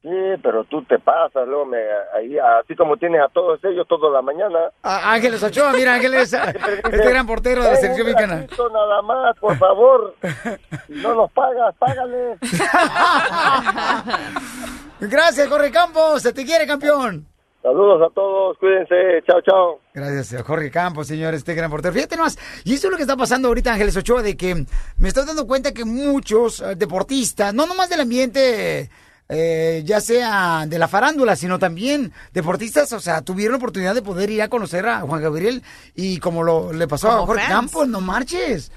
Sí, 0.03 0.09
pero 0.43 0.65
tú 0.65 0.83
te 0.85 0.99
pasas, 0.99 1.47
luego 1.47 1.65
me, 1.65 1.79
ahí, 2.17 2.37
así 2.61 2.75
como 2.75 2.97
tienes 2.97 3.21
a 3.21 3.29
todos 3.29 3.61
ellos 3.65 3.87
toda 3.89 4.11
la 4.11 4.21
mañana. 4.21 4.59
A- 4.83 5.13
Ángeles 5.13 5.41
Ochoa, 5.45 5.73
mira, 5.75 5.95
Ángeles, 5.95 6.33
este 6.93 7.09
gran 7.09 7.25
portero 7.25 7.63
de 7.63 7.69
la 7.69 7.73
"Ven 7.75 7.81
selección 7.81 8.07
mexicana. 8.09 8.47
nada 8.73 9.03
más, 9.03 9.39
por 9.39 9.57
favor. 9.59 10.17
Si 10.89 10.95
no 11.03 11.15
nos 11.15 11.31
pagas, 11.33 11.75
págale. 11.79 12.37
Gracias, 15.01 15.49
Jorge 15.49 15.71
Campos. 15.71 16.23
Se 16.23 16.33
te 16.33 16.45
quiere, 16.45 16.67
campeón. 16.67 17.27
Saludos 17.63 18.03
a 18.03 18.13
todos, 18.13 18.59
cuídense, 18.59 19.23
chao, 19.25 19.41
chao. 19.41 19.81
Gracias 19.95 20.35
a 20.35 20.43
Jorge 20.43 20.69
Campos, 20.69 21.07
señor, 21.07 21.33
este 21.33 21.55
gran 21.55 21.71
portero. 21.71 21.95
Fíjate 21.95 22.17
nomás, 22.17 22.37
y 22.65 22.75
eso 22.75 22.89
es 22.89 22.91
lo 22.91 22.97
que 22.97 23.05
está 23.05 23.17
pasando 23.17 23.47
ahorita, 23.47 23.73
Ángeles 23.73 23.97
Ochoa, 23.97 24.21
de 24.21 24.37
que 24.37 24.67
me 24.99 25.09
estoy 25.09 25.25
dando 25.25 25.47
cuenta 25.47 25.73
que 25.73 25.85
muchos 25.85 26.61
eh, 26.61 26.75
deportistas, 26.75 27.55
no 27.55 27.67
nomás 27.67 27.89
del 27.89 28.01
ambiente, 28.01 28.91
eh, 29.29 29.83
ya 29.85 30.01
sea 30.01 30.65
de 30.67 30.77
la 30.77 30.89
farándula, 30.89 31.37
sino 31.37 31.61
también 31.61 32.13
deportistas, 32.33 32.93
o 32.95 33.01
sea, 33.01 33.23
tuvieron 33.23 33.53
la 33.53 33.59
oportunidad 33.59 33.95
de 33.95 34.03
poder 34.03 34.29
ir 34.31 34.43
a 34.43 34.49
conocer 34.49 34.85
a 34.89 35.03
Juan 35.03 35.23
Gabriel 35.23 35.63
y 35.95 36.19
como 36.19 36.43
lo 36.43 36.73
le 36.73 36.89
pasó 36.89 37.13
a 37.13 37.25
Jorge 37.25 37.45
fans. 37.45 37.55
Campos, 37.55 37.87
no 37.87 38.01
marches. 38.01 38.73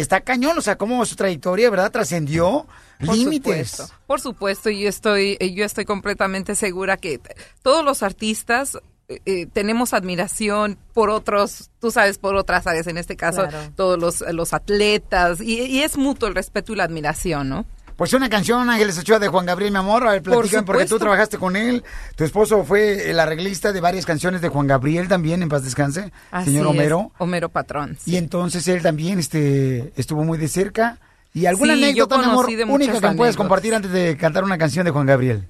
Está 0.00 0.20
cañón, 0.20 0.56
o 0.58 0.60
sea, 0.60 0.76
cómo 0.76 1.04
su 1.06 1.16
trayectoria, 1.16 1.70
¿verdad? 1.70 1.90
Trascendió 1.90 2.66
límites. 3.00 3.70
supuesto, 3.70 3.94
por 4.06 4.20
supuesto, 4.20 4.70
y 4.70 4.80
yo 4.82 4.88
estoy, 4.88 5.36
yo 5.54 5.64
estoy 5.64 5.84
completamente 5.84 6.54
segura 6.54 6.96
que 6.96 7.20
todos 7.62 7.84
los 7.84 8.02
artistas 8.02 8.78
eh, 9.08 9.20
eh, 9.24 9.46
tenemos 9.46 9.94
admiración 9.94 10.76
por 10.92 11.08
otros, 11.10 11.70
tú 11.80 11.90
sabes, 11.90 12.18
por 12.18 12.36
otras 12.36 12.66
áreas, 12.66 12.86
en 12.88 12.98
este 12.98 13.16
caso, 13.16 13.46
Claro. 13.48 13.72
todos 13.74 13.98
los, 13.98 14.20
los 14.34 14.52
atletas, 14.52 15.40
y, 15.40 15.60
y 15.62 15.82
es 15.82 15.96
mutuo 15.96 16.28
el 16.28 16.34
respeto 16.34 16.72
y 16.72 16.76
la 16.76 16.84
admiración, 16.84 17.48
¿no? 17.48 17.64
Pues 17.98 18.12
una 18.12 18.30
canción, 18.30 18.70
Ángeles 18.70 18.96
Ochoa, 18.96 19.18
de 19.18 19.26
Juan 19.26 19.44
Gabriel, 19.44 19.72
mi 19.72 19.78
amor. 19.78 20.06
A 20.06 20.12
ver, 20.12 20.22
Por 20.22 20.34
platícame, 20.34 20.62
porque 20.64 20.86
tú 20.86 21.00
trabajaste 21.00 21.36
con 21.36 21.56
él. 21.56 21.82
Tu 22.14 22.22
esposo 22.22 22.62
fue 22.62 23.10
el 23.10 23.18
arreglista 23.18 23.72
de 23.72 23.80
varias 23.80 24.06
canciones 24.06 24.40
de 24.40 24.48
Juan 24.48 24.68
Gabriel 24.68 25.08
también, 25.08 25.42
en 25.42 25.48
paz 25.48 25.64
descanse, 25.64 26.12
Así 26.30 26.50
señor 26.52 26.66
es, 26.66 26.70
Homero. 26.70 27.10
Homero 27.18 27.48
Patrón. 27.48 27.98
Y 28.06 28.14
entonces 28.14 28.68
él 28.68 28.82
también 28.82 29.18
este, 29.18 29.92
estuvo 29.96 30.22
muy 30.22 30.38
de 30.38 30.46
cerca. 30.46 31.00
¿Y 31.34 31.46
alguna 31.46 31.74
Sí, 31.74 31.82
anécdota, 31.82 32.18
mi 32.18 32.24
amor, 32.24 32.46
única 32.68 33.00
que 33.00 33.16
puedes 33.16 33.36
compartir 33.36 33.74
antes 33.74 33.90
de 33.90 34.16
cantar 34.16 34.44
una 34.44 34.58
canción 34.58 34.84
de 34.84 34.92
Juan 34.92 35.06
Gabriel? 35.06 35.48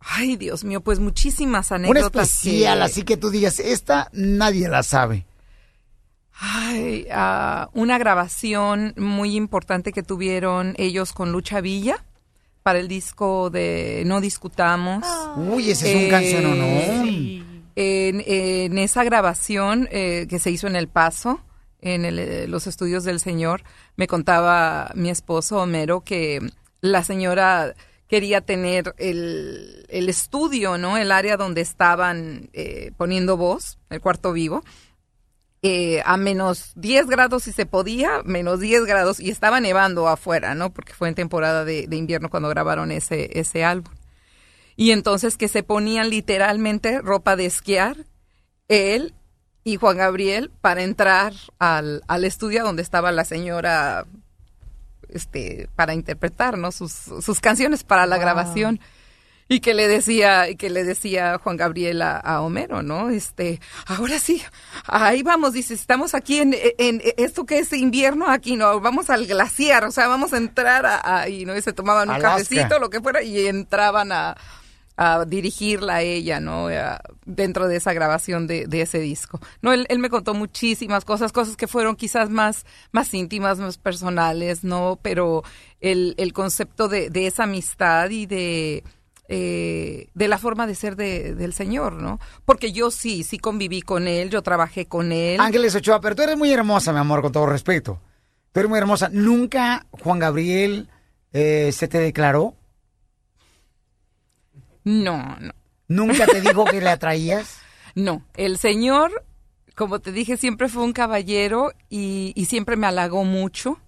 Ay, 0.00 0.36
Dios 0.36 0.64
mío, 0.64 0.80
pues 0.80 1.00
muchísimas 1.00 1.70
Una 1.70 1.76
anécdotas. 1.88 2.30
especial, 2.30 2.78
que- 2.78 2.84
así 2.84 3.02
que 3.02 3.18
tú 3.18 3.28
digas, 3.28 3.58
esta 3.60 4.08
nadie 4.14 4.68
la 4.70 4.82
sabe. 4.82 5.26
Ay, 6.46 7.06
ah, 7.10 7.70
una 7.72 7.96
grabación 7.96 8.92
muy 8.98 9.34
importante 9.34 9.92
que 9.92 10.02
tuvieron 10.02 10.74
ellos 10.76 11.14
con 11.14 11.32
Lucha 11.32 11.62
Villa 11.62 12.04
para 12.62 12.78
el 12.80 12.86
disco 12.86 13.48
de 13.48 14.02
No 14.04 14.20
Discutamos. 14.20 15.04
Uy, 15.36 15.70
ese 15.70 15.90
es 15.90 16.04
un 16.04 16.10
canciononón. 16.10 17.06
sí. 17.06 17.44
En, 17.76 18.22
en 18.26 18.78
esa 18.78 19.04
grabación 19.04 19.88
eh, 19.90 20.26
que 20.28 20.38
se 20.38 20.50
hizo 20.50 20.66
en 20.66 20.76
El 20.76 20.86
Paso, 20.86 21.40
en 21.80 22.04
el, 22.04 22.18
eh, 22.18 22.46
los 22.46 22.66
estudios 22.66 23.04
del 23.04 23.20
Señor, 23.20 23.62
me 23.96 24.06
contaba 24.06 24.92
mi 24.94 25.08
esposo 25.10 25.60
Homero 25.60 26.02
que 26.02 26.40
la 26.82 27.02
señora 27.02 27.74
quería 28.06 28.42
tener 28.42 28.94
el, 28.98 29.86
el 29.88 30.08
estudio, 30.08 30.78
¿no? 30.78 30.98
El 30.98 31.10
área 31.10 31.36
donde 31.36 31.62
estaban 31.62 32.50
eh, 32.52 32.92
poniendo 32.96 33.36
voz, 33.36 33.78
el 33.90 34.00
cuarto 34.00 34.32
vivo, 34.32 34.62
eh, 35.66 36.02
a 36.04 36.18
menos 36.18 36.72
10 36.76 37.06
grados 37.06 37.44
si 37.44 37.52
se 37.52 37.64
podía, 37.64 38.20
menos 38.26 38.60
10 38.60 38.84
grados, 38.84 39.18
y 39.18 39.30
estaba 39.30 39.60
nevando 39.60 40.08
afuera, 40.08 40.54
¿no? 40.54 40.70
Porque 40.74 40.92
fue 40.92 41.08
en 41.08 41.14
temporada 41.14 41.64
de, 41.64 41.86
de 41.86 41.96
invierno 41.96 42.28
cuando 42.28 42.50
grabaron 42.50 42.92
ese, 42.92 43.30
ese 43.40 43.64
álbum. 43.64 43.94
Y 44.76 44.90
entonces 44.90 45.38
que 45.38 45.48
se 45.48 45.62
ponían 45.62 46.10
literalmente 46.10 47.00
ropa 47.00 47.34
de 47.34 47.46
esquiar, 47.46 47.96
él 48.68 49.14
y 49.64 49.76
Juan 49.76 49.96
Gabriel, 49.96 50.50
para 50.60 50.82
entrar 50.82 51.32
al, 51.58 52.02
al 52.08 52.24
estudio 52.26 52.62
donde 52.62 52.82
estaba 52.82 53.10
la 53.10 53.24
señora 53.24 54.04
este, 55.08 55.70
para 55.76 55.94
interpretar 55.94 56.58
¿no? 56.58 56.72
sus, 56.72 56.92
sus 56.92 57.40
canciones 57.40 57.84
para 57.84 58.04
la 58.06 58.16
Wow. 58.16 58.22
grabación. 58.22 58.80
Y 59.46 59.60
que 59.60 59.74
le 59.74 59.88
decía, 59.88 60.48
y 60.48 60.56
que 60.56 60.70
le 60.70 60.84
decía 60.84 61.38
Juan 61.38 61.56
Gabriel 61.58 62.00
a, 62.00 62.16
a 62.16 62.40
Homero, 62.40 62.82
¿no? 62.82 63.10
Este, 63.10 63.60
ahora 63.86 64.18
sí, 64.18 64.42
ahí 64.86 65.22
vamos, 65.22 65.52
dice, 65.52 65.74
estamos 65.74 66.14
aquí 66.14 66.38
en, 66.38 66.54
en 66.78 67.02
esto 67.18 67.44
que 67.44 67.58
es 67.58 67.72
invierno 67.74 68.26
aquí, 68.30 68.56
¿no? 68.56 68.80
Vamos 68.80 69.10
al 69.10 69.26
glaciar, 69.26 69.84
o 69.84 69.90
sea, 69.90 70.08
vamos 70.08 70.32
a 70.32 70.38
entrar 70.38 70.86
a- 70.86 71.20
ahí, 71.20 71.44
¿no? 71.44 71.54
Y 71.56 71.60
se 71.60 71.74
tomaban 71.74 72.08
un 72.08 72.14
Alaska. 72.14 72.38
cafecito, 72.38 72.78
lo 72.78 72.88
que 72.88 73.02
fuera, 73.02 73.22
y 73.22 73.46
entraban 73.46 74.12
a, 74.12 74.34
a 74.96 75.24
dirigirla 75.26 75.96
a 75.96 76.02
ella, 76.02 76.40
¿no? 76.40 76.68
A- 76.68 77.02
dentro 77.26 77.68
de 77.68 77.76
esa 77.76 77.92
grabación 77.92 78.46
de, 78.46 78.66
de 78.66 78.80
ese 78.80 78.98
disco. 78.98 79.40
No, 79.60 79.74
él, 79.74 79.84
él 79.90 79.98
me 79.98 80.08
contó 80.08 80.32
muchísimas 80.32 81.04
cosas, 81.04 81.32
cosas 81.32 81.56
que 81.56 81.66
fueron 81.68 81.96
quizás 81.96 82.30
más, 82.30 82.64
más 82.92 83.12
íntimas, 83.12 83.58
más 83.58 83.76
personales, 83.76 84.64
¿no? 84.64 84.98
Pero 85.02 85.42
el, 85.82 86.14
el 86.16 86.32
concepto 86.32 86.88
de, 86.88 87.10
de 87.10 87.26
esa 87.26 87.42
amistad 87.44 88.08
y 88.10 88.24
de, 88.26 88.84
eh, 89.28 90.08
de 90.14 90.28
la 90.28 90.38
forma 90.38 90.66
de 90.66 90.74
ser 90.74 90.96
de- 90.96 91.34
del 91.34 91.52
Señor, 91.54 91.94
¿no? 91.94 92.18
Porque 92.44 92.72
yo 92.72 92.90
sí, 92.90 93.22
sí 93.24 93.38
conviví 93.38 93.80
con 93.82 94.06
él, 94.08 94.30
yo 94.30 94.42
trabajé 94.42 94.86
con 94.86 95.12
él. 95.12 95.40
Ángeles 95.40 95.74
Ochoa, 95.74 96.00
pero 96.00 96.14
tú 96.16 96.22
eres 96.22 96.36
muy 96.36 96.52
hermosa, 96.52 96.92
mi 96.92 96.98
amor, 96.98 97.22
con 97.22 97.32
todo 97.32 97.46
respeto. 97.46 98.00
Tú 98.52 98.60
eres 98.60 98.70
muy 98.70 98.78
hermosa. 98.78 99.08
¿Nunca 99.12 99.86
Juan 99.90 100.18
Gabriel 100.18 100.88
eh, 101.32 101.70
se 101.72 101.88
te 101.88 101.98
declaró? 101.98 102.54
No, 104.84 105.36
no. 105.40 105.52
¿Nunca 105.88 106.26
te 106.26 106.40
dijo 106.40 106.64
que 106.64 106.80
le 106.80 106.90
atraías? 106.90 107.58
No, 107.96 108.24
el 108.34 108.58
señor, 108.58 109.24
como 109.76 110.00
te 110.00 110.10
dije, 110.10 110.36
siempre 110.36 110.68
fue 110.68 110.82
un 110.82 110.92
caballero 110.92 111.70
y, 111.88 112.32
y 112.34 112.46
siempre 112.46 112.74
me 112.76 112.88
halagó 112.88 113.22
mucho. 113.22 113.78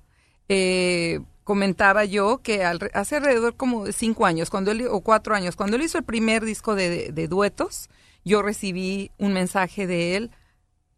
Eh, 0.49 1.19
comentaba 1.47 2.05
yo 2.05 2.39
que 2.43 2.65
al- 2.65 2.91
hace 2.93 3.15
alrededor 3.17 3.55
como 3.55 3.85
de 3.85 3.93
cinco 3.93 4.27
años, 4.27 4.51
cuando 4.51 4.73
él, 4.73 4.89
o 4.91 5.01
cuatro 5.01 5.33
años, 5.37 5.55
cuando 5.55 5.77
él 5.77 5.83
hizo 5.83 5.97
el 5.97 6.03
primer 6.05 6.45
disco 6.45 6.75
de, 6.75 7.13
de 7.13 7.29
duetos, 7.29 7.89
yo 8.25 8.43
recibí 8.43 9.13
un 9.17 9.33
mensaje 9.33 9.87
de 9.87 10.17
él 10.17 10.31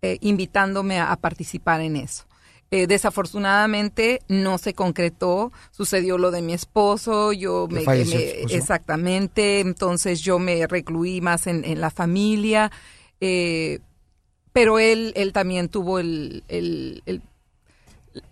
eh, 0.00 0.16
invitándome 0.22 0.98
a, 1.00 1.12
a 1.12 1.16
participar 1.16 1.82
en 1.82 1.96
eso. 1.96 2.24
Eh, 2.70 2.86
desafortunadamente 2.86 4.20
no 4.28 4.56
se 4.56 4.72
concretó, 4.72 5.52
sucedió 5.70 6.16
lo 6.16 6.30
de 6.30 6.40
mi 6.40 6.54
esposo, 6.54 7.34
yo 7.34 7.68
me, 7.70 7.82
falleció 7.82 8.18
me- 8.18 8.24
tu 8.24 8.32
esposo. 8.32 8.54
exactamente, 8.56 9.60
entonces 9.60 10.20
yo 10.22 10.38
me 10.38 10.66
recluí 10.66 11.20
más 11.20 11.46
en, 11.46 11.64
en 11.66 11.80
la 11.82 11.90
familia, 11.90 12.70
eh, 13.20 13.80
pero 14.54 14.78
él, 14.78 15.12
él 15.14 15.32
también 15.34 15.68
tuvo 15.68 15.98
el, 15.98 16.42
el- 16.48 17.02
el- 17.06 17.20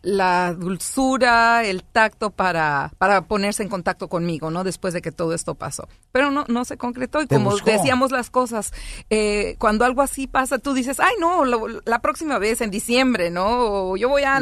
la 0.02 0.52
dulzura, 0.54 1.64
el 1.64 1.82
tacto 1.82 2.30
para, 2.30 2.92
para 2.98 3.22
ponerse 3.22 3.62
en 3.62 3.68
contacto 3.68 4.08
conmigo, 4.08 4.50
¿no? 4.50 4.64
Después 4.64 4.94
de 4.94 5.02
que 5.02 5.12
todo 5.12 5.34
esto 5.34 5.54
pasó. 5.54 5.88
Pero 6.12 6.30
no, 6.30 6.44
no 6.48 6.64
se 6.64 6.76
concretó 6.76 7.20
y 7.22 7.26
como 7.26 7.50
buscó. 7.50 7.70
decíamos 7.70 8.10
las 8.12 8.30
cosas, 8.30 8.72
eh, 9.10 9.56
cuando 9.58 9.84
algo 9.84 10.02
así 10.02 10.26
pasa, 10.26 10.58
tú 10.58 10.74
dices, 10.74 11.00
ay, 11.00 11.14
no, 11.20 11.44
lo- 11.44 11.66
la 11.84 11.98
próxima 12.00 12.38
vez 12.38 12.60
en 12.60 12.70
diciembre, 12.70 13.30
¿no? 13.30 13.46
O 13.90 13.96
yo 13.96 14.08
voy 14.08 14.22
a 14.22 14.38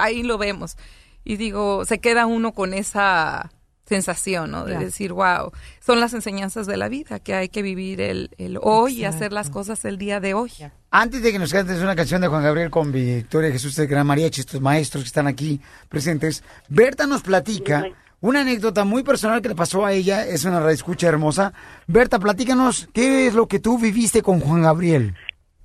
ahí 0.00 0.22
lo 0.22 0.38
vemos. 0.38 0.76
Y 1.24 1.36
digo, 1.36 1.84
se 1.84 1.98
queda 1.98 2.26
uno 2.26 2.52
con 2.52 2.72
esa 2.72 3.50
sensación, 3.86 4.50
¿no? 4.50 4.64
De 4.64 4.76
decir, 4.76 5.12
wow, 5.12 5.52
son 5.80 6.00
las 6.00 6.12
enseñanzas 6.12 6.66
de 6.66 6.76
la 6.76 6.88
vida, 6.88 7.20
que 7.20 7.34
hay 7.34 7.48
que 7.48 7.62
vivir 7.62 8.00
el, 8.00 8.30
el 8.36 8.58
hoy 8.60 9.00
y 9.00 9.04
hacer 9.04 9.32
las 9.32 9.48
cosas 9.48 9.84
el 9.84 9.96
día 9.96 10.20
de 10.20 10.34
hoy. 10.34 10.50
Antes 10.90 11.22
de 11.22 11.32
que 11.32 11.38
nos 11.38 11.52
cantes 11.52 11.80
una 11.80 11.96
canción 11.96 12.20
de 12.20 12.28
Juan 12.28 12.42
Gabriel 12.42 12.70
con 12.70 12.92
Victoria 12.92 13.50
Jesús 13.50 13.76
de 13.76 13.86
Gran 13.86 14.06
Mariachi, 14.06 14.40
estos 14.40 14.60
maestros 14.60 15.04
que 15.04 15.08
están 15.08 15.26
aquí 15.26 15.60
presentes, 15.88 16.44
Berta 16.68 17.06
nos 17.06 17.22
platica 17.22 17.84
una 18.20 18.40
anécdota 18.40 18.84
muy 18.84 19.04
personal 19.04 19.40
que 19.40 19.50
le 19.50 19.54
pasó 19.54 19.86
a 19.86 19.92
ella, 19.92 20.26
es 20.26 20.44
una 20.44 20.68
escucha 20.70 21.08
hermosa. 21.08 21.52
Berta, 21.86 22.18
platícanos, 22.18 22.88
¿qué 22.92 23.26
es 23.26 23.34
lo 23.34 23.46
que 23.46 23.60
tú 23.60 23.78
viviste 23.78 24.22
con 24.22 24.40
Juan 24.40 24.62
Gabriel? 24.62 25.14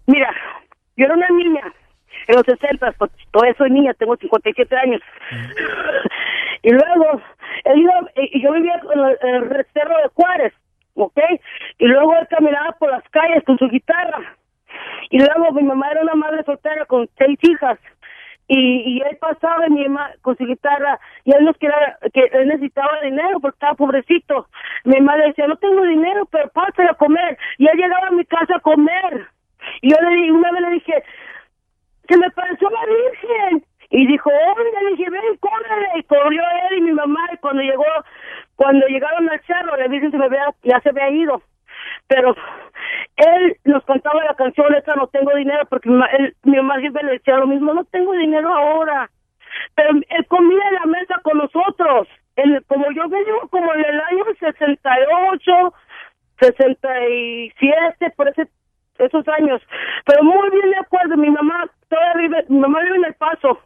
Mira, 0.06 0.30
yo 0.98 1.06
era 1.06 1.16
una 1.16 1.28
niña 1.30 1.74
en 2.28 2.36
los 2.36 2.46
60, 2.46 2.92
pues 2.94 3.12
todavía 3.32 3.56
soy 3.58 3.72
niña, 3.72 3.94
tengo 3.96 4.16
57 4.16 4.76
años. 4.76 5.02
Y 6.64 6.70
luego, 6.70 7.22
él 7.66 7.80
iba, 7.80 7.94
y 8.16 8.42
yo 8.42 8.52
vivía 8.54 8.80
en 8.94 9.00
el, 9.00 9.18
en 9.22 9.36
el 9.52 9.66
cerro 9.74 9.98
de 9.98 10.10
Juárez, 10.14 10.54
¿ok? 10.96 11.20
Y 11.80 11.88
luego 11.88 12.16
él 12.18 12.28
caminaba 12.30 12.72
por 12.74 12.92
las 12.92 13.04
calles 13.10 13.44
con 13.44 13.58
su 13.58 13.68
guitarra. 13.68 14.36
Y 15.10 15.20
luego 15.20 15.52
mi 15.52 15.64
mamá 15.64 15.90
era 15.92 16.02
una 16.02 16.16
madre 16.16 16.44
soltera 16.44 16.86
con 16.86 17.10
seis 17.18 17.38
hijas. 17.42 17.80
Y, 18.48 18.98
y 18.98 19.02
él 19.02 19.18
pasaba 19.18 19.68
mi 19.70 19.88
mamá 19.88 20.12
con 20.22 20.36
su 20.38 20.46
guitarra 20.46 21.00
y 21.24 21.34
él 21.34 21.46
nos 21.46 21.56
quería 21.58 21.98
que 22.14 22.26
él 22.34 22.50
necesitaba 22.50 23.00
dinero 23.02 23.40
porque 23.40 23.56
estaba 23.56 23.76
pobrecito. 23.76 24.48
Mi 24.84 25.00
mamá 25.00 25.18
le 25.18 25.28
decía, 25.28 25.48
no 25.48 25.56
tengo 25.56 25.84
dinero, 25.84 26.26
pero 26.26 26.50
pásale 26.50 26.90
a 26.90 26.96
comer. 26.96 27.38
Y 27.58 27.68
él 27.68 27.78
llegaba 27.78 28.08
a 28.08 28.12
mi 28.12 28.26
casa 28.26 28.56
a 28.58 28.60
comer. 28.60 29.28
Y 29.82 29.92
yo 29.92 29.98
le 30.02 30.32
una 30.32 30.52
vez 30.52 30.62
le 30.62 30.70
dije, 30.72 31.04
se 32.10 32.18
me 32.18 32.30
pareció 32.32 32.70
la 32.70 32.86
Virgen. 32.86 33.66
Y 33.92 34.08
dijo, 34.08 34.30
le 34.32 34.92
dije, 34.96 35.10
ven, 35.10 35.38
córrele. 35.40 35.90
Y 36.00 36.04
corrió 36.04 36.42
él 36.70 36.78
y 36.78 36.82
mi 36.82 36.92
mamá. 36.94 37.20
Y 37.34 37.38
cuando 37.38 37.62
llegó, 37.62 37.86
cuando 38.56 38.86
llegaron 38.88 39.30
al 39.30 39.42
cerro, 39.42 39.76
la 39.78 39.88
Virgen 39.88 40.12
se 40.12 40.18
me 40.18 40.26
había, 40.26 40.48
ya 40.64 40.80
se 40.82 40.90
había 40.90 41.10
ido. 41.10 41.42
Pero 42.08 42.36
él 43.18 43.58
nos 43.66 43.84
cantaba 43.86 44.24
la 44.24 44.36
canción, 44.36 44.74
esta 44.76 44.96
no 44.96 45.08
tengo 45.08 45.36
dinero, 45.36 45.66
porque 45.70 45.90
mi, 45.90 46.02
él- 46.18 46.36
mi 46.44 46.58
mamá 46.58 46.80
siempre 46.80 47.04
le 47.04 47.12
decía 47.14 47.38
lo 47.38 47.48
mismo, 47.48 47.74
no 47.74 47.84
tengo 47.86 48.14
dinero 48.14 48.54
ahora. 48.54 49.10
Pero 49.76 49.90
él 50.10 50.26
comía 50.28 50.68
en 50.70 50.76
la 50.76 50.86
mesa 50.86 51.20
con 51.24 51.38
nosotros. 51.38 52.08
Él, 52.38 52.64
como 52.68 52.90
yo 52.92 53.10
vengo 53.10 53.48
como 53.50 53.74
en 53.74 53.84
el 53.86 54.02
año 54.02 54.24
68, 54.40 55.74
67, 56.40 58.14
por 58.16 58.30
ese 58.30 58.48
esos 59.00 59.28
años. 59.30 59.62
Pero 60.06 60.24
muy 60.24 60.50
bien 60.52 60.70
de 60.70 60.78
acuerdo, 60.78 61.18
mi 61.18 61.30
mamá 61.30 61.68
todavía 61.90 62.14
vive, 62.28 62.46
mi 62.50 62.60
mamá 62.60 62.82
vive 62.82 62.98
en 62.98 63.06
El 63.06 63.14
Paso. 63.16 63.60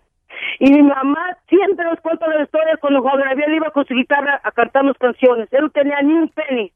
Y 0.60 0.72
mi 0.72 0.82
mamá 0.84 1.38
siempre 1.48 1.86
nos 1.86 2.00
cuenta 2.02 2.28
la 2.28 2.44
historia 2.44 2.78
cuando 2.78 3.02
Juan 3.02 3.20
Gabriel 3.22 3.54
iba 3.54 3.72
con 3.72 3.86
su 3.86 3.94
guitarra 3.94 4.40
a 4.44 4.52
cantarnos 4.52 4.98
canciones. 4.98 5.52
Él 5.52 5.64
no 5.64 5.70
tenía 5.70 6.02
ni 6.02 6.14
un 6.14 6.30
penny. 6.30 6.72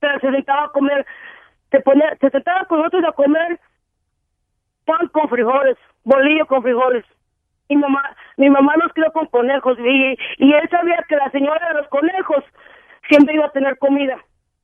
Pero 0.00 0.18
se 0.20 0.30
sentaba 0.30 0.64
a 0.64 0.68
comer, 0.70 1.06
se 1.70 1.80
ponía, 1.80 2.16
se 2.20 2.30
sentaba 2.30 2.64
con 2.66 2.78
nosotros 2.78 3.04
a 3.06 3.12
comer 3.12 3.60
pan 4.84 5.06
con 5.08 5.28
frijoles, 5.28 5.76
bolillo 6.04 6.46
con 6.46 6.62
frijoles. 6.62 7.04
Y 7.68 7.76
mamá, 7.76 8.02
mi 8.36 8.50
mamá 8.50 8.74
nos 8.76 8.92
crió 8.92 9.10
con 9.12 9.26
conejos 9.26 9.78
y, 9.78 10.16
y 10.38 10.52
él 10.52 10.68
sabía 10.70 11.04
que 11.08 11.16
la 11.16 11.30
señora 11.30 11.68
de 11.68 11.74
los 11.74 11.88
conejos 11.88 12.44
siempre 13.08 13.34
iba 13.34 13.46
a 13.46 13.52
tener 13.52 13.78
comida. 13.78 14.18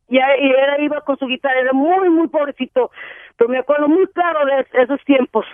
Y, 0.08 0.16
y 0.16 0.20
él 0.50 0.82
iba 0.82 1.00
con 1.02 1.16
su 1.18 1.26
guitarra, 1.26 1.60
era 1.60 1.72
muy, 1.72 2.10
muy 2.10 2.28
pobrecito. 2.28 2.90
Pero 3.36 3.48
me 3.48 3.58
acuerdo 3.58 3.88
muy 3.88 4.06
claro 4.08 4.44
de 4.44 4.60
es- 4.60 4.74
esos 4.74 5.02
tiempos. 5.04 5.46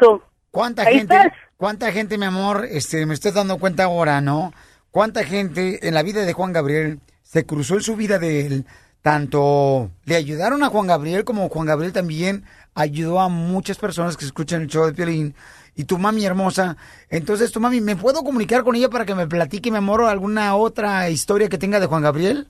So, 0.00 0.22
¿Cuánta 0.52 0.82
ahí 0.82 0.98
gente, 0.98 1.16
estás. 1.16 1.32
cuánta 1.56 1.90
gente, 1.90 2.16
mi 2.16 2.26
amor, 2.26 2.64
este, 2.70 3.04
me 3.06 3.14
estoy 3.14 3.32
dando 3.32 3.58
cuenta 3.58 3.84
ahora, 3.84 4.20
¿no? 4.20 4.52
cuánta 4.92 5.24
gente 5.24 5.88
en 5.88 5.94
la 5.94 6.04
vida 6.04 6.24
de 6.24 6.32
Juan 6.32 6.52
Gabriel 6.52 7.00
se 7.22 7.44
cruzó 7.44 7.74
en 7.74 7.80
su 7.80 7.96
vida 7.96 8.20
de 8.20 8.46
él. 8.46 8.64
Tanto 9.00 9.90
le 10.04 10.14
ayudaron 10.14 10.62
a 10.62 10.68
Juan 10.68 10.86
Gabriel 10.86 11.24
como 11.24 11.48
Juan 11.48 11.66
Gabriel 11.66 11.92
también 11.92 12.44
ayudó 12.72 13.18
a 13.18 13.28
muchas 13.28 13.76
personas 13.76 14.16
que 14.16 14.24
escuchan 14.24 14.62
el 14.62 14.68
show 14.68 14.86
de 14.86 14.92
Piolín. 14.92 15.34
Y 15.74 15.84
tu 15.84 15.98
mami 15.98 16.24
hermosa. 16.24 16.76
Entonces, 17.08 17.50
tu 17.50 17.58
mami, 17.58 17.80
¿me 17.80 17.96
puedo 17.96 18.22
comunicar 18.22 18.62
con 18.62 18.76
ella 18.76 18.90
para 18.90 19.06
que 19.06 19.14
me 19.14 19.26
platique, 19.26 19.70
mi 19.70 19.78
amor, 19.78 20.04
alguna 20.04 20.54
otra 20.54 21.08
historia 21.08 21.48
que 21.48 21.56
tenga 21.56 21.80
de 21.80 21.86
Juan 21.86 22.02
Gabriel? 22.02 22.46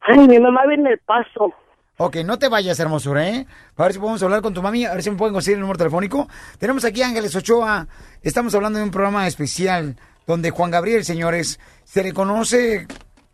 Ay, 0.00 0.26
mi 0.26 0.40
mamá 0.40 0.62
viene 0.66 0.92
el 0.92 0.98
paso. 1.00 1.52
Ok, 2.00 2.18
no 2.24 2.38
te 2.38 2.48
vayas, 2.48 2.78
hermosura, 2.78 3.28
¿eh? 3.28 3.44
A 3.76 3.82
ver 3.82 3.92
si 3.92 3.98
podemos 3.98 4.22
hablar 4.22 4.40
con 4.40 4.54
tu 4.54 4.62
mami, 4.62 4.84
a 4.84 4.94
ver 4.94 5.02
si 5.02 5.10
me 5.10 5.16
pueden 5.16 5.34
conseguir 5.34 5.56
el 5.56 5.62
número 5.62 5.78
telefónico. 5.78 6.28
Tenemos 6.56 6.84
aquí 6.84 7.02
a 7.02 7.08
Ángeles 7.08 7.34
Ochoa. 7.34 7.88
Estamos 8.22 8.54
hablando 8.54 8.78
de 8.78 8.84
un 8.84 8.92
programa 8.92 9.26
especial 9.26 9.96
donde 10.24 10.50
Juan 10.50 10.70
Gabriel, 10.70 11.04
señores, 11.04 11.58
se 11.82 12.04
le 12.04 12.12
conoce 12.12 12.86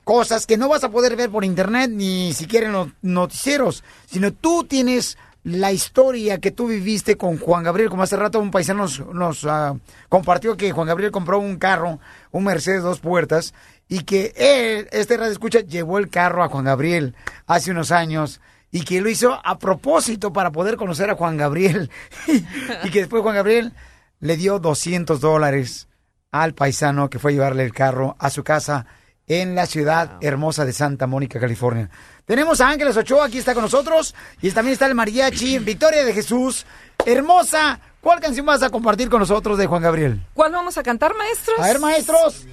cosas 0.02 0.46
que 0.46 0.56
no 0.56 0.70
vas 0.70 0.82
a 0.82 0.90
poder 0.90 1.14
ver 1.14 1.28
por 1.28 1.44
internet 1.44 1.90
ni 1.92 2.32
siquiera 2.32 2.68
en 2.68 2.72
los 2.72 2.88
noticieros, 3.02 3.84
sino 4.06 4.32
tú 4.32 4.64
tienes 4.64 5.18
la 5.42 5.70
historia 5.70 6.38
que 6.38 6.50
tú 6.50 6.68
viviste 6.68 7.18
con 7.18 7.36
Juan 7.36 7.64
Gabriel, 7.64 7.90
como 7.90 8.02
hace 8.02 8.16
rato 8.16 8.40
un 8.40 8.50
paisano 8.50 8.84
nos, 8.84 9.06
nos, 9.12 9.44
ah, 9.44 9.76
compartió 10.08 10.56
que 10.56 10.72
Juan 10.72 10.86
Gabriel 10.86 11.12
compró 11.12 11.38
un 11.38 11.58
carro, 11.58 12.00
un 12.30 12.44
Mercedes 12.44 12.82
dos 12.82 13.00
puertas, 13.00 13.52
y 13.88 14.04
que 14.04 14.32
él, 14.36 14.88
este 14.90 15.18
radio 15.18 15.32
escucha, 15.32 15.60
llevó 15.60 15.98
el 15.98 16.08
carro 16.08 16.42
a 16.42 16.48
Juan 16.48 16.64
Gabriel 16.64 17.14
hace 17.46 17.70
unos 17.70 17.92
años 17.92 18.40
y 18.74 18.82
que 18.82 19.00
lo 19.00 19.08
hizo 19.08 19.40
a 19.44 19.56
propósito 19.56 20.32
para 20.32 20.50
poder 20.50 20.76
conocer 20.76 21.08
a 21.08 21.14
Juan 21.14 21.36
Gabriel 21.36 21.92
y 22.26 22.90
que 22.90 22.98
después 22.98 23.22
Juan 23.22 23.36
Gabriel 23.36 23.72
le 24.18 24.36
dio 24.36 24.58
200 24.58 25.20
dólares 25.20 25.86
al 26.32 26.54
paisano 26.54 27.08
que 27.08 27.20
fue 27.20 27.30
a 27.30 27.34
llevarle 27.34 27.62
el 27.62 27.72
carro 27.72 28.16
a 28.18 28.30
su 28.30 28.42
casa 28.42 28.84
en 29.28 29.54
la 29.54 29.66
ciudad 29.66 30.18
hermosa 30.20 30.64
de 30.64 30.72
Santa 30.72 31.06
Mónica, 31.06 31.38
California. 31.38 31.88
Tenemos 32.24 32.60
a 32.60 32.68
Ángeles 32.68 32.96
Ochoa, 32.96 33.26
aquí 33.26 33.38
está 33.38 33.54
con 33.54 33.62
nosotros, 33.62 34.12
y 34.42 34.50
también 34.50 34.72
está 34.72 34.86
el 34.86 34.96
mariachi, 34.96 35.58
Victoria 35.60 36.04
de 36.04 36.12
Jesús, 36.12 36.66
hermosa. 37.06 37.78
¿Cuál 38.00 38.20
canción 38.20 38.44
vas 38.44 38.62
a 38.62 38.70
compartir 38.70 39.08
con 39.08 39.20
nosotros 39.20 39.56
de 39.56 39.66
Juan 39.66 39.82
Gabriel? 39.82 40.20
¿Cuál 40.34 40.52
vamos 40.52 40.76
a 40.76 40.82
cantar, 40.82 41.14
maestros? 41.14 41.58
A 41.58 41.62
ver, 41.62 41.78
maestros, 41.78 42.44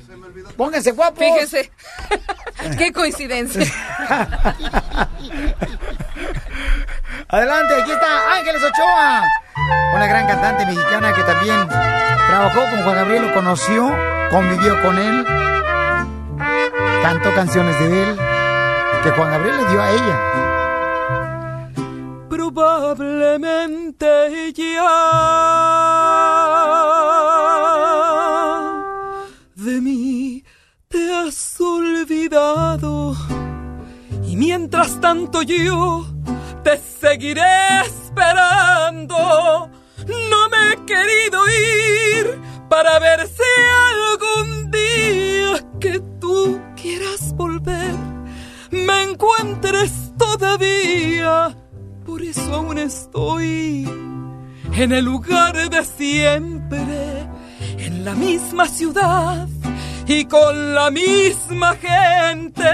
pónganse 0.57 0.91
guapos. 0.91 1.19
Fíjese. 1.19 1.71
Qué 2.77 2.91
coincidencia. 2.91 3.65
Adelante, 7.27 7.81
aquí 7.81 7.91
está 7.91 8.35
Ángeles 8.35 8.61
Ochoa, 8.61 9.23
una 9.95 10.05
gran 10.05 10.27
cantante 10.27 10.65
mexicana 10.65 11.13
que 11.13 11.23
también 11.23 11.67
trabajó 12.27 12.59
con 12.69 12.83
Juan 12.83 12.95
Gabriel, 12.95 13.27
lo 13.27 13.33
conoció, 13.33 13.89
convivió 14.29 14.81
con 14.81 14.97
él, 14.97 15.25
cantó 17.01 17.33
canciones 17.33 17.79
de 17.79 18.03
él 18.03 18.19
que 19.03 19.11
Juan 19.11 19.31
Gabriel 19.31 19.57
le 19.57 19.65
dio 19.69 19.81
a 19.81 19.91
ella. 19.91 20.19
Probablemente 22.29 24.53
ya 24.53 27.00
y 34.25 34.35
mientras 34.37 35.01
tanto 35.01 35.41
yo 35.41 36.05
te 36.63 36.77
seguiré 36.77 37.81
esperando. 37.85 39.69
No 40.07 40.49
me 40.49 40.71
he 40.71 40.85
querido 40.85 41.39
ir 41.49 42.39
para 42.69 42.99
ver 42.99 43.27
si 43.27 43.43
algún 43.91 44.71
día 44.71 45.65
que 45.81 45.99
tú 46.21 46.61
quieras 46.81 47.33
volver 47.35 47.95
me 48.71 49.03
encuentres 49.03 50.13
todavía. 50.17 51.53
Por 52.05 52.21
eso 52.21 52.55
aún 52.55 52.77
estoy 52.77 53.89
en 54.73 54.91
el 54.93 55.03
lugar 55.03 55.69
de 55.69 55.83
siempre, 55.83 57.27
en 57.77 58.05
la 58.05 58.13
misma 58.13 58.67
ciudad 58.67 59.49
y 60.07 60.25
con 60.25 60.75
la 60.75 60.91
misma 60.91 61.75
gente, 61.75 62.71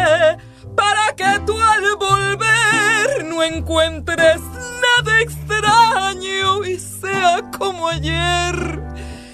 para 0.75 1.15
que 1.15 1.39
tú 1.45 1.59
al 1.59 1.95
volver 1.97 3.25
no 3.25 3.43
encuentres 3.43 4.41
nada 4.41 5.21
extraño 5.21 6.63
y 6.65 6.79
sea 6.79 7.41
como 7.57 7.87
ayer 7.87 8.81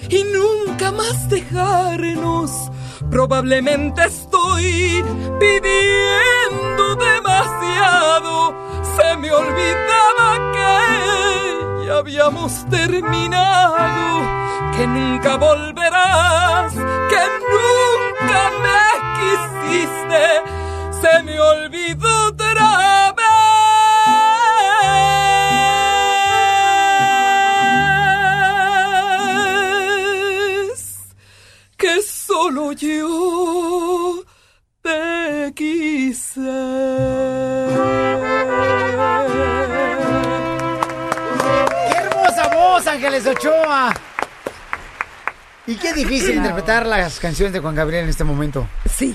y 0.08 0.24
nunca 0.24 0.92
más 0.92 1.28
dejarnos. 1.28 2.70
Probablemente 3.10 4.02
estoy 4.04 5.04
pidiendo 5.38 6.96
demasiado. 6.96 8.54
Se 8.96 9.16
me 9.18 9.30
olvidaba 9.30 10.52
que 10.52 11.53
ya 11.86 11.98
habíamos 11.98 12.64
terminado, 12.68 14.22
que 14.76 14.86
nunca 14.86 15.36
volverás, 15.36 16.72
que 16.72 17.22
nunca 17.52 18.50
me 18.64 18.82
quisiste. 19.18 20.24
Se 21.00 21.22
me 21.22 21.38
olvidó 21.38 22.28
otra 22.28 23.14
vez 23.16 23.24
que 31.76 32.02
solo 32.02 32.72
yo 32.72 34.24
te 34.82 35.52
quise. 35.54 37.43
Ángeles 42.86 43.26
Ochoa! 43.26 43.94
Y 45.66 45.76
qué 45.76 45.94
difícil 45.94 46.36
interpretar 46.36 46.86
las 46.86 47.18
canciones 47.18 47.52
de 47.52 47.60
Juan 47.60 47.74
Gabriel 47.74 48.04
en 48.04 48.10
este 48.10 48.24
momento. 48.24 48.68
Sí, 48.84 49.14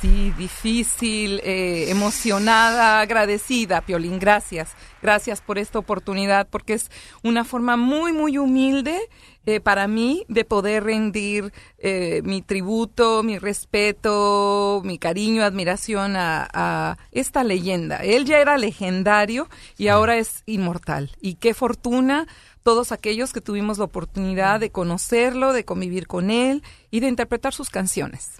sí, 0.00 0.32
difícil, 0.36 1.40
eh, 1.44 1.90
emocionada, 1.90 3.00
agradecida, 3.00 3.82
Piolín, 3.82 4.18
gracias. 4.18 4.72
Gracias 5.00 5.40
por 5.40 5.58
esta 5.58 5.78
oportunidad, 5.78 6.48
porque 6.50 6.74
es 6.74 6.90
una 7.22 7.44
forma 7.44 7.76
muy, 7.76 8.12
muy 8.12 8.38
humilde 8.38 8.98
eh, 9.44 9.60
para 9.60 9.86
mí 9.86 10.24
de 10.28 10.44
poder 10.44 10.82
rendir 10.82 11.52
eh, 11.78 12.22
mi 12.24 12.42
tributo, 12.42 13.22
mi 13.22 13.38
respeto, 13.38 14.82
mi 14.84 14.98
cariño, 14.98 15.44
admiración 15.44 16.16
a, 16.16 16.48
a 16.52 16.96
esta 17.12 17.44
leyenda. 17.44 17.98
Él 17.98 18.24
ya 18.24 18.38
era 18.38 18.58
legendario 18.58 19.48
y 19.78 19.86
ahora 19.86 20.16
es 20.16 20.42
inmortal. 20.46 21.12
Y 21.20 21.34
qué 21.34 21.54
fortuna 21.54 22.26
todos 22.66 22.90
aquellos 22.90 23.32
que 23.32 23.40
tuvimos 23.40 23.78
la 23.78 23.84
oportunidad 23.84 24.58
de 24.58 24.72
conocerlo, 24.72 25.52
de 25.52 25.64
convivir 25.64 26.08
con 26.08 26.30
él 26.30 26.64
y 26.90 26.98
de 26.98 27.06
interpretar 27.06 27.54
sus 27.54 27.70
canciones. 27.70 28.30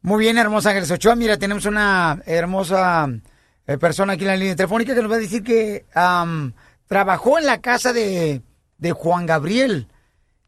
Muy 0.00 0.20
bien, 0.20 0.38
hermosa 0.38 0.70
Ángeles 0.70 0.90
Ochoa. 0.90 1.14
Mira, 1.16 1.36
tenemos 1.36 1.66
una 1.66 2.22
hermosa 2.24 3.06
eh, 3.66 3.76
persona 3.76 4.14
aquí 4.14 4.22
en 4.22 4.28
la 4.28 4.36
línea 4.38 4.56
telefónica 4.56 4.94
que 4.94 5.02
nos 5.02 5.10
va 5.10 5.16
a 5.16 5.18
decir 5.18 5.42
que 5.42 5.84
trabajó 6.86 7.38
en 7.38 7.44
la 7.44 7.60
casa 7.60 7.92
de, 7.92 8.40
de 8.78 8.92
Juan 8.92 9.26
Gabriel 9.26 9.88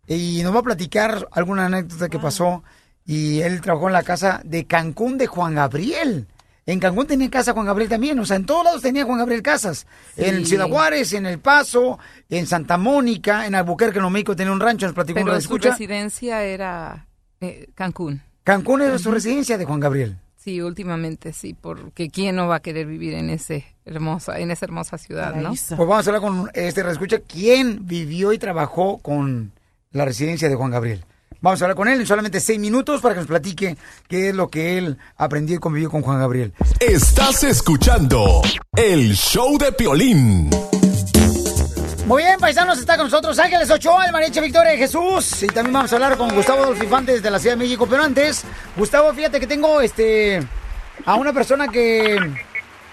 y 0.07 0.43
nos 0.43 0.55
va 0.55 0.61
a 0.61 0.63
platicar 0.63 1.29
alguna 1.31 1.67
anécdota 1.67 2.09
que 2.09 2.19
pasó. 2.19 2.65
Y 3.05 3.43
él 3.43 3.61
trabajó 3.61 3.89
en 3.89 3.93
la 3.93 4.03
casa 4.03 4.41
de 4.45 4.65
Cancún 4.65 5.19
de 5.19 5.27
Juan 5.27 5.57
Gabriel. 5.57 6.27
En 6.67 6.81
Cancún 6.81 7.07
tenía 7.07 7.31
casa 7.31 7.53
Juan 7.53 7.65
Gabriel 7.65 7.89
también, 7.89 8.19
o 8.19 8.27
sea, 8.27 8.37
en 8.37 8.45
todos 8.45 8.65
lados 8.65 8.83
tenía 8.83 9.05
Juan 9.05 9.19
Gabriel 9.19 9.41
casas. 9.41 9.87
En. 10.17 10.45
Ciudad 10.45 10.69
Juárez, 10.69 11.13
en 11.13 11.25
El 11.25 11.39
Paso, 11.39 11.99
en 12.29 12.47
Santa 12.49 12.77
Mónica, 12.77 13.47
en 13.47 13.55
Albuquerque, 13.55 14.01
en 14.01 14.13
México 14.13 14.35
tenía 14.35 14.53
un 14.53 14.59
rancho, 14.59 14.87
nos 14.87 14.95
platicó 14.95 15.21
Pero 15.21 15.31
una 15.31 15.41
su 15.41 15.57
residencia 15.57 16.43
era 16.43 17.07
eh, 17.41 17.69
Cancún. 17.75 18.21
Cancún 18.43 18.83
era 18.83 18.99
su 18.99 19.13
residencia 19.13 19.57
de 19.59 19.65
Juan 19.65 19.79
Gabriel. 19.79 20.19
Sí, 20.37 20.61
últimamente 20.61 21.33
sí, 21.33 21.55
porque 21.55 22.09
quién 22.11 22.37
no 22.37 22.49
va 22.49 22.57
a 22.57 22.61
querer 22.61 22.87
vivir 22.87 23.15
en 23.15 23.31
ese 23.31 23.65
hermosa, 23.85 24.39
en 24.39 24.51
esa 24.51 24.67
hermosa 24.67 24.99
ciudad, 24.99 25.35
¿no? 25.35 25.49
Pues 25.51 25.71
vamos 25.71 26.07
a 26.07 26.11
hablar 26.11 26.21
con 26.21 26.51
este 26.53 26.89
escucha 26.89 27.19
quién 27.21 27.87
vivió 27.87 28.33
y 28.33 28.39
trabajó 28.39 28.99
con 28.99 29.53
la 29.93 30.05
residencia 30.05 30.49
de 30.49 30.55
Juan 30.55 30.71
Gabriel. 30.71 31.05
Vamos 31.47 31.63
a 31.63 31.67
hablar 31.67 31.77
con 31.77 31.87
él 31.87 32.01
en 32.01 32.07
solamente 32.09 32.41
seis 32.41 32.59
minutos 32.59 33.01
para 33.01 33.15
que 33.15 33.21
nos 33.21 33.29
platique 33.29 33.77
qué 34.09 34.31
es 34.31 34.35
lo 34.35 34.49
que 34.49 34.79
él 34.79 34.99
aprendió 35.17 35.55
y 35.55 35.59
convivió 35.61 35.89
con 35.89 36.03
Juan 36.03 36.19
Gabriel. 36.19 36.53
Estás 36.81 37.45
escuchando 37.45 38.43
el 38.77 39.15
show 39.15 39.57
de 39.57 39.71
Piolín. 39.71 40.51
Muy 42.05 42.25
bien, 42.25 42.41
paisanos, 42.41 42.81
está 42.81 42.97
con 42.97 43.07
nosotros 43.07 43.39
Ángeles 43.39 43.71
Ochoa, 43.71 44.07
el 44.07 44.13
mariachi 44.13 44.41
Victoria 44.41 44.73
de 44.73 44.79
Jesús. 44.79 45.41
Y 45.45 45.47
también 45.47 45.73
vamos 45.73 45.93
a 45.93 45.95
hablar 45.95 46.17
con 46.17 46.35
Gustavo 46.35 46.67
Dolfifantes 46.67 47.23
de 47.23 47.31
la 47.31 47.39
Ciudad 47.39 47.55
de 47.55 47.63
México. 47.63 47.87
Pero 47.89 48.03
antes, 48.03 48.43
Gustavo, 48.77 49.15
fíjate 49.15 49.39
que 49.39 49.47
tengo 49.47 49.81
este 49.81 50.43
a 51.05 51.15
una 51.15 51.33
persona 51.33 51.69
que 51.69 52.19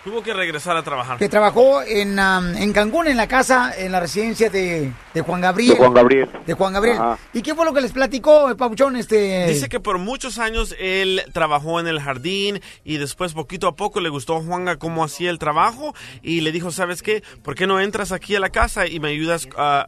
Tuvo 0.04 0.22
que 0.22 0.34
regresar 0.34 0.76
a 0.76 0.84
trabajar. 0.84 1.18
que 1.18 1.30
trabajó 1.30 1.82
en, 1.82 2.20
en 2.20 2.74
Cancún, 2.74 3.08
en 3.08 3.16
la 3.16 3.28
casa, 3.30 3.74
en 3.78 3.94
la 3.94 4.02
residencia 4.02 4.50
de, 4.50 4.92
de 5.14 5.22
Juan 5.22 5.40
Gabriel. 5.40 5.70
De 5.72 5.78
Juan 5.78 5.94
Gabriel. 5.94 6.30
De 6.46 6.54
Juan 6.54 6.74
Gabriel. 6.74 6.98
Ajá. 6.98 7.18
¿Y 7.32 7.42
qué 7.42 7.56
fue 7.56 7.64
lo 7.64 7.74
que 7.74 7.80
les 7.80 7.94
platicó, 7.94 8.50
eh, 8.50 8.56
Pabuchón? 8.56 8.98
Este... 8.98 9.48
Dice 9.48 9.70
que 9.70 9.80
por 9.80 10.00
muchos 10.00 10.40
años 10.40 10.76
él 10.78 11.22
trabajó 11.32 11.80
en 11.80 11.88
el 11.88 12.02
jardín 12.02 12.60
y 12.84 12.98
después 12.98 13.32
poquito 13.34 13.68
a 13.68 13.78
poco 13.78 14.02
le 14.02 14.10
gustó 14.10 14.36
a 14.36 14.42
Juanga 14.44 14.76
cómo 14.76 15.06
hacía 15.06 15.30
el 15.30 15.40
trabajo 15.40 15.96
y 16.22 16.42
le 16.42 16.52
dijo, 16.52 16.72
¿sabes 16.72 17.02
qué? 17.02 17.24
¿Por 17.42 17.56
qué 17.56 17.66
no 17.66 17.80
entras 17.80 18.12
aquí 18.12 18.36
a 18.36 18.42
la 18.42 18.50
casa 18.50 18.88
y 18.88 19.00
me 19.00 19.08
ayudas 19.10 19.48
a... 19.58 19.88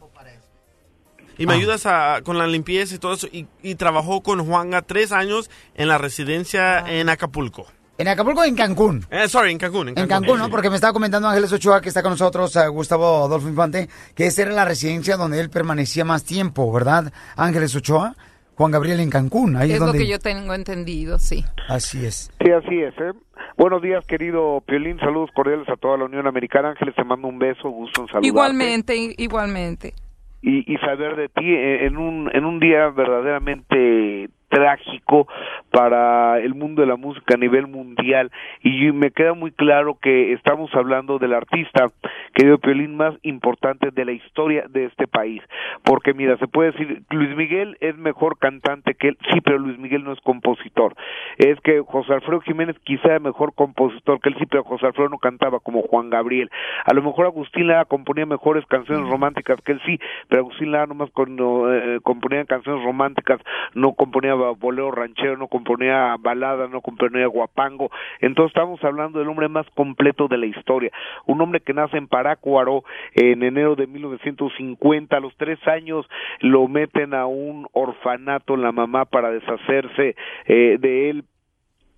Y 1.38 1.44
me 1.44 1.52
Ah. 1.52 1.56
ayudas 1.56 1.84
a- 1.84 2.20
con 2.24 2.38
la 2.38 2.46
limpieza 2.46 2.94
y 2.94 2.98
todo 2.98 3.12
eso. 3.12 3.26
Y, 3.30 3.46
y 3.62 3.74
trabajó 3.74 4.22
con 4.22 4.42
Juanga 4.46 4.80
tres 4.80 5.12
años 5.12 5.50
en 5.74 5.88
la 5.88 5.98
residencia 5.98 6.78
en 6.78 7.10
Acapulco. 7.10 7.66
En 7.98 8.08
Acapulco, 8.08 8.44
en 8.44 8.54
Cancún. 8.54 9.04
Eh, 9.10 9.26
sorry, 9.28 9.52
en 9.52 9.58
Cancún. 9.58 9.88
En 9.88 9.98
En 9.98 10.06
Cancún, 10.06 10.08
Cancún, 10.26 10.38
¿no? 10.38 10.44
sí. 10.46 10.50
Porque 10.50 10.68
me 10.68 10.74
estaba 10.76 10.92
comentando 10.92 11.28
Ángeles 11.28 11.52
Ochoa, 11.52 11.80
que 11.80 11.88
está 11.88 12.02
con 12.02 12.10
nosotros, 12.12 12.54
eh, 12.56 12.68
Gustavo 12.68 13.24
Adolfo 13.24 13.48
Infante, 13.48 13.88
que 14.14 14.26
esa 14.26 14.42
era 14.42 14.52
la 14.52 14.64
residencia 14.66 15.16
donde 15.16 15.40
él 15.40 15.48
permanecía 15.48 16.04
más 16.04 16.24
tiempo, 16.24 16.70
¿verdad? 16.72 17.10
Ángeles 17.36 17.74
Ochoa, 17.74 18.14
Juan 18.54 18.70
Gabriel 18.70 19.00
en 19.00 19.08
Cancún. 19.10 19.56
Ahí 19.56 19.70
es, 19.72 19.80
es 19.80 19.86
lo 19.86 19.92
que 19.92 20.06
yo 20.06 20.18
tengo 20.18 20.52
entendido, 20.52 21.18
sí. 21.18 21.44
Así 21.68 22.04
es. 22.04 22.30
Sí, 22.44 22.50
así 22.50 22.82
es. 22.82 22.94
¿eh? 22.98 23.12
Buenos 23.56 23.80
días, 23.80 24.04
querido 24.06 24.62
Piolín. 24.66 24.98
Saludos 24.98 25.30
cordiales 25.34 25.66
a 25.70 25.76
toda 25.76 25.96
la 25.96 26.04
Unión 26.04 26.26
Americana. 26.26 26.70
Ángeles, 26.70 26.94
te 26.94 27.04
mando 27.04 27.28
un 27.28 27.38
beso, 27.38 27.70
gusto 27.70 28.02
en 28.02 28.06
saludarte. 28.08 28.26
Igualmente, 28.28 29.14
igualmente. 29.16 29.94
y, 30.42 30.70
y 30.70 30.76
saber 30.78 31.16
de 31.16 31.28
ti 31.30 31.44
eh, 31.46 31.86
en 31.86 31.96
un, 31.96 32.30
en 32.34 32.44
un 32.44 32.60
día 32.60 32.88
verdaderamente 32.90 34.28
trágico 34.56 35.28
para 35.70 36.38
el 36.38 36.54
mundo 36.54 36.80
de 36.80 36.88
la 36.88 36.96
música 36.96 37.34
a 37.34 37.36
nivel 37.36 37.66
mundial. 37.66 38.30
Y 38.62 38.90
me 38.92 39.10
queda 39.10 39.34
muy 39.34 39.50
claro 39.50 39.98
que 40.00 40.32
estamos 40.32 40.74
hablando 40.74 41.18
del 41.18 41.34
artista 41.34 41.88
querido 42.34 42.56
Piolín 42.56 42.96
más 42.96 43.14
importante 43.22 43.90
de 43.90 44.04
la 44.06 44.12
historia 44.12 44.64
de 44.70 44.86
este 44.86 45.06
país. 45.06 45.42
Porque 45.84 46.14
mira 46.14 46.38
se 46.38 46.48
puede 46.48 46.72
decir 46.72 47.02
Luis 47.10 47.36
Miguel 47.36 47.76
es 47.80 47.98
mejor 47.98 48.38
cantante 48.38 48.94
que 48.94 49.08
él 49.08 49.18
sí 49.30 49.42
pero 49.42 49.58
Luis 49.58 49.78
Miguel 49.78 50.04
no 50.04 50.12
es 50.12 50.20
compositor. 50.20 50.94
Es 51.36 51.60
que 51.60 51.82
José 51.82 52.14
Alfredo 52.14 52.40
Jiménez 52.40 52.76
quizá 52.84 53.16
es 53.16 53.20
mejor 53.20 53.54
compositor 53.54 54.20
que 54.20 54.30
él 54.30 54.36
sí 54.38 54.46
pero 54.46 54.64
José 54.64 54.86
Alfredo 54.86 55.10
no 55.10 55.18
cantaba 55.18 55.60
como 55.60 55.82
Juan 55.82 56.08
Gabriel. 56.08 56.50
A 56.86 56.94
lo 56.94 57.02
mejor 57.02 57.26
Agustín 57.26 57.66
Lara 57.66 57.84
componía 57.84 58.24
mejores 58.24 58.64
canciones 58.64 59.06
románticas 59.10 59.60
que 59.60 59.72
él 59.72 59.82
sí 59.84 60.00
pero 60.28 60.40
Agustín 60.40 60.72
Lara 60.72 60.86
nomás 60.86 61.10
cuando 61.10 61.70
eh, 61.74 62.00
componía 62.02 62.42
canciones 62.46 62.82
románticas 62.82 63.40
no 63.74 63.92
componía 63.92 64.34
bolero 64.50 64.90
ranchero 64.90 65.36
no 65.36 65.48
componía 65.48 66.16
balada 66.18 66.68
no 66.68 66.80
componía 66.80 67.26
guapango. 67.26 67.90
Entonces 68.20 68.54
estamos 68.54 68.82
hablando 68.84 69.18
del 69.18 69.28
hombre 69.28 69.48
más 69.48 69.66
completo 69.74 70.28
de 70.28 70.38
la 70.38 70.46
historia. 70.46 70.90
Un 71.26 71.40
hombre 71.40 71.60
que 71.60 71.74
nace 71.74 71.96
en 71.96 72.08
Parácuaro 72.08 72.84
en 73.14 73.42
enero 73.42 73.76
de 73.76 73.86
1950 73.86 75.16
a 75.16 75.20
los 75.20 75.36
tres 75.36 75.58
años 75.66 76.06
lo 76.40 76.68
meten 76.68 77.14
a 77.14 77.26
un 77.26 77.66
orfanato 77.72 78.56
la 78.56 78.72
mamá 78.72 79.04
para 79.04 79.30
deshacerse 79.30 80.16
eh, 80.46 80.76
de 80.78 81.10
él 81.10 81.24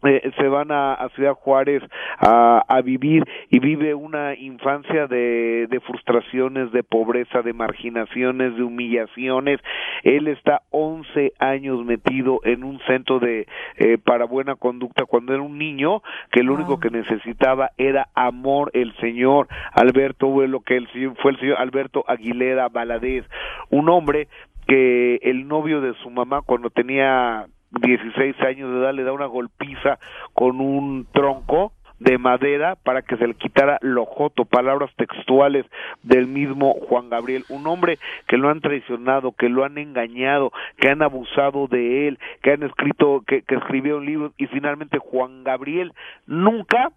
eh, 0.04 0.30
se 0.36 0.48
van 0.48 0.70
a, 0.70 0.94
a 0.94 1.08
Ciudad 1.10 1.34
Juárez 1.34 1.82
a, 2.18 2.64
a 2.68 2.80
vivir 2.82 3.24
y 3.50 3.58
vive 3.58 3.94
una 3.94 4.34
infancia 4.34 5.06
de, 5.06 5.66
de 5.68 5.80
frustraciones, 5.80 6.70
de 6.72 6.84
pobreza, 6.84 7.42
de 7.42 7.52
marginaciones, 7.52 8.56
de 8.56 8.62
humillaciones. 8.62 9.60
Él 10.04 10.28
está 10.28 10.62
11 10.70 11.32
años 11.38 11.84
metido 11.84 12.40
en 12.44 12.64
un 12.64 12.78
centro 12.86 13.18
de 13.18 13.46
eh, 13.76 13.98
para 13.98 14.24
buena 14.24 14.54
conducta 14.54 15.04
cuando 15.04 15.34
era 15.34 15.42
un 15.42 15.58
niño 15.58 16.02
que 16.30 16.42
lo 16.42 16.54
único 16.54 16.78
que 16.78 16.90
necesitaba 16.90 17.70
era 17.76 18.08
amor. 18.14 18.70
El 18.74 18.94
señor 18.96 19.48
Alberto 19.72 20.32
fue 20.32 20.48
lo 20.48 20.60
que 20.60 20.76
el 20.76 20.88
fue 21.20 21.32
el 21.32 21.40
señor 21.40 21.58
Alberto 21.58 22.04
Aguilera 22.06 22.68
Valadez, 22.68 23.24
un 23.70 23.88
hombre 23.88 24.28
que 24.66 25.16
el 25.22 25.48
novio 25.48 25.80
de 25.80 25.94
su 25.94 26.10
mamá 26.10 26.42
cuando 26.42 26.70
tenía 26.70 27.46
16 27.70 28.40
años 28.40 28.70
de 28.73 28.78
edad 28.78 28.95
le 28.95 29.05
da 29.05 29.12
una 29.12 29.27
golpiza 29.27 29.99
con 30.35 30.61
un 30.61 31.07
tronco 31.12 31.73
de 31.99 32.16
madera 32.19 32.77
para 32.77 33.03
que 33.03 33.16
se 33.16 33.27
le 33.27 33.35
quitara 33.35 33.78
lo 33.82 34.07
joto, 34.07 34.45
palabras 34.45 34.90
textuales 34.97 35.66
del 36.03 36.27
mismo 36.27 36.74
Juan 36.89 37.11
Gabriel, 37.11 37.45
un 37.49 37.66
hombre 37.66 37.99
que 38.27 38.36
lo 38.36 38.51
han 38.51 38.61
traicionado, 38.61 39.32
que 39.32 39.49
lo 39.49 39.65
han 39.65 39.78
engañado, 39.78 40.53
que 40.77 40.89
han 40.89 41.03
abusado 41.03 41.66
de 41.66 42.09
él, 42.09 42.19
que 42.43 42.53
han 42.53 42.62
escrito, 42.62 43.23
que, 43.27 43.43
que 43.43 43.57
escribió 43.57 43.99
un 43.99 44.07
libro 44.07 44.32
y 44.36 44.47
finalmente 44.47 44.99
Juan 44.99 45.45
Gabriel 45.45 45.93
nunca 46.27 46.93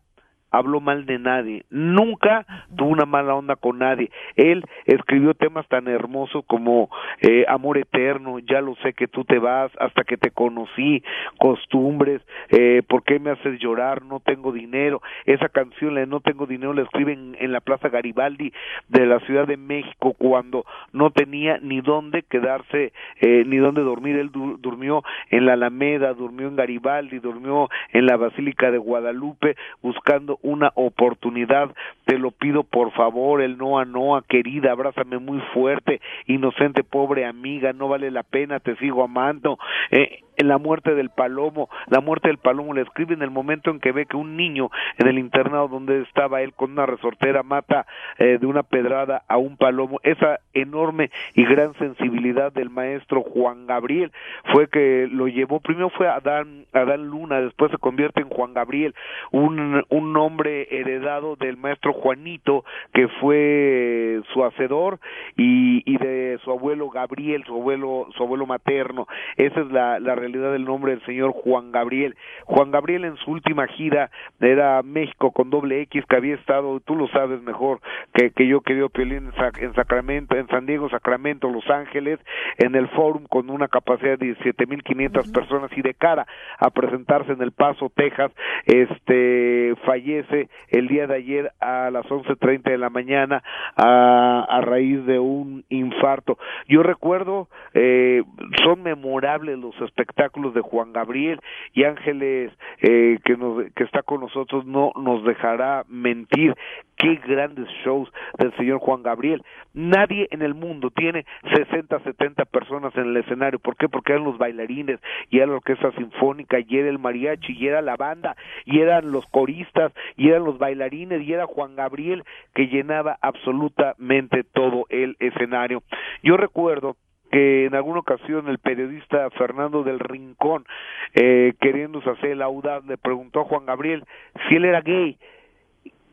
habló 0.51 0.81
mal 0.81 1.05
de 1.05 1.17
nadie, 1.19 1.63
nunca 1.69 2.45
tuvo 2.75 2.89
una 2.89 3.05
mala 3.05 3.35
onda 3.35 3.55
con 3.55 3.79
nadie. 3.79 4.11
Él 4.35 4.63
escribió 4.85 5.33
temas 5.33 5.67
tan 5.67 5.87
hermosos 5.87 6.43
como 6.45 6.89
eh, 7.21 7.45
Amor 7.47 7.77
Eterno, 7.77 8.39
Ya 8.39 8.61
lo 8.61 8.75
sé 8.83 8.93
que 8.93 9.07
tú 9.07 9.23
te 9.23 9.39
vas, 9.39 9.71
hasta 9.79 10.03
que 10.03 10.17
te 10.17 10.31
conocí, 10.31 11.03
Costumbres, 11.37 12.21
eh, 12.49 12.81
¿por 12.87 13.03
qué 13.03 13.19
me 13.19 13.31
haces 13.31 13.59
llorar? 13.59 14.03
No 14.03 14.19
tengo 14.19 14.51
dinero. 14.51 15.01
Esa 15.25 15.49
canción, 15.49 15.93
la 15.95 16.01
de 16.01 16.07
No 16.07 16.19
tengo 16.19 16.45
dinero, 16.45 16.73
la 16.73 16.83
escribe 16.83 17.13
en, 17.13 17.35
en 17.39 17.51
la 17.51 17.61
Plaza 17.61 17.89
Garibaldi 17.89 18.53
de 18.89 19.05
la 19.05 19.19
Ciudad 19.21 19.47
de 19.47 19.57
México 19.57 20.13
cuando 20.17 20.65
no 20.93 21.11
tenía 21.11 21.57
ni 21.61 21.81
dónde 21.81 22.23
quedarse, 22.23 22.93
eh, 23.21 23.43
ni 23.47 23.57
dónde 23.57 23.81
dormir. 23.81 24.17
Él 24.17 24.31
du- 24.31 24.57
durmió 24.57 25.03
en 25.29 25.45
la 25.45 25.53
Alameda, 25.53 26.13
durmió 26.13 26.47
en 26.47 26.55
Garibaldi, 26.55 27.19
durmió 27.19 27.69
en 27.93 28.05
la 28.05 28.17
Basílica 28.17 28.71
de 28.71 28.77
Guadalupe 28.77 29.55
buscando 29.81 30.37
una 30.41 30.71
oportunidad. 30.75 31.71
Te 32.05 32.17
lo 32.17 32.31
pido 32.31 32.63
por 32.63 32.91
favor, 32.91 33.41
el 33.41 33.57
Noa 33.57 33.85
Noa, 33.85 34.23
querida, 34.27 34.71
abrázame 34.71 35.17
muy 35.19 35.39
fuerte, 35.53 36.01
inocente, 36.27 36.83
pobre 36.83 37.25
amiga, 37.25 37.73
no 37.73 37.87
vale 37.87 38.11
la 38.11 38.23
pena, 38.23 38.59
te 38.59 38.75
sigo 38.77 39.03
amando. 39.03 39.57
Eh, 39.91 40.19
en 40.37 40.47
la 40.47 40.57
muerte 40.57 40.95
del 40.95 41.09
palomo, 41.09 41.69
la 41.87 41.99
muerte 41.99 42.27
del 42.27 42.37
palomo 42.37 42.73
le 42.73 42.81
escribe 42.81 43.13
en 43.13 43.21
el 43.21 43.31
momento 43.31 43.69
en 43.69 43.79
que 43.79 43.91
ve 43.91 44.05
que 44.05 44.17
un 44.17 44.35
niño 44.37 44.69
en 44.97 45.07
el 45.07 45.19
internado 45.19 45.67
donde 45.67 46.01
estaba 46.01 46.41
él 46.41 46.53
con 46.53 46.71
una 46.71 46.85
resortera 46.85 47.43
mata 47.43 47.85
eh, 48.17 48.37
de 48.39 48.47
una 48.47 48.63
pedrada 48.63 49.23
a 49.27 49.37
un 49.37 49.57
palomo. 49.57 49.99
Esa 50.03 50.39
enorme 50.53 51.11
y 51.35 51.45
gran 51.45 51.73
sensibilidad 51.75 52.51
del 52.51 52.69
maestro 52.69 53.21
Juan 53.21 53.67
Gabriel 53.67 54.11
fue 54.51 54.67
que 54.67 55.07
lo 55.11 55.27
llevó, 55.27 55.59
primero 55.59 55.89
fue 55.89 56.07
Adán, 56.07 56.65
Adán 56.73 57.07
Luna, 57.07 57.41
después 57.41 57.71
se 57.71 57.77
convierte 57.77 58.21
en 58.21 58.29
Juan 58.29 58.53
Gabriel, 58.53 58.95
un, 59.31 59.83
un 59.89 60.13
nombre 60.13 60.67
heredado 60.71 61.35
del 61.35 61.57
maestro 61.57 61.93
Juanito, 61.93 62.63
que 62.93 63.07
fue 63.19 64.21
su 64.33 64.43
hacedor, 64.43 64.99
y, 65.37 65.83
y 65.85 65.97
de 65.97 66.39
su 66.43 66.51
abuelo 66.51 66.89
Gabriel, 66.89 67.43
su 67.45 67.55
abuelo, 67.55 68.07
su 68.15 68.23
abuelo 68.23 68.45
materno. 68.45 69.07
Esa 69.37 69.61
es 69.61 69.67
la, 69.71 69.99
la 69.99 70.15
realidad 70.21 70.51
del 70.53 70.65
nombre 70.65 70.91
del 70.93 71.05
señor 71.05 71.31
Juan 71.31 71.71
Gabriel. 71.71 72.15
Juan 72.45 72.71
Gabriel 72.71 73.05
en 73.05 73.17
su 73.17 73.31
última 73.31 73.67
gira 73.67 74.09
era 74.39 74.81
México 74.83 75.31
con 75.31 75.49
doble 75.49 75.81
X, 75.81 76.03
que 76.07 76.15
había 76.15 76.35
estado, 76.35 76.79
tú 76.79 76.95
lo 76.95 77.07
sabes 77.09 77.41
mejor 77.41 77.79
que, 78.13 78.31
que 78.31 78.47
yo, 78.47 78.61
querido 78.61 78.89
Piolín, 78.89 79.25
en, 79.27 79.31
Sac- 79.33 79.61
en 79.61 79.73
Sacramento, 79.73 80.35
en 80.35 80.47
San 80.47 80.65
Diego, 80.65 80.89
Sacramento, 80.89 81.49
Los 81.49 81.69
Ángeles, 81.69 82.19
en 82.57 82.75
el 82.75 82.87
Forum 82.89 83.25
con 83.29 83.49
una 83.49 83.67
capacidad 83.67 84.17
de 84.17 84.35
17.500 84.35 85.33
personas 85.33 85.71
y 85.75 85.81
de 85.81 85.93
cara 85.93 86.25
a 86.59 86.69
presentarse 86.69 87.31
en 87.33 87.41
El 87.41 87.51
Paso, 87.51 87.91
Texas, 87.95 88.31
este 88.65 89.73
fallece 89.85 90.49
el 90.69 90.87
día 90.87 91.07
de 91.07 91.15
ayer 91.15 91.51
a 91.59 91.89
las 91.91 92.05
11.30 92.05 92.63
de 92.63 92.77
la 92.77 92.89
mañana 92.89 93.43
a, 93.75 94.45
a 94.49 94.61
raíz 94.61 95.05
de 95.05 95.19
un 95.19 95.63
infarto. 95.69 96.37
Yo 96.67 96.83
recuerdo, 96.83 97.47
eh, 97.73 98.23
son 98.63 98.83
memorables 98.83 99.57
los 99.57 99.73
espectáculos 99.81 100.10
de 100.53 100.61
Juan 100.61 100.93
Gabriel 100.93 101.39
y 101.73 101.83
Ángeles, 101.83 102.51
eh, 102.81 103.19
que, 103.23 103.37
nos, 103.37 103.63
que 103.73 103.83
está 103.83 104.01
con 104.01 104.21
nosotros, 104.21 104.65
no 104.65 104.91
nos 104.95 105.23
dejará 105.23 105.83
mentir. 105.87 106.55
Qué 106.97 107.15
grandes 107.15 107.67
shows 107.83 108.11
del 108.37 108.55
señor 108.57 108.79
Juan 108.79 109.01
Gabriel. 109.01 109.41
Nadie 109.73 110.27
en 110.29 110.43
el 110.43 110.53
mundo 110.53 110.91
tiene 110.91 111.25
60, 111.55 111.99
70 111.99 112.45
personas 112.45 112.95
en 112.95 113.07
el 113.07 113.17
escenario. 113.17 113.57
¿Por 113.57 113.75
qué? 113.75 113.89
Porque 113.89 114.13
eran 114.13 114.25
los 114.25 114.37
bailarines 114.37 114.99
y 115.31 115.37
era 115.37 115.47
la 115.47 115.53
orquesta 115.53 115.91
sinfónica 115.93 116.59
y 116.59 116.77
era 116.77 116.89
el 116.89 116.99
mariachi 116.99 117.53
y 117.57 117.67
era 117.67 117.81
la 117.81 117.95
banda 117.95 118.35
y 118.65 118.79
eran 118.79 119.11
los 119.11 119.25
coristas 119.27 119.91
y 120.15 120.29
eran 120.29 120.43
los 120.43 120.59
bailarines 120.59 121.23
y 121.23 121.33
era 121.33 121.47
Juan 121.47 121.75
Gabriel 121.75 122.23
que 122.53 122.67
llenaba 122.67 123.17
absolutamente 123.21 124.43
todo 124.43 124.85
el 124.89 125.15
escenario. 125.19 125.81
Yo 126.21 126.37
recuerdo 126.37 126.97
que 127.31 127.65
en 127.65 127.75
alguna 127.75 127.99
ocasión 127.99 128.47
el 128.47 128.59
periodista 128.59 129.29
Fernando 129.31 129.83
del 129.83 129.99
Rincón, 129.99 130.65
eh, 131.13 131.53
queriéndose 131.61 132.09
hacer 132.09 132.31
el 132.31 132.41
audaz, 132.41 132.85
le 132.85 132.97
preguntó 132.97 133.41
a 133.41 133.45
Juan 133.45 133.65
Gabriel 133.65 134.03
si 134.47 134.55
él 134.55 134.65
era 134.65 134.81
gay. 134.81 135.17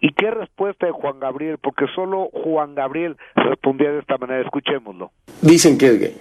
¿Y 0.01 0.13
qué 0.13 0.31
respuesta 0.31 0.87
de 0.87 0.93
Juan 0.93 1.19
Gabriel? 1.19 1.59
Porque 1.59 1.87
solo 1.95 2.31
Juan 2.33 2.77
Gabriel 2.77 3.17
respondía 3.35 3.91
de 3.91 3.99
esta 3.99 4.17
manera. 4.17 4.43
Escuchémoslo. 4.43 5.11
Dicen 5.43 5.77
que 5.77 5.87
es 5.87 6.01
gay. 6.01 6.17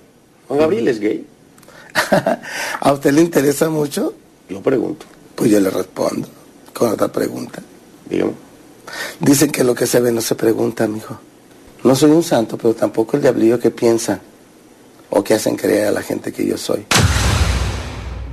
Juan 0.48 0.60
Gabriel 0.60 0.88
es 0.88 0.99
gay. 0.99 1.28
¿A 2.82 2.91
usted 2.91 3.11
le 3.11 3.22
interesa 3.22 3.69
mucho? 3.69 4.14
Yo 4.49 4.61
pregunto. 4.64 5.06
Pues 5.36 5.52
yo 5.52 5.60
le 5.60 5.69
respondo 5.69 6.28
con 6.74 6.90
otra 6.90 7.07
pregunta. 7.10 7.61
Dígame. 8.10 8.34
Dicen 9.19 9.52
que 9.52 9.64
lo 9.64 9.76
que 9.76 9.86
se 9.86 9.99
ve 9.99 10.11
no 10.11 10.22
se 10.22 10.34
pregunta, 10.34 10.86
amigo. 10.86 11.19
No 11.84 11.94
soy 11.94 12.10
un 12.10 12.24
santo, 12.24 12.57
pero 12.57 12.74
tampoco 12.74 13.18
el 13.18 13.22
diablillo 13.22 13.60
que 13.60 13.69
piensa 13.69 14.19
o 15.10 15.24
que 15.24 15.34
hacen 15.34 15.56
creer 15.56 15.88
a 15.88 15.92
la 15.92 16.02
gente 16.02 16.32
que 16.32 16.46
yo 16.46 16.58
soy. 16.58 16.86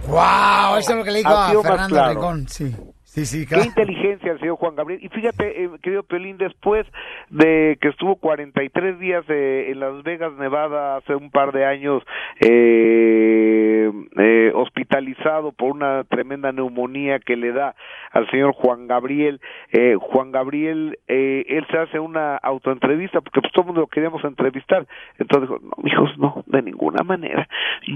¡Wow! 0.08 0.76
Eso 0.78 0.90
es 0.90 0.96
lo 0.96 1.04
que 1.04 1.10
le 1.10 1.18
digo 1.18 1.30
a 1.30 1.50
Fernando 1.62 1.88
claro. 1.88 2.10
Rincón. 2.10 2.46
Sí, 2.48 2.74
sí, 3.14 3.26
sí, 3.26 3.46
Qué 3.46 3.60
inteligencia 3.64 4.32
el 4.32 4.40
señor 4.40 4.56
Juan 4.56 4.74
Gabriel. 4.74 5.02
Y 5.02 5.08
fíjate, 5.08 5.64
eh, 5.64 5.70
querido 5.82 6.02
Pelín, 6.02 6.36
después 6.38 6.86
de 7.30 7.78
que 7.80 7.88
estuvo 7.88 8.16
43 8.16 8.98
días 8.98 9.24
eh, 9.28 9.70
en 9.70 9.80
Las 9.80 10.02
Vegas, 10.02 10.32
Nevada, 10.34 10.96
hace 10.96 11.14
un 11.14 11.30
par 11.30 11.52
de 11.52 11.64
años, 11.64 12.02
eh, 12.40 13.90
eh, 14.18 14.52
hospitalizado 14.54 15.52
por 15.52 15.72
una 15.72 16.04
tremenda 16.04 16.52
neumonía 16.52 17.18
que 17.18 17.36
le 17.36 17.52
da 17.52 17.74
al 18.12 18.30
señor 18.30 18.52
Juan 18.54 18.86
Gabriel, 18.86 19.40
eh, 19.72 19.96
Juan 20.00 20.30
Gabriel, 20.32 20.98
eh, 21.08 21.44
él 21.48 21.66
se 21.70 21.78
hace 21.78 21.98
una 21.98 22.36
autoentrevista 22.36 23.20
porque 23.20 23.40
pues 23.40 23.52
todo 23.52 23.62
el 23.62 23.66
mundo 23.66 23.80
lo 23.82 23.86
queríamos 23.88 24.24
entrevistar. 24.24 24.86
Entonces 25.18 25.50
dijo, 25.50 25.60
no, 25.62 25.88
hijos, 25.88 26.18
no, 26.18 26.44
de 26.46 26.62
ninguna 26.62 27.02
manera. 27.02 27.48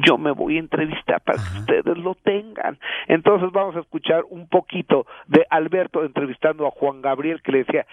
Yo 0.05 0.19
me 0.19 0.33
voy 0.33 0.57
a 0.57 0.61
entrevistar 0.61 1.21
para 1.21 1.39
que 1.39 1.59
ustedes 1.61 1.99
lo 1.99 2.15
tengan. 2.17 2.79
Entonces 3.07 3.51
vamos 3.53 3.77
a 3.77 3.81
escuchar 3.81 4.25
un 4.29 4.49
poquito 4.49 5.07
de 5.27 5.47
Alberto 5.51 6.05
entrevistando 6.05 6.67
a 6.67 6.71
Juan 6.71 7.03
Gabriel 7.03 7.41
que 7.43 7.53
le 7.53 7.59
decía, 7.59 7.87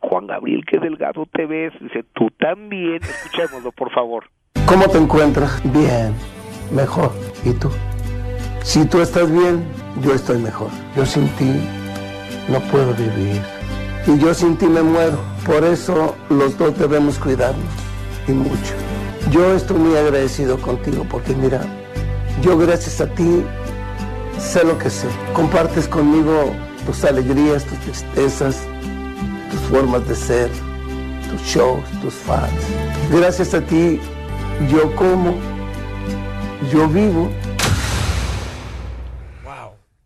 Juan 0.00 0.26
Gabriel, 0.26 0.64
qué 0.66 0.78
delgado 0.78 1.26
te 1.32 1.46
ves. 1.46 1.72
Dice, 1.80 2.04
tú 2.14 2.30
también. 2.38 3.02
Escuchémoslo, 3.02 3.72
por 3.72 3.90
favor. 3.92 4.24
¿Cómo 4.66 4.88
te 4.88 4.98
encuentras? 4.98 5.60
Bien, 5.72 6.14
mejor. 6.72 7.12
¿Y 7.44 7.52
tú? 7.52 7.70
Si 8.62 8.84
tú 8.88 9.00
estás 9.00 9.30
bien, 9.30 9.64
yo 10.02 10.12
estoy 10.12 10.38
mejor. 10.38 10.70
Yo 10.96 11.06
sin 11.06 11.28
ti 11.36 11.52
no 12.48 12.60
puedo 12.70 12.92
vivir. 12.94 13.40
Y 14.06 14.18
yo 14.18 14.34
sin 14.34 14.56
ti 14.56 14.66
me 14.66 14.82
muero. 14.82 15.18
Por 15.44 15.64
eso 15.64 16.16
los 16.28 16.58
dos 16.58 16.78
debemos 16.78 17.18
cuidarnos. 17.18 17.64
Y 18.28 18.32
mucho. 18.32 18.74
Yo 19.30 19.54
estoy 19.54 19.78
muy 19.78 19.96
agradecido 19.96 20.60
contigo 20.60 21.04
porque 21.10 21.34
mira, 21.34 21.60
yo 22.42 22.56
gracias 22.58 23.00
a 23.00 23.12
ti 23.12 23.44
sé 24.38 24.64
lo 24.64 24.78
que 24.78 24.90
sé. 24.90 25.08
Compartes 25.32 25.88
conmigo 25.88 26.52
tus 26.84 27.04
alegrías, 27.04 27.64
tus 27.64 27.78
tristezas, 27.80 28.56
tus 29.50 29.60
formas 29.62 30.06
de 30.08 30.14
ser, 30.14 30.50
tus 31.30 31.42
shows, 31.42 31.84
tus 32.00 32.14
fans. 32.14 32.52
Gracias 33.10 33.54
a 33.54 33.60
ti 33.60 34.00
yo 34.70 34.94
como, 34.96 35.34
yo 36.72 36.88
vivo. 36.88 37.30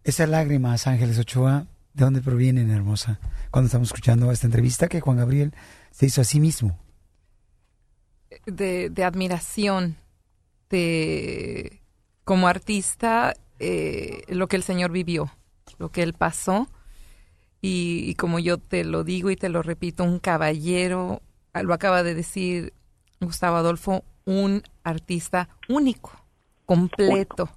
Esas 0.02 0.28
lágrimas, 0.28 0.86
Ángeles 0.86 1.19
Ochoa, 1.19 1.66
¿de 1.94 2.05
dónde 2.05 2.20
provienen, 2.20 2.70
hermosa? 2.70 3.20
Cuando 3.51 3.66
estamos 3.66 3.89
escuchando 3.89 4.32
esta 4.32 4.47
entrevista 4.47 4.89
que 4.89 5.01
Juan 5.01 5.19
Gabriel 5.19 5.55
se 5.90 6.07
hizo 6.07 6.20
a 6.20 6.24
sí 6.24 6.40
mismo. 6.40 6.78
de, 8.47 8.90
de 8.90 9.05
admiración, 9.05 9.97
de 10.70 11.81
como 12.24 12.48
artista, 12.48 13.35
eh, 13.61 14.24
lo 14.28 14.49
que 14.49 14.57
el 14.57 14.62
Señor 14.62 14.91
vivió, 14.91 15.31
lo 15.78 15.91
que 15.91 16.03
Él 16.03 16.15
pasó. 16.15 16.69
Y, 17.62 18.05
y 18.09 18.15
como 18.15 18.39
yo 18.39 18.59
te 18.59 18.85
lo 18.85 19.05
digo 19.05 19.31
y 19.31 19.37
te 19.37 19.51
lo 19.51 19.62
repito, 19.62 20.03
un 20.03 20.19
caballero, 20.19 21.20
ah, 21.53 21.62
lo 21.62 21.74
acaba 21.74 22.03
de 22.03 22.15
decir 22.15 22.73
Gustavo 23.20 23.57
Adolfo, 23.57 24.03
un 24.24 24.62
artista 24.82 25.49
único, 25.69 26.12
completo, 26.65 27.51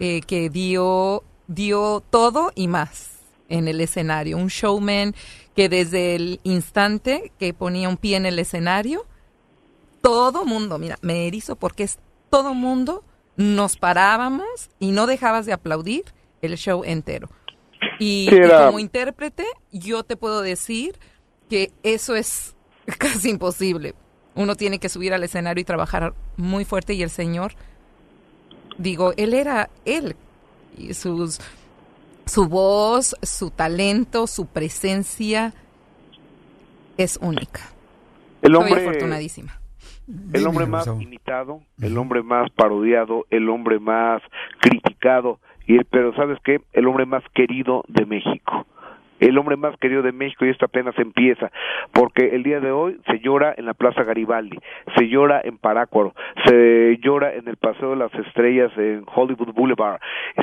eh, 0.00 0.22
que 0.22 0.50
dio, 0.50 1.22
dio 1.46 2.02
todo 2.10 2.50
y 2.54 2.66
más 2.66 3.20
en 3.48 3.68
el 3.68 3.80
escenario. 3.80 4.38
Un 4.38 4.48
showman 4.48 5.14
que 5.54 5.68
desde 5.68 6.16
el 6.16 6.40
instante 6.42 7.32
que 7.38 7.54
ponía 7.54 7.88
un 7.88 7.96
pie 7.96 8.16
en 8.16 8.26
el 8.26 8.38
escenario, 8.38 9.06
todo 10.00 10.44
mundo, 10.44 10.78
mira, 10.78 10.98
me 11.02 11.28
erizo 11.28 11.56
porque 11.56 11.84
es 11.84 11.98
todo 12.30 12.54
mundo, 12.54 13.04
nos 13.36 13.76
parábamos 13.76 14.70
y 14.78 14.90
no 14.92 15.06
dejabas 15.06 15.46
de 15.46 15.52
aplaudir 15.52 16.04
el 16.42 16.56
show 16.56 16.82
entero. 16.84 17.28
Y, 17.98 18.26
Sí, 18.28 18.34
y 18.34 18.38
era- 18.38 18.66
como 18.66 18.78
intérprete, 18.78 19.44
yo 19.70 20.02
te 20.04 20.16
puedo 20.16 20.42
decir 20.42 20.98
que 21.48 21.72
eso 21.82 22.14
es 22.16 22.54
casi 22.98 23.30
imposible. 23.30 23.94
Uno 24.34 24.54
tiene 24.56 24.78
que 24.78 24.88
subir 24.88 25.12
al 25.14 25.24
escenario 25.24 25.60
y 25.60 25.64
trabajar 25.64 26.14
muy 26.36 26.64
fuerte 26.64 26.94
y 26.94 27.02
el 27.02 27.10
Señor, 27.10 27.52
digo, 28.78 29.12
él 29.16 29.34
era 29.34 29.68
él 29.84 30.16
y 30.78 30.94
sus 30.94 31.38
su 32.24 32.46
voz, 32.48 33.14
su 33.22 33.50
talento, 33.50 34.26
su 34.26 34.46
presencia 34.46 35.52
es 36.96 37.18
única. 37.20 37.60
El 38.42 38.54
hombre- 38.56 38.80
afortunadísima. 38.80 39.60
El 40.32 40.46
hombre 40.46 40.66
más 40.66 40.86
imitado, 41.00 41.60
el 41.80 41.96
hombre 41.96 42.22
más 42.22 42.50
parodiado, 42.50 43.24
el 43.30 43.48
hombre 43.48 43.78
más 43.78 44.20
criticado, 44.58 45.38
y 45.66 45.78
pero 45.84 46.14
¿sabes 46.14 46.38
qué? 46.42 46.60
El 46.72 46.86
hombre 46.88 47.06
más 47.06 47.22
querido 47.34 47.84
de 47.88 48.04
México. 48.06 48.66
El 49.20 49.38
hombre 49.38 49.56
más 49.56 49.76
querido 49.78 50.02
de 50.02 50.10
México 50.10 50.44
y 50.44 50.48
esto 50.48 50.64
apenas 50.64 50.98
empieza, 50.98 51.52
porque 51.92 52.34
el 52.34 52.42
día 52.42 52.58
de 52.58 52.72
hoy 52.72 53.00
se 53.06 53.20
llora 53.20 53.54
en 53.56 53.66
la 53.66 53.74
Plaza 53.74 54.02
Garibaldi, 54.02 54.58
se 54.96 55.06
llora 55.08 55.40
en 55.44 55.58
Parácuaro, 55.58 56.12
se 56.44 56.98
llora 57.00 57.32
en 57.32 57.46
el 57.46 57.56
Paseo 57.56 57.90
de 57.90 57.96
las 57.96 58.12
Estrellas 58.14 58.72
en 58.76 59.04
Hollywood 59.06 59.54
Boulevard, 59.54 60.00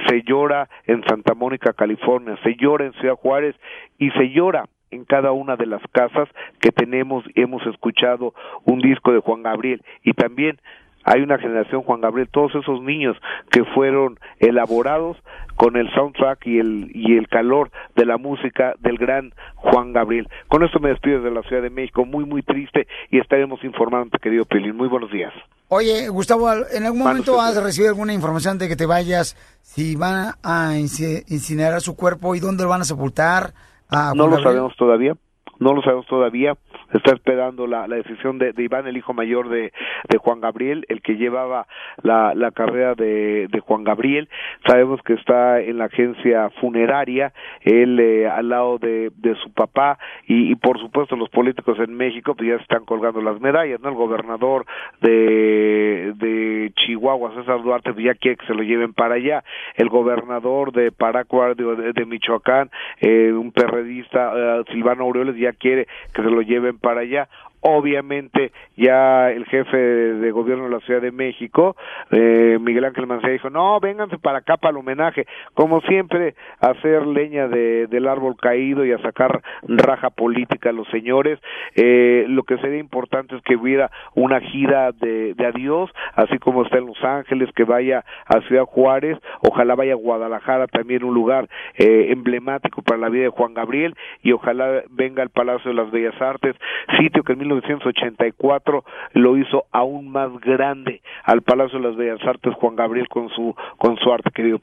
se 0.08 0.22
llora 0.22 0.70
en 0.86 1.04
Santa 1.04 1.34
Mónica, 1.34 1.74
California, 1.74 2.38
se 2.42 2.56
llora 2.56 2.86
en 2.86 2.94
Ciudad 2.94 3.16
Juárez 3.16 3.58
y 3.98 4.12
se 4.12 4.30
llora 4.30 4.64
en 4.92 5.06
cada 5.06 5.32
una 5.32 5.56
de 5.56 5.66
las 5.66 5.82
casas 5.92 6.28
que 6.60 6.72
tenemos 6.72 7.24
hemos 7.36 7.66
escuchado 7.68 8.34
un 8.66 8.80
disco 8.82 9.12
de 9.12 9.20
Juan 9.20 9.44
Gabriel 9.44 9.82
y 10.04 10.14
también 10.14 10.60
hay 11.06 11.22
una 11.22 11.40
generación 11.40 11.82
Juan 11.84 12.02
Gabriel, 12.02 12.28
todos 12.30 12.54
esos 12.56 12.82
niños 12.84 13.16
que 13.52 13.64
fueron 13.64 14.20
elaborados 14.40 15.18
con 15.56 15.76
el 15.78 15.90
soundtrack 15.94 16.46
y 16.46 16.60
el 16.60 16.92
y 16.94 17.18
el 17.18 17.28
calor 17.30 17.72
de 17.96 18.06
la 18.06 18.18
música 18.18 18.74
del 18.80 18.98
gran 18.98 19.34
Juan 19.56 19.94
Gabriel. 19.94 20.28
Con 20.50 20.64
esto 20.64 20.80
me 20.80 20.90
despido 20.90 21.22
de 21.22 21.32
la 21.32 21.42
Ciudad 21.44 21.62
de 21.64 21.70
México, 21.70 22.06
muy 22.06 22.26
muy 22.26 22.44
triste 22.44 22.86
y 23.10 23.18
estaremos 23.20 23.64
informando, 23.64 24.18
querido 24.20 24.46
Pelín. 24.46 24.76
Muy 24.76 24.88
buenos 24.90 25.10
días. 25.12 25.34
Oye, 25.70 26.10
Gustavo, 26.10 26.50
¿en 26.72 26.84
algún 26.84 27.00
momento 27.00 27.40
has 27.40 27.62
recibido 27.62 27.92
alguna 27.92 28.14
información 28.14 28.58
de 28.58 28.68
que 28.68 28.76
te 28.76 28.86
vayas 28.86 29.36
si 29.62 29.96
van 29.96 30.34
a 30.44 30.74
inci- 30.76 31.24
incinerar 31.30 31.80
su 31.82 31.96
cuerpo 31.96 32.36
y 32.36 32.40
dónde 32.40 32.64
lo 32.64 32.70
van 32.70 32.82
a 32.82 32.86
sepultar? 32.86 33.54
A 33.90 34.14
No 34.16 34.28
lo 34.28 34.42
sabemos 34.42 34.76
todavía, 34.78 35.16
no 35.60 35.74
lo 35.74 35.82
sabemos 35.82 36.06
todavía. 36.08 36.56
Está 36.94 37.14
esperando 37.14 37.68
la, 37.68 37.88
decisión 37.88 38.40
de, 38.40 38.54
Iván, 38.58 38.88
el 38.88 38.98
hijo 38.98 39.14
mayor 39.14 39.50
de, 39.50 39.72
de 40.08 40.18
Juan 40.18 40.42
Gabriel, 40.42 40.86
el 40.90 41.02
que 41.02 41.16
llevaba 41.16 41.68
la, 42.02 42.52
carrera 42.54 42.96
de, 42.96 43.48
de 43.48 43.60
Juan 43.60 43.84
Gabriel. 43.84 44.28
Sabemos 44.66 45.02
que 45.04 45.14
está 45.14 45.60
en 45.62 45.78
la 45.78 45.86
agencia 45.86 46.50
funeraria, 46.62 47.34
él 47.62 48.00
eh, 48.00 48.28
al 48.28 48.50
lado 48.50 48.78
de, 48.78 49.12
su 49.44 49.52
papá 49.54 50.00
y, 50.28 50.56
por 50.56 50.80
supuesto 50.80 51.16
los 51.16 51.30
políticos 51.30 51.78
en 51.80 51.94
México 51.94 52.34
pues 52.36 52.50
ya 52.50 52.58
se 52.58 52.64
están 52.64 52.84
colgando 52.86 53.22
las 53.22 53.40
medallas, 53.40 53.80
¿no? 53.80 53.90
El 53.90 53.96
gobernador 53.96 54.66
de, 55.02 56.14
de 56.16 56.72
Chihuahua, 56.76 57.34
César 57.36 57.62
Duarte, 57.62 57.94
pues 57.94 58.06
ya 58.06 58.16
quiere 58.16 58.38
que 58.38 58.48
se 58.48 58.54
lo 58.54 58.64
lleven 58.64 58.94
para 58.94 59.16
allá. 59.16 59.44
El 59.76 59.90
gobernador 59.90 60.72
de 60.72 60.92
de, 60.92 61.94
de 61.94 62.06
Michoacán, 62.06 62.70
eh, 63.00 63.32
un 63.32 63.52
perredista, 63.52 64.34
eh, 64.36 64.64
Silvano 64.72 65.04
Aureoles, 65.04 65.36
ya 65.36 65.54
quiere 65.54 65.88
que 66.14 66.22
se 66.22 66.30
lo 66.30 66.42
lleven 66.42 66.78
para 66.82 67.02
allá. 67.02 67.28
Obviamente 67.62 68.52
ya 68.78 69.32
el 69.32 69.46
jefe 69.46 69.78
de 69.78 70.32
gobierno 70.32 70.66
de 70.66 70.70
la 70.70 70.80
Ciudad 70.80 71.02
de 71.02 71.12
México, 71.12 71.76
eh, 72.12 72.58
Miguel 72.62 72.86
Ángel 72.86 73.08
Mancera, 73.08 73.34
dijo, 73.34 73.50
no, 73.50 73.80
vénganse 73.80 74.18
para 74.18 74.40
acá 74.40 74.56
para 74.58 74.72
el 74.72 74.78
homenaje. 74.78 75.26
Como 75.54 75.82
siempre, 75.82 76.36
a 76.62 76.68
hacer 76.68 77.06
leña 77.06 77.48
de, 77.48 77.88
del 77.88 78.08
árbol 78.08 78.38
caído 78.38 78.86
y 78.86 78.94
a 78.94 79.00
sacar 79.00 79.42
raja 79.68 80.10
política 80.10 80.70
a 80.70 80.74
los 80.74 80.88
señores. 80.88 81.40
Eh, 81.76 82.26
lo 82.30 82.44
que 82.44 82.58
sería 82.60 82.80
importante 82.80 83.36
es 83.36 83.42
que 83.44 83.56
hubiera 83.56 83.92
una 84.16 84.40
gira 84.40 84.92
de, 84.92 85.36
adiós, 85.46 85.92
así 86.16 86.38
como 86.40 86.64
está 86.64 86.78
en 86.78 86.88
Los 86.88 87.04
Ángeles, 87.04 87.50
que 87.56 87.64
vaya 87.64 88.06
a 88.26 88.40
Ciudad 88.42 88.66
Juárez, 88.66 89.18
ojalá 89.42 89.76
vaya 89.76 89.94
a 89.94 89.98
Guadalajara, 89.98 90.68
también 90.68 91.04
un 91.04 91.14
lugar 91.14 91.50
eh, 91.76 92.08
emblemático 92.10 92.82
para 92.82 93.00
la 93.00 93.10
vida 93.10 93.24
de 93.24 93.30
Juan 93.30 93.54
Gabriel, 93.54 93.96
y 94.22 94.32
ojalá 94.32 94.84
venga 94.90 95.24
al 95.24 95.30
Palacio 95.30 95.72
de 95.72 95.76
las 95.76 95.92
Bellas 95.92 96.20
Artes, 96.22 96.56
sitio 96.98 97.24
que 97.24 97.34
en 97.34 97.49
1984 97.50 98.84
lo 99.14 99.38
hizo 99.38 99.66
aún 99.72 100.12
más 100.12 100.32
grande 100.42 101.02
al 101.24 101.42
Palacio 101.42 101.80
de 101.80 101.88
las 101.88 101.98
Bellas 101.98 102.20
Artes 102.26 102.54
Juan 102.56 102.76
Gabriel 102.76 103.08
con 103.08 103.30
su 103.30 103.56
con 103.78 103.98
su 103.98 104.12
arte 104.12 104.32
querido. 104.32 104.60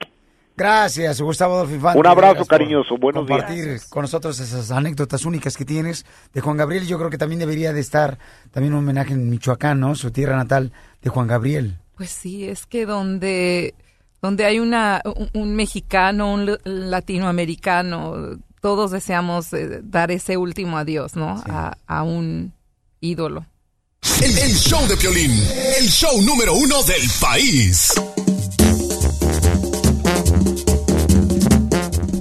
Gracias, 0.57 1.21
Gustavo 1.21 1.55
Adolfo 1.55 1.75
Infante. 1.75 1.99
Un 1.99 2.07
abrazo 2.07 2.47
cariñoso, 2.47 2.97
buenos 2.97 3.27
días. 3.27 3.41
compartir 3.41 3.81
con 3.91 4.03
nosotros 4.03 4.41
esas 4.41 4.71
anécdotas 4.71 5.27
únicas 5.27 5.55
que 5.55 5.67
tienes 5.67 6.07
de 6.33 6.41
Juan 6.41 6.57
Gabriel. 6.57 6.87
Yo 6.87 6.97
creo 6.97 7.11
que 7.11 7.19
también 7.19 7.41
debería 7.41 7.75
de 7.75 7.81
estar 7.81 8.17
también 8.53 8.73
un 8.73 8.81
homenaje 8.81 9.13
en 9.13 9.29
Michoacán, 9.29 9.81
¿no? 9.81 9.95
Su 9.95 10.13
tierra 10.13 10.35
natal 10.35 10.73
de 11.03 11.11
Juan 11.11 11.27
Gabriel. 11.27 11.77
Pues 11.97 12.09
sí, 12.09 12.49
es 12.49 12.65
que 12.65 12.87
donde, 12.87 13.75
donde 14.23 14.47
hay 14.47 14.59
una, 14.59 15.03
un, 15.05 15.29
un 15.35 15.55
mexicano, 15.57 16.33
un 16.33 16.57
latinoamericano 16.65 18.39
todos 18.67 18.91
deseamos 18.91 19.53
eh, 19.53 19.81
dar 19.85 20.11
ese 20.11 20.37
último 20.37 20.77
adiós, 20.77 21.15
¿no? 21.15 21.41
A, 21.49 21.77
a 21.87 22.03
un 22.03 22.53
ídolo. 23.07 23.47
El, 24.23 24.39
el 24.39 24.55
show 24.55 24.87
de 24.87 24.97
Piolín, 24.97 25.31
el 25.78 25.89
show 25.89 26.20
número 26.23 26.55
uno 26.55 26.83
del 26.83 27.03
país. 27.20 27.93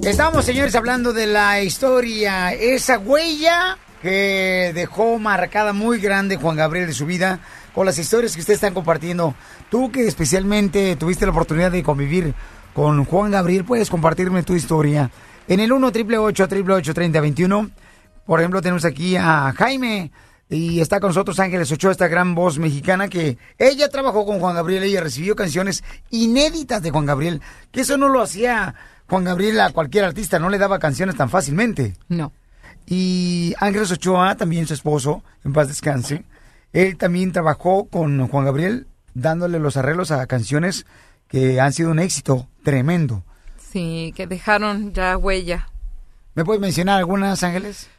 Estamos, 0.04 0.46
señores, 0.46 0.76
hablando 0.76 1.14
de 1.14 1.28
la 1.28 1.62
historia, 1.62 2.54
esa 2.54 3.00
huella 3.00 3.78
que 4.02 4.72
dejó 4.76 5.18
marcada 5.18 5.74
muy 5.74 6.00
grande 6.00 6.38
Juan 6.38 6.58
Gabriel 6.58 6.88
de 6.88 6.94
su 6.94 7.06
vida 7.06 7.40
con 7.74 7.86
las 7.86 7.98
historias 7.98 8.36
que 8.36 8.42
ustedes 8.42 8.58
están 8.58 8.74
compartiendo. 8.74 9.34
Tú 9.70 9.92
que 9.92 10.08
especialmente 10.08 10.96
tuviste 10.96 11.26
la 11.26 11.32
oportunidad 11.32 11.72
de 11.72 11.82
convivir 11.82 12.36
con 12.74 13.06
Juan 13.06 13.32
Gabriel, 13.32 13.66
puedes 13.66 13.90
compartirme 13.90 14.44
tu 14.44 14.54
historia. 14.54 15.10
En 15.48 15.60
el 15.60 15.72
1 15.72 15.88
888 15.88 16.94
3021 16.94 17.72
por 18.26 18.40
ejemplo, 18.40 18.62
tenemos 18.62 18.86
aquí 18.86 19.16
a 19.16 19.54
Jaime 19.56 20.12
y 20.50 20.80
está 20.80 21.00
con 21.00 21.10
nosotros 21.10 21.40
Ángeles 21.40 21.72
Ochoa, 21.72 21.92
esta 21.92 22.08
gran 22.08 22.36
voz 22.36 22.60
mexicana 22.60 23.08
que 23.08 23.38
ella 23.58 23.90
trabajó 23.90 24.26
con 24.26 24.40
Juan 24.40 24.56
Gabriel, 24.56 24.84
ella 24.84 25.02
recibió 25.02 25.36
canciones 25.36 25.84
inéditas 26.12 26.82
de 26.82 26.92
Juan 26.92 27.06
Gabriel, 27.06 27.42
que 27.72 27.82
eso 27.82 27.98
no 27.98 28.10
lo 28.10 28.22
hacía 28.22 28.76
Juan 29.08 29.24
Gabriel 29.24 29.60
a 29.60 29.72
cualquier 29.72 30.06
artista, 30.06 30.40
no 30.40 30.50
le 30.50 30.58
daba 30.58 30.80
canciones 30.80 31.16
tan 31.16 31.30
fácilmente. 31.30 31.96
No. 32.10 32.32
Y 32.86 33.56
Ángeles 33.60 33.92
Ochoa, 33.92 34.36
también 34.36 34.68
su 34.68 34.76
esposo, 34.76 35.24
en 35.44 35.54
paz 35.54 35.68
descanse, 35.68 36.24
él 36.74 36.98
también 36.98 37.32
trabajó 37.32 37.88
con 37.88 38.28
Juan 38.28 38.46
Gabriel 38.46 38.88
dándole 39.16 39.60
los 39.60 39.78
arreglos 39.78 40.12
a 40.12 40.28
canciones 40.28 40.86
que 41.28 41.60
han 41.60 41.74
sido 41.74 41.90
un 41.90 42.00
éxito 42.00 42.48
tremendo. 42.64 43.24
Sí, 43.58 44.14
que 44.16 44.28
dejaron 44.28 44.94
ya 44.94 45.18
huella. 45.18 45.70
¿Me 46.36 46.46
puedes 46.46 46.62
mencionar 46.62 47.00
algunas, 47.00 47.44
Ángeles? 47.44 47.90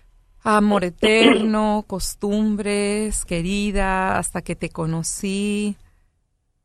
Amor 0.49 0.85
eterno, 0.85 1.85
costumbres, 1.89 3.25
querida, 3.25 4.17
hasta 4.17 4.43
que 4.43 4.55
te 4.55 4.69
conocí. 4.69 5.75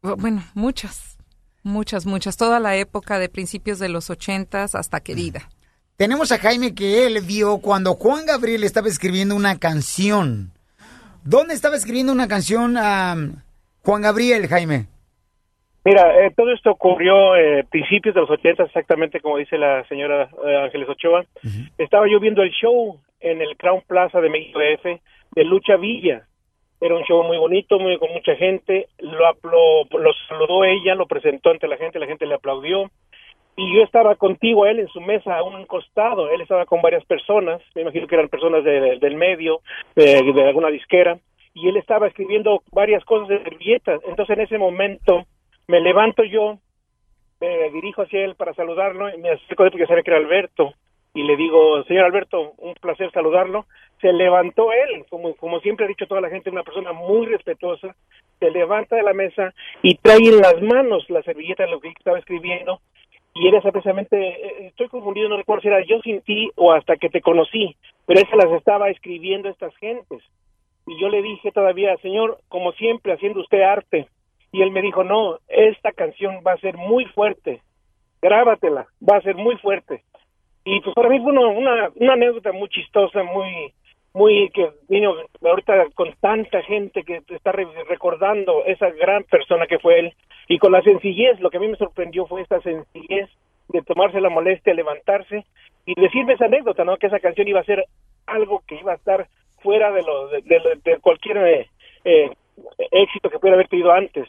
Bueno, 0.03 0.44
muchas, 0.53 1.18
muchas, 1.64 2.06
muchas. 2.06 2.38
Toda 2.38 2.60
la 2.60 2.76
época 2.76 3.18
de 3.18 3.28
principios 3.28 3.80
de 3.80 3.90
los 3.90 4.12
ochentas 4.12 4.76
hasta 4.76 4.99
querida. 4.99 5.49
Tenemos 5.98 6.32
a 6.32 6.38
Jaime 6.38 6.76
que 6.76 7.08
él 7.08 7.22
vio 7.22 7.58
cuando 7.58 7.95
Juan 7.95 8.28
Gabriel 8.28 8.64
estaba 8.66 8.88
escribiendo 8.88 9.36
una 9.36 9.58
canción. 9.58 10.52
¿Dónde 11.24 11.56
estaba 11.56 11.76
escribiendo 11.76 12.14
una 12.14 12.28
canción 12.28 12.78
a 12.78 13.16
Juan 13.84 14.02
Gabriel, 14.03 14.48
Jaime? 14.48 14.86
Mira, 15.84 16.24
eh, 16.24 16.32
todo 16.38 16.53
esto 16.53 16.70
ocurrió 16.70 17.36
eh, 17.36 17.66
principios 17.68 18.14
de 18.14 18.22
los 18.22 18.30
80, 18.30 18.62
exactamente 18.62 19.22
como 19.22 19.38
dice 19.38 19.58
la 19.58 19.84
señora 19.88 20.30
eh, 20.45 20.66
Ángeles 20.66 20.88
Ochoa. 20.88 21.26
Estaba 21.80 22.06
yo 22.08 22.20
viendo 22.20 22.44
el 22.44 22.52
show 22.52 22.99
en 23.22 23.41
el 23.41 23.56
Crown 23.57 23.81
Plaza 23.88 24.19
de 24.22 24.30
México 24.30 24.60
DF 24.60 24.99
de 25.35 25.43
Lucha 25.43 25.77
Villa. 25.77 26.27
Era 26.80 26.95
un 26.95 27.03
show 27.03 27.23
muy 27.23 27.38
bonito, 27.38 27.80
muy 27.80 27.98
con 27.99 28.11
mucha 28.11 28.35
gente. 28.35 28.88
Lo, 28.99 29.19
lo, 29.43 29.99
lo 29.99 30.14
saludó 30.27 30.64
ella, 30.65 30.95
lo 30.95 31.06
presentó 31.06 31.52
ante 31.52 31.68
la 31.68 31.77
gente, 31.77 31.99
la 31.99 32.07
gente 32.07 32.26
le 32.26 32.34
aplaudió. 32.35 32.89
Y 33.56 33.76
yo 33.76 33.84
estaba 33.84 34.15
contigo, 34.15 34.65
él 34.65 34.80
en 34.80 34.88
su 34.88 34.99
mesa, 35.02 35.38
a 35.38 35.43
un 35.43 35.65
costado. 35.65 36.30
Él 36.31 36.41
estaba 36.41 36.65
con 36.65 36.81
varias 36.81 37.06
personas, 37.06 37.61
me 37.76 37.81
imagino 37.84 38.07
que 38.07 38.15
eran 38.15 38.30
personas 38.30 38.64
de- 38.64 38.80
de- 38.81 38.98
del 38.99 39.15
medio, 39.15 39.60
de, 39.95 40.23
de 40.34 40.48
alguna 40.48 40.69
disquera. 40.69 41.19
Y 41.53 41.68
él 41.68 41.77
estaba 41.77 42.07
escribiendo 42.07 42.64
varias 42.72 43.03
cosas 43.06 43.27
de 43.27 43.43
servilletas. 43.43 44.02
Entonces 44.07 44.35
en 44.38 44.43
ese 44.43 44.57
momento 44.57 45.26
me 45.68 45.81
levanto 45.81 46.23
yo, 46.23 46.57
me 47.39 47.69
dirijo 47.72 48.03
hacia 48.03 48.23
él 48.23 48.35
para 48.35 48.53
saludarlo 48.53 49.14
y 49.14 49.18
me 49.19 49.31
acerco 49.31 49.64
de 49.64 49.68
él 49.68 49.72
porque 49.72 49.88
sabía 49.88 50.03
que 50.03 50.11
era 50.11 50.19
Alberto 50.19 50.73
y 51.13 51.23
le 51.23 51.35
digo, 51.35 51.83
señor 51.83 52.05
Alberto, 52.05 52.53
un 52.57 52.73
placer 52.75 53.11
saludarlo. 53.11 53.65
Se 53.99 54.13
levantó 54.13 54.71
él, 54.71 55.05
como, 55.09 55.35
como 55.35 55.59
siempre 55.59 55.85
ha 55.85 55.89
dicho 55.89 56.07
toda 56.07 56.21
la 56.21 56.29
gente, 56.29 56.49
una 56.49 56.63
persona 56.63 56.93
muy 56.93 57.27
respetuosa, 57.27 57.95
se 58.39 58.49
levanta 58.49 58.95
de 58.95 59.03
la 59.03 59.13
mesa 59.13 59.53
y 59.83 59.95
trae 59.95 60.17
en 60.17 60.39
las 60.39 60.61
manos 60.61 61.07
la 61.09 61.21
servilleta 61.21 61.63
de 61.63 61.71
lo 61.71 61.79
que 61.79 61.89
estaba 61.89 62.17
escribiendo 62.17 62.79
y 63.33 63.47
era 63.47 63.59
esa 63.59 63.71
precisamente, 63.71 64.17
eh, 64.17 64.67
estoy 64.67 64.89
confundido, 64.89 65.29
no 65.29 65.38
recuerdo 65.38 65.61
si 65.61 65.67
era 65.69 65.85
yo 65.85 66.01
sin 66.01 66.21
ti 66.21 66.51
o 66.55 66.73
hasta 66.73 66.97
que 66.97 67.09
te 67.09 67.21
conocí, 67.21 67.75
pero 68.05 68.21
se 68.29 68.35
las 68.35 68.51
estaba 68.51 68.89
escribiendo 68.89 69.49
estas 69.49 69.75
gentes. 69.77 70.21
Y 70.85 70.99
yo 70.99 71.09
le 71.09 71.21
dije 71.21 71.51
todavía, 71.51 71.95
señor, 71.97 72.39
como 72.49 72.73
siempre, 72.73 73.13
haciendo 73.13 73.39
usted 73.39 73.61
arte. 73.61 74.07
Y 74.51 74.61
él 74.61 74.71
me 74.71 74.81
dijo, 74.81 75.05
no, 75.05 75.38
esta 75.47 75.93
canción 75.93 76.41
va 76.45 76.53
a 76.53 76.59
ser 76.59 76.75
muy 76.75 77.05
fuerte, 77.05 77.61
grábatela, 78.21 78.88
va 79.01 79.17
a 79.17 79.21
ser 79.21 79.35
muy 79.35 79.55
fuerte. 79.57 80.03
Y 80.63 80.79
pues 80.81 80.93
para 80.95 81.09
mí 81.09 81.19
fue 81.19 81.31
una, 81.33 81.89
una, 81.95 82.13
anécdota 82.13 82.51
muy 82.51 82.69
chistosa, 82.69 83.23
muy, 83.23 83.73
muy 84.13 84.49
que 84.53 84.69
vino 84.89 85.15
ahorita 85.43 85.85
con 85.95 86.13
tanta 86.19 86.61
gente 86.63 87.03
que 87.03 87.21
está 87.29 87.51
re- 87.51 87.67
recordando 87.89 88.63
esa 88.65 88.89
gran 88.91 89.23
persona 89.23 89.65
que 89.65 89.79
fue 89.79 89.99
él 89.99 90.13
y 90.47 90.59
con 90.59 90.71
la 90.71 90.81
sencillez, 90.81 91.39
lo 91.39 91.49
que 91.49 91.57
a 91.57 91.59
mí 91.59 91.67
me 91.67 91.77
sorprendió 91.77 92.27
fue 92.27 92.41
esta 92.41 92.61
sencillez 92.61 93.29
de 93.69 93.81
tomarse 93.83 94.19
la 94.21 94.29
molestia, 94.29 94.73
levantarse 94.73 95.45
y 95.85 95.99
decirme 95.99 96.33
esa 96.33 96.45
anécdota, 96.45 96.83
¿no? 96.83 96.97
Que 96.97 97.07
esa 97.07 97.19
canción 97.19 97.47
iba 97.47 97.59
a 97.61 97.63
ser 97.65 97.85
algo 98.27 98.61
que 98.67 98.75
iba 98.75 98.91
a 98.91 98.95
estar 98.95 99.27
fuera 99.61 99.91
de 99.91 100.03
lo 100.03 100.27
de, 100.27 100.41
de- 100.83 100.99
cualquier 100.99 101.38
eh, 101.38 101.67
eh, 102.03 102.29
éxito 102.91 103.29
que 103.29 103.39
pudiera 103.39 103.55
haber 103.55 103.67
tenido 103.67 103.91
antes. 103.91 104.27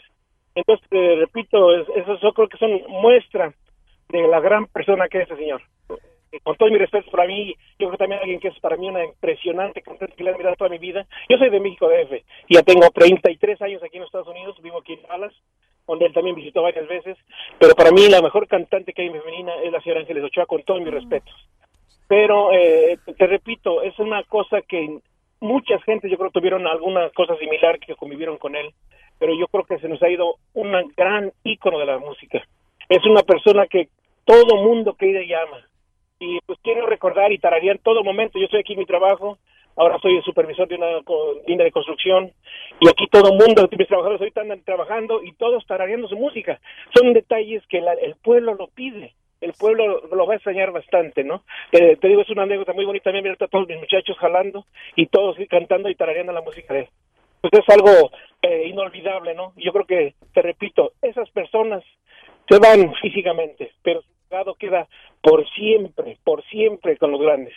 Entonces, 0.54 0.86
eh, 0.92 1.16
repito, 1.18 1.74
es- 1.74 1.88
eso 1.96 2.18
yo 2.20 2.32
creo 2.32 2.48
que 2.48 2.58
son 2.58 2.70
muestra 2.88 3.52
de 4.08 4.28
la 4.28 4.40
gran 4.40 4.66
persona 4.66 5.08
que 5.08 5.18
es 5.22 5.24
ese 5.30 5.36
señor. 5.36 5.60
Con 6.42 6.56
todo 6.56 6.70
mi 6.70 6.78
respeto 6.78 7.10
para 7.10 7.26
mí, 7.26 7.54
yo 7.78 7.88
creo 7.88 7.98
también 7.98 8.20
alguien 8.20 8.40
que 8.40 8.48
es 8.48 8.58
para 8.60 8.76
mí 8.76 8.88
una 8.88 9.04
impresionante 9.04 9.82
cantante 9.82 10.16
que 10.16 10.24
le 10.24 10.30
he 10.30 10.32
admirado 10.32 10.56
toda 10.56 10.70
mi 10.70 10.78
vida. 10.78 11.06
Yo 11.28 11.36
soy 11.36 11.50
de 11.50 11.60
México 11.60 11.88
DF 11.88 12.12
y 12.48 12.54
ya 12.54 12.62
tengo 12.62 12.88
33 12.90 13.60
años 13.62 13.82
aquí 13.82 13.96
en 13.96 14.02
los 14.02 14.08
Estados 14.08 14.28
Unidos, 14.28 14.60
vivo 14.62 14.78
aquí 14.78 14.94
en 14.94 15.02
Dallas, 15.02 15.34
donde 15.86 16.06
él 16.06 16.12
también 16.12 16.34
visitó 16.34 16.62
varias 16.62 16.88
veces. 16.88 17.18
Pero 17.58 17.74
para 17.74 17.90
mí 17.90 18.08
la 18.08 18.22
mejor 18.22 18.48
cantante 18.48 18.92
que 18.92 19.02
hay 19.02 19.10
femenina 19.10 19.52
es 19.62 19.72
la 19.72 19.80
señora 19.82 20.00
Ángeles 20.00 20.24
Ochoa, 20.24 20.46
con 20.46 20.62
todos 20.62 20.80
mis 20.80 20.92
respetos. 20.92 21.34
Pero 22.08 22.52
eh, 22.52 22.98
te 23.16 23.26
repito, 23.26 23.82
es 23.82 23.98
una 23.98 24.22
cosa 24.24 24.62
que 24.62 25.00
muchas 25.40 25.82
gentes 25.84 26.10
yo 26.10 26.16
creo 26.16 26.30
tuvieron 26.30 26.66
alguna 26.66 27.10
cosa 27.10 27.36
similar 27.36 27.78
que 27.78 27.94
convivieron 27.94 28.38
con 28.38 28.56
él, 28.56 28.72
pero 29.18 29.34
yo 29.34 29.48
creo 29.48 29.64
que 29.64 29.78
se 29.78 29.88
nos 29.88 30.02
ha 30.02 30.08
ido 30.08 30.36
un 30.54 30.72
gran 30.96 31.32
ícono 31.44 31.78
de 31.78 31.86
la 31.86 31.98
música. 31.98 32.42
Es 32.88 33.04
una 33.04 33.22
persona 33.22 33.66
que 33.66 33.88
todo 34.24 34.56
mundo 34.56 34.94
quiere 34.94 35.24
y 35.24 35.32
ama. 35.34 35.58
Y 36.22 36.38
pues 36.46 36.56
quiero 36.62 36.86
recordar 36.86 37.32
y 37.32 37.38
tararear 37.38 37.78
todo 37.78 38.04
momento. 38.04 38.38
Yo 38.38 38.44
estoy 38.44 38.60
aquí 38.60 38.74
en 38.74 38.78
mi 38.78 38.86
trabajo, 38.86 39.38
ahora 39.74 39.98
soy 40.00 40.16
el 40.16 40.22
supervisor 40.22 40.68
de 40.68 40.76
una 40.76 40.86
línea 41.48 41.64
de 41.64 41.72
construcción 41.72 42.30
y 42.78 42.88
aquí 42.88 43.08
todo 43.08 43.32
mundo, 43.32 43.68
mis 43.76 43.88
trabajadores 43.88 44.20
ahorita 44.20 44.42
andan 44.42 44.62
trabajando 44.62 45.20
y 45.24 45.32
todos 45.32 45.66
tarareando 45.66 46.06
su 46.06 46.16
música. 46.16 46.60
Son 46.94 47.12
detalles 47.12 47.66
que 47.66 47.80
la- 47.80 47.94
el 47.94 48.14
pueblo 48.22 48.54
lo 48.54 48.68
pide. 48.68 49.14
El 49.40 49.52
pueblo 49.54 50.02
lo 50.12 50.26
va 50.26 50.34
a 50.34 50.36
extrañar 50.36 50.70
bastante, 50.70 51.24
¿no? 51.24 51.42
Eh, 51.72 51.96
te 51.96 52.06
digo, 52.06 52.20
es 52.22 52.30
una 52.30 52.44
anécdota 52.44 52.72
muy 52.72 52.84
bonita. 52.84 53.10
También 53.10 53.34
a 53.40 53.48
todos 53.48 53.66
mis 53.66 53.80
muchachos 53.80 54.16
jalando 54.18 54.64
y 54.94 55.06
todos 55.06 55.36
cantando 55.50 55.88
y 55.88 55.96
tarareando 55.96 56.32
la 56.32 56.42
música 56.42 56.72
de 56.74 56.80
él. 56.82 56.88
Pues 57.40 57.52
es 57.54 57.68
algo 57.74 58.12
eh, 58.42 58.68
inolvidable, 58.68 59.34
¿no? 59.34 59.52
Yo 59.56 59.72
creo 59.72 59.86
que, 59.86 60.14
te 60.32 60.42
repito, 60.42 60.92
esas 61.02 61.28
personas 61.30 61.82
se 62.48 62.58
van 62.60 62.94
físicamente, 63.02 63.72
pero 63.82 64.02
queda 64.58 64.88
por 65.22 65.44
siempre, 65.50 66.18
por 66.24 66.42
siempre 66.46 66.96
con 66.96 67.12
los 67.12 67.20
grandes. 67.20 67.54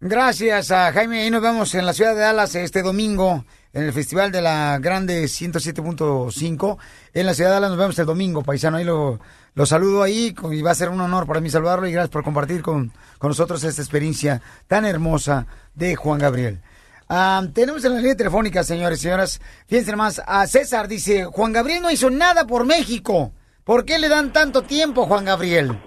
Gracias 0.00 0.70
a 0.70 0.92
Jaime. 0.92 1.22
Ahí 1.22 1.30
nos 1.30 1.42
vemos 1.42 1.74
en 1.74 1.86
la 1.86 1.92
ciudad 1.92 2.14
de 2.14 2.20
Dallas 2.20 2.54
este 2.54 2.82
domingo 2.82 3.44
en 3.72 3.84
el 3.84 3.92
Festival 3.92 4.30
de 4.32 4.42
la 4.42 4.78
Grande 4.78 5.24
107.5. 5.24 6.78
En 7.14 7.26
la 7.26 7.34
ciudad 7.34 7.50
de 7.50 7.54
Dallas 7.54 7.70
nos 7.70 7.78
vemos 7.78 7.98
el 7.98 8.06
domingo, 8.06 8.42
paisano. 8.42 8.76
Ahí 8.76 8.84
lo, 8.84 9.18
lo 9.54 9.66
saludo 9.66 10.02
ahí 10.02 10.34
y 10.50 10.62
va 10.62 10.72
a 10.72 10.74
ser 10.74 10.90
un 10.90 11.00
honor 11.00 11.26
para 11.26 11.40
mí 11.40 11.48
saludarlo 11.48 11.86
y 11.86 11.92
gracias 11.92 12.10
por 12.10 12.24
compartir 12.24 12.60
con, 12.60 12.92
con 13.18 13.28
nosotros 13.28 13.64
esta 13.64 13.80
experiencia 13.80 14.42
tan 14.66 14.84
hermosa 14.84 15.46
de 15.74 15.96
Juan 15.96 16.18
Gabriel. 16.18 16.60
Ah, 17.08 17.42
tenemos 17.54 17.84
en 17.84 17.94
la 17.94 17.98
línea 17.98 18.16
telefónica, 18.16 18.64
señores 18.64 18.98
y 18.98 19.02
señoras, 19.02 19.40
fíjense 19.66 19.94
más, 19.94 20.22
a 20.26 20.46
César 20.46 20.88
dice, 20.88 21.26
Juan 21.26 21.52
Gabriel 21.52 21.82
no 21.82 21.90
hizo 21.90 22.10
nada 22.10 22.46
por 22.46 22.64
México. 22.64 23.32
¿Por 23.62 23.84
qué 23.84 23.98
le 23.98 24.08
dan 24.08 24.32
tanto 24.32 24.62
tiempo, 24.62 25.06
Juan 25.06 25.24
Gabriel? 25.24 25.78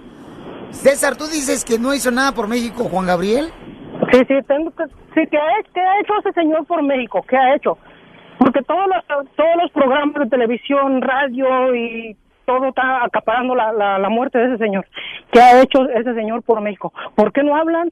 César, 0.71 1.15
¿tú 1.15 1.25
dices 1.25 1.65
que 1.65 1.79
no 1.79 1.93
hizo 1.93 2.11
nada 2.11 2.31
por 2.33 2.47
México, 2.47 2.83
Juan 2.85 3.07
Gabriel? 3.07 3.51
Sí, 4.11 4.19
sí, 4.27 4.35
tengo 4.47 4.71
que, 4.71 4.85
sí, 4.85 5.27
¿qué 5.29 5.37
ha, 5.37 5.59
hecho 5.99 6.13
ese 6.19 6.33
señor 6.33 6.65
por 6.65 6.81
México? 6.83 7.23
¿Qué 7.27 7.35
ha 7.35 7.55
hecho? 7.55 7.77
Porque 8.37 8.61
todos 8.63 8.87
los, 8.87 9.27
todos 9.35 9.55
los 9.61 9.71
programas 9.71 10.15
de 10.15 10.29
televisión, 10.29 11.01
radio 11.01 11.73
y 11.75 12.15
todo 12.45 12.69
está 12.69 13.03
acaparando 13.03 13.55
la, 13.55 13.73
la, 13.73 13.97
la 13.97 14.09
muerte 14.09 14.37
de 14.37 14.53
ese 14.53 14.63
señor. 14.63 14.85
¿Qué 15.31 15.41
ha 15.41 15.61
hecho 15.61 15.89
ese 15.89 16.13
señor 16.13 16.43
por 16.43 16.61
México? 16.61 16.93
¿Por 17.15 17.33
qué 17.33 17.43
no 17.43 17.55
hablan? 17.55 17.91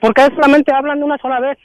Porque 0.00 0.22
solamente 0.34 0.72
hablan 0.74 0.98
de 0.98 1.04
una 1.04 1.18
sola 1.18 1.40
vez. 1.40 1.58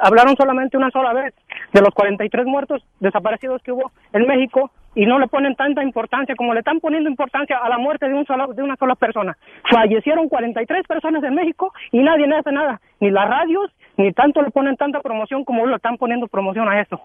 Hablaron 0.00 0.36
solamente 0.36 0.76
una 0.76 0.90
sola 0.90 1.12
vez. 1.12 1.34
De 1.72 1.80
los 1.80 1.90
43 1.90 2.46
muertos 2.46 2.82
desaparecidos 3.00 3.62
que 3.62 3.72
hubo 3.72 3.92
en 4.12 4.26
México, 4.26 4.70
y 4.96 5.04
no 5.04 5.18
le 5.18 5.28
ponen 5.28 5.54
tanta 5.54 5.82
importancia 5.82 6.34
como 6.34 6.54
le 6.54 6.60
están 6.60 6.80
poniendo 6.80 7.08
importancia 7.08 7.58
a 7.58 7.68
la 7.68 7.78
muerte 7.78 8.08
de, 8.08 8.14
un 8.14 8.26
solo, 8.26 8.52
de 8.54 8.62
una 8.62 8.76
sola 8.76 8.94
persona. 8.94 9.36
Fallecieron 9.70 10.28
43 10.28 10.86
personas 10.88 11.22
en 11.22 11.34
México 11.34 11.72
y 11.92 11.98
nadie 11.98 12.26
le 12.26 12.36
hace 12.36 12.50
nada, 12.50 12.80
ni 12.98 13.10
las 13.10 13.28
radios, 13.28 13.70
ni 13.98 14.10
tanto 14.12 14.40
le 14.40 14.50
ponen 14.50 14.76
tanta 14.76 15.00
promoción 15.00 15.44
como 15.44 15.66
le 15.66 15.76
están 15.76 15.98
poniendo 15.98 16.26
promoción 16.26 16.66
a 16.68 16.80
eso. 16.80 16.98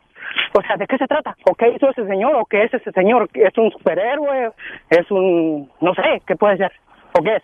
O 0.57 0.61
sea, 0.61 0.77
¿de 0.77 0.87
qué 0.87 0.97
se 0.97 1.05
trata? 1.05 1.35
¿O 1.45 1.53
qué 1.53 1.69
hizo 1.75 1.89
ese 1.89 2.07
señor? 2.07 2.33
¿O 2.37 2.45
qué 2.45 2.63
es 2.63 2.73
ese 2.73 2.91
señor? 2.91 3.29
¿Es 3.33 3.57
un 3.57 3.69
superhéroe? 3.71 4.51
¿Es 4.89 5.11
un, 5.11 5.69
no 5.81 5.93
sé, 5.93 6.21
qué 6.25 6.35
puede 6.37 6.57
ser? 6.57 6.71
¿O 7.13 7.21
qué 7.21 7.35
es? 7.35 7.43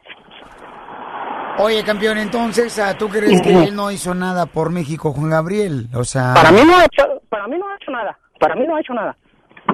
Oye, 1.60 1.84
campeón, 1.84 2.20
entonces, 2.20 2.80
ah, 2.80 2.98
¿tú 2.98 3.10
crees 3.10 3.42
que 3.42 3.52
él 3.52 3.76
no 3.76 3.92
hizo 3.92 4.16
nada 4.16 4.46
por 4.46 4.72
México, 4.72 5.12
Juan 5.12 5.30
Gabriel? 5.30 5.88
O 5.94 6.06
sea... 6.06 6.36
Para 6.36 6.52
mí 6.52 6.62
no 6.66 6.78
ha 6.78 6.86
hecho, 6.86 7.04
para 7.28 7.48
mí 7.48 7.58
no 7.58 7.68
ha 7.68 7.76
hecho 7.76 7.92
nada. 7.92 8.18
Para 8.40 8.56
mí 8.56 8.66
no 8.66 8.76
ha 8.76 8.80
hecho 8.80 8.94
nada. 8.94 9.16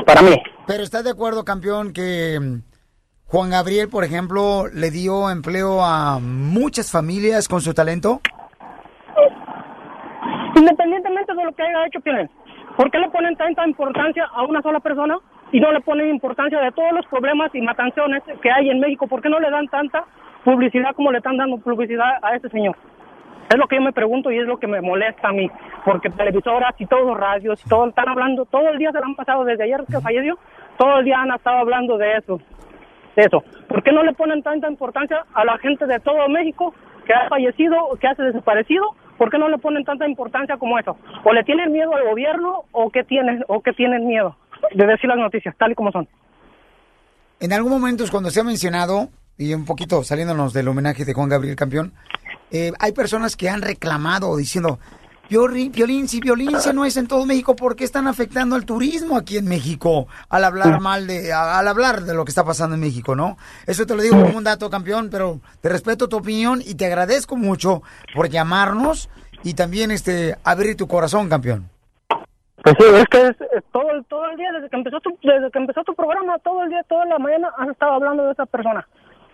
Para 0.05 0.21
mí. 0.21 0.41
Pero 0.67 0.83
¿estás 0.83 1.03
de 1.03 1.11
acuerdo, 1.11 1.43
campeón, 1.43 1.93
que 1.93 2.39
mm, 2.39 2.61
Juan 3.25 3.49
Gabriel, 3.49 3.89
por 3.89 4.03
ejemplo, 4.03 4.67
le 4.73 4.91
dio 4.91 5.29
empleo 5.29 5.83
a 5.83 6.19
muchas 6.19 6.91
familias 6.91 7.47
con 7.47 7.61
su 7.61 7.73
talento? 7.73 8.21
Independientemente 10.55 11.33
de 11.33 11.43
lo 11.43 11.51
que 11.53 11.63
haya 11.63 11.87
hecho, 11.87 11.99
Piolín, 11.99 12.29
¿por 12.77 12.91
qué 12.91 12.99
le 12.99 13.09
ponen 13.09 13.35
tanta 13.35 13.67
importancia 13.67 14.25
a 14.33 14.43
una 14.43 14.61
sola 14.61 14.79
persona 14.79 15.17
y 15.51 15.59
no 15.59 15.71
le 15.71 15.81
ponen 15.81 16.09
importancia 16.09 16.59
de 16.59 16.71
todos 16.71 16.93
los 16.93 17.05
problemas 17.07 17.53
y 17.53 17.61
matanzones 17.61 18.21
que 18.41 18.51
hay 18.51 18.69
en 18.69 18.79
México? 18.79 19.07
¿Por 19.07 19.21
qué 19.21 19.29
no 19.29 19.39
le 19.39 19.49
dan 19.49 19.67
tanta 19.67 20.05
publicidad 20.43 20.95
como 20.95 21.11
le 21.11 21.17
están 21.17 21.37
dando 21.37 21.57
publicidad 21.57 22.13
a 22.21 22.35
este 22.35 22.49
señor? 22.49 22.75
Es 23.49 23.57
lo 23.57 23.67
que 23.67 23.75
yo 23.75 23.81
me 23.81 23.93
pregunto 23.93 24.31
y 24.31 24.39
es 24.39 24.45
lo 24.45 24.57
que 24.57 24.67
me 24.67 24.81
molesta 24.81 25.29
a 25.29 25.31
mí, 25.31 25.49
porque 25.85 26.09
televisoras 26.09 26.73
y 26.79 26.85
todos 26.85 27.05
los 27.05 27.17
radios 27.17 27.63
y 27.63 27.69
todo 27.69 27.87
están 27.87 28.09
hablando, 28.09 28.45
todo 28.45 28.67
el 28.69 28.77
día 28.77 28.91
se 28.91 28.99
lo 28.99 29.05
han 29.05 29.15
pasado 29.15 29.43
desde 29.43 29.63
ayer 29.65 29.83
que 29.89 29.99
falleció, 29.99 30.37
todo 30.77 30.99
el 30.99 31.05
día 31.05 31.21
han 31.21 31.31
estado 31.31 31.57
hablando 31.57 31.97
de 31.97 32.17
eso, 32.17 32.39
de 33.15 33.23
eso. 33.23 33.43
¿Por 33.67 33.83
qué 33.83 33.91
no 33.91 34.03
le 34.03 34.13
ponen 34.13 34.41
tanta 34.41 34.67
importancia 34.69 35.25
a 35.33 35.45
la 35.45 35.57
gente 35.59 35.85
de 35.85 35.99
todo 35.99 36.27
México 36.29 36.73
que 37.05 37.13
ha 37.13 37.29
fallecido, 37.29 37.75
que 37.99 38.07
ha 38.07 38.13
desaparecido? 38.13 38.95
¿Por 39.17 39.29
qué 39.29 39.37
no 39.37 39.49
le 39.49 39.57
ponen 39.57 39.83
tanta 39.83 40.07
importancia 40.07 40.57
como 40.57 40.79
eso? 40.79 40.97
¿O 41.23 41.33
le 41.33 41.43
tienen 41.43 41.71
miedo 41.71 41.93
al 41.95 42.05
gobierno 42.05 42.63
o 42.71 42.89
qué 42.89 43.03
tienen, 43.03 43.43
o 43.47 43.61
qué 43.61 43.73
tienen 43.73 44.07
miedo 44.07 44.35
de 44.73 44.85
decir 44.85 45.09
las 45.09 45.17
noticias 45.17 45.55
tal 45.57 45.71
y 45.71 45.75
como 45.75 45.91
son? 45.91 46.07
En 47.39 47.53
algún 47.53 47.71
momento, 47.71 48.03
cuando 48.09 48.29
se 48.29 48.39
ha 48.39 48.43
mencionado, 48.43 49.09
y 49.37 49.53
un 49.53 49.65
poquito 49.65 50.03
saliéndonos 50.03 50.53
del 50.53 50.67
homenaje 50.67 51.05
de 51.05 51.13
Juan 51.13 51.29
Gabriel 51.29 51.55
Campeón, 51.55 51.93
eh, 52.53 52.71
hay 52.79 52.93
personas 52.93 53.35
que 53.35 53.49
han 53.49 53.61
reclamado 53.61 54.37
diciendo, 54.37 54.79
Piolín, 55.27 55.71
Piolín, 55.71 56.07
si 56.07 56.19
violencia 56.19 56.71
no 56.73 56.85
es 56.85 56.95
en 56.97 57.07
todo 57.07 57.25
México, 57.25 57.55
¿por 57.55 57.75
qué 57.75 57.83
están 57.83 58.07
afectando 58.07 58.55
al 58.55 58.65
turismo 58.65 59.17
aquí 59.17 59.37
en 59.37 59.45
México 59.47 60.07
al 60.29 60.43
hablar 60.43 60.79
mal 60.79 61.07
de, 61.07 61.33
al 61.33 61.67
hablar 61.67 62.03
de 62.03 62.13
lo 62.13 62.23
que 62.25 62.29
está 62.29 62.43
pasando 62.43 62.75
en 62.75 62.81
México, 62.81 63.15
¿no? 63.15 63.37
Eso 63.65 63.85
te 63.85 63.95
lo 63.95 64.01
digo 64.03 64.21
como 64.21 64.37
un 64.37 64.43
dato, 64.43 64.69
campeón, 64.69 65.09
pero 65.09 65.39
te 65.61 65.69
respeto 65.69 66.07
tu 66.07 66.17
opinión 66.17 66.61
y 66.63 66.75
te 66.75 66.85
agradezco 66.85 67.35
mucho 67.35 67.81
por 68.13 68.29
llamarnos 68.29 69.09
y 69.43 69.55
también 69.55 69.91
este 69.91 70.37
abrir 70.43 70.77
tu 70.77 70.87
corazón, 70.87 71.29
campeón. 71.29 71.69
Pues 72.63 72.75
sí, 72.79 72.85
es 72.95 73.05
que 73.09 73.21
es, 73.27 73.35
es 73.57 73.63
todo, 73.73 73.89
el- 73.91 74.05
todo 74.05 74.23
el 74.29 74.37
día, 74.37 74.51
desde 74.53 74.69
que 74.69 74.75
empezó 74.77 74.99
tu, 75.01 75.09
desde 75.23 75.51
que 75.51 75.59
empezó 75.59 75.83
tu 75.83 75.93
programa, 75.95 76.37
todo 76.39 76.63
el 76.63 76.69
día, 76.69 76.81
toda 76.87 77.03
la 77.05 77.17
mañana 77.19 77.49
has 77.57 77.67
estado 77.69 77.93
hablando 77.93 78.23
de 78.25 78.31
esa 78.31 78.45
persona. 78.45 78.87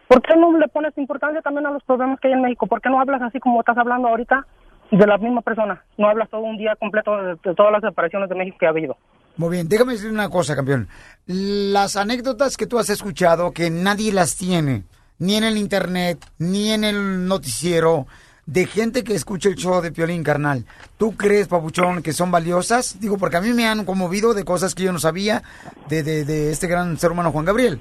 ¿Por 0.09 0.23
qué 0.23 0.35
no 0.35 0.57
le 0.57 0.67
pones 0.69 0.97
importancia 0.97 1.39
también 1.43 1.67
a 1.67 1.71
los 1.71 1.83
problemas 1.83 2.19
que 2.19 2.29
hay 2.29 2.33
en 2.33 2.41
México? 2.41 2.65
¿Por 2.65 2.81
qué 2.81 2.89
no 2.89 2.99
hablas 2.99 3.21
así 3.21 3.39
como 3.39 3.59
estás 3.59 3.77
hablando 3.77 4.07
ahorita 4.07 4.43
de 4.89 5.05
la 5.05 5.19
misma 5.19 5.41
persona? 5.41 5.83
No 5.99 6.09
hablas 6.09 6.27
todo 6.31 6.41
un 6.41 6.57
día 6.57 6.75
completo 6.77 7.15
de, 7.15 7.35
todas 7.53 7.71
las 7.71 7.83
apariciones 7.83 8.27
de 8.27 8.33
México 8.33 8.57
que 8.59 8.65
ha 8.65 8.69
habido. 8.69 8.97
Muy 9.37 9.51
bien, 9.51 9.69
déjame 9.69 9.93
decir 9.93 10.09
una 10.09 10.27
cosa, 10.27 10.55
campeón. 10.55 10.87
Las 11.27 11.95
anécdotas 11.95 12.57
que 12.57 12.65
tú 12.65 12.79
has 12.79 12.89
escuchado, 12.89 13.51
que 13.51 13.69
nadie 13.69 14.11
las 14.11 14.35
tiene, 14.35 14.81
ni 15.19 15.35
en 15.35 15.43
el 15.43 15.57
internet, 15.57 16.25
ni 16.39 16.71
en 16.71 16.85
el 16.85 17.27
noticiero, 17.27 18.07
de 18.47 18.65
gente 18.65 19.03
que 19.03 19.13
escucha 19.13 19.49
el 19.49 19.57
show 19.57 19.79
de 19.79 19.91
Piolín, 19.91 20.23
carnal. 20.23 20.65
¿Tú 20.97 21.15
crees, 21.15 21.47
papuchón, 21.47 22.01
que 22.01 22.13
son 22.13 22.31
valiosas? 22.31 22.99
Digo, 22.99 23.19
porque 23.19 23.37
a 23.37 23.41
mí 23.41 23.53
me 23.53 23.67
han 23.67 23.85
conmovido 23.85 24.33
de 24.33 24.43
cosas 24.43 24.73
que 24.73 24.85
yo 24.85 24.91
no 24.91 24.97
sabía 24.97 25.43
de, 25.87 26.01
de 26.01 26.51
este 26.51 26.65
gran 26.65 26.97
ser 26.97 27.11
humano 27.11 27.31
Juan 27.31 27.45
Gabriel. 27.45 27.79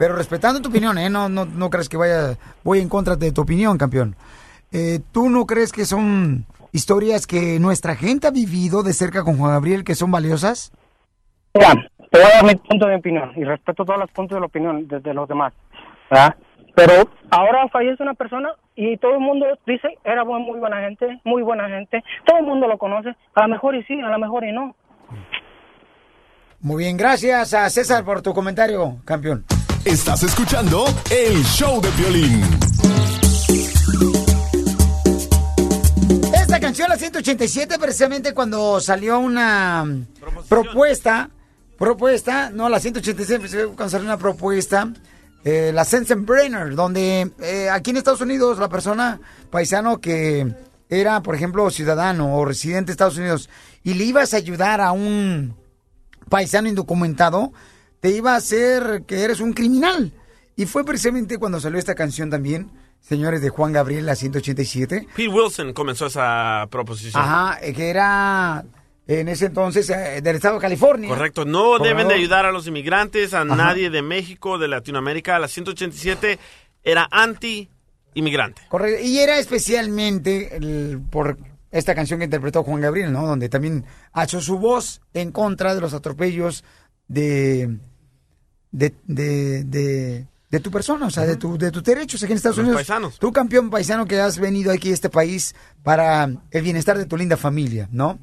Pero 0.00 0.16
respetando 0.16 0.62
tu 0.62 0.70
opinión, 0.70 0.96
¿eh? 0.96 1.10
No, 1.10 1.28
no, 1.28 1.44
no 1.44 1.68
crees 1.68 1.90
que 1.90 1.98
vaya, 1.98 2.38
voy 2.64 2.78
en 2.80 2.88
contra 2.88 3.16
de 3.16 3.32
tu 3.32 3.42
opinión, 3.42 3.76
campeón. 3.76 4.16
Eh, 4.72 5.00
¿Tú 5.12 5.28
no 5.28 5.44
crees 5.44 5.72
que 5.72 5.84
son 5.84 6.46
historias 6.72 7.26
que 7.26 7.60
nuestra 7.60 7.94
gente 7.96 8.26
ha 8.26 8.30
vivido 8.30 8.82
de 8.82 8.94
cerca 8.94 9.24
con 9.24 9.36
Juan 9.36 9.52
Gabriel 9.52 9.84
que 9.84 9.94
son 9.94 10.10
valiosas? 10.10 10.72
Mira, 11.52 11.74
te 12.10 12.18
voy 12.18 12.26
a 12.26 12.34
dar 12.34 12.44
mi 12.46 12.54
punto 12.54 12.86
de 12.86 12.96
opinión 12.96 13.30
y 13.36 13.44
respeto 13.44 13.84
todos 13.84 14.00
los 14.00 14.10
puntos 14.12 14.36
de 14.36 14.40
la 14.40 14.46
opinión 14.46 14.88
de, 14.88 15.00
de 15.00 15.12
los 15.12 15.28
demás, 15.28 15.52
¿verdad? 16.10 16.34
Pero 16.74 16.94
ahora 17.30 17.68
fallece 17.68 18.02
una 18.02 18.14
persona 18.14 18.48
y 18.76 18.96
todo 18.96 19.16
el 19.16 19.20
mundo 19.20 19.44
dice 19.66 19.98
era 20.02 20.24
muy 20.24 20.58
buena 20.58 20.80
gente, 20.80 21.20
muy 21.24 21.42
buena 21.42 21.68
gente, 21.68 22.02
todo 22.24 22.38
el 22.38 22.46
mundo 22.46 22.66
lo 22.66 22.78
conoce, 22.78 23.14
a 23.34 23.42
lo 23.42 23.48
mejor 23.48 23.74
y 23.74 23.84
sí, 23.84 24.00
a 24.00 24.08
lo 24.08 24.18
mejor 24.18 24.44
y 24.44 24.52
no. 24.52 24.74
Muy 26.60 26.84
bien, 26.84 26.96
gracias 26.96 27.52
a 27.52 27.68
César 27.68 28.02
por 28.02 28.22
tu 28.22 28.32
comentario, 28.32 28.96
campeón. 29.04 29.44
Estás 29.84 30.22
escuchando 30.22 30.84
el 31.10 31.42
show 31.44 31.80
de 31.80 31.90
violín. 31.92 32.42
Esta 36.34 36.60
canción, 36.60 36.90
la 36.90 36.98
187, 36.98 37.78
precisamente 37.78 38.34
cuando 38.34 38.78
salió 38.80 39.18
una 39.18 39.86
propuesta, 40.50 41.30
propuesta, 41.78 42.50
no, 42.50 42.68
la 42.68 42.78
187, 42.78 43.40
pues, 43.40 43.54
cuando 43.74 43.88
salió 43.88 44.04
una 44.04 44.18
propuesta, 44.18 44.92
eh, 45.44 45.70
la 45.72 45.86
Sensenbrenner, 45.86 46.74
donde 46.74 47.30
eh, 47.40 47.70
aquí 47.70 47.90
en 47.90 47.96
Estados 47.96 48.20
Unidos 48.20 48.58
la 48.58 48.68
persona 48.68 49.18
paisano 49.48 49.98
que 49.98 50.54
era, 50.90 51.22
por 51.22 51.34
ejemplo, 51.34 51.70
ciudadano 51.70 52.36
o 52.36 52.44
residente 52.44 52.86
de 52.86 52.92
Estados 52.92 53.16
Unidos 53.16 53.48
y 53.82 53.94
le 53.94 54.04
ibas 54.04 54.34
a 54.34 54.36
ayudar 54.36 54.82
a 54.82 54.92
un 54.92 55.56
paisano 56.28 56.68
indocumentado, 56.68 57.52
te 58.00 58.10
iba 58.10 58.32
a 58.34 58.36
hacer 58.36 59.04
que 59.06 59.22
eres 59.22 59.40
un 59.40 59.52
criminal. 59.52 60.12
Y 60.56 60.66
fue 60.66 60.84
precisamente 60.84 61.38
cuando 61.38 61.60
salió 61.60 61.78
esta 61.78 61.94
canción 61.94 62.28
también, 62.30 62.70
señores 63.00 63.40
de 63.40 63.48
Juan 63.48 63.72
Gabriel, 63.72 64.04
la 64.06 64.14
187. 64.14 65.06
Pete 65.16 65.28
Wilson 65.28 65.72
comenzó 65.72 66.06
esa 66.06 66.66
proposición. 66.70 67.22
Ajá, 67.22 67.58
eh, 67.62 67.72
que 67.72 67.88
era 67.90 68.64
en 69.06 69.28
ese 69.28 69.46
entonces 69.46 69.88
eh, 69.90 70.20
del 70.22 70.36
estado 70.36 70.56
de 70.56 70.60
California. 70.60 71.08
Correcto, 71.08 71.44
no 71.44 71.78
deben 71.78 72.08
de 72.08 72.14
ayudar 72.14 72.44
a 72.46 72.52
los 72.52 72.66
inmigrantes, 72.66 73.32
a 73.34 73.44
nadie 73.44 73.90
de 73.90 74.02
México, 74.02 74.58
de 74.58 74.68
Latinoamérica. 74.68 75.38
La 75.38 75.48
187 75.48 76.38
era 76.84 77.08
anti-inmigrante. 77.10 78.62
Correcto. 78.68 79.02
Y 79.04 79.18
era 79.18 79.38
especialmente 79.38 80.56
el- 80.56 81.00
por 81.10 81.38
esta 81.70 81.94
canción 81.94 82.18
que 82.18 82.24
interpretó 82.24 82.62
Juan 82.64 82.80
Gabriel, 82.80 83.12
¿no? 83.12 83.26
Donde 83.26 83.48
también 83.48 83.84
alzó 84.12 84.40
su 84.40 84.58
voz 84.58 85.00
en 85.14 85.32
contra 85.32 85.74
de 85.74 85.80
los 85.80 85.94
atropellos 85.94 86.64
de 87.08 87.78
de, 88.72 88.94
de, 89.06 89.64
de, 89.64 90.26
de 90.50 90.60
tu 90.60 90.70
persona, 90.70 91.06
o 91.06 91.10
sea, 91.10 91.24
de, 91.26 91.36
tu, 91.36 91.56
de 91.58 91.70
tus 91.70 91.82
derechos 91.82 92.22
aquí 92.22 92.32
en 92.32 92.36
Estados 92.36 92.56
Los 92.58 92.64
Unidos. 92.64 92.78
paisanos. 92.78 93.18
Tú, 93.18 93.32
campeón 93.32 93.70
paisano, 93.70 94.06
que 94.06 94.20
has 94.20 94.38
venido 94.38 94.72
aquí 94.72 94.90
a 94.90 94.94
este 94.94 95.08
país 95.10 95.54
para 95.82 96.28
el 96.50 96.62
bienestar 96.62 96.96
de 96.98 97.06
tu 97.06 97.16
linda 97.16 97.36
familia, 97.36 97.88
¿no? 97.92 98.18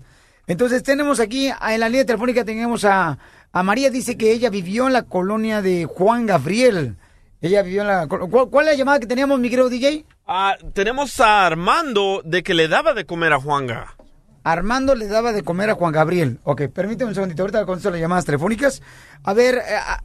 Entonces 0.47 0.81
tenemos 0.83 1.19
aquí, 1.19 1.49
a- 1.49 1.73
en 1.73 1.79
la 1.81 1.89
línea 1.89 2.05
telefónica 2.05 2.45
tenemos 2.45 2.85
a, 2.85 3.17
a 3.51 3.63
María, 3.63 3.89
dice 3.89 4.17
que 4.17 4.31
ella 4.31 4.49
vivió 4.49 4.87
en 4.87 4.93
la 4.93 5.03
colonia 5.03 5.61
de 5.61 5.85
Juan 5.85 6.25
Gabriel. 6.25 6.95
Ella 7.41 7.61
vivió 7.61 7.81
en 7.81 7.87
la... 7.87 8.07
¿Cuál, 8.07 8.49
cuál 8.49 8.67
es 8.67 8.73
la 8.73 8.77
llamada 8.77 8.99
que 8.99 9.05
teníamos, 9.07 9.39
mi 9.39 9.49
querido 9.49 9.69
DJ? 9.69 10.05
Ah, 10.25 10.55
tenemos 10.73 11.19
a 11.19 11.45
Armando 11.45 12.21
de 12.25 12.41
que 12.43 12.53
le 12.53 12.67
daba 12.67 12.93
de 12.93 13.05
comer 13.05 13.33
a 13.33 13.39
Juanga. 13.39 13.95
Armando 14.43 14.95
le 14.95 15.07
daba 15.07 15.33
de 15.33 15.43
comer 15.43 15.69
a 15.69 15.75
Juan 15.75 15.91
Gabriel. 15.91 16.39
Ok, 16.45 16.63
permíteme 16.73 17.09
un 17.09 17.15
segundito, 17.15 17.43
ahorita 17.43 17.65
contesto 17.65 17.91
las 17.91 17.99
llamadas 17.99 18.23
telefónicas. 18.25 18.81
A 19.23 19.33
ver, 19.33 19.55
eh, 19.55 19.61
ah, 19.79 20.01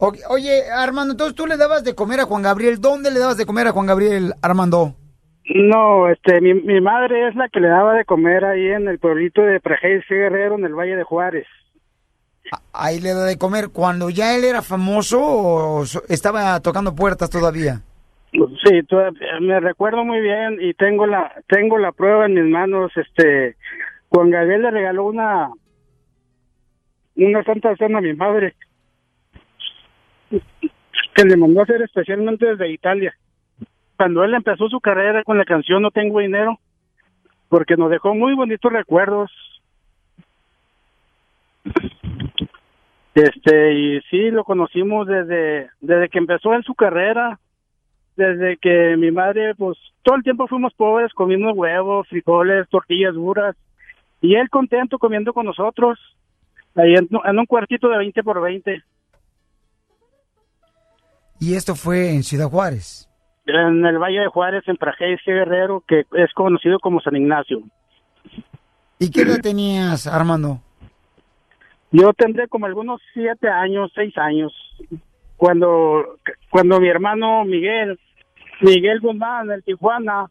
oye, 0.00 0.62
Armando, 0.70 1.12
entonces 1.12 1.34
tú 1.36 1.46
le 1.46 1.56
dabas 1.56 1.84
de 1.84 1.94
comer 1.94 2.20
a 2.20 2.24
Juan 2.24 2.42
Gabriel. 2.42 2.80
¿Dónde 2.80 3.10
le 3.10 3.18
dabas 3.18 3.36
de 3.36 3.46
comer 3.46 3.66
a 3.68 3.72
Juan 3.72 3.86
Gabriel, 3.86 4.34
Armando? 4.42 4.94
No, 5.54 6.08
este, 6.08 6.40
mi, 6.40 6.54
mi 6.54 6.80
madre 6.80 7.28
es 7.28 7.34
la 7.34 7.48
que 7.48 7.60
le 7.60 7.68
daba 7.68 7.94
de 7.94 8.04
comer 8.04 8.44
ahí 8.44 8.68
en 8.68 8.88
el 8.88 8.98
pueblito 8.98 9.42
de 9.42 9.58
Prejés 9.60 10.04
Guerrero, 10.08 10.56
en 10.56 10.64
el 10.64 10.74
Valle 10.74 10.96
de 10.96 11.02
Juárez. 11.02 11.46
Ahí 12.72 13.00
le 13.00 13.12
da 13.14 13.24
de 13.24 13.36
comer. 13.38 13.70
¿Cuando 13.72 14.10
ya 14.10 14.34
él 14.36 14.44
era 14.44 14.62
famoso 14.62 15.20
o 15.22 15.82
estaba 16.08 16.58
tocando 16.60 16.94
puertas 16.94 17.30
todavía? 17.30 17.80
Sí, 18.32 18.82
toda- 18.88 19.10
me 19.40 19.58
recuerdo 19.60 20.04
muy 20.04 20.20
bien 20.20 20.58
y 20.60 20.72
tengo 20.74 21.04
la 21.06 21.32
tengo 21.48 21.78
la 21.78 21.90
prueba 21.92 22.26
en 22.26 22.34
mis 22.34 22.44
manos. 22.52 22.92
Este, 22.96 23.56
Juan 24.08 24.30
Gabriel 24.30 24.62
le 24.62 24.70
regaló 24.70 25.04
una 25.06 25.50
una 27.16 27.42
santa 27.44 27.74
cena 27.76 27.98
a 27.98 28.02
mi 28.02 28.14
madre 28.14 28.54
que 30.30 31.24
le 31.24 31.36
mandó 31.36 31.60
a 31.60 31.64
hacer 31.64 31.82
especialmente 31.82 32.46
desde 32.46 32.70
Italia. 32.70 33.14
Cuando 33.96 34.24
él 34.24 34.34
empezó 34.34 34.68
su 34.68 34.80
carrera 34.80 35.22
con 35.24 35.36
la 35.36 35.44
canción 35.44 35.82
No 35.82 35.90
tengo 35.90 36.20
dinero, 36.20 36.58
porque 37.48 37.76
nos 37.76 37.90
dejó 37.90 38.14
muy 38.14 38.34
bonitos 38.34 38.72
recuerdos. 38.72 39.30
Este, 43.14 43.72
y 43.72 44.00
sí, 44.02 44.30
lo 44.30 44.44
conocimos 44.44 45.06
desde, 45.06 45.68
desde 45.80 46.08
que 46.08 46.18
empezó 46.18 46.54
en 46.54 46.62
su 46.62 46.74
carrera, 46.74 47.38
desde 48.16 48.56
que 48.56 48.96
mi 48.96 49.10
madre, 49.10 49.54
pues, 49.56 49.76
todo 50.02 50.16
el 50.16 50.22
tiempo 50.22 50.46
fuimos 50.46 50.72
pobres, 50.74 51.12
comiendo 51.12 51.52
huevos, 51.52 52.08
frijoles, 52.08 52.68
tortillas 52.68 53.14
duras, 53.14 53.56
y 54.20 54.36
él 54.36 54.48
contento 54.48 54.98
comiendo 54.98 55.32
con 55.32 55.46
nosotros, 55.46 55.98
ahí 56.76 56.94
en, 56.94 57.38
un 57.38 57.46
cuartito 57.46 57.88
de 57.88 57.98
20 57.98 58.22
por 58.22 58.40
20, 58.40 58.82
Y 61.40 61.54
esto 61.54 61.74
fue 61.74 62.10
en 62.14 62.22
Ciudad 62.22 62.50
Juárez. 62.50 63.08
en 63.46 63.84
el 63.84 63.98
Valle 63.98 64.20
de 64.20 64.28
Juárez, 64.28 64.62
en 64.66 64.76
Prajesia 64.76 65.34
Guerrero, 65.34 65.82
que 65.88 66.04
es 66.12 66.32
conocido 66.34 66.78
como 66.78 67.00
San 67.00 67.16
Ignacio. 67.16 67.62
¿Y 68.98 69.10
qué 69.10 69.22
edad 69.22 69.40
tenías, 69.42 70.06
Armando? 70.06 70.60
Yo 71.90 72.12
tendré 72.12 72.46
como 72.46 72.66
algunos 72.66 73.00
siete 73.14 73.48
años, 73.48 73.90
seis 73.94 74.16
años, 74.18 74.52
cuando, 75.38 76.18
cuando 76.50 76.78
mi 76.78 76.88
hermano 76.88 77.44
Miguel, 77.46 77.98
Miguel 78.60 79.00
Guzmán, 79.00 79.50
el 79.50 79.64
Tijuana, 79.64 80.30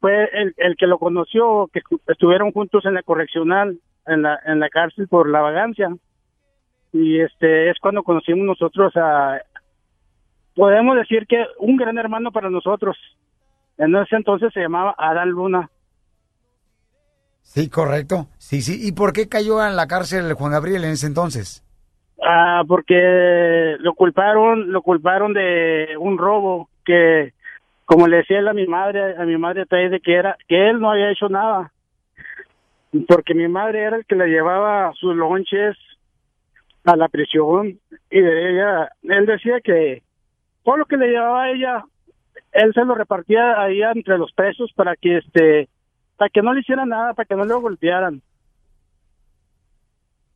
fue 0.00 0.28
el, 0.32 0.54
el 0.56 0.76
que 0.76 0.88
lo 0.88 0.98
conoció, 0.98 1.70
que 1.72 1.80
estuvieron 2.08 2.50
juntos 2.50 2.84
en 2.84 2.94
la 2.94 3.02
correccional, 3.02 3.78
en 4.06 4.22
la, 4.22 4.38
en 4.44 4.58
la 4.58 4.68
cárcel 4.68 5.06
por 5.06 5.28
la 5.28 5.40
vagancia. 5.40 5.94
Y 6.92 7.20
este 7.20 7.70
es 7.70 7.78
cuando 7.78 8.02
conocimos 8.02 8.44
nosotros 8.44 8.92
a, 8.96 9.40
podemos 10.54 10.96
decir 10.96 11.26
que 11.26 11.44
un 11.58 11.76
gran 11.76 11.98
hermano 11.98 12.32
para 12.32 12.50
nosotros. 12.50 12.96
En 13.78 13.94
ese 13.96 14.16
entonces 14.16 14.52
se 14.52 14.60
llamaba 14.60 14.94
Adán 14.98 15.30
Luna. 15.30 15.70
Sí, 17.42 17.68
correcto. 17.68 18.28
Sí, 18.38 18.60
sí. 18.60 18.78
¿Y 18.86 18.92
por 18.92 19.12
qué 19.12 19.28
cayó 19.28 19.64
en 19.66 19.74
la 19.74 19.88
cárcel 19.88 20.32
Juan 20.34 20.52
Gabriel 20.52 20.84
en 20.84 20.90
ese 20.90 21.06
entonces? 21.06 21.64
Ah, 22.22 22.62
porque 22.68 23.76
lo 23.80 23.94
culparon, 23.94 24.70
lo 24.70 24.82
culparon 24.82 25.32
de 25.32 25.96
un 25.98 26.18
robo 26.18 26.68
que, 26.84 27.32
como 27.86 28.06
le 28.06 28.18
decía 28.18 28.38
él 28.40 28.48
a 28.48 28.52
mi 28.52 28.66
madre, 28.66 29.16
a 29.16 29.24
mi 29.24 29.38
madre 29.38 29.64
trae 29.66 29.88
de 29.88 30.00
que 30.00 30.14
era, 30.14 30.36
que 30.46 30.68
él 30.68 30.80
no 30.80 30.90
había 30.90 31.10
hecho 31.10 31.28
nada. 31.28 31.72
Porque 33.08 33.34
mi 33.34 33.48
madre 33.48 33.82
era 33.82 33.96
el 33.96 34.04
que 34.04 34.16
le 34.16 34.26
llevaba 34.26 34.92
sus 34.94 35.16
lonches 35.16 35.76
a 36.84 36.96
la 36.96 37.08
prisión 37.08 37.78
y 38.10 38.20
de 38.20 38.50
ella, 38.50 38.90
él 39.02 39.26
decía 39.26 39.60
que 39.62 40.02
todo 40.70 40.76
lo 40.78 40.86
que 40.86 40.96
le 40.96 41.08
llevaba 41.08 41.42
a 41.42 41.50
ella, 41.50 41.84
él 42.52 42.72
se 42.72 42.84
lo 42.84 42.94
repartía 42.94 43.60
ahí 43.60 43.82
entre 43.82 44.16
los 44.18 44.30
presos 44.32 44.70
para 44.76 44.94
que 44.94 45.16
este, 45.18 45.68
para 46.16 46.28
que 46.28 46.42
no 46.42 46.52
le 46.52 46.60
hicieran 46.60 46.88
nada, 46.90 47.12
para 47.12 47.26
que 47.26 47.34
no 47.34 47.44
le 47.44 47.54
golpearan. 47.54 48.22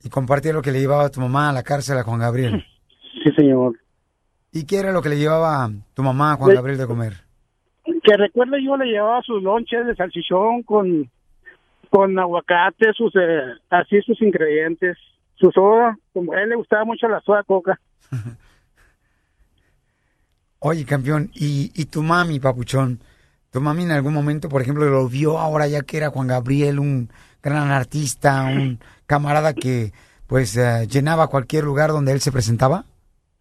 Y 0.02 0.10
compartía 0.10 0.52
lo 0.52 0.60
que 0.60 0.72
le 0.72 0.80
llevaba 0.80 1.08
tu 1.08 1.20
mamá 1.20 1.50
a 1.50 1.52
la 1.52 1.62
cárcel 1.62 1.98
a 1.98 2.02
Juan 2.02 2.18
Gabriel. 2.20 2.64
Sí, 3.22 3.30
señor. 3.36 3.78
¿Y 4.52 4.66
qué 4.66 4.78
era 4.80 4.90
lo 4.92 5.00
que 5.00 5.08
le 5.08 5.16
llevaba 5.16 5.70
tu 5.94 6.02
mamá 6.02 6.32
a 6.32 6.36
Juan 6.36 6.50
Le- 6.50 6.56
Gabriel 6.56 6.78
de 6.78 6.86
comer? 6.86 7.12
que 8.02 8.16
recuerde 8.18 8.62
yo 8.62 8.76
le 8.76 8.86
llevaba 8.86 9.22
sus 9.22 9.40
lonches 9.42 9.86
de 9.86 9.94
salchichón 9.94 10.62
con 10.64 11.08
con 11.90 12.18
aguacate, 12.18 12.92
sus 12.92 13.14
eh, 13.16 13.40
así 13.70 14.02
sus 14.02 14.20
ingredientes, 14.20 14.98
su 15.36 15.50
soda, 15.52 15.96
como 16.12 16.34
a 16.34 16.42
él 16.42 16.48
le 16.50 16.56
gustaba 16.56 16.84
mucho 16.84 17.06
la 17.08 17.20
soda 17.20 17.44
coca. 17.44 17.78
Oye, 20.66 20.86
campeón, 20.86 21.28
¿y, 21.34 21.70
y 21.74 21.84
tu 21.84 22.02
mami, 22.02 22.40
papuchón? 22.40 23.00
¿Tu 23.52 23.60
mami 23.60 23.82
en 23.82 23.90
algún 23.90 24.14
momento, 24.14 24.48
por 24.48 24.62
ejemplo, 24.62 24.86
lo 24.86 25.06
vio 25.10 25.38
ahora 25.38 25.68
ya 25.68 25.82
que 25.82 25.98
era 25.98 26.08
Juan 26.08 26.26
Gabriel, 26.26 26.78
un 26.78 27.10
gran 27.42 27.70
artista, 27.70 28.44
un 28.44 28.78
camarada 29.06 29.52
que 29.52 29.92
pues 30.26 30.56
eh, 30.56 30.86
llenaba 30.88 31.28
cualquier 31.28 31.64
lugar 31.64 31.90
donde 31.90 32.12
él 32.12 32.20
se 32.20 32.32
presentaba? 32.32 32.84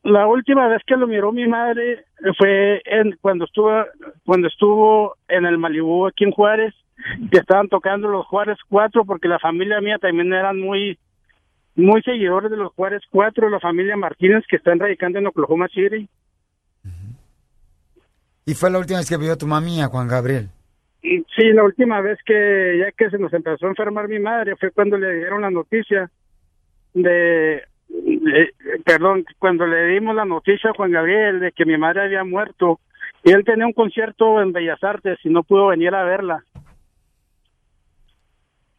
La 0.04 0.28
última 0.28 0.68
vez 0.68 0.82
que 0.86 0.98
lo 0.98 1.08
miró 1.08 1.32
mi 1.32 1.48
madre 1.48 2.04
fue 2.38 2.82
en 2.84 3.16
cuando 3.22 3.46
estuvo 3.46 3.72
cuando 4.26 4.50
estuvo 4.50 5.16
en 5.30 5.46
el 5.46 5.58
Malibú 5.58 6.06
aquí 6.08 6.26
en 6.26 6.32
Juárez, 6.32 6.74
que 7.32 7.38
estaban 7.38 7.70
tocando 7.70 8.10
los 8.10 8.26
Juárez 8.26 8.58
Cuatro 8.68 9.06
porque 9.06 9.30
la 9.30 9.40
familia 9.40 9.80
mía 9.80 9.98
también 9.98 10.34
eran 10.34 10.60
muy 10.60 11.00
muy 11.74 12.02
seguidores 12.02 12.52
de 12.52 12.58
los 12.58 12.74
Juárez 12.74 13.02
Cuatro, 13.10 13.50
la 13.50 13.62
familia 13.62 13.96
Martínez 13.96 14.44
que 14.50 14.58
están 14.58 14.78
radicando 14.78 15.20
en 15.20 15.28
Oklahoma 15.28 15.70
City. 15.70 16.10
¿Y 18.46 18.54
fue 18.56 18.70
la 18.72 18.80
última 18.80 19.00
vez 19.00 19.10
que 19.10 19.18
vio 19.18 19.34
a 19.34 19.38
tu 19.38 19.48
mami 19.48 19.82
a 19.82 19.88
Juan 19.88 20.08
Gabriel? 20.08 20.50
Sí, 21.02 21.52
la 21.54 21.64
última 21.64 22.00
vez 22.02 22.18
que 22.26 22.78
ya 22.80 22.92
que 22.92 23.10
se 23.10 23.18
nos 23.18 23.34
empezó 23.34 23.66
a 23.66 23.70
enfermar 23.70 24.08
mi 24.08 24.20
madre 24.20 24.56
fue 24.56 24.72
cuando 24.72 24.98
le 24.98 25.16
dieron 25.18 25.42
la 25.42 25.50
noticia 25.52 26.10
de, 26.94 27.62
de- 27.90 28.54
perdón, 28.86 29.26
cuando 29.40 29.66
le 29.68 29.88
dimos 29.88 30.16
la 30.16 30.26
noticia 30.26 30.70
a 30.70 30.74
Juan 30.74 30.92
Gabriel 30.92 31.40
de 31.42 31.52
que 31.52 31.66
mi 31.66 31.78
madre 31.78 32.04
había 32.04 32.24
muerto 32.24 32.80
y 33.24 33.32
él 33.32 33.44
tenía 33.46 33.66
un 33.66 33.74
concierto 33.74 34.42
en 34.42 34.54
Bellas 34.54 34.82
Artes 34.84 35.18
y 35.24 35.30
no 35.30 35.44
pudo 35.44 35.68
venir 35.68 35.94
a 35.94 36.04
verla. 36.04 36.44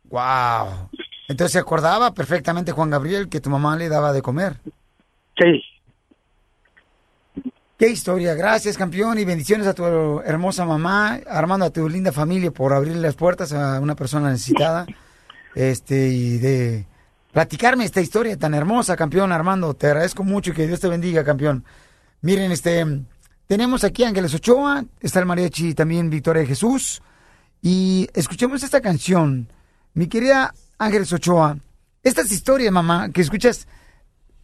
¡Wow! 0.05 0.89
Entonces 1.29 1.53
se 1.53 1.59
acordaba 1.59 2.13
perfectamente 2.15 2.73
Juan 2.73 2.91
Gabriel 2.91 3.29
que 3.29 3.41
tu 3.41 3.51
mamá 3.51 3.77
le 3.77 3.89
daba 3.89 4.13
de 4.13 4.23
comer. 4.23 4.55
Sí. 5.39 5.63
Qué 7.77 7.89
historia. 7.89 8.35
Gracias, 8.35 8.79
campeón, 8.79 9.19
y 9.19 9.25
bendiciones 9.25 9.67
a 9.67 9.75
tu 9.75 10.21
hermosa 10.21 10.65
mamá, 10.65 11.19
Armando, 11.29 11.67
a 11.67 11.71
tu 11.71 11.89
linda 11.89 12.13
familia 12.13 12.53
por 12.53 12.73
abrir 12.73 12.95
las 12.95 13.17
puertas 13.17 13.53
a 13.53 13.81
una 13.81 13.97
persona 13.97 14.31
necesitada. 14.31 14.87
Este, 15.57 16.07
y 16.07 16.39
de 16.39 16.87
platicarme 17.33 17.85
esta 17.85 18.01
historia 18.01 18.39
tan 18.39 18.55
hermosa, 18.55 18.97
campeón 18.97 19.33
Armando. 19.33 19.75
Te 19.75 19.89
agradezco 19.89 20.23
mucho 20.23 20.53
y 20.53 20.55
que 20.55 20.69
Dios 20.69 20.79
te 20.79 20.87
bendiga, 20.87 21.25
campeón. 21.25 21.65
Miren, 22.21 22.53
este, 22.53 22.87
tenemos 23.49 23.83
aquí 23.83 24.05
Ángeles 24.05 24.35
Ochoa, 24.35 24.85
está 25.01 25.19
el 25.19 25.27
mariachi 25.27 25.75
también 25.75 26.11
Victoria 26.11 26.43
de 26.43 26.49
Jesús. 26.49 27.03
Y 27.61 28.09
escuchemos 28.15 28.63
esta 28.63 28.81
canción. 28.83 29.49
Mi 29.95 30.07
querida 30.07 30.55
Ángeles 30.79 31.13
Ochoa, 31.13 31.59
estas 32.05 32.31
historias, 32.31 32.73
mamá, 32.73 33.09
que 33.11 33.21
escuchas, 33.21 33.67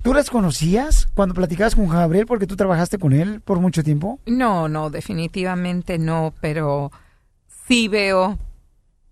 ¿tú 0.03 0.15
las 0.15 0.31
conocías 0.31 1.07
cuando 1.15 1.35
platicabas 1.35 1.75
con 1.75 1.89
Gabriel 1.89 2.27
porque 2.27 2.47
tú 2.47 2.57
trabajaste 2.57 2.99
con 2.99 3.13
él 3.13 3.41
por 3.41 3.61
mucho 3.61 3.83
tiempo? 3.83 4.19
No, 4.27 4.69
no, 4.69 4.91
definitivamente 4.91 5.99
no, 5.99 6.33
pero 6.41 6.91
sí 7.67 7.89
veo, 7.89 8.39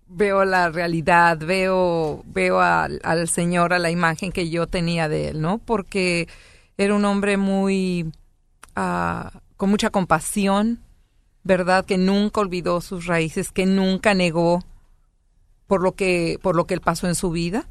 veo 0.07 0.45
la 0.45 0.69
realidad, 0.69 1.37
veo, 1.39 2.23
veo 2.25 2.59
al, 2.59 2.99
al 3.03 3.27
Señor, 3.27 3.73
a 3.73 3.79
la 3.79 3.91
imagen 3.91 4.31
que 4.31 4.49
yo 4.49 4.67
tenía 4.67 5.07
de 5.07 5.29
él, 5.29 5.41
¿no? 5.41 5.59
Porque 5.59 6.27
era 6.77 6.95
un 6.95 7.05
hombre 7.05 7.37
muy, 7.37 8.11
ah, 8.75 9.31
con 9.57 9.69
mucha 9.69 9.89
compasión, 9.89 10.79
¿verdad? 11.43 11.85
Que 11.85 11.97
nunca 11.97 12.41
olvidó 12.41 12.81
sus 12.81 13.05
raíces, 13.05 13.51
que 13.51 13.65
nunca 13.65 14.13
negó 14.13 14.63
por 15.67 15.83
lo 15.83 15.91
que, 15.91 16.39
por 16.41 16.55
lo 16.55 16.65
que 16.65 16.73
él 16.73 16.81
pasó 16.81 17.07
en 17.07 17.15
su 17.15 17.29
vida. 17.31 17.67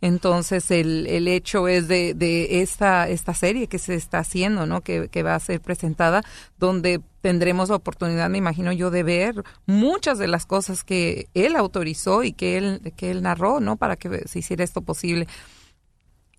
Entonces 0.00 0.70
el, 0.70 1.06
el 1.06 1.26
hecho 1.26 1.68
es 1.68 1.88
de, 1.88 2.12
de 2.14 2.60
esta, 2.60 3.08
esta 3.08 3.32
serie 3.32 3.66
que 3.66 3.78
se 3.78 3.94
está 3.94 4.18
haciendo, 4.18 4.66
¿no? 4.66 4.82
Que, 4.82 5.08
que 5.08 5.22
va 5.22 5.34
a 5.34 5.40
ser 5.40 5.60
presentada, 5.60 6.22
donde 6.58 7.00
tendremos 7.22 7.70
la 7.70 7.76
oportunidad, 7.76 8.28
me 8.28 8.38
imagino 8.38 8.72
yo, 8.72 8.90
de 8.90 9.02
ver 9.02 9.42
muchas 9.64 10.18
de 10.18 10.28
las 10.28 10.46
cosas 10.46 10.84
que 10.84 11.28
él 11.34 11.56
autorizó 11.56 12.22
y 12.22 12.32
que 12.32 12.58
él, 12.58 12.92
que 12.96 13.10
él 13.10 13.22
narró, 13.22 13.60
¿no? 13.60 13.76
Para 13.76 13.96
que 13.96 14.28
se 14.28 14.38
hiciera 14.38 14.64
esto 14.64 14.82
posible. 14.82 15.26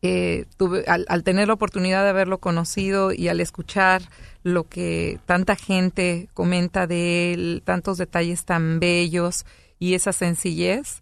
Eh, 0.03 0.45
tuve, 0.57 0.85
al, 0.87 1.07
al 1.09 1.23
tener 1.23 1.47
la 1.47 1.55
oportunidad 1.55 2.03
de 2.03 2.09
haberlo 2.09 2.37
conocido 2.37 3.11
y 3.11 3.29
al 3.29 3.41
escuchar 3.41 4.03
lo 4.43 4.65
que 4.69 5.19
tanta 5.25 5.55
gente 5.55 6.29
comenta 6.35 6.85
de 6.85 7.33
él, 7.33 7.63
tantos 7.65 7.97
detalles 7.97 8.45
tan 8.45 8.79
bellos 8.79 9.45
y 9.79 9.95
esa 9.95 10.13
sencillez, 10.13 11.01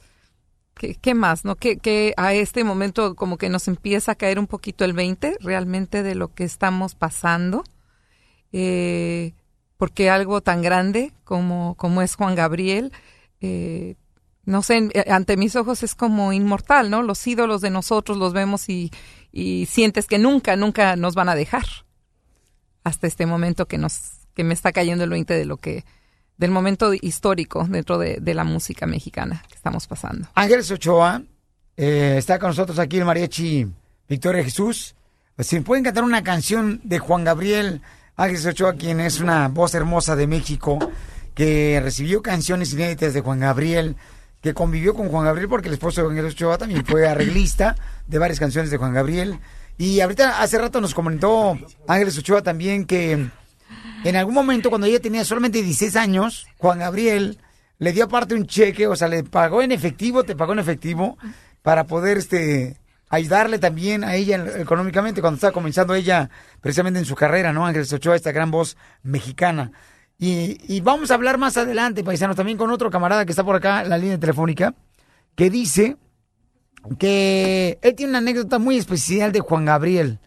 ¿Qué, 0.76 0.96
qué 0.96 1.14
más? 1.14 1.46
¿No? 1.46 1.56
Que, 1.56 1.78
que 1.78 2.14
a 2.18 2.34
este 2.34 2.64
momento 2.64 3.16
como 3.16 3.38
que 3.38 3.50
nos 3.50 3.68
empieza 3.68 4.14
a 4.14 4.16
caer 4.16 4.40
un 4.40 4.48
poquito 4.48 4.86
el 4.86 4.94
20 4.94 5.38
realmente 5.42 6.04
de 6.04 6.16
lo 6.16 6.34
que 6.34 6.44
estamos 6.44 6.96
pasando. 6.96 7.64
Eh, 8.52 9.34
porque 9.78 10.10
algo 10.10 10.42
tan 10.42 10.62
grande 10.62 11.12
como, 11.24 11.76
como 11.76 12.02
es 12.02 12.16
Juan 12.16 12.36
Gabriel, 12.36 12.92
eh, 13.42 13.96
no 14.46 14.62
sé, 14.62 14.90
eh, 14.94 15.06
ante 15.12 15.38
mis 15.38 15.56
ojos 15.56 15.84
es 15.84 15.96
como 15.96 16.32
inmortal, 16.32 16.90
¿no? 16.90 17.02
Los 17.02 17.26
ídolos 17.28 17.62
de 17.62 17.70
nosotros 17.70 18.18
los 18.18 18.34
vemos 18.34 18.70
y, 18.70 18.92
y 19.32 19.66
sientes 19.66 20.08
que 20.08 20.20
nunca, 20.20 20.56
nunca 20.56 20.96
nos 20.96 21.16
van 21.16 21.30
a 21.30 21.36
dejar. 21.36 21.66
Hasta 22.84 23.08
este 23.08 23.26
momento 23.26 23.68
que 23.68 23.78
nos, 23.78 24.28
que 24.34 24.44
me 24.44 24.54
está 24.54 24.72
cayendo 24.72 25.04
el 25.04 25.10
20 25.10 25.34
de 25.34 25.46
lo 25.46 25.58
que, 25.58 25.84
del 26.38 26.52
momento 26.52 26.94
histórico 26.94 27.66
dentro 27.70 27.98
de, 27.98 28.18
de 28.22 28.34
la 28.34 28.44
música 28.44 28.86
mexicana 28.86 29.44
que 29.48 29.56
estamos 29.56 29.88
pasando. 29.88 30.28
Ángeles 30.36 30.70
Ochoa 30.72 31.22
eh, 31.78 32.16
está 32.18 32.40
con 32.40 32.50
nosotros 32.50 32.80
aquí 32.80 32.98
el 32.98 33.06
mariachi 33.06 33.68
Victoria 34.08 34.44
Jesús. 34.44 34.96
Si 35.40 35.60
pueden 35.60 35.84
cantar 35.84 36.04
una 36.04 36.24
canción 36.24 36.80
de 36.84 37.00
Juan 37.00 37.24
Gabriel 37.24 37.82
Ángeles 38.18 38.46
Ochoa, 38.46 38.76
quien 38.76 39.02
es 39.02 39.20
una 39.20 39.50
voz 39.50 39.76
hermosa 39.76 40.16
de 40.16 40.26
México, 40.26 40.80
que 41.34 41.82
recibió 41.84 42.22
canciones 42.22 42.72
inéditas 42.72 43.14
de 43.14 43.20
Juan 43.20 43.42
Gabriel, 43.42 43.98
que 44.42 44.54
convivió 44.54 44.94
con 44.94 45.10
Juan 45.10 45.26
Gabriel 45.26 45.50
porque 45.50 45.68
el 45.68 45.74
esposo 45.74 46.02
de 46.02 46.10
Ángeles 46.10 46.34
Ochoa 46.34 46.58
también 46.58 46.86
fue 46.86 47.08
arreglista 47.08 47.76
de 48.08 48.18
varias 48.18 48.40
canciones 48.40 48.72
de 48.72 48.78
Juan 48.78 48.94
Gabriel 48.94 49.40
Y 49.78 50.00
ahorita 50.02 50.42
hace 50.42 50.58
rato 50.60 50.80
nos 50.80 50.94
comentó 50.94 51.58
Ángeles 51.88 52.18
Ochoa 52.18 52.42
también 52.42 52.86
que 52.86 53.28
en 54.04 54.16
algún 54.16 54.34
momento 54.34 54.70
cuando 54.70 54.88
ella 54.88 55.00
tenía 55.00 55.24
solamente 55.26 55.62
16 55.62 55.96
años, 55.96 56.48
Juan 56.58 56.80
Gabriel 56.80 57.40
le 57.78 57.92
dio 57.92 58.06
aparte 58.06 58.36
un 58.36 58.46
cheque, 58.46 58.88
o 58.88 58.96
sea, 58.96 59.08
le 59.08 59.24
pagó 59.24 59.62
en 59.62 59.72
efectivo, 59.72 60.24
te 60.24 60.36
pagó 60.36 60.54
en 60.54 60.60
efectivo 60.60 61.18
para 61.62 61.86
poder 61.86 62.18
este 62.18 62.78
ayudarle 63.10 63.60
también 63.60 64.04
a 64.04 64.16
ella 64.16 64.44
económicamente 64.58 65.22
cuando 65.22 65.36
estaba 65.36 65.54
comenzando 65.54 65.94
ella 65.94 66.30
precisamente 66.62 67.00
en 67.00 67.06
su 67.06 67.16
carrera, 67.16 67.54
¿no? 67.54 67.66
Ángeles 67.66 67.92
Ochoa, 67.94 68.16
esta 68.16 68.32
gran 68.32 68.52
voz 68.52 68.78
mexicana. 69.04 69.72
Y, 70.18 70.58
y 70.74 70.82
vamos 70.82 71.12
a 71.12 71.16
hablar 71.16 71.38
más 71.38 71.58
adelante, 71.58 72.04
paisanos, 72.04 72.36
también 72.36 72.58
con 72.58 72.72
otro 72.72 72.90
camarada 72.90 73.26
que 73.26 73.32
está 73.32 73.44
por 73.44 73.56
acá 73.56 73.82
en 73.82 73.90
la 73.90 73.98
línea 73.98 74.20
telefónica, 74.20 74.74
que 75.36 75.50
dice 75.50 75.98
que 76.98 77.80
él 77.82 77.96
tiene 77.96 78.12
una 78.12 78.20
anécdota 78.20 78.60
muy 78.60 78.78
especial 78.78 79.32
de 79.32 79.40
Juan 79.40 79.66
Gabriel. 79.66 80.20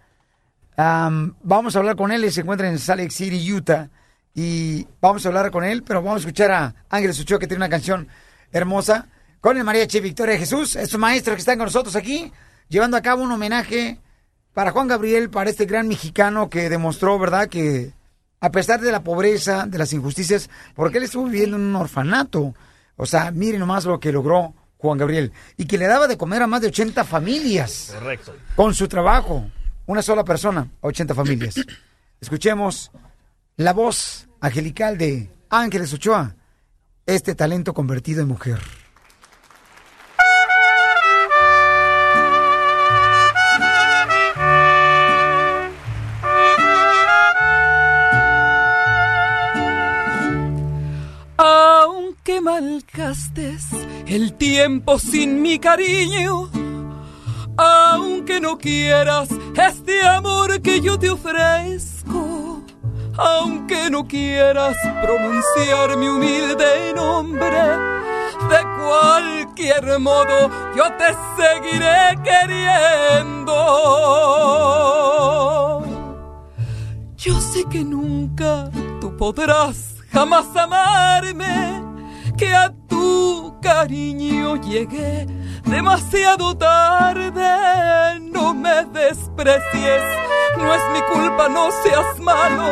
Am, 0.81 1.35
vamos 1.43 1.75
a 1.75 1.81
hablar 1.81 1.97
con 1.97 2.13
él, 2.13 2.31
se 2.31 2.43
encuentra 2.43 2.69
en 2.69 2.79
Salt 2.79 3.01
Lake 3.01 3.11
City, 3.11 3.53
Utah, 3.53 3.91
y 4.33 4.87
vamos 5.01 5.27
a 5.27 5.29
hablar 5.29 5.51
con 5.51 5.65
él, 5.65 5.83
pero 5.83 6.01
vamos 6.01 6.19
a 6.19 6.21
escuchar 6.21 6.53
a 6.53 6.75
Ángeles 6.89 7.19
Ochoa 7.19 7.41
que 7.41 7.49
tiene 7.49 7.65
una 7.65 7.69
canción 7.69 8.07
hermosa 8.53 9.09
con 9.41 9.57
el 9.57 9.65
mariachi 9.65 9.99
Victoria 9.99 10.35
de 10.35 10.39
Jesús, 10.39 10.77
estos 10.77 11.01
maestros 11.01 11.35
que 11.35 11.41
están 11.41 11.59
con 11.59 11.65
nosotros 11.65 11.97
aquí, 11.97 12.33
llevando 12.69 12.97
a 12.97 13.03
cabo 13.03 13.25
un 13.25 13.33
homenaje 13.33 13.99
para 14.55 14.71
Juan 14.71 14.87
Gabriel, 14.87 15.31
para 15.31 15.51
este 15.51 15.67
gran 15.67 15.89
mexicano 15.89 16.49
que 16.49 16.69
demostró, 16.69 17.19
¿verdad?, 17.19 17.49
que 17.49 17.93
a 18.41 18.51
pesar 18.53 18.81
de 18.81 18.93
la 18.93 19.03
pobreza, 19.03 19.67
de 19.67 19.79
las 19.79 19.93
injusticias, 19.93 20.49
porque 20.77 20.99
él 20.99 21.05
estuvo 21.05 21.25
viviendo 21.25 21.57
en 21.57 21.63
un 21.65 21.75
orfanato. 21.75 22.55
O 22.95 23.05
sea, 23.05 23.33
miren 23.33 23.59
nomás 23.59 23.85
lo 23.85 23.99
que 23.99 24.13
logró 24.13 24.55
Juan 24.77 24.97
Gabriel. 24.97 25.33
Y 25.57 25.67
que 25.67 25.77
le 25.77 25.89
daba 25.89 26.07
de 26.07 26.17
comer 26.17 26.43
a 26.43 26.47
más 26.47 26.61
de 26.61 26.69
80 26.69 27.03
familias. 27.03 27.93
Correcto. 27.99 28.37
Con 28.55 28.75
su 28.75 28.87
trabajo. 28.87 29.51
Una 29.89 30.03
sola 30.03 30.23
persona, 30.23 30.69
80 30.83 31.15
familias. 31.15 31.55
Escuchemos 32.21 32.91
la 33.57 33.73
voz 33.73 34.29
angelical 34.39 34.99
de 34.99 35.31
Ángeles 35.49 35.95
Ochoa. 35.95 36.37
Este 37.07 37.35
talento 37.35 37.73
convertido 37.73 38.21
en 38.21 38.29
mujer. 38.29 38.59
Aunque 51.39 52.43
malgastes 52.43 53.65
el 54.07 54.35
tiempo 54.35 54.99
sin 54.99 55.41
mi 55.41 55.59
cariño, 55.59 56.51
aunque 57.59 58.41
no 58.41 58.57
quieras 58.57 59.29
este 59.55 60.07
amor 60.07 60.63
que 60.63 60.81
yo 60.81 60.97
te 60.97 61.11
ofrezco, 61.11 62.63
aunque 63.17 63.91
no 63.91 64.07
quieras 64.07 64.77
pronunciar 65.03 65.97
mi 65.97 66.07
humilde 66.07 66.95
nombre, 66.95 67.61
de 68.49 68.61
cualquier 68.79 69.99
modo 69.99 70.51
yo 70.77 70.85
te 70.97 71.17
seguiré 71.37 72.17
queriendo. 72.23 73.55
Yo 77.17 77.41
sé 77.41 77.65
que 77.69 77.83
nunca 77.83 78.71
tú 79.01 79.17
podrás 79.17 79.97
jamás 80.13 80.47
amarme, 80.57 81.83
que 82.37 82.55
a 82.55 82.73
tu 82.89 83.59
cariño 83.61 84.55
llegué 84.63 85.27
demasiado 85.69 86.57
tarde. 86.57 88.21
No 88.33 88.55
me 88.55 88.85
desprecies, 88.87 90.03
no 90.57 90.75
es 90.75 90.83
mi 90.93 91.01
culpa, 91.13 91.49
no 91.49 91.71
seas 91.83 92.19
malo, 92.21 92.69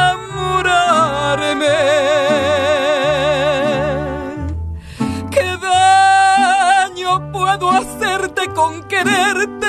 ¿Qué 5.31 5.57
daño 5.57 7.31
puedo 7.31 7.71
hacerte 7.71 8.49
con 8.53 8.83
quererte 8.83 9.67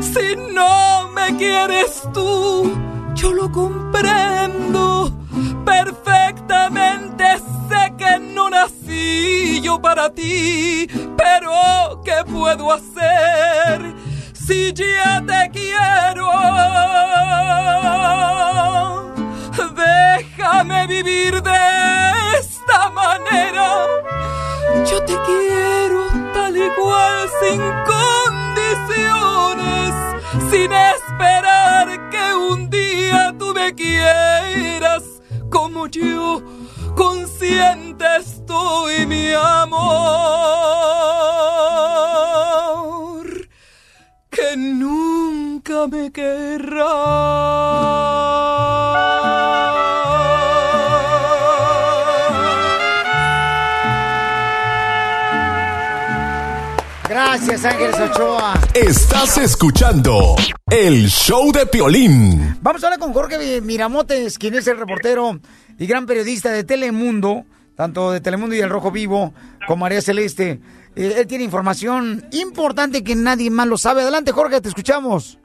si 0.00 0.36
no 0.52 1.08
me 1.12 1.36
quieres 1.36 2.02
tú? 2.12 2.72
Yo 3.14 3.32
lo 3.32 3.50
comprendo 3.50 5.17
perfectamente. 5.68 7.24
Sé 7.68 7.92
que 7.98 8.18
no 8.18 8.48
nací 8.48 9.60
yo 9.60 9.78
para 9.80 10.10
ti, 10.10 10.88
pero 11.16 12.00
¿qué 12.04 12.24
puedo 12.24 12.72
hacer 12.72 13.94
si 14.32 14.72
ya 14.72 15.22
te 15.26 15.50
quiero? 15.52 16.30
Déjame 19.74 20.86
vivir 20.86 21.42
de 21.42 21.58
esta 22.40 22.88
manera. 22.90 23.86
Yo 24.90 25.04
te 25.04 25.14
quiero 25.26 26.06
tal 26.32 26.56
y 26.56 26.70
cual 26.78 27.28
sin 27.40 27.60
condiciones, 27.92 29.94
sin 30.50 30.72
esperar 30.72 32.08
que 32.10 32.34
un 32.34 32.70
día 32.70 33.34
tú 33.38 33.52
me 33.52 33.74
quieras 33.74 35.17
como 35.50 35.86
yo, 35.86 36.42
consciente 36.96 38.04
estoy 38.18 39.06
mi 39.06 39.32
amor, 39.32 39.88
que 44.30 44.56
nunca 44.56 45.86
me 45.86 46.10
Gracias, 57.30 57.62
Ángeles 57.66 58.00
Ochoa. 58.00 58.54
Estás 58.74 59.36
escuchando 59.36 60.34
el 60.70 61.08
show 61.08 61.52
de 61.52 61.66
Piolín. 61.66 62.56
Vamos 62.62 62.82
a 62.82 62.86
hablar 62.86 62.98
con 62.98 63.12
Jorge 63.12 63.60
Miramotes, 63.60 64.38
quien 64.38 64.54
es 64.54 64.66
el 64.66 64.78
reportero 64.78 65.32
y 65.78 65.86
gran 65.86 66.06
periodista 66.06 66.50
de 66.50 66.64
Telemundo, 66.64 67.42
tanto 67.76 68.12
de 68.12 68.22
Telemundo 68.22 68.56
y 68.56 68.60
El 68.60 68.70
Rojo 68.70 68.90
Vivo, 68.90 69.34
con 69.66 69.78
María 69.78 70.00
Celeste. 70.00 70.60
Eh, 70.96 71.16
él 71.18 71.26
tiene 71.26 71.44
información 71.44 72.22
importante 72.32 73.04
que 73.04 73.14
nadie 73.14 73.50
más 73.50 73.66
lo 73.66 73.76
sabe. 73.76 74.00
Adelante, 74.00 74.32
Jorge, 74.32 74.62
te 74.62 74.68
escuchamos. 74.68 75.38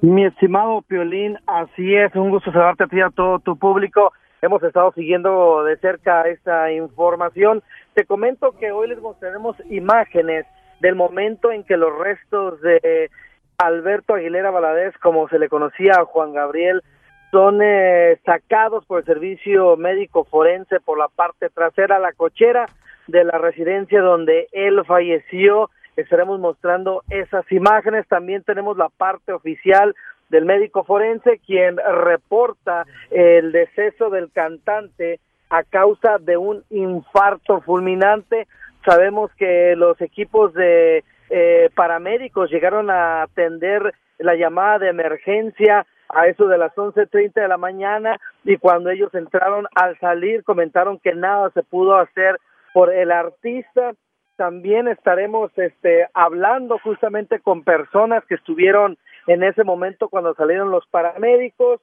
Mi 0.00 0.24
estimado 0.24 0.80
Piolín, 0.80 1.36
así 1.46 1.94
es, 1.94 2.14
un 2.14 2.30
gusto 2.30 2.50
saludarte 2.52 2.84
a 2.84 2.86
ti 2.86 2.96
y 2.96 3.00
a 3.02 3.10
todo 3.10 3.38
tu 3.40 3.58
público. 3.58 4.14
Hemos 4.40 4.62
estado 4.62 4.92
siguiendo 4.92 5.62
de 5.64 5.76
cerca 5.76 6.22
esta 6.22 6.72
información. 6.72 7.62
Te 7.92 8.06
comento 8.06 8.52
que 8.58 8.72
hoy 8.72 8.88
les 8.88 9.02
mostraremos 9.02 9.56
imágenes 9.68 10.46
del 10.80 10.94
momento 10.94 11.50
en 11.52 11.64
que 11.64 11.76
los 11.76 11.96
restos 11.98 12.60
de 12.60 13.10
Alberto 13.58 14.14
Aguilera 14.14 14.50
Valadez, 14.50 14.96
como 14.98 15.28
se 15.28 15.38
le 15.38 15.48
conocía 15.48 15.94
a 15.98 16.04
Juan 16.04 16.32
Gabriel, 16.32 16.82
son 17.30 17.60
eh, 17.62 18.18
sacados 18.24 18.84
por 18.86 19.00
el 19.00 19.04
servicio 19.04 19.76
médico 19.76 20.24
forense 20.24 20.80
por 20.80 20.98
la 20.98 21.08
parte 21.08 21.50
trasera, 21.50 21.98
la 21.98 22.12
cochera 22.12 22.66
de 23.06 23.24
la 23.24 23.38
residencia 23.38 24.00
donde 24.00 24.48
él 24.52 24.82
falleció. 24.86 25.70
Estaremos 25.96 26.38
mostrando 26.38 27.02
esas 27.10 27.50
imágenes. 27.50 28.06
También 28.06 28.44
tenemos 28.44 28.76
la 28.76 28.88
parte 28.88 29.32
oficial 29.32 29.94
del 30.28 30.44
médico 30.44 30.84
forense, 30.84 31.40
quien 31.44 31.76
reporta 31.76 32.86
el 33.10 33.50
deceso 33.52 34.10
del 34.10 34.30
cantante 34.30 35.20
a 35.50 35.64
causa 35.64 36.18
de 36.18 36.36
un 36.36 36.62
infarto 36.70 37.60
fulminante. 37.62 38.46
Sabemos 38.84 39.30
que 39.34 39.74
los 39.76 40.00
equipos 40.00 40.52
de 40.54 41.04
eh, 41.30 41.70
paramédicos 41.74 42.50
llegaron 42.50 42.90
a 42.90 43.22
atender 43.22 43.94
la 44.18 44.34
llamada 44.34 44.78
de 44.78 44.88
emergencia 44.88 45.86
a 46.08 46.26
eso 46.26 46.48
de 46.48 46.58
las 46.58 46.74
11.30 46.74 47.34
de 47.34 47.48
la 47.48 47.58
mañana 47.58 48.18
y 48.44 48.56
cuando 48.56 48.90
ellos 48.90 49.14
entraron 49.14 49.66
al 49.74 49.98
salir 49.98 50.42
comentaron 50.42 50.98
que 50.98 51.14
nada 51.14 51.50
se 51.50 51.62
pudo 51.62 51.96
hacer 51.96 52.38
por 52.72 52.92
el 52.92 53.12
artista. 53.12 53.92
También 54.36 54.88
estaremos 54.88 55.50
este, 55.56 56.08
hablando 56.14 56.78
justamente 56.78 57.40
con 57.40 57.64
personas 57.64 58.24
que 58.26 58.36
estuvieron 58.36 58.96
en 59.26 59.42
ese 59.42 59.64
momento 59.64 60.08
cuando 60.08 60.34
salieron 60.34 60.70
los 60.70 60.86
paramédicos 60.86 61.80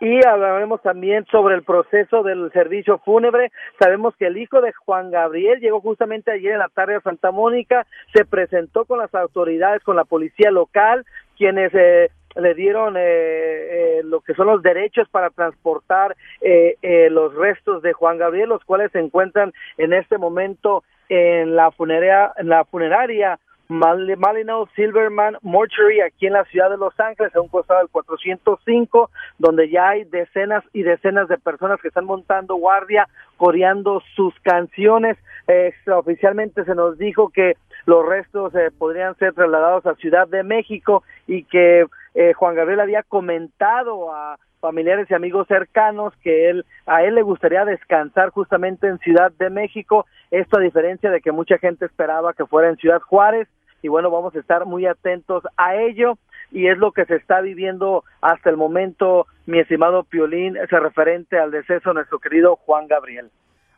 y 0.00 0.24
hablaremos 0.26 0.82
también 0.82 1.24
sobre 1.26 1.54
el 1.54 1.62
proceso 1.62 2.22
del 2.22 2.50
servicio 2.52 2.98
fúnebre. 2.98 3.52
Sabemos 3.78 4.14
que 4.16 4.26
el 4.26 4.36
hijo 4.36 4.60
de 4.60 4.72
Juan 4.72 5.10
Gabriel 5.10 5.60
llegó 5.60 5.80
justamente 5.80 6.32
ayer 6.32 6.52
en 6.52 6.58
la 6.58 6.68
tarde 6.68 6.96
a 6.96 7.00
Santa 7.00 7.30
Mónica, 7.30 7.86
se 8.12 8.24
presentó 8.24 8.84
con 8.84 8.98
las 8.98 9.14
autoridades, 9.14 9.82
con 9.82 9.96
la 9.96 10.04
policía 10.04 10.50
local, 10.50 11.04
quienes 11.36 11.72
eh, 11.74 12.10
le 12.36 12.54
dieron 12.54 12.96
eh, 12.96 13.00
eh, 13.00 14.00
lo 14.04 14.20
que 14.20 14.34
son 14.34 14.46
los 14.48 14.62
derechos 14.62 15.08
para 15.08 15.30
transportar 15.30 16.16
eh, 16.40 16.76
eh, 16.82 17.08
los 17.10 17.34
restos 17.34 17.82
de 17.82 17.92
Juan 17.92 18.18
Gabriel, 18.18 18.48
los 18.48 18.64
cuales 18.64 18.90
se 18.92 18.98
encuentran 18.98 19.52
en 19.78 19.92
este 19.92 20.18
momento 20.18 20.82
en 21.08 21.54
la 21.54 21.70
funeraria, 21.70 22.32
en 22.36 22.48
la 22.48 22.64
funeraria 22.64 23.38
Mal- 23.68 24.16
Malinau 24.18 24.66
Silverman 24.76 25.36
Mortuary 25.42 26.00
aquí 26.00 26.26
en 26.26 26.34
la 26.34 26.44
ciudad 26.44 26.70
de 26.70 26.76
Los 26.76 26.98
Ángeles, 27.00 27.34
a 27.34 27.40
un 27.40 27.48
costado 27.48 27.80
del 27.80 27.88
405, 27.88 29.10
donde 29.38 29.70
ya 29.70 29.90
hay 29.90 30.04
decenas 30.04 30.64
y 30.72 30.82
decenas 30.82 31.28
de 31.28 31.38
personas 31.38 31.80
que 31.80 31.88
están 31.88 32.04
montando 32.04 32.56
guardia, 32.56 33.08
coreando 33.36 34.02
sus 34.14 34.34
canciones. 34.40 35.16
Extraoficialmente 35.46 36.64
se 36.64 36.74
nos 36.74 36.98
dijo 36.98 37.28
que 37.30 37.54
los 37.86 38.06
restos 38.06 38.54
eh, 38.54 38.70
podrían 38.76 39.14
ser 39.16 39.34
trasladados 39.34 39.84
a 39.86 39.94
Ciudad 39.96 40.26
de 40.28 40.42
México 40.42 41.02
y 41.26 41.44
que 41.44 41.86
eh, 42.14 42.32
Juan 42.34 42.54
Gabriel 42.54 42.80
había 42.80 43.02
comentado 43.02 44.14
a 44.14 44.38
familiares 44.64 45.06
y 45.10 45.14
amigos 45.14 45.46
cercanos 45.46 46.14
que 46.22 46.48
él 46.48 46.64
a 46.86 47.02
él 47.02 47.16
le 47.16 47.20
gustaría 47.20 47.66
descansar 47.66 48.30
justamente 48.30 48.88
en 48.88 48.98
Ciudad 49.00 49.30
de 49.38 49.50
México, 49.50 50.06
esto 50.30 50.56
a 50.56 50.62
diferencia 50.62 51.10
de 51.10 51.20
que 51.20 51.32
mucha 51.32 51.58
gente 51.58 51.84
esperaba 51.84 52.32
que 52.32 52.46
fuera 52.46 52.70
en 52.70 52.76
Ciudad 52.76 53.02
Juárez 53.02 53.46
y 53.82 53.88
bueno, 53.88 54.10
vamos 54.10 54.34
a 54.34 54.38
estar 54.38 54.64
muy 54.64 54.86
atentos 54.86 55.44
a 55.58 55.76
ello 55.76 56.16
y 56.50 56.68
es 56.68 56.78
lo 56.78 56.92
que 56.92 57.04
se 57.04 57.16
está 57.16 57.42
viviendo 57.42 58.04
hasta 58.22 58.48
el 58.48 58.56
momento, 58.56 59.26
mi 59.44 59.58
estimado 59.58 60.04
Piolín, 60.04 60.56
ese 60.56 60.80
referente 60.80 61.38
al 61.38 61.50
deceso 61.50 61.90
de 61.90 61.96
nuestro 61.96 62.18
querido 62.18 62.56
Juan 62.56 62.86
Gabriel. 62.86 63.30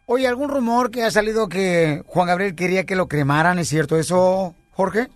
Oye, 0.06 0.28
¿algún 0.28 0.50
rumor 0.50 0.92
que 0.92 1.02
ha 1.02 1.10
salido 1.10 1.48
que 1.48 2.02
Juan 2.06 2.28
Gabriel 2.28 2.54
quería 2.54 2.84
que 2.84 2.94
lo 2.94 3.08
cremaran? 3.08 3.58
¿Es 3.58 3.70
cierto 3.70 3.96
eso, 3.96 4.54
Jorge? 4.70 5.08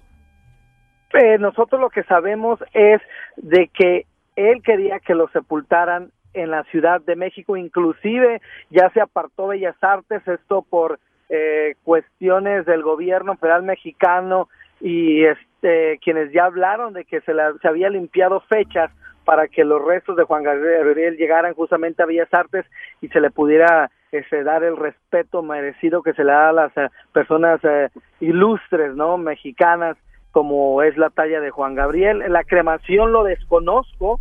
Eh, 1.13 1.39
nosotros 1.39 1.81
lo 1.81 1.91
que 1.91 2.03
sabemos 2.03 2.59
es 2.73 3.01
de 3.37 3.69
que 3.73 4.07
él 4.37 4.63
quería 4.63 5.01
que 5.01 5.15
lo 5.15 5.29
sepultaran 5.29 6.11
en 6.33 6.51
la 6.51 6.65
Ciudad 6.65 7.01
de 7.01 7.17
México, 7.17 7.57
inclusive 7.57 8.41
ya 8.71 8.91
se 8.91 9.01
apartó 9.01 9.49
Bellas 9.49 9.77
Artes, 9.83 10.27
esto 10.29 10.63
por 10.63 11.01
eh, 11.29 11.75
cuestiones 11.85 12.67
del 12.67 12.83
gobierno 12.83 13.37
federal 13.37 13.63
mexicano 13.63 14.49
y 14.81 15.25
este 15.25 15.99
quienes 16.03 16.33
ya 16.33 16.47
hablaron 16.47 16.93
de 16.93 17.05
que 17.05 17.21
se, 17.21 17.33
se 17.61 17.69
había 17.69 17.91
limpiado 17.91 18.41
fechas 18.41 18.91
para 19.25 19.49
que 19.49 19.65
los 19.65 19.85
restos 19.85 20.17
de 20.17 20.25
Juan 20.25 20.43
Gabriel 20.43 21.17
llegaran 21.17 21.55
justamente 21.55 22.03
a 22.03 22.07
Bellas 22.07 22.33
Artes 22.33 22.65
y 23.01 23.09
se 23.09 23.21
le 23.21 23.31
pudiera 23.31 23.91
este, 24.13 24.43
dar 24.43 24.65
el 24.65 24.77
respeto 24.77 25.43
merecido 25.43 26.03
que 26.03 26.15
se 26.15 26.25
le 26.25 26.33
da 26.33 26.49
a 26.49 26.53
las 26.53 26.77
eh, 26.77 26.89
personas 27.13 27.61
eh, 27.63 27.91
ilustres, 28.21 28.95
¿no? 28.97 29.19
Mexicanas, 29.19 29.97
como 30.33 30.83
es 30.83 30.97
la 30.97 31.11
talla 31.11 31.41
de 31.41 31.51
Juan 31.51 31.75
Gabriel. 31.75 32.23
La 32.29 32.45
cremación 32.45 33.13
lo 33.13 33.25
desconozco, 33.25 34.21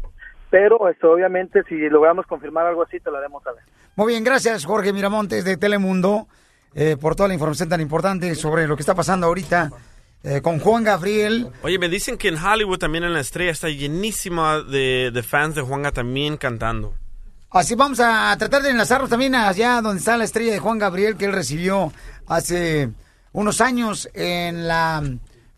pero 0.50 0.90
esto, 0.90 1.12
obviamente 1.12 1.64
si 1.68 1.76
logramos 1.90 2.26
confirmar 2.26 2.66
algo 2.66 2.84
así 2.84 3.00
te 3.00 3.12
lo 3.12 3.18
haremos 3.18 3.44
saber. 3.44 3.64
Muy 3.96 4.14
bien, 4.14 4.24
gracias 4.24 4.66
Jorge 4.66 4.94
Miramontes 4.94 5.44
de 5.46 5.58
Telemundo 5.58 6.28
eh, 6.74 6.98
por 7.00 7.16
toda 7.16 7.28
la 7.28 7.34
información 7.34 7.70
tan 7.70 7.82
importante 7.82 8.34
sobre 8.36 8.68
lo 8.68 8.76
que 8.76 8.82
está 8.82 8.96
pasando 8.96 9.28
ahorita 9.28 9.72
eh, 10.24 10.42
con 10.42 10.60
Juan 10.60 10.84
Gabriel. 10.84 11.50
Oye, 11.64 11.80
me 11.80 11.90
dicen 11.90 12.18
que 12.18 12.28
en 12.28 12.38
Hollywood 12.38 12.78
también 12.78 13.04
en 13.04 13.14
la 13.14 13.22
estrella 13.22 13.52
está 13.52 13.70
llenísima 13.70 14.62
de, 14.62 15.12
de 15.14 15.24
fans 15.24 15.56
de 15.56 15.62
Juanga 15.62 15.92
también 15.92 16.38
cantando. 16.38 16.94
Así 17.52 17.74
vamos 17.74 18.00
a 18.00 18.36
tratar 18.38 18.62
de 18.62 18.70
enlazarnos 18.70 19.10
también 19.10 19.34
allá 19.34 19.82
donde 19.82 20.00
está 20.00 20.18
la 20.18 20.24
estrella 20.24 20.52
de 20.52 20.60
Juan 20.60 20.78
Gabriel 20.78 21.18
que 21.18 21.26
él 21.26 21.34
recibió 21.34 21.92
hace 22.28 22.92
unos 23.32 23.60
años 23.60 24.08
en 24.14 24.68
la 24.68 25.02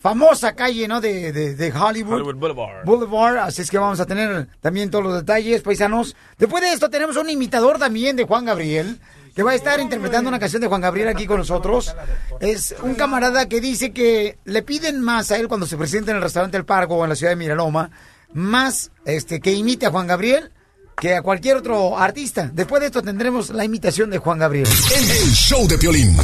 famosa 0.02 0.54
calle 0.56 0.88
¿no? 0.88 1.00
de, 1.00 1.32
de- 1.32 1.56
de 1.56 1.72
Hollywood. 1.72 2.16
Hollywood 2.16 2.36
Boulevard. 2.36 2.86
Boulevard, 2.86 3.38
así 3.38 3.62
es 3.62 3.70
que 3.70 3.78
vamos 3.78 4.00
a 4.00 4.06
tener 4.06 4.48
también 4.60 4.90
todos 4.90 5.04
los 5.04 5.14
detalles, 5.16 5.62
paisanos. 5.62 6.16
Después 6.38 6.64
de 6.64 6.74
esto 6.74 6.90
tenemos 6.90 7.16
un 7.18 7.30
imitador 7.30 7.78
también 7.78 8.16
de 8.16 8.24
Juan 8.26 8.46
Gabriel, 8.46 9.00
que 9.36 9.44
va 9.44 9.52
a 9.52 9.56
estar 9.56 9.80
interpretando 9.80 10.28
una 10.28 10.40
canción 10.40 10.62
de 10.62 10.68
Juan 10.68 10.82
Gabriel 10.82 11.08
aquí 11.08 11.26
con 11.28 11.38
nosotros. 11.38 11.96
Es 12.40 12.76
un 12.82 12.96
camarada 12.96 13.48
que 13.48 13.62
dice 13.62 13.92
que 13.94 14.38
le 14.44 14.64
piden 14.64 15.00
más 15.02 15.32
a 15.32 15.38
él 15.38 15.48
cuando 15.48 15.66
se 15.68 15.78
presenta 15.78 16.12
en 16.12 16.18
el 16.18 16.24
restaurante 16.24 16.58
El 16.58 16.66
Pargo 16.66 17.04
en 17.04 17.10
la 17.10 17.16
ciudad 17.16 17.32
de 17.32 17.38
Miraloma, 17.38 17.92
más 18.34 18.92
este 19.06 19.40
que 19.40 19.54
imite 19.54 19.86
a 19.86 19.92
Juan 19.92 20.08
Gabriel 20.08 20.52
que 21.00 21.16
a 21.16 21.22
cualquier 21.22 21.58
otro 21.58 21.98
artista. 21.98 22.50
Después 22.54 22.80
de 22.82 22.88
esto 22.88 23.02
tendremos 23.02 23.50
la 23.52 23.64
imitación 23.66 24.10
de 24.10 24.18
Juan 24.20 24.38
Gabriel. 24.40 24.68
El 24.68 25.32
show 25.34 25.68
de 25.68 25.78
Piolín. 25.78 26.16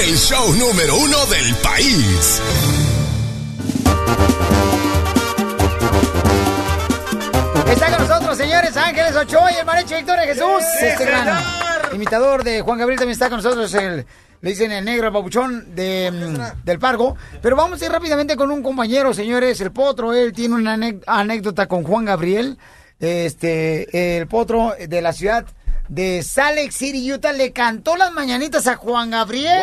El 0.00 0.16
show 0.16 0.52
número 0.54 0.96
uno 0.96 1.26
del 1.26 1.54
país. 1.56 2.40
Señores, 8.58 8.76
Ángeles 8.76 9.16
Ochoa 9.16 9.52
y 9.52 9.56
el 9.56 9.66
Marecho 9.66 9.96
Victoria 9.96 10.24
Jesús. 10.24 10.64
Sí, 10.78 10.86
este 10.86 11.04
gran 11.04 11.38
imitador 11.92 12.42
de 12.42 12.60
Juan 12.60 12.78
Gabriel 12.78 12.98
también 12.98 13.12
está 13.12 13.28
con 13.28 13.38
nosotros, 13.38 13.72
el, 13.74 14.04
le 14.40 14.50
dicen 14.50 14.72
el 14.72 14.84
negro, 14.84 15.06
el 15.06 15.12
babuchón 15.12 15.74
de, 15.74 16.10
mm, 16.10 16.64
del 16.64 16.78
Pargo. 16.78 17.16
Pero 17.40 17.56
vamos 17.56 17.80
a 17.80 17.84
ir 17.84 17.92
rápidamente 17.92 18.36
con 18.36 18.50
un 18.50 18.62
compañero, 18.62 19.14
señores, 19.14 19.60
el 19.60 19.70
Potro. 19.70 20.12
Él 20.12 20.32
tiene 20.32 20.56
una 20.56 20.78
anécdota 21.06 21.66
con 21.66 21.84
Juan 21.84 22.04
Gabriel. 22.04 22.58
Este, 22.98 24.18
el 24.18 24.26
Potro 24.26 24.74
de 24.76 25.02
la 25.02 25.12
ciudad 25.12 25.44
de 25.88 26.22
Salt 26.22 26.56
Lake 26.56 26.72
City, 26.72 27.12
Utah, 27.12 27.32
le 27.32 27.52
cantó 27.52 27.96
las 27.96 28.12
mañanitas 28.12 28.66
a 28.66 28.74
Juan 28.74 29.10
Gabriel. 29.10 29.62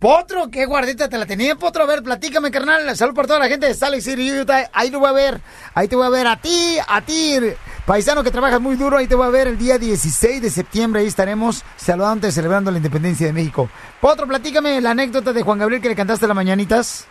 Potro, 0.00 0.50
qué 0.50 0.64
guardita 0.64 1.10
te 1.10 1.18
la 1.18 1.26
tenía, 1.26 1.56
Potro. 1.56 1.82
A 1.82 1.86
ver, 1.86 2.02
platícame, 2.02 2.50
carnal. 2.50 2.96
Salud 2.96 3.14
por 3.14 3.26
toda 3.26 3.38
la 3.38 3.48
gente 3.48 3.66
de 3.66 3.74
Salt 3.74 4.00
City, 4.00 4.32
Utah. 4.32 4.70
Ahí 4.72 4.90
te 4.90 4.96
voy 4.96 5.06
a 5.06 5.12
ver. 5.12 5.42
Ahí 5.74 5.88
te 5.88 5.96
voy 5.96 6.06
a 6.06 6.08
ver 6.08 6.26
a 6.26 6.40
ti, 6.40 6.78
a 6.88 7.02
ti, 7.02 7.36
paisano 7.84 8.24
que 8.24 8.30
trabajas 8.30 8.62
muy 8.62 8.76
duro. 8.76 8.96
Ahí 8.96 9.06
te 9.06 9.14
voy 9.14 9.26
a 9.26 9.30
ver 9.30 9.46
el 9.46 9.58
día 9.58 9.76
16 9.76 10.40
de 10.40 10.48
septiembre. 10.48 11.02
Ahí 11.02 11.06
estaremos 11.06 11.64
saludando, 11.76 12.30
celebrando 12.30 12.70
la 12.70 12.78
independencia 12.78 13.26
de 13.26 13.34
México. 13.34 13.68
Potro, 14.00 14.26
platícame 14.26 14.80
la 14.80 14.92
anécdota 14.92 15.34
de 15.34 15.42
Juan 15.42 15.58
Gabriel 15.58 15.82
que 15.82 15.90
le 15.90 15.96
cantaste 15.96 16.26
las 16.26 16.34
mañanitas. 16.34 17.06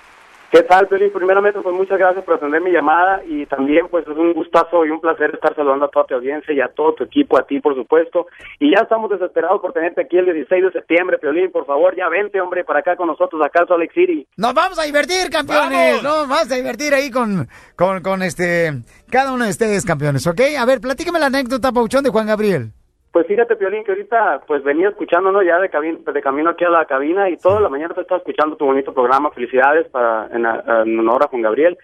¿Qué 0.52 0.64
tal, 0.64 0.88
Pelín? 0.88 1.12
Primeramente, 1.14 1.60
pues 1.62 1.76
muchas 1.76 2.00
gracias 2.00 2.26
por 2.26 2.34
atender 2.34 2.60
mi 2.60 2.72
llamada 2.72 3.22
y 3.24 3.46
también 3.46 3.88
pues 3.88 4.08
es 4.08 4.18
un 4.18 4.34
gustazo 4.34 4.84
y 4.84 4.90
un 4.90 5.00
placer 5.00 5.30
estar 5.36 5.56
saludando 5.56 5.86
a 5.86 5.90
toda 5.90 6.06
tu 6.06 6.16
audiencia 6.16 6.52
y 6.52 6.60
a 6.60 6.70
todo 6.70 6.94
tu 6.96 7.04
equipo, 7.04 7.38
a 7.38 7.46
ti 7.46 7.60
por 7.60 7.76
supuesto. 7.76 8.26
Y 8.60 8.72
ya 8.72 8.82
estamos 8.82 9.12
desesperados 9.12 9.62
por 9.62 9.74
tenerte 9.74 10.02
aquí 10.02 10.18
el 10.18 10.26
16 10.26 10.64
de 10.64 10.72
septiembre, 10.72 11.20
Piolín, 11.20 11.52
por 11.52 11.68
favor, 11.68 11.96
ya 11.96 12.10
vente, 12.10 12.42
hombre, 12.42 12.64
para 12.64 12.80
acá 12.80 12.96
con 12.96 13.08
nosotros, 13.08 13.40
acá 13.46 13.62
en 13.62 13.68
Salt 13.68 13.80
Lake 13.80 13.94
City. 13.94 14.28
Nos 14.38 14.56
vamos 14.56 14.80
a 14.80 14.84
divertir, 14.84 15.30
campeones. 15.30 16.02
Nos 16.02 16.28
vamos 16.28 16.52
a 16.52 16.56
divertir 16.56 16.96
ahí 16.96 17.12
con, 17.12 17.48
con, 17.76 18.02
con 18.02 18.24
este, 18.24 18.72
cada 19.12 19.32
uno 19.32 19.44
de 19.44 19.52
ustedes, 19.52 19.86
campeones, 19.86 20.26
¿ok? 20.26 20.42
A 20.58 20.66
ver, 20.66 20.82
platícame 20.82 21.20
la 21.20 21.28
anécdota, 21.28 21.72
Pauchón, 21.72 22.04
de 22.04 22.10
Juan 22.10 22.26
Gabriel. 22.26 22.72
Pues 23.12 23.26
fíjate, 23.26 23.56
Piolín, 23.56 23.84
que 23.84 23.92
ahorita 23.92 24.42
pues 24.46 24.64
venía 24.64 24.90
escuchándonos 24.90 25.44
ya 25.44 25.58
de, 25.60 25.70
cabin- 25.72 26.04
de 26.04 26.22
camino 26.22 26.52
aquí 26.52 26.64
a 26.66 26.70
la 26.70 26.86
cabina 26.86 27.28
y 27.30 27.38
toda 27.38 27.60
la 27.60 27.70
mañana 27.70 27.94
te 27.96 28.02
estaba 28.02 28.20
escuchando 28.20 28.56
tu 28.56 28.66
bonito 28.66 28.94
programa. 28.94 29.32
Felicidades 29.32 29.88
para 29.90 30.28
en, 30.28 30.46
en 30.46 31.00
honor 31.00 31.24
a 31.24 31.28
Juan 31.28 31.42
Gabriel. 31.42 31.78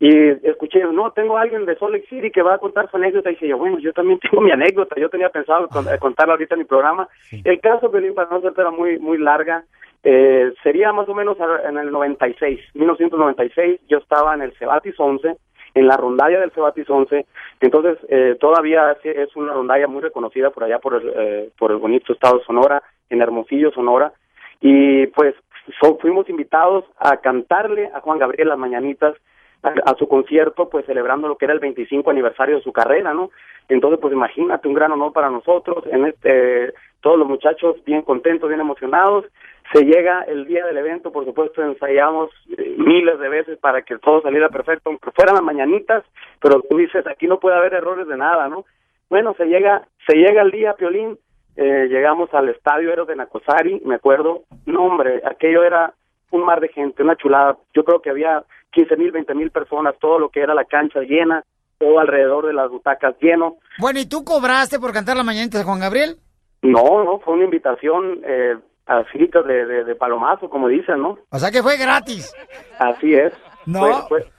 Y 0.00 0.30
escuché, 0.48 0.82
no, 0.90 1.12
tengo 1.12 1.36
a 1.36 1.42
alguien 1.42 1.64
de 1.66 1.76
Salt 1.76 1.92
Lake 1.92 2.06
City 2.08 2.30
que 2.30 2.42
va 2.42 2.54
a 2.54 2.58
contar 2.58 2.90
su 2.90 2.96
anécdota. 2.96 3.30
Y 3.30 3.34
dije 3.34 3.48
yo, 3.48 3.58
bueno, 3.58 3.78
yo 3.78 3.92
también 3.92 4.18
tengo 4.30 4.40
mi 4.40 4.50
anécdota. 4.50 4.96
Yo 4.98 5.08
tenía 5.10 5.28
pensado 5.28 5.68
con- 5.68 5.86
eh, 5.86 5.98
contarla 6.00 6.32
ahorita 6.34 6.54
en 6.54 6.60
mi 6.60 6.64
programa. 6.64 7.06
El 7.44 7.60
caso, 7.60 7.90
Piolín, 7.90 8.14
para 8.14 8.30
no 8.30 8.36
hacerte 8.36 8.64
muy, 8.70 8.98
muy 8.98 9.18
larga, 9.18 9.64
eh, 10.02 10.52
sería 10.62 10.92
más 10.92 11.08
o 11.08 11.14
menos 11.14 11.38
a- 11.40 11.68
en 11.68 11.76
el 11.78 11.92
96, 11.92 12.58
1996. 12.74 13.80
Yo 13.88 13.98
estaba 13.98 14.34
en 14.34 14.42
el 14.42 14.52
Cebatis 14.58 14.94
11 14.98 15.36
en 15.74 15.86
la 15.86 15.96
rondalla 15.96 16.40
del 16.40 16.50
Cebatis 16.52 16.88
11. 16.88 17.26
Entonces, 17.60 17.98
eh, 18.08 18.36
todavía 18.40 18.96
es- 19.02 19.34
una 19.36 19.52
rondalla 19.52 19.86
muy 19.86 20.02
reconocida 20.02 20.50
por 20.50 20.64
allá, 20.64 20.78
por 20.78 20.94
el, 20.94 21.12
eh, 21.14 21.50
por 21.58 21.70
el 21.70 21.78
bonito 21.78 22.12
estado 22.12 22.38
de 22.38 22.44
Sonora, 22.44 22.82
en 23.10 23.22
Hermosillo, 23.22 23.70
Sonora. 23.72 24.12
Y 24.60 25.06
pues 25.08 25.34
so- 25.80 25.98
fuimos 25.98 26.28
invitados 26.28 26.84
a 26.98 27.16
cantarle 27.18 27.90
a 27.94 28.00
Juan 28.00 28.18
Gabriel 28.18 28.48
las 28.48 28.58
mañanitas 28.58 29.14
a, 29.62 29.72
a 29.90 29.94
su 29.94 30.08
concierto, 30.08 30.68
pues 30.68 30.84
celebrando 30.86 31.28
lo 31.28 31.36
que 31.36 31.44
era 31.46 31.54
el 31.54 31.60
25 31.60 32.10
aniversario 32.10 32.56
de 32.56 32.62
su 32.62 32.72
carrera, 32.72 33.14
¿no? 33.14 33.30
Entonces, 33.68 34.00
pues 34.00 34.12
imagínate, 34.12 34.66
un 34.68 34.74
gran 34.74 34.90
honor 34.92 35.12
para 35.12 35.30
nosotros, 35.30 35.84
en 35.86 36.06
este, 36.06 36.74
todos 37.00 37.16
los 37.18 37.28
muchachos 37.28 37.76
bien 37.84 38.02
contentos, 38.02 38.48
bien 38.48 38.60
emocionados. 38.60 39.24
Se 39.72 39.84
llega 39.84 40.22
el 40.22 40.44
día 40.46 40.66
del 40.66 40.76
evento, 40.76 41.12
por 41.12 41.24
supuesto, 41.24 41.62
ensayamos 41.62 42.30
eh, 42.58 42.74
miles 42.76 43.18
de 43.18 43.28
veces 43.28 43.58
para 43.58 43.82
que 43.82 43.96
todo 43.98 44.20
saliera 44.20 44.50
perfecto, 44.50 44.90
aunque 44.90 45.10
fueran 45.12 45.36
las 45.36 45.44
mañanitas, 45.44 46.04
pero 46.40 46.60
tú 46.68 46.76
dices, 46.76 47.06
aquí 47.06 47.26
no 47.26 47.40
puede 47.40 47.56
haber 47.56 47.72
errores 47.72 48.06
de 48.06 48.16
nada, 48.18 48.48
¿no? 48.48 48.66
Bueno, 49.08 49.34
se 49.36 49.46
llega, 49.46 49.86
se 50.06 50.16
llega 50.16 50.42
el 50.42 50.50
día, 50.50 50.74
Piolín, 50.74 51.18
eh, 51.56 51.86
llegamos 51.88 52.32
al 52.34 52.50
estadio 52.50 52.92
Eros 52.92 53.08
de 53.08 53.16
Nacosari, 53.16 53.80
me 53.84 53.94
acuerdo, 53.94 54.42
no 54.66 54.84
hombre, 54.84 55.22
aquello 55.24 55.64
era 55.64 55.94
un 56.30 56.44
mar 56.44 56.60
de 56.60 56.68
gente, 56.68 57.02
una 57.02 57.16
chulada, 57.16 57.56
yo 57.74 57.84
creo 57.84 58.00
que 58.02 58.10
había 58.10 58.44
15 58.72 58.96
mil, 58.96 59.10
20 59.10 59.34
mil 59.34 59.50
personas, 59.50 59.94
todo 60.00 60.18
lo 60.18 60.28
que 60.28 60.40
era 60.40 60.54
la 60.54 60.64
cancha 60.64 61.00
llena, 61.00 61.44
todo 61.78 61.98
alrededor 61.98 62.46
de 62.46 62.52
las 62.52 62.70
butacas 62.70 63.14
lleno, 63.20 63.56
Bueno, 63.78 64.00
¿y 64.00 64.06
tú 64.08 64.22
cobraste 64.24 64.78
por 64.78 64.92
cantar 64.92 65.16
las 65.16 65.26
mañanitas 65.26 65.62
a 65.62 65.64
Juan 65.64 65.80
Gabriel? 65.80 66.16
no, 66.62 67.04
no, 67.04 67.18
fue 67.20 67.34
una 67.34 67.44
invitación 67.44 68.20
eh, 68.24 68.56
así 68.86 69.18
de, 69.26 69.66
de, 69.66 69.84
de 69.84 69.94
palomazo, 69.94 70.48
como 70.50 70.68
dicen, 70.68 71.00
¿no? 71.02 71.18
O 71.30 71.38
sea 71.38 71.50
que 71.50 71.62
fue 71.62 71.76
gratis. 71.76 72.34
Así 72.78 73.14
es. 73.14 73.32
No. 73.66 73.80
Fue, 73.80 73.92
fue- 74.20 74.32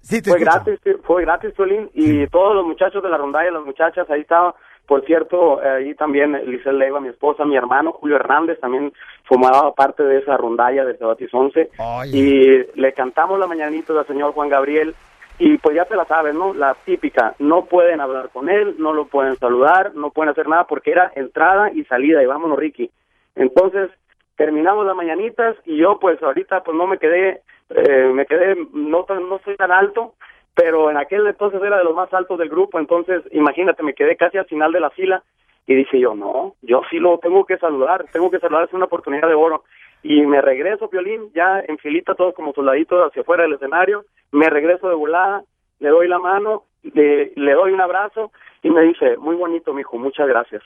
Sí, 0.00 0.22
te 0.22 0.30
fue 0.30 0.38
escucho. 0.38 0.62
gratis, 0.64 0.96
fue 1.02 1.22
gratis, 1.22 1.52
Piolín, 1.54 1.90
y 1.92 2.26
todos 2.28 2.54
los 2.54 2.64
muchachos 2.64 3.02
de 3.02 3.08
la 3.08 3.16
rondalla, 3.16 3.50
las 3.50 3.64
muchachas, 3.64 4.08
ahí 4.08 4.20
estaba, 4.20 4.54
Por 4.86 5.04
cierto, 5.04 5.60
ahí 5.60 5.96
también 5.96 6.32
Lizel 6.48 6.78
Leiva, 6.78 7.00
mi 7.00 7.08
esposa, 7.08 7.44
mi 7.44 7.56
hermano 7.56 7.90
Julio 7.90 8.14
Hernández 8.14 8.60
también 8.60 8.92
formaba 9.24 9.74
parte 9.74 10.04
de 10.04 10.18
esa 10.18 10.36
rondalla 10.36 10.84
de 10.84 10.96
Cebatis 10.96 11.34
11 11.34 11.70
y 12.12 12.80
le 12.80 12.92
cantamos 12.92 13.36
la 13.40 13.48
mañanita 13.48 13.92
al 13.98 14.06
señor 14.06 14.32
Juan 14.32 14.48
Gabriel 14.48 14.94
y 15.40 15.58
pues 15.58 15.74
ya 15.74 15.86
te 15.86 15.96
la 15.96 16.04
sabes, 16.04 16.36
¿no? 16.36 16.54
La 16.54 16.76
típica, 16.84 17.34
no 17.40 17.64
pueden 17.64 18.00
hablar 18.00 18.30
con 18.32 18.48
él, 18.48 18.76
no 18.78 18.92
lo 18.92 19.06
pueden 19.08 19.34
saludar, 19.38 19.92
no 19.96 20.10
pueden 20.10 20.30
hacer 20.30 20.46
nada 20.48 20.68
porque 20.68 20.92
era 20.92 21.10
entrada 21.16 21.72
y 21.72 21.82
salida 21.86 22.22
y 22.22 22.26
vámonos 22.26 22.56
Ricky. 22.56 22.88
Entonces, 23.36 23.90
terminamos 24.36 24.86
las 24.86 24.96
mañanitas 24.96 25.56
y 25.64 25.76
yo 25.76 25.98
pues 25.98 26.22
ahorita 26.22 26.62
pues 26.62 26.76
no 26.76 26.86
me 26.86 26.98
quedé, 26.98 27.42
eh, 27.70 28.10
me 28.12 28.26
quedé, 28.26 28.56
no, 28.72 29.06
no 29.08 29.40
soy 29.44 29.56
tan 29.56 29.72
alto, 29.72 30.14
pero 30.54 30.90
en 30.90 30.96
aquel 30.96 31.26
entonces 31.26 31.60
era 31.62 31.78
de 31.78 31.84
los 31.84 31.94
más 31.94 32.12
altos 32.12 32.38
del 32.38 32.48
grupo, 32.48 32.78
entonces 32.78 33.22
imagínate, 33.32 33.82
me 33.82 33.94
quedé 33.94 34.16
casi 34.16 34.38
al 34.38 34.46
final 34.46 34.72
de 34.72 34.80
la 34.80 34.90
fila 34.90 35.22
y 35.66 35.74
dije 35.74 35.98
yo, 35.98 36.14
no, 36.14 36.54
yo 36.62 36.82
sí 36.90 36.98
lo 36.98 37.18
tengo 37.18 37.44
que 37.44 37.58
saludar, 37.58 38.06
tengo 38.12 38.30
que 38.30 38.38
saludar, 38.38 38.64
es 38.64 38.72
una 38.72 38.84
oportunidad 38.86 39.28
de 39.28 39.34
oro. 39.34 39.64
Y 40.02 40.24
me 40.24 40.40
regreso, 40.40 40.88
Violín, 40.88 41.32
ya 41.34 41.60
en 41.66 41.78
filita, 41.78 42.14
todos 42.14 42.34
como 42.34 42.52
soldaditos 42.52 43.08
hacia 43.08 43.22
afuera 43.22 43.42
del 43.42 43.54
escenario, 43.54 44.04
me 44.30 44.48
regreso 44.48 44.88
de 44.88 44.94
volada, 44.94 45.42
le 45.80 45.88
doy 45.88 46.06
la 46.06 46.20
mano, 46.20 46.64
le, 46.82 47.32
le 47.34 47.52
doy 47.52 47.72
un 47.72 47.80
abrazo 47.80 48.30
y 48.62 48.70
me 48.70 48.82
dice, 48.82 49.16
muy 49.16 49.34
bonito, 49.34 49.74
mijo, 49.74 49.98
muchas 49.98 50.28
gracias. 50.28 50.62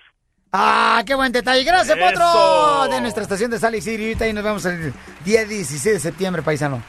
¡Ah, 0.53 1.03
qué 1.07 1.15
buen 1.15 1.31
detalle! 1.31 1.63
¡Gracias, 1.63 1.97
¡Eso! 1.97 2.07
Potro! 2.07 2.89
De 2.93 3.01
nuestra 3.01 3.23
estación 3.23 3.51
de 3.51 3.59
Salt 3.59 3.81
City. 3.81 4.03
Ahorita 4.03 4.27
y 4.27 4.33
nos 4.33 4.45
vemos 4.45 4.65
el 4.65 4.93
día 5.25 5.45
16 5.45 5.95
de 5.95 6.01
septiembre, 6.01 6.43
paisano. 6.43 6.83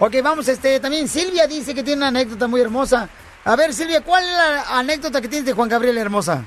Ok, 0.00 0.16
vamos, 0.22 0.48
este, 0.48 0.80
también 0.80 1.06
Silvia 1.06 1.46
dice 1.46 1.74
que 1.74 1.84
tiene 1.84 1.98
una 1.98 2.08
anécdota 2.08 2.48
muy 2.48 2.60
hermosa. 2.60 3.08
A 3.44 3.56
ver, 3.56 3.72
Silvia, 3.72 4.00
¿cuál 4.00 4.24
es 4.24 4.32
la 4.32 4.78
anécdota 4.78 5.20
que 5.20 5.28
tienes 5.28 5.46
de 5.46 5.52
Juan 5.52 5.68
Gabriel, 5.68 5.98
hermosa? 5.98 6.44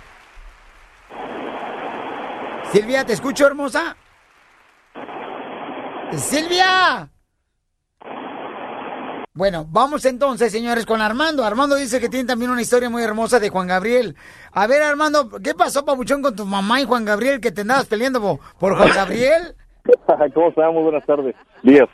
Silvia, 2.72 3.06
¿te 3.06 3.14
escucho, 3.14 3.48
hermosa? 3.48 3.96
¡Silvia! 6.18 7.10
Bueno, 9.38 9.68
vamos 9.72 10.04
entonces, 10.06 10.52
señores, 10.52 10.86
con 10.88 11.00
Armando. 11.00 11.44
Armando 11.46 11.76
dice 11.76 12.00
que 12.00 12.10
tiene 12.10 12.26
también 12.26 12.50
una 12.50 12.62
historia 12.62 12.90
muy 12.90 13.04
hermosa 13.04 13.40
de 13.40 13.50
Juan 13.50 13.68
Gabriel. 13.68 14.16
A 14.52 14.66
ver, 14.66 14.82
Armando, 14.82 15.30
¿qué 15.44 15.54
pasó, 15.54 15.86
papuchón, 15.86 16.24
con 16.24 16.36
tu 16.36 16.44
mamá 16.46 16.82
y 16.82 16.86
Juan 16.86 17.06
Gabriel 17.06 17.40
que 17.40 17.52
te 17.52 17.62
andabas 17.62 17.86
peleando 17.86 18.20
po- 18.20 18.40
por 18.60 18.76
Juan 18.76 18.90
Gabriel? 18.96 19.54
¿Cómo 20.34 20.50
estamos? 20.50 20.84
Buenas 20.84 21.06
tardes. 21.06 21.36
Días. 21.62 21.88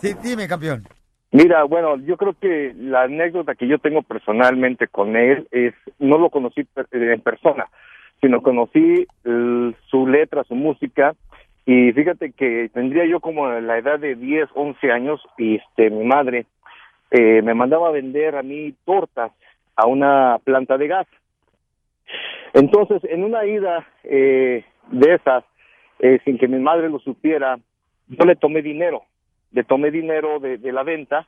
Sí, 0.00 0.12
dime, 0.24 0.48
campeón. 0.48 0.82
Mira, 1.30 1.62
bueno, 1.62 1.96
yo 1.98 2.16
creo 2.16 2.34
que 2.38 2.74
la 2.76 3.02
anécdota 3.04 3.54
que 3.54 3.68
yo 3.68 3.78
tengo 3.78 4.02
personalmente 4.02 4.88
con 4.88 5.14
él 5.16 5.46
es, 5.52 5.74
no 6.00 6.18
lo 6.18 6.30
conocí 6.30 6.66
en 6.90 7.20
persona, 7.20 7.66
sino 8.20 8.42
conocí 8.42 9.06
eh, 9.24 9.72
su 9.88 10.06
letra, 10.08 10.42
su 10.44 10.56
música, 10.56 11.14
y 11.64 11.92
fíjate 11.92 12.32
que 12.32 12.70
tendría 12.74 13.06
yo 13.06 13.20
como 13.20 13.48
la 13.48 13.78
edad 13.78 14.00
de 14.00 14.16
10, 14.16 14.48
11 14.54 14.90
años, 14.90 15.20
y 15.38 15.56
este, 15.56 15.90
mi 15.90 16.04
madre 16.04 16.46
eh, 17.12 17.42
me 17.42 17.52
mandaba 17.52 17.88
a 17.88 17.92
vender 17.92 18.36
a 18.36 18.42
mí 18.42 18.74
tortas 18.86 19.32
a 19.76 19.86
una 19.86 20.38
planta 20.44 20.78
de 20.78 20.88
gas. 20.88 21.06
Entonces, 22.54 23.04
en 23.04 23.22
una 23.22 23.44
ida 23.44 23.86
eh, 24.04 24.64
de 24.90 25.14
esas, 25.14 25.44
eh, 25.98 26.20
sin 26.24 26.38
que 26.38 26.48
mi 26.48 26.58
madre 26.58 26.88
lo 26.88 26.98
supiera, 27.00 27.58
yo 28.08 28.24
le 28.24 28.34
tomé 28.34 28.62
dinero, 28.62 29.02
le 29.52 29.62
tomé 29.62 29.90
dinero 29.90 30.40
de, 30.40 30.58
la 30.72 30.82
venta. 30.84 31.26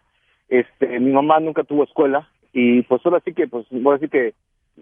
Este, 0.48 0.98
mi 1.00 1.12
mamá 1.12 1.38
nunca 1.40 1.64
tuvo 1.64 1.84
escuela 1.84 2.28
y 2.52 2.82
pues 2.82 3.04
ahora 3.04 3.20
sí 3.22 3.34
que, 3.34 3.46
pues, 3.46 3.66
voy 3.70 3.92
a 3.92 3.98
decir 3.98 4.10
que 4.10 4.34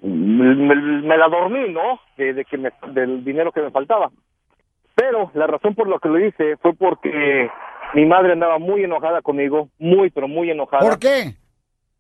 me 0.07 1.17
la 1.19 1.29
dormí, 1.29 1.69
¿no? 1.73 2.01
De, 2.17 2.33
de 2.33 2.45
que 2.45 2.59
me, 2.59 2.71
del 2.93 3.25
dinero 3.25 3.51
que 3.51 3.61
me 3.61 3.71
faltaba. 3.73 4.11
Pero 4.95 5.33
la 5.35 5.49
razón 5.49 5.75
por 5.75 5.89
la 5.89 5.99
que 5.99 6.09
lo 6.09 6.25
hice 6.25 6.57
fue 6.59 6.75
porque 6.75 7.51
mi 7.95 8.07
madre 8.07 8.33
andaba 8.33 8.59
muy 8.59 8.85
enojada 8.85 9.23
conmigo, 9.23 9.69
muy, 9.79 10.11
pero 10.11 10.29
muy 10.29 10.51
enojada. 10.51 10.89
¿Por 10.89 10.99
qué? 10.99 11.35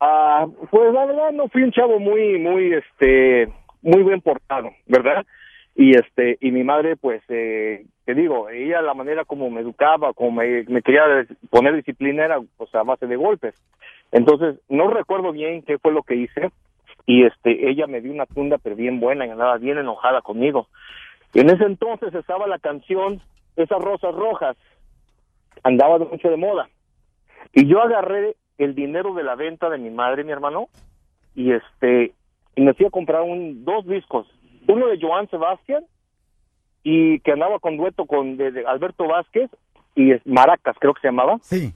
Ah, 0.00 0.46
pues 0.70 0.92
la 0.92 1.06
verdad 1.06 1.32
no 1.32 1.48
fui 1.48 1.62
un 1.62 1.72
chavo 1.72 1.98
muy, 2.00 2.38
muy, 2.38 2.72
este, 2.72 3.52
muy 3.82 4.02
bien 4.02 4.20
portado, 4.20 4.70
¿verdad? 4.86 5.24
Y 5.74 5.96
este, 5.96 6.38
y 6.40 6.50
mi 6.50 6.64
madre, 6.64 6.96
pues, 6.96 7.22
eh, 7.28 7.86
te 8.04 8.14
digo, 8.14 8.48
ella 8.50 8.82
la 8.82 8.94
manera 8.94 9.24
como 9.24 9.48
me 9.50 9.60
educaba, 9.60 10.12
como 10.12 10.32
me, 10.32 10.64
me 10.64 10.82
quería 10.82 11.02
poner 11.50 11.74
disciplina 11.76 12.24
era, 12.24 12.40
pues, 12.56 12.74
a 12.74 12.82
base 12.82 13.06
de 13.06 13.16
golpes. 13.16 13.54
Entonces, 14.10 14.60
no 14.68 14.88
recuerdo 14.88 15.32
bien 15.32 15.62
qué 15.62 15.78
fue 15.78 15.92
lo 15.92 16.02
que 16.02 16.16
hice, 16.16 16.50
y 17.06 17.24
este, 17.24 17.70
ella 17.70 17.86
me 17.86 18.00
dio 18.00 18.12
una 18.12 18.26
tunda, 18.26 18.58
pero 18.58 18.76
bien 18.76 19.00
buena, 19.00 19.26
y 19.26 19.30
andaba 19.30 19.56
bien 19.58 19.78
enojada 19.78 20.20
conmigo. 20.20 20.68
Y 21.32 21.40
en 21.40 21.50
ese 21.50 21.64
entonces 21.64 22.14
estaba 22.14 22.46
la 22.46 22.58
canción, 22.58 23.20
esas 23.56 23.80
rosas 23.80 24.14
rojas, 24.14 24.56
andaba 25.62 25.98
mucho 25.98 26.28
de 26.30 26.36
moda. 26.36 26.68
Y 27.52 27.66
yo 27.66 27.80
agarré 27.82 28.36
el 28.58 28.74
dinero 28.74 29.14
de 29.14 29.22
la 29.22 29.34
venta 29.34 29.68
de 29.70 29.78
mi 29.78 29.90
madre, 29.90 30.24
mi 30.24 30.32
hermano, 30.32 30.68
y 31.34 31.52
este, 31.52 32.12
y 32.56 32.60
me 32.62 32.74
fui 32.74 32.86
a 32.86 32.90
comprar 32.90 33.22
un, 33.22 33.64
dos 33.64 33.86
discos, 33.86 34.26
uno 34.68 34.86
de 34.88 34.98
Joan 35.00 35.28
Sebastián, 35.30 35.84
y 36.82 37.20
que 37.20 37.32
andaba 37.32 37.58
con 37.58 37.76
dueto 37.76 38.06
con 38.06 38.36
de, 38.36 38.50
de 38.52 38.66
Alberto 38.66 39.06
Vázquez, 39.06 39.50
y 39.94 40.12
es- 40.12 40.26
Maracas, 40.26 40.76
creo 40.80 40.94
que 40.94 41.00
se 41.00 41.08
llamaba. 41.08 41.38
Sí. 41.42 41.72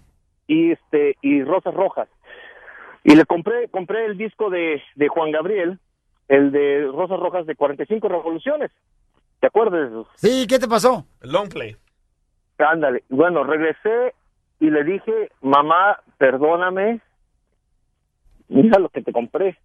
Y 0.49 0.73
este, 0.73 1.17
y 1.23 1.43
Rosas 1.43 1.75
Rojas. 1.75 2.09
Y 3.05 3.15
le 3.15 3.25
compré, 3.25 3.69
compré 3.69 4.07
el 4.07 4.17
disco 4.19 4.51
de, 4.51 4.83
de 4.97 5.09
Juan 5.09 5.31
Gabriel, 5.31 5.79
el 6.29 6.51
de 6.51 6.89
Rosas 6.93 7.21
Rojas 7.21 7.47
de 7.47 7.55
45 7.55 8.09
revoluciones. 8.09 8.71
¿Te 9.41 9.47
acuerdas? 9.47 9.91
Sí, 10.17 10.47
¿qué 10.49 10.59
te 10.59 10.67
pasó? 10.67 11.05
Long 11.21 11.49
play. 11.49 11.77
Ándale. 12.59 13.05
Bueno, 13.09 13.45
regresé 13.45 14.15
y 14.61 14.71
le 14.71 14.85
dije, 14.85 15.31
mamá, 15.43 16.01
perdóname. 16.19 17.01
Mira 18.49 18.79
lo 18.79 18.89
que 18.89 19.03
te 19.03 19.13
compré. 19.13 19.59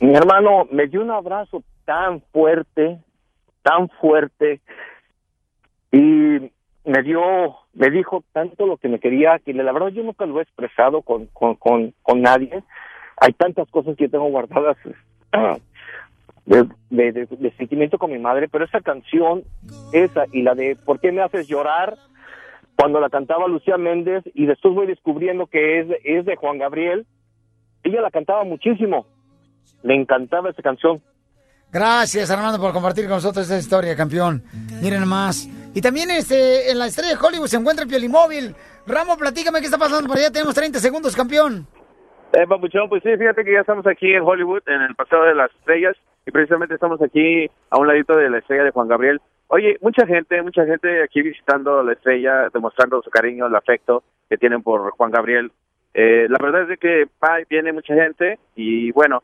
Mi 0.00 0.14
hermano 0.14 0.66
me 0.70 0.86
dio 0.86 1.02
un 1.02 1.10
abrazo 1.10 1.62
tan 1.84 2.20
fuerte, 2.32 2.98
tan 3.62 3.88
fuerte, 3.88 4.60
y 5.90 6.52
me 6.84 7.02
dio, 7.02 7.56
me 7.72 7.90
dijo 7.90 8.22
tanto 8.32 8.66
lo 8.66 8.76
que 8.76 8.88
me 8.88 9.00
quería, 9.00 9.38
que 9.38 9.54
la 9.54 9.72
verdad 9.72 9.88
yo 9.88 10.02
nunca 10.02 10.26
lo 10.26 10.38
he 10.38 10.42
expresado 10.42 11.02
con, 11.02 11.26
con, 11.28 11.54
con, 11.54 11.94
con 12.02 12.20
nadie. 12.20 12.62
Hay 13.16 13.32
tantas 13.32 13.68
cosas 13.70 13.96
que 13.96 14.08
tengo 14.08 14.26
guardadas 14.26 14.76
de, 16.46 16.66
de, 16.90 17.12
de- 17.12 17.26
de 17.26 17.50
sentimiento 17.56 17.98
con 17.98 18.10
mi 18.10 18.18
madre, 18.18 18.48
pero 18.48 18.64
esa 18.64 18.80
canción, 18.80 19.42
esa 19.92 20.24
y 20.32 20.42
la 20.42 20.54
de 20.54 20.76
¿Por 20.76 21.00
qué 21.00 21.12
me 21.12 21.22
haces 21.22 21.46
llorar? 21.48 21.96
Cuando 22.78 23.00
la 23.00 23.08
cantaba 23.10 23.48
Lucía 23.48 23.76
Méndez 23.78 24.22
y 24.34 24.46
después 24.46 24.74
voy 24.74 24.86
descubriendo 24.86 25.46
que 25.46 25.80
es, 25.80 25.86
es 26.04 26.24
de 26.26 26.36
Juan 26.36 26.58
Gabriel, 26.58 27.06
ella 27.82 28.00
la 28.02 28.10
cantaba 28.10 28.44
muchísimo, 28.44 29.06
le 29.82 29.94
encantaba 29.94 30.50
esa 30.50 30.62
canción. 30.62 31.00
Gracias, 31.72 32.30
Armando, 32.30 32.60
por 32.60 32.72
compartir 32.72 33.04
con 33.06 33.14
nosotros 33.14 33.44
esta 33.44 33.58
historia, 33.58 33.96
campeón. 33.96 34.42
Miren 34.82 35.06
más. 35.06 35.48
Y 35.74 35.80
también 35.80 36.10
este, 36.10 36.70
en 36.70 36.78
la 36.78 36.86
estrella 36.86 37.16
de 37.16 37.26
Hollywood 37.26 37.48
se 37.48 37.56
encuentra 37.56 37.82
el 37.84 37.88
Piolimóvil. 37.90 38.54
Ramo, 38.86 39.16
platícame 39.16 39.58
qué 39.60 39.66
está 39.66 39.76
pasando 39.78 40.06
por 40.08 40.16
allá. 40.16 40.30
Tenemos 40.30 40.54
30 40.54 40.78
segundos, 40.78 41.16
campeón. 41.16 41.66
Eh, 42.32 42.46
Papuchón, 42.48 42.88
pues 42.88 43.02
sí, 43.02 43.10
fíjate 43.18 43.44
que 43.44 43.52
ya 43.52 43.60
estamos 43.60 43.86
aquí 43.86 44.12
en 44.12 44.22
Hollywood, 44.22 44.62
en 44.66 44.82
el 44.82 44.94
Paseo 44.94 45.22
de 45.24 45.34
las 45.34 45.50
Estrellas, 45.56 45.96
y 46.26 46.32
precisamente 46.32 46.74
estamos 46.74 47.00
aquí 47.00 47.48
a 47.70 47.78
un 47.78 47.86
ladito 47.86 48.16
de 48.16 48.28
la 48.28 48.38
estrella 48.38 48.64
de 48.64 48.72
Juan 48.72 48.88
Gabriel. 48.88 49.20
Oye, 49.46 49.78
mucha 49.80 50.04
gente, 50.06 50.42
mucha 50.42 50.66
gente 50.66 51.04
aquí 51.04 51.22
visitando 51.22 51.84
la 51.84 51.92
estrella, 51.92 52.48
demostrando 52.52 53.00
su 53.00 53.10
cariño, 53.10 53.46
el 53.46 53.54
afecto 53.54 54.02
que 54.28 54.36
tienen 54.36 54.60
por 54.62 54.90
Juan 54.90 55.12
Gabriel. 55.12 55.52
Eh, 55.94 56.26
la 56.28 56.38
verdad 56.42 56.62
es 56.62 56.68
de 56.68 56.78
que 56.78 57.06
pa, 57.18 57.36
viene 57.48 57.72
mucha 57.72 57.94
gente 57.94 58.40
y 58.56 58.90
bueno, 58.90 59.22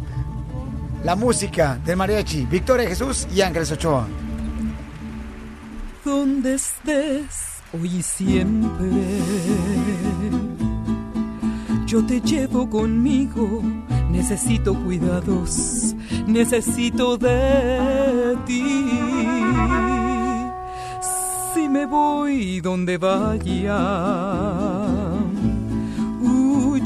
La 1.03 1.15
música 1.15 1.79
del 1.83 1.97
mariachi. 1.97 2.45
Victoria 2.45 2.87
Jesús 2.87 3.27
y 3.33 3.41
Ángeles 3.41 3.71
Ochoa. 3.71 4.07
donde 6.03 6.55
estés 6.55 7.61
hoy 7.73 7.97
y 7.97 8.01
siempre. 8.01 8.89
Yo 11.85 12.05
te 12.05 12.21
llevo 12.21 12.69
conmigo, 12.69 13.61
necesito 14.09 14.73
cuidados, 14.73 15.93
necesito 16.25 17.17
de 17.17 18.37
ti. 18.45 18.89
Si 21.53 21.67
me 21.67 21.85
voy 21.85 22.61
donde 22.61 22.97
vaya, 22.97 23.77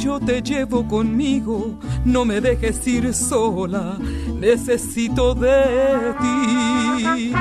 yo 0.06 0.19
te 0.19 0.40
llevo 0.40 0.88
conmigo, 0.88 1.80
no 2.06 2.26
me 2.26 2.40
dejes 2.40 2.88
ir 2.88 3.11
sola, 3.11 3.98
necesito 4.40 5.34
de 5.34 6.14
ti. 6.22 7.34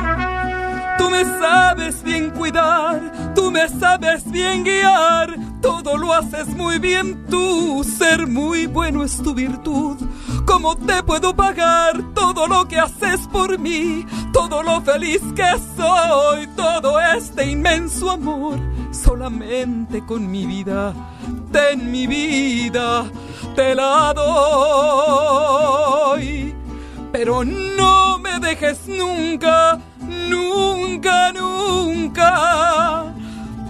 Tú 0.96 1.10
me 1.10 1.24
sabes 1.24 2.02
bien 2.02 2.30
cuidar, 2.30 3.34
tú 3.34 3.50
me 3.50 3.68
sabes 3.68 4.24
bien 4.30 4.64
guiar, 4.64 5.36
todo 5.60 5.98
lo 5.98 6.14
haces 6.14 6.48
muy 6.56 6.78
bien. 6.78 7.26
Tú, 7.28 7.84
ser 7.84 8.26
muy 8.26 8.66
bueno 8.66 9.04
es 9.04 9.18
tu 9.18 9.34
virtud. 9.34 9.98
¿Cómo 10.46 10.74
te 10.74 11.02
puedo 11.02 11.36
pagar 11.36 12.14
todo 12.14 12.46
lo 12.46 12.66
que 12.66 12.78
haces 12.78 13.28
por 13.30 13.58
mí? 13.58 14.06
Todo 14.32 14.62
lo 14.62 14.80
feliz 14.80 15.20
que 15.36 15.50
soy, 15.76 16.46
todo 16.56 16.98
este 16.98 17.50
inmenso 17.50 18.10
amor, 18.10 18.58
solamente 18.90 20.02
con 20.06 20.30
mi 20.30 20.46
vida, 20.46 20.94
ten 21.54 21.90
mi 21.92 22.06
vida, 22.06 23.04
te 23.54 23.74
la 23.74 24.12
doy. 24.12 26.54
Pero 27.12 27.44
no 27.44 28.18
me 28.18 28.40
dejes 28.40 28.88
nunca, 28.88 29.78
nunca, 30.00 31.32
nunca. 31.32 33.04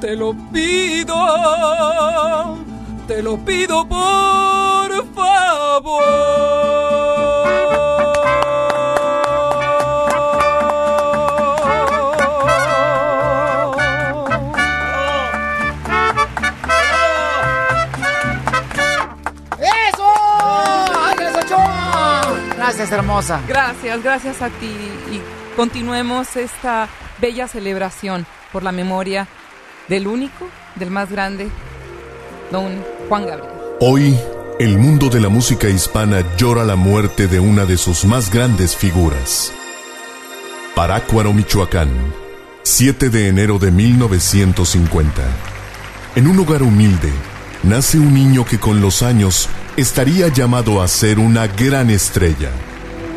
Te 0.00 0.16
lo 0.16 0.34
pido, 0.52 2.56
te 3.06 3.22
lo 3.22 3.36
pido 3.44 3.86
por 3.86 4.64
¡Eso! 6.04 7.23
Gracias, 22.84 22.98
hermosa. 22.98 23.40
Gracias, 23.48 24.02
gracias 24.02 24.42
a 24.42 24.50
ti. 24.50 24.66
Y 25.10 25.56
continuemos 25.56 26.36
esta 26.36 26.86
bella 27.18 27.48
celebración 27.48 28.26
por 28.52 28.62
la 28.62 28.72
memoria 28.72 29.26
del 29.88 30.06
único, 30.06 30.46
del 30.74 30.90
más 30.90 31.10
grande, 31.10 31.48
don 32.52 32.84
Juan 33.08 33.26
Gabriel. 33.26 33.54
Hoy, 33.80 34.18
el 34.60 34.76
mundo 34.76 35.08
de 35.08 35.18
la 35.20 35.30
música 35.30 35.66
hispana 35.66 36.36
llora 36.36 36.62
la 36.64 36.76
muerte 36.76 37.26
de 37.26 37.40
una 37.40 37.64
de 37.64 37.78
sus 37.78 38.04
más 38.04 38.30
grandes 38.30 38.76
figuras. 38.76 39.50
Parácuaro, 40.74 41.32
Michoacán, 41.32 41.88
7 42.64 43.08
de 43.08 43.28
enero 43.28 43.58
de 43.58 43.70
1950. 43.70 45.22
En 46.16 46.26
un 46.26 46.38
hogar 46.38 46.62
humilde, 46.62 47.12
nace 47.62 47.98
un 47.98 48.12
niño 48.12 48.44
que 48.44 48.60
con 48.60 48.82
los 48.82 49.02
años 49.02 49.48
estaría 49.78 50.28
llamado 50.28 50.82
a 50.82 50.88
ser 50.88 51.18
una 51.18 51.46
gran 51.46 51.88
estrella. 51.88 52.50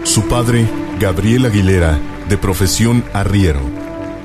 Su 0.07 0.25
padre, 0.29 0.65
Gabriel 1.01 1.45
Aguilera, 1.47 1.99
de 2.29 2.37
profesión 2.37 3.03
arriero, 3.11 3.59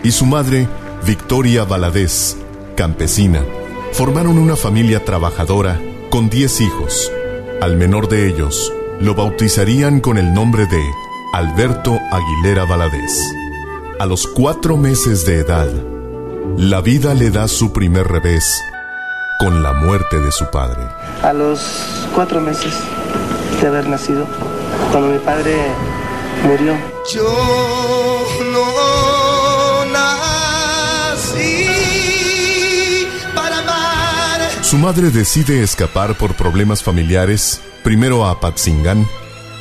y 0.05 0.13
su 0.13 0.27
madre, 0.27 0.69
Victoria 1.05 1.65
Valadez, 1.65 2.37
campesina, 2.77 3.43
formaron 3.93 4.39
una 4.39 4.55
familia 4.55 5.05
trabajadora 5.05 5.81
con 6.09 6.31
10 6.31 6.61
hijos. 6.61 7.11
Al 7.61 7.77
menor 7.77 8.09
de 8.09 8.29
ellos 8.29 8.73
lo 9.01 9.17
bautizarían 9.17 9.99
con 9.99 10.19
el 10.19 10.33
nombre 10.33 10.67
de 10.67 10.81
Alberto 11.33 11.99
Aguilera 12.13 12.65
Valadez. 12.65 13.21
A 13.99 14.07
los 14.07 14.29
cuatro 14.29 14.77
meses 14.77 15.27
de 15.27 15.39
edad, 15.39 15.69
la 16.57 16.81
vida 16.81 17.13
le 17.13 17.33
da 17.33 17.49
su 17.49 17.73
primer 17.73 18.07
revés 18.07 18.63
con 19.41 19.65
la 19.65 19.73
muerte 19.73 20.21
de 20.21 20.31
su 20.31 20.49
padre. 20.49 20.85
A 21.25 21.33
los 21.33 22.07
cuatro 22.15 22.41
meses 22.41 22.73
de 23.61 23.67
haber 23.67 23.89
nacido, 23.89 24.27
cuando 24.91 25.11
mi 25.11 25.19
padre 25.19 25.55
murió. 26.45 26.75
Yo 27.13 28.27
no 28.53 29.85
nací 29.93 31.67
para 33.35 33.59
amar. 33.59 34.41
Su 34.63 34.79
madre 34.79 35.11
decide 35.11 35.63
escapar 35.63 36.17
por 36.17 36.35
problemas 36.35 36.83
familiares, 36.83 37.61
primero 37.83 38.25
a 38.25 38.33
Apatzingán, 38.33 39.07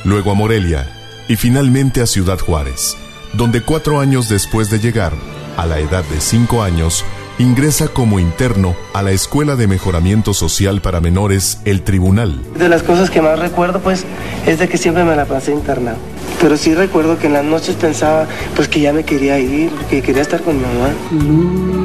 luego 0.04 0.30
a 0.32 0.34
Morelia 0.34 0.90
y 1.28 1.36
finalmente 1.36 2.00
a 2.02 2.06
Ciudad 2.06 2.38
Juárez, 2.38 2.96
donde 3.32 3.62
cuatro 3.62 4.00
años 4.00 4.28
después 4.28 4.70
de 4.70 4.80
llegar, 4.80 5.12
a 5.56 5.66
la 5.66 5.78
edad 5.78 6.04
de 6.04 6.20
cinco 6.20 6.62
años, 6.62 7.04
ingresa 7.42 7.88
como 7.88 8.20
interno 8.20 8.76
a 8.94 9.02
la 9.02 9.10
Escuela 9.10 9.56
de 9.56 9.66
Mejoramiento 9.66 10.32
Social 10.32 10.80
para 10.80 11.00
Menores 11.00 11.58
El 11.64 11.82
Tribunal. 11.82 12.40
De 12.56 12.68
las 12.68 12.82
cosas 12.82 13.10
que 13.10 13.20
más 13.20 13.38
recuerdo, 13.38 13.80
pues, 13.80 14.04
es 14.46 14.58
de 14.58 14.68
que 14.68 14.78
siempre 14.78 15.04
me 15.04 15.16
la 15.16 15.26
pasé 15.26 15.52
internado. 15.52 15.98
Pero 16.40 16.56
sí 16.56 16.74
recuerdo 16.74 17.18
que 17.18 17.26
en 17.26 17.34
las 17.34 17.44
noches 17.44 17.74
pensaba, 17.76 18.26
pues, 18.54 18.68
que 18.68 18.80
ya 18.80 18.92
me 18.92 19.04
quería 19.04 19.38
ir, 19.38 19.70
que 19.90 20.02
quería 20.02 20.22
estar 20.22 20.40
con 20.40 20.56
mi 20.56 20.62
mamá. 20.62 21.81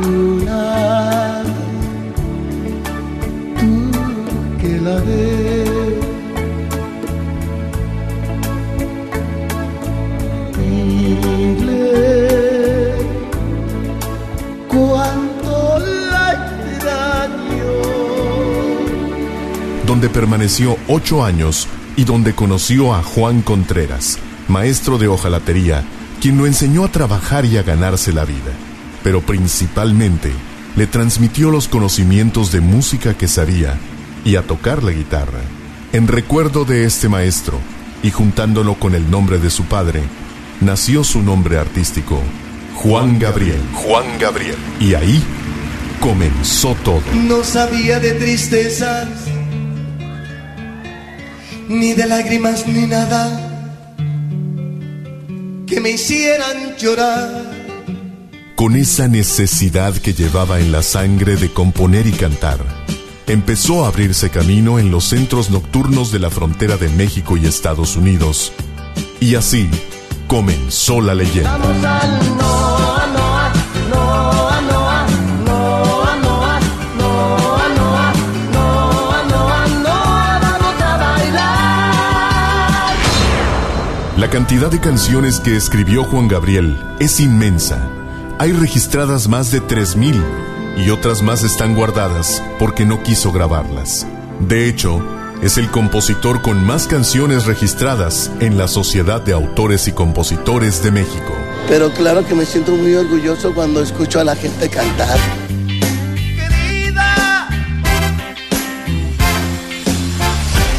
Donde 19.98 20.10
permaneció 20.10 20.78
ocho 20.88 21.26
años 21.26 21.68
y 21.96 22.04
donde 22.04 22.36
conoció 22.36 22.94
a 22.94 23.02
Juan 23.02 23.42
Contreras, 23.42 24.20
maestro 24.48 25.00
de 25.00 25.08
hojalatería, 25.08 25.84
quien 26.22 26.38
lo 26.38 26.46
enseñó 26.46 26.86
a 26.86 26.92
trabajar 26.92 27.46
y 27.46 27.58
a 27.58 27.64
ganarse 27.64 28.14
la 28.14 28.24
vida, 28.24 28.52
pero 29.04 29.22
principalmente 29.22 30.32
le 30.76 30.86
transmitió 30.86 31.50
los 31.50 31.68
conocimientos 31.68 32.52
de 32.52 32.62
música 32.62 33.16
que 33.16 33.28
sabía 33.28 33.80
y 34.24 34.36
a 34.36 34.44
tocar 34.44 34.84
la 34.84 34.92
guitarra. 34.92 35.42
En 35.94 36.08
recuerdo 36.08 36.64
de 36.64 36.86
este 36.86 37.10
maestro, 37.10 37.58
y 38.04 38.12
juntándolo 38.12 38.76
con 38.76 38.94
el 38.94 39.10
nombre 39.10 39.40
de 39.40 39.50
su 39.50 39.64
padre, 39.64 40.04
nació 40.62 41.04
su 41.04 41.24
nombre 41.24 41.58
artístico, 41.58 42.22
Juan 42.76 43.18
Gabriel. 43.18 43.62
Juan 43.74 44.06
Gabriel. 44.20 44.58
Y 44.80 44.94
ahí 44.94 45.24
comenzó 46.00 46.76
todo. 46.84 47.02
No 47.28 47.44
sabía 47.44 48.00
de 48.00 48.12
tristezas, 48.12 49.27
ni 51.68 51.94
de 51.94 52.06
lágrimas, 52.06 52.68
ni 52.68 52.86
nada 52.88 53.48
que 55.68 55.82
me 55.82 55.92
hicieran 55.92 56.76
llorar. 56.78 57.52
Con 58.56 58.76
esa 58.76 59.08
necesidad 59.08 59.94
que 59.94 60.14
llevaba 60.14 60.60
en 60.60 60.72
la 60.72 60.82
sangre 60.82 61.36
de 61.36 61.52
componer 61.54 62.08
y 62.08 62.12
cantar, 62.14 62.58
empezó 63.28 63.86
a 63.86 63.90
abrirse 63.90 64.30
camino 64.32 64.80
en 64.80 64.90
los 64.90 65.04
centros 65.04 65.52
nocturnos 65.52 66.12
de 66.12 66.20
la 66.20 66.32
frontera 66.32 66.78
de 66.78 66.90
México 66.90 67.38
y 67.38 67.46
Estados 67.46 67.98
Unidos. 67.98 68.54
Y 69.20 69.36
así 69.36 69.70
comenzó 70.28 71.02
la 71.02 71.14
leyenda. 71.14 72.97
La 84.18 84.32
cantidad 84.32 84.72
de 84.72 84.80
canciones 84.80 85.40
que 85.40 85.56
escribió 85.56 86.04
Juan 86.04 86.28
Gabriel 86.28 86.76
es 87.00 87.20
inmensa. 87.20 87.88
Hay 88.40 88.52
registradas 88.52 89.28
más 89.28 89.52
de 89.52 89.62
3.000 89.62 90.24
y 90.76 90.90
otras 90.90 91.22
más 91.22 91.44
están 91.44 91.76
guardadas 91.76 92.42
porque 92.58 92.84
no 92.84 93.04
quiso 93.04 93.32
grabarlas. 93.32 94.08
De 94.40 94.68
hecho, 94.68 95.06
es 95.44 95.60
el 95.60 95.70
compositor 95.70 96.42
con 96.42 96.66
más 96.66 96.88
canciones 96.88 97.46
registradas 97.46 98.32
en 98.40 98.58
la 98.58 98.68
Sociedad 98.68 99.22
de 99.22 99.34
Autores 99.34 99.88
y 99.88 99.92
Compositores 99.92 100.82
de 100.82 100.90
México. 100.90 101.36
Pero 101.68 101.92
claro 101.92 102.26
que 102.26 102.34
me 102.34 102.48
siento 102.48 102.72
muy 102.76 102.96
orgulloso 102.96 103.54
cuando 103.54 103.84
escucho 103.84 104.20
a 104.20 104.24
la 104.24 104.36
gente 104.36 104.68
cantar. 104.68 105.20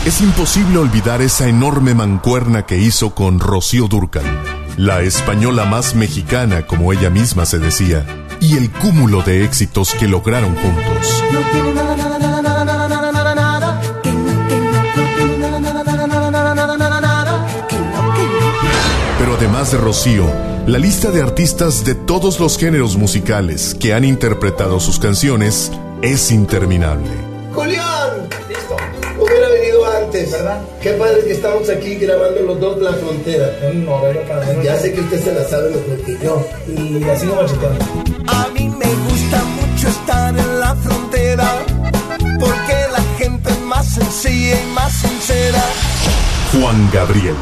Es 0.09 0.23
imposible 0.23 0.79
olvidar 0.79 1.21
esa 1.21 1.49
enorme 1.49 1.93
mancuerna 1.93 2.65
que 2.65 2.79
hizo 2.79 3.15
con 3.15 3.41
Rocío 3.41 3.89
Durcal, 3.89 4.25
la 4.79 5.03
española 5.03 5.67
más 5.67 5.95
mexicana, 5.95 6.67
como 6.67 6.95
ella 6.95 7.11
misma 7.11 7.45
se 7.45 7.59
decía, 7.59 8.07
y 8.41 8.57
el 8.57 8.71
cúmulo 8.71 9.21
de 9.21 9.45
éxitos 9.45 9.93
que 9.93 10.09
lograron 10.09 10.57
juntos. 10.57 11.25
Pero 19.19 19.35
además 19.37 19.73
de 19.73 19.77
Rocío, 19.77 20.25
la 20.67 20.79
lista 20.79 21.11
de 21.11 21.21
artistas 21.21 21.85
de 21.85 21.95
todos 21.95 22.41
los 22.41 22.57
géneros 22.57 22.97
musicales 22.97 23.77
que 23.79 23.93
han 23.93 24.07
interpretado 24.07 24.81
sus 24.81 24.99
canciones 24.99 25.71
es 26.01 26.31
interminable. 26.31 27.28
¿Verdad? 30.31 30.63
Qué 30.83 30.91
padre 30.93 31.25
que 31.25 31.33
estamos 31.33 31.69
aquí 31.71 31.95
grabando 31.97 32.41
los 32.43 32.61
dos 32.61 32.83
La 32.83 32.93
Frontera. 32.93 33.51
Para 34.29 34.63
Ya 34.63 34.79
sé 34.79 34.93
que 34.93 35.01
usted 35.01 35.25
se 35.25 35.33
la 35.33 35.45
sabe 35.49 35.71
mejor 35.71 36.05
que 36.05 36.19
yo. 36.23 36.47
Y 36.67 37.05
así 37.05 37.27
no 37.27 37.41
A 38.31 38.49
mí 38.49 38.69
me 38.69 38.95
gusta 39.09 39.43
mucho 39.45 39.89
estar 39.89 40.39
en 40.39 40.61
la 40.61 40.75
frontera 40.77 41.65
porque 42.39 42.75
la 42.93 43.03
gente 43.19 43.51
es 43.51 43.61
más 43.63 43.87
sencilla 43.87 44.61
y 44.61 44.67
más 44.73 44.93
sincera. 44.93 45.63
Juan 46.53 46.91
Gabriel, 46.93 47.37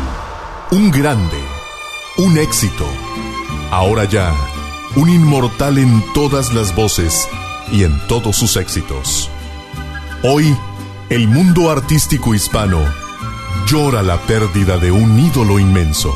un 0.71 0.91
grande, 0.91 1.39
un 2.19 2.39
éxito. 2.39 2.87
Ahora 3.71 4.05
ya, 4.05 4.33
un 4.97 5.09
inmortal 5.09 5.79
en 5.79 6.03
todas 6.15 6.53
las 6.55 6.75
voces 6.75 7.29
y 7.73 7.85
en 7.85 7.99
todos 8.07 8.37
sus 8.37 8.57
éxitos. 8.57 9.31
Hoy, 10.23 10.57
el 11.09 11.29
mundo 11.29 11.71
artístico 11.71 12.35
hispano 12.35 12.81
llora 13.69 14.03
la 14.03 14.19
pérdida 14.23 14.77
de 14.77 14.91
un 14.91 15.19
ídolo 15.21 15.61
inmenso. 15.61 16.13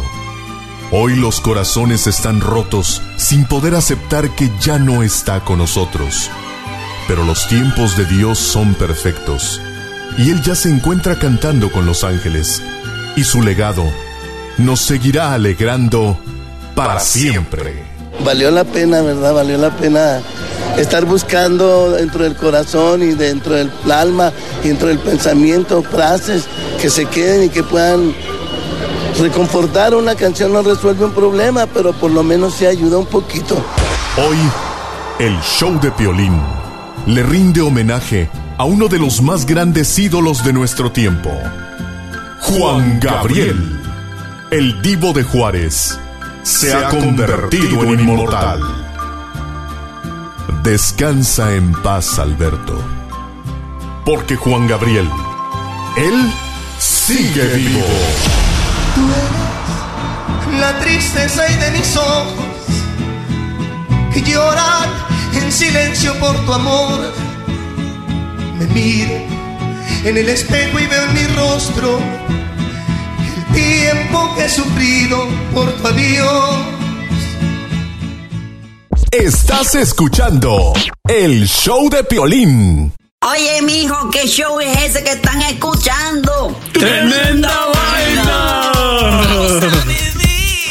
Hoy 0.91 1.15
los 1.15 1.41
corazones 1.41 2.09
están 2.09 2.41
rotos 2.41 3.01
sin 3.17 3.45
poder 3.45 3.77
aceptar 3.77 4.31
que 4.31 4.51
ya 4.61 4.79
no 4.79 5.05
está 5.05 5.45
con 5.45 5.59
nosotros. 5.59 6.29
Pero 7.07 7.25
los 7.25 7.47
tiempos 7.47 7.97
de 7.97 8.05
Dios 8.07 8.39
son 8.41 8.75
perfectos 8.75 9.63
y 10.19 10.31
Él 10.31 10.43
ya 10.43 10.57
se 10.57 10.71
encuentra 10.71 11.19
cantando 11.19 11.71
con 11.71 11.87
los 11.87 12.03
ángeles 12.03 12.61
y 13.17 13.23
su 13.23 13.43
legado 13.43 13.85
nos 14.59 14.81
seguirá 14.81 15.35
alegrando 15.35 16.19
para 16.75 16.99
siempre. 16.99 17.85
Valió 18.25 18.51
la 18.51 18.65
pena, 18.65 19.03
¿verdad? 19.03 19.35
Valió 19.35 19.57
la 19.57 19.71
pena 19.71 20.21
estar 20.81 21.05
buscando 21.05 21.91
dentro 21.91 22.25
del 22.25 22.37
corazón 22.37 23.03
y 23.03 23.15
dentro 23.15 23.55
del 23.55 23.71
alma 23.91 24.33
y 24.65 24.69
dentro 24.69 24.89
del 24.89 24.99
pensamiento 24.99 25.83
frases 25.83 26.47
que 26.81 26.91
se 26.91 27.07
queden 27.07 27.45
y 27.45 27.49
que 27.49 27.63
puedan 27.63 28.15
reconfortar. 29.19 29.95
Una 29.95 30.15
canción 30.15 30.53
no 30.53 30.63
resuelve 30.63 31.05
un 31.05 31.13
problema, 31.13 31.67
pero 31.67 31.93
por 31.93 32.11
lo 32.11 32.23
menos 32.23 32.55
se 32.55 32.67
ayuda 32.67 32.99
un 32.99 33.07
poquito. 33.07 33.57
Hoy, 34.17 34.39
el 35.19 35.39
show 35.41 35.79
de 35.81 35.91
Piolín 35.93 36.41
le 37.07 37.23
rinde 37.23 37.61
homenaje 37.61 38.31
a 38.59 38.65
uno 38.65 38.89
de 38.89 38.99
los 38.99 39.23
más 39.23 39.47
grandes 39.47 39.99
ídolos 39.99 40.45
de 40.45 40.53
nuestro 40.53 40.93
tiempo, 40.93 41.31
Juan 42.41 43.01
Gabriel, 43.01 43.81
el 44.51 44.83
divo 44.83 45.13
de 45.13 45.23
Juárez, 45.23 45.99
se 46.43 46.73
ha 46.75 46.89
convertido 46.89 47.85
en 47.85 48.01
inmortal. 48.01 48.90
Descansa 50.63 51.55
en 51.55 51.73
paz, 51.73 52.19
Alberto. 52.19 52.79
Porque 54.05 54.37
Juan 54.37 54.67
Gabriel, 54.69 55.09
él 55.97 56.33
sigue 56.79 57.45
vivo. 57.57 57.85
Tú 58.95 59.01
eres 59.01 60.61
la 60.61 60.79
tristeza 60.81 61.51
y 61.51 61.57
de 61.57 61.71
mis 61.71 61.97
ojos 61.97 62.45
que 64.13 64.23
lloran 64.23 64.91
en 65.35 65.51
silencio 65.51 66.15
por 66.19 66.37
tu 66.45 66.53
amor. 66.53 67.13
Me 68.59 68.67
miro 68.67 69.15
en 70.05 70.17
el 70.17 70.29
espejo 70.29 70.79
y 70.79 70.87
veo 70.87 71.05
en 71.05 71.15
mi 71.15 71.27
rostro 71.37 71.99
el 73.37 73.55
tiempo 73.55 74.35
que 74.37 74.45
he 74.45 74.49
sufrido 74.49 75.27
por 75.55 75.71
tu 75.73 75.87
adiós. 75.87 76.80
Estás 79.11 79.75
escuchando 79.75 80.73
el 81.09 81.49
show 81.49 81.91
de 81.91 82.05
Piolín. 82.05 82.95
Oye, 83.29 83.61
mijo, 83.63 84.09
¿qué 84.11 84.29
show 84.29 84.61
es 84.61 84.79
ese 84.83 85.03
que 85.03 85.11
están 85.11 85.43
escuchando? 85.43 86.57
¡Tremenda 86.73 87.67
vaina! 87.75 88.73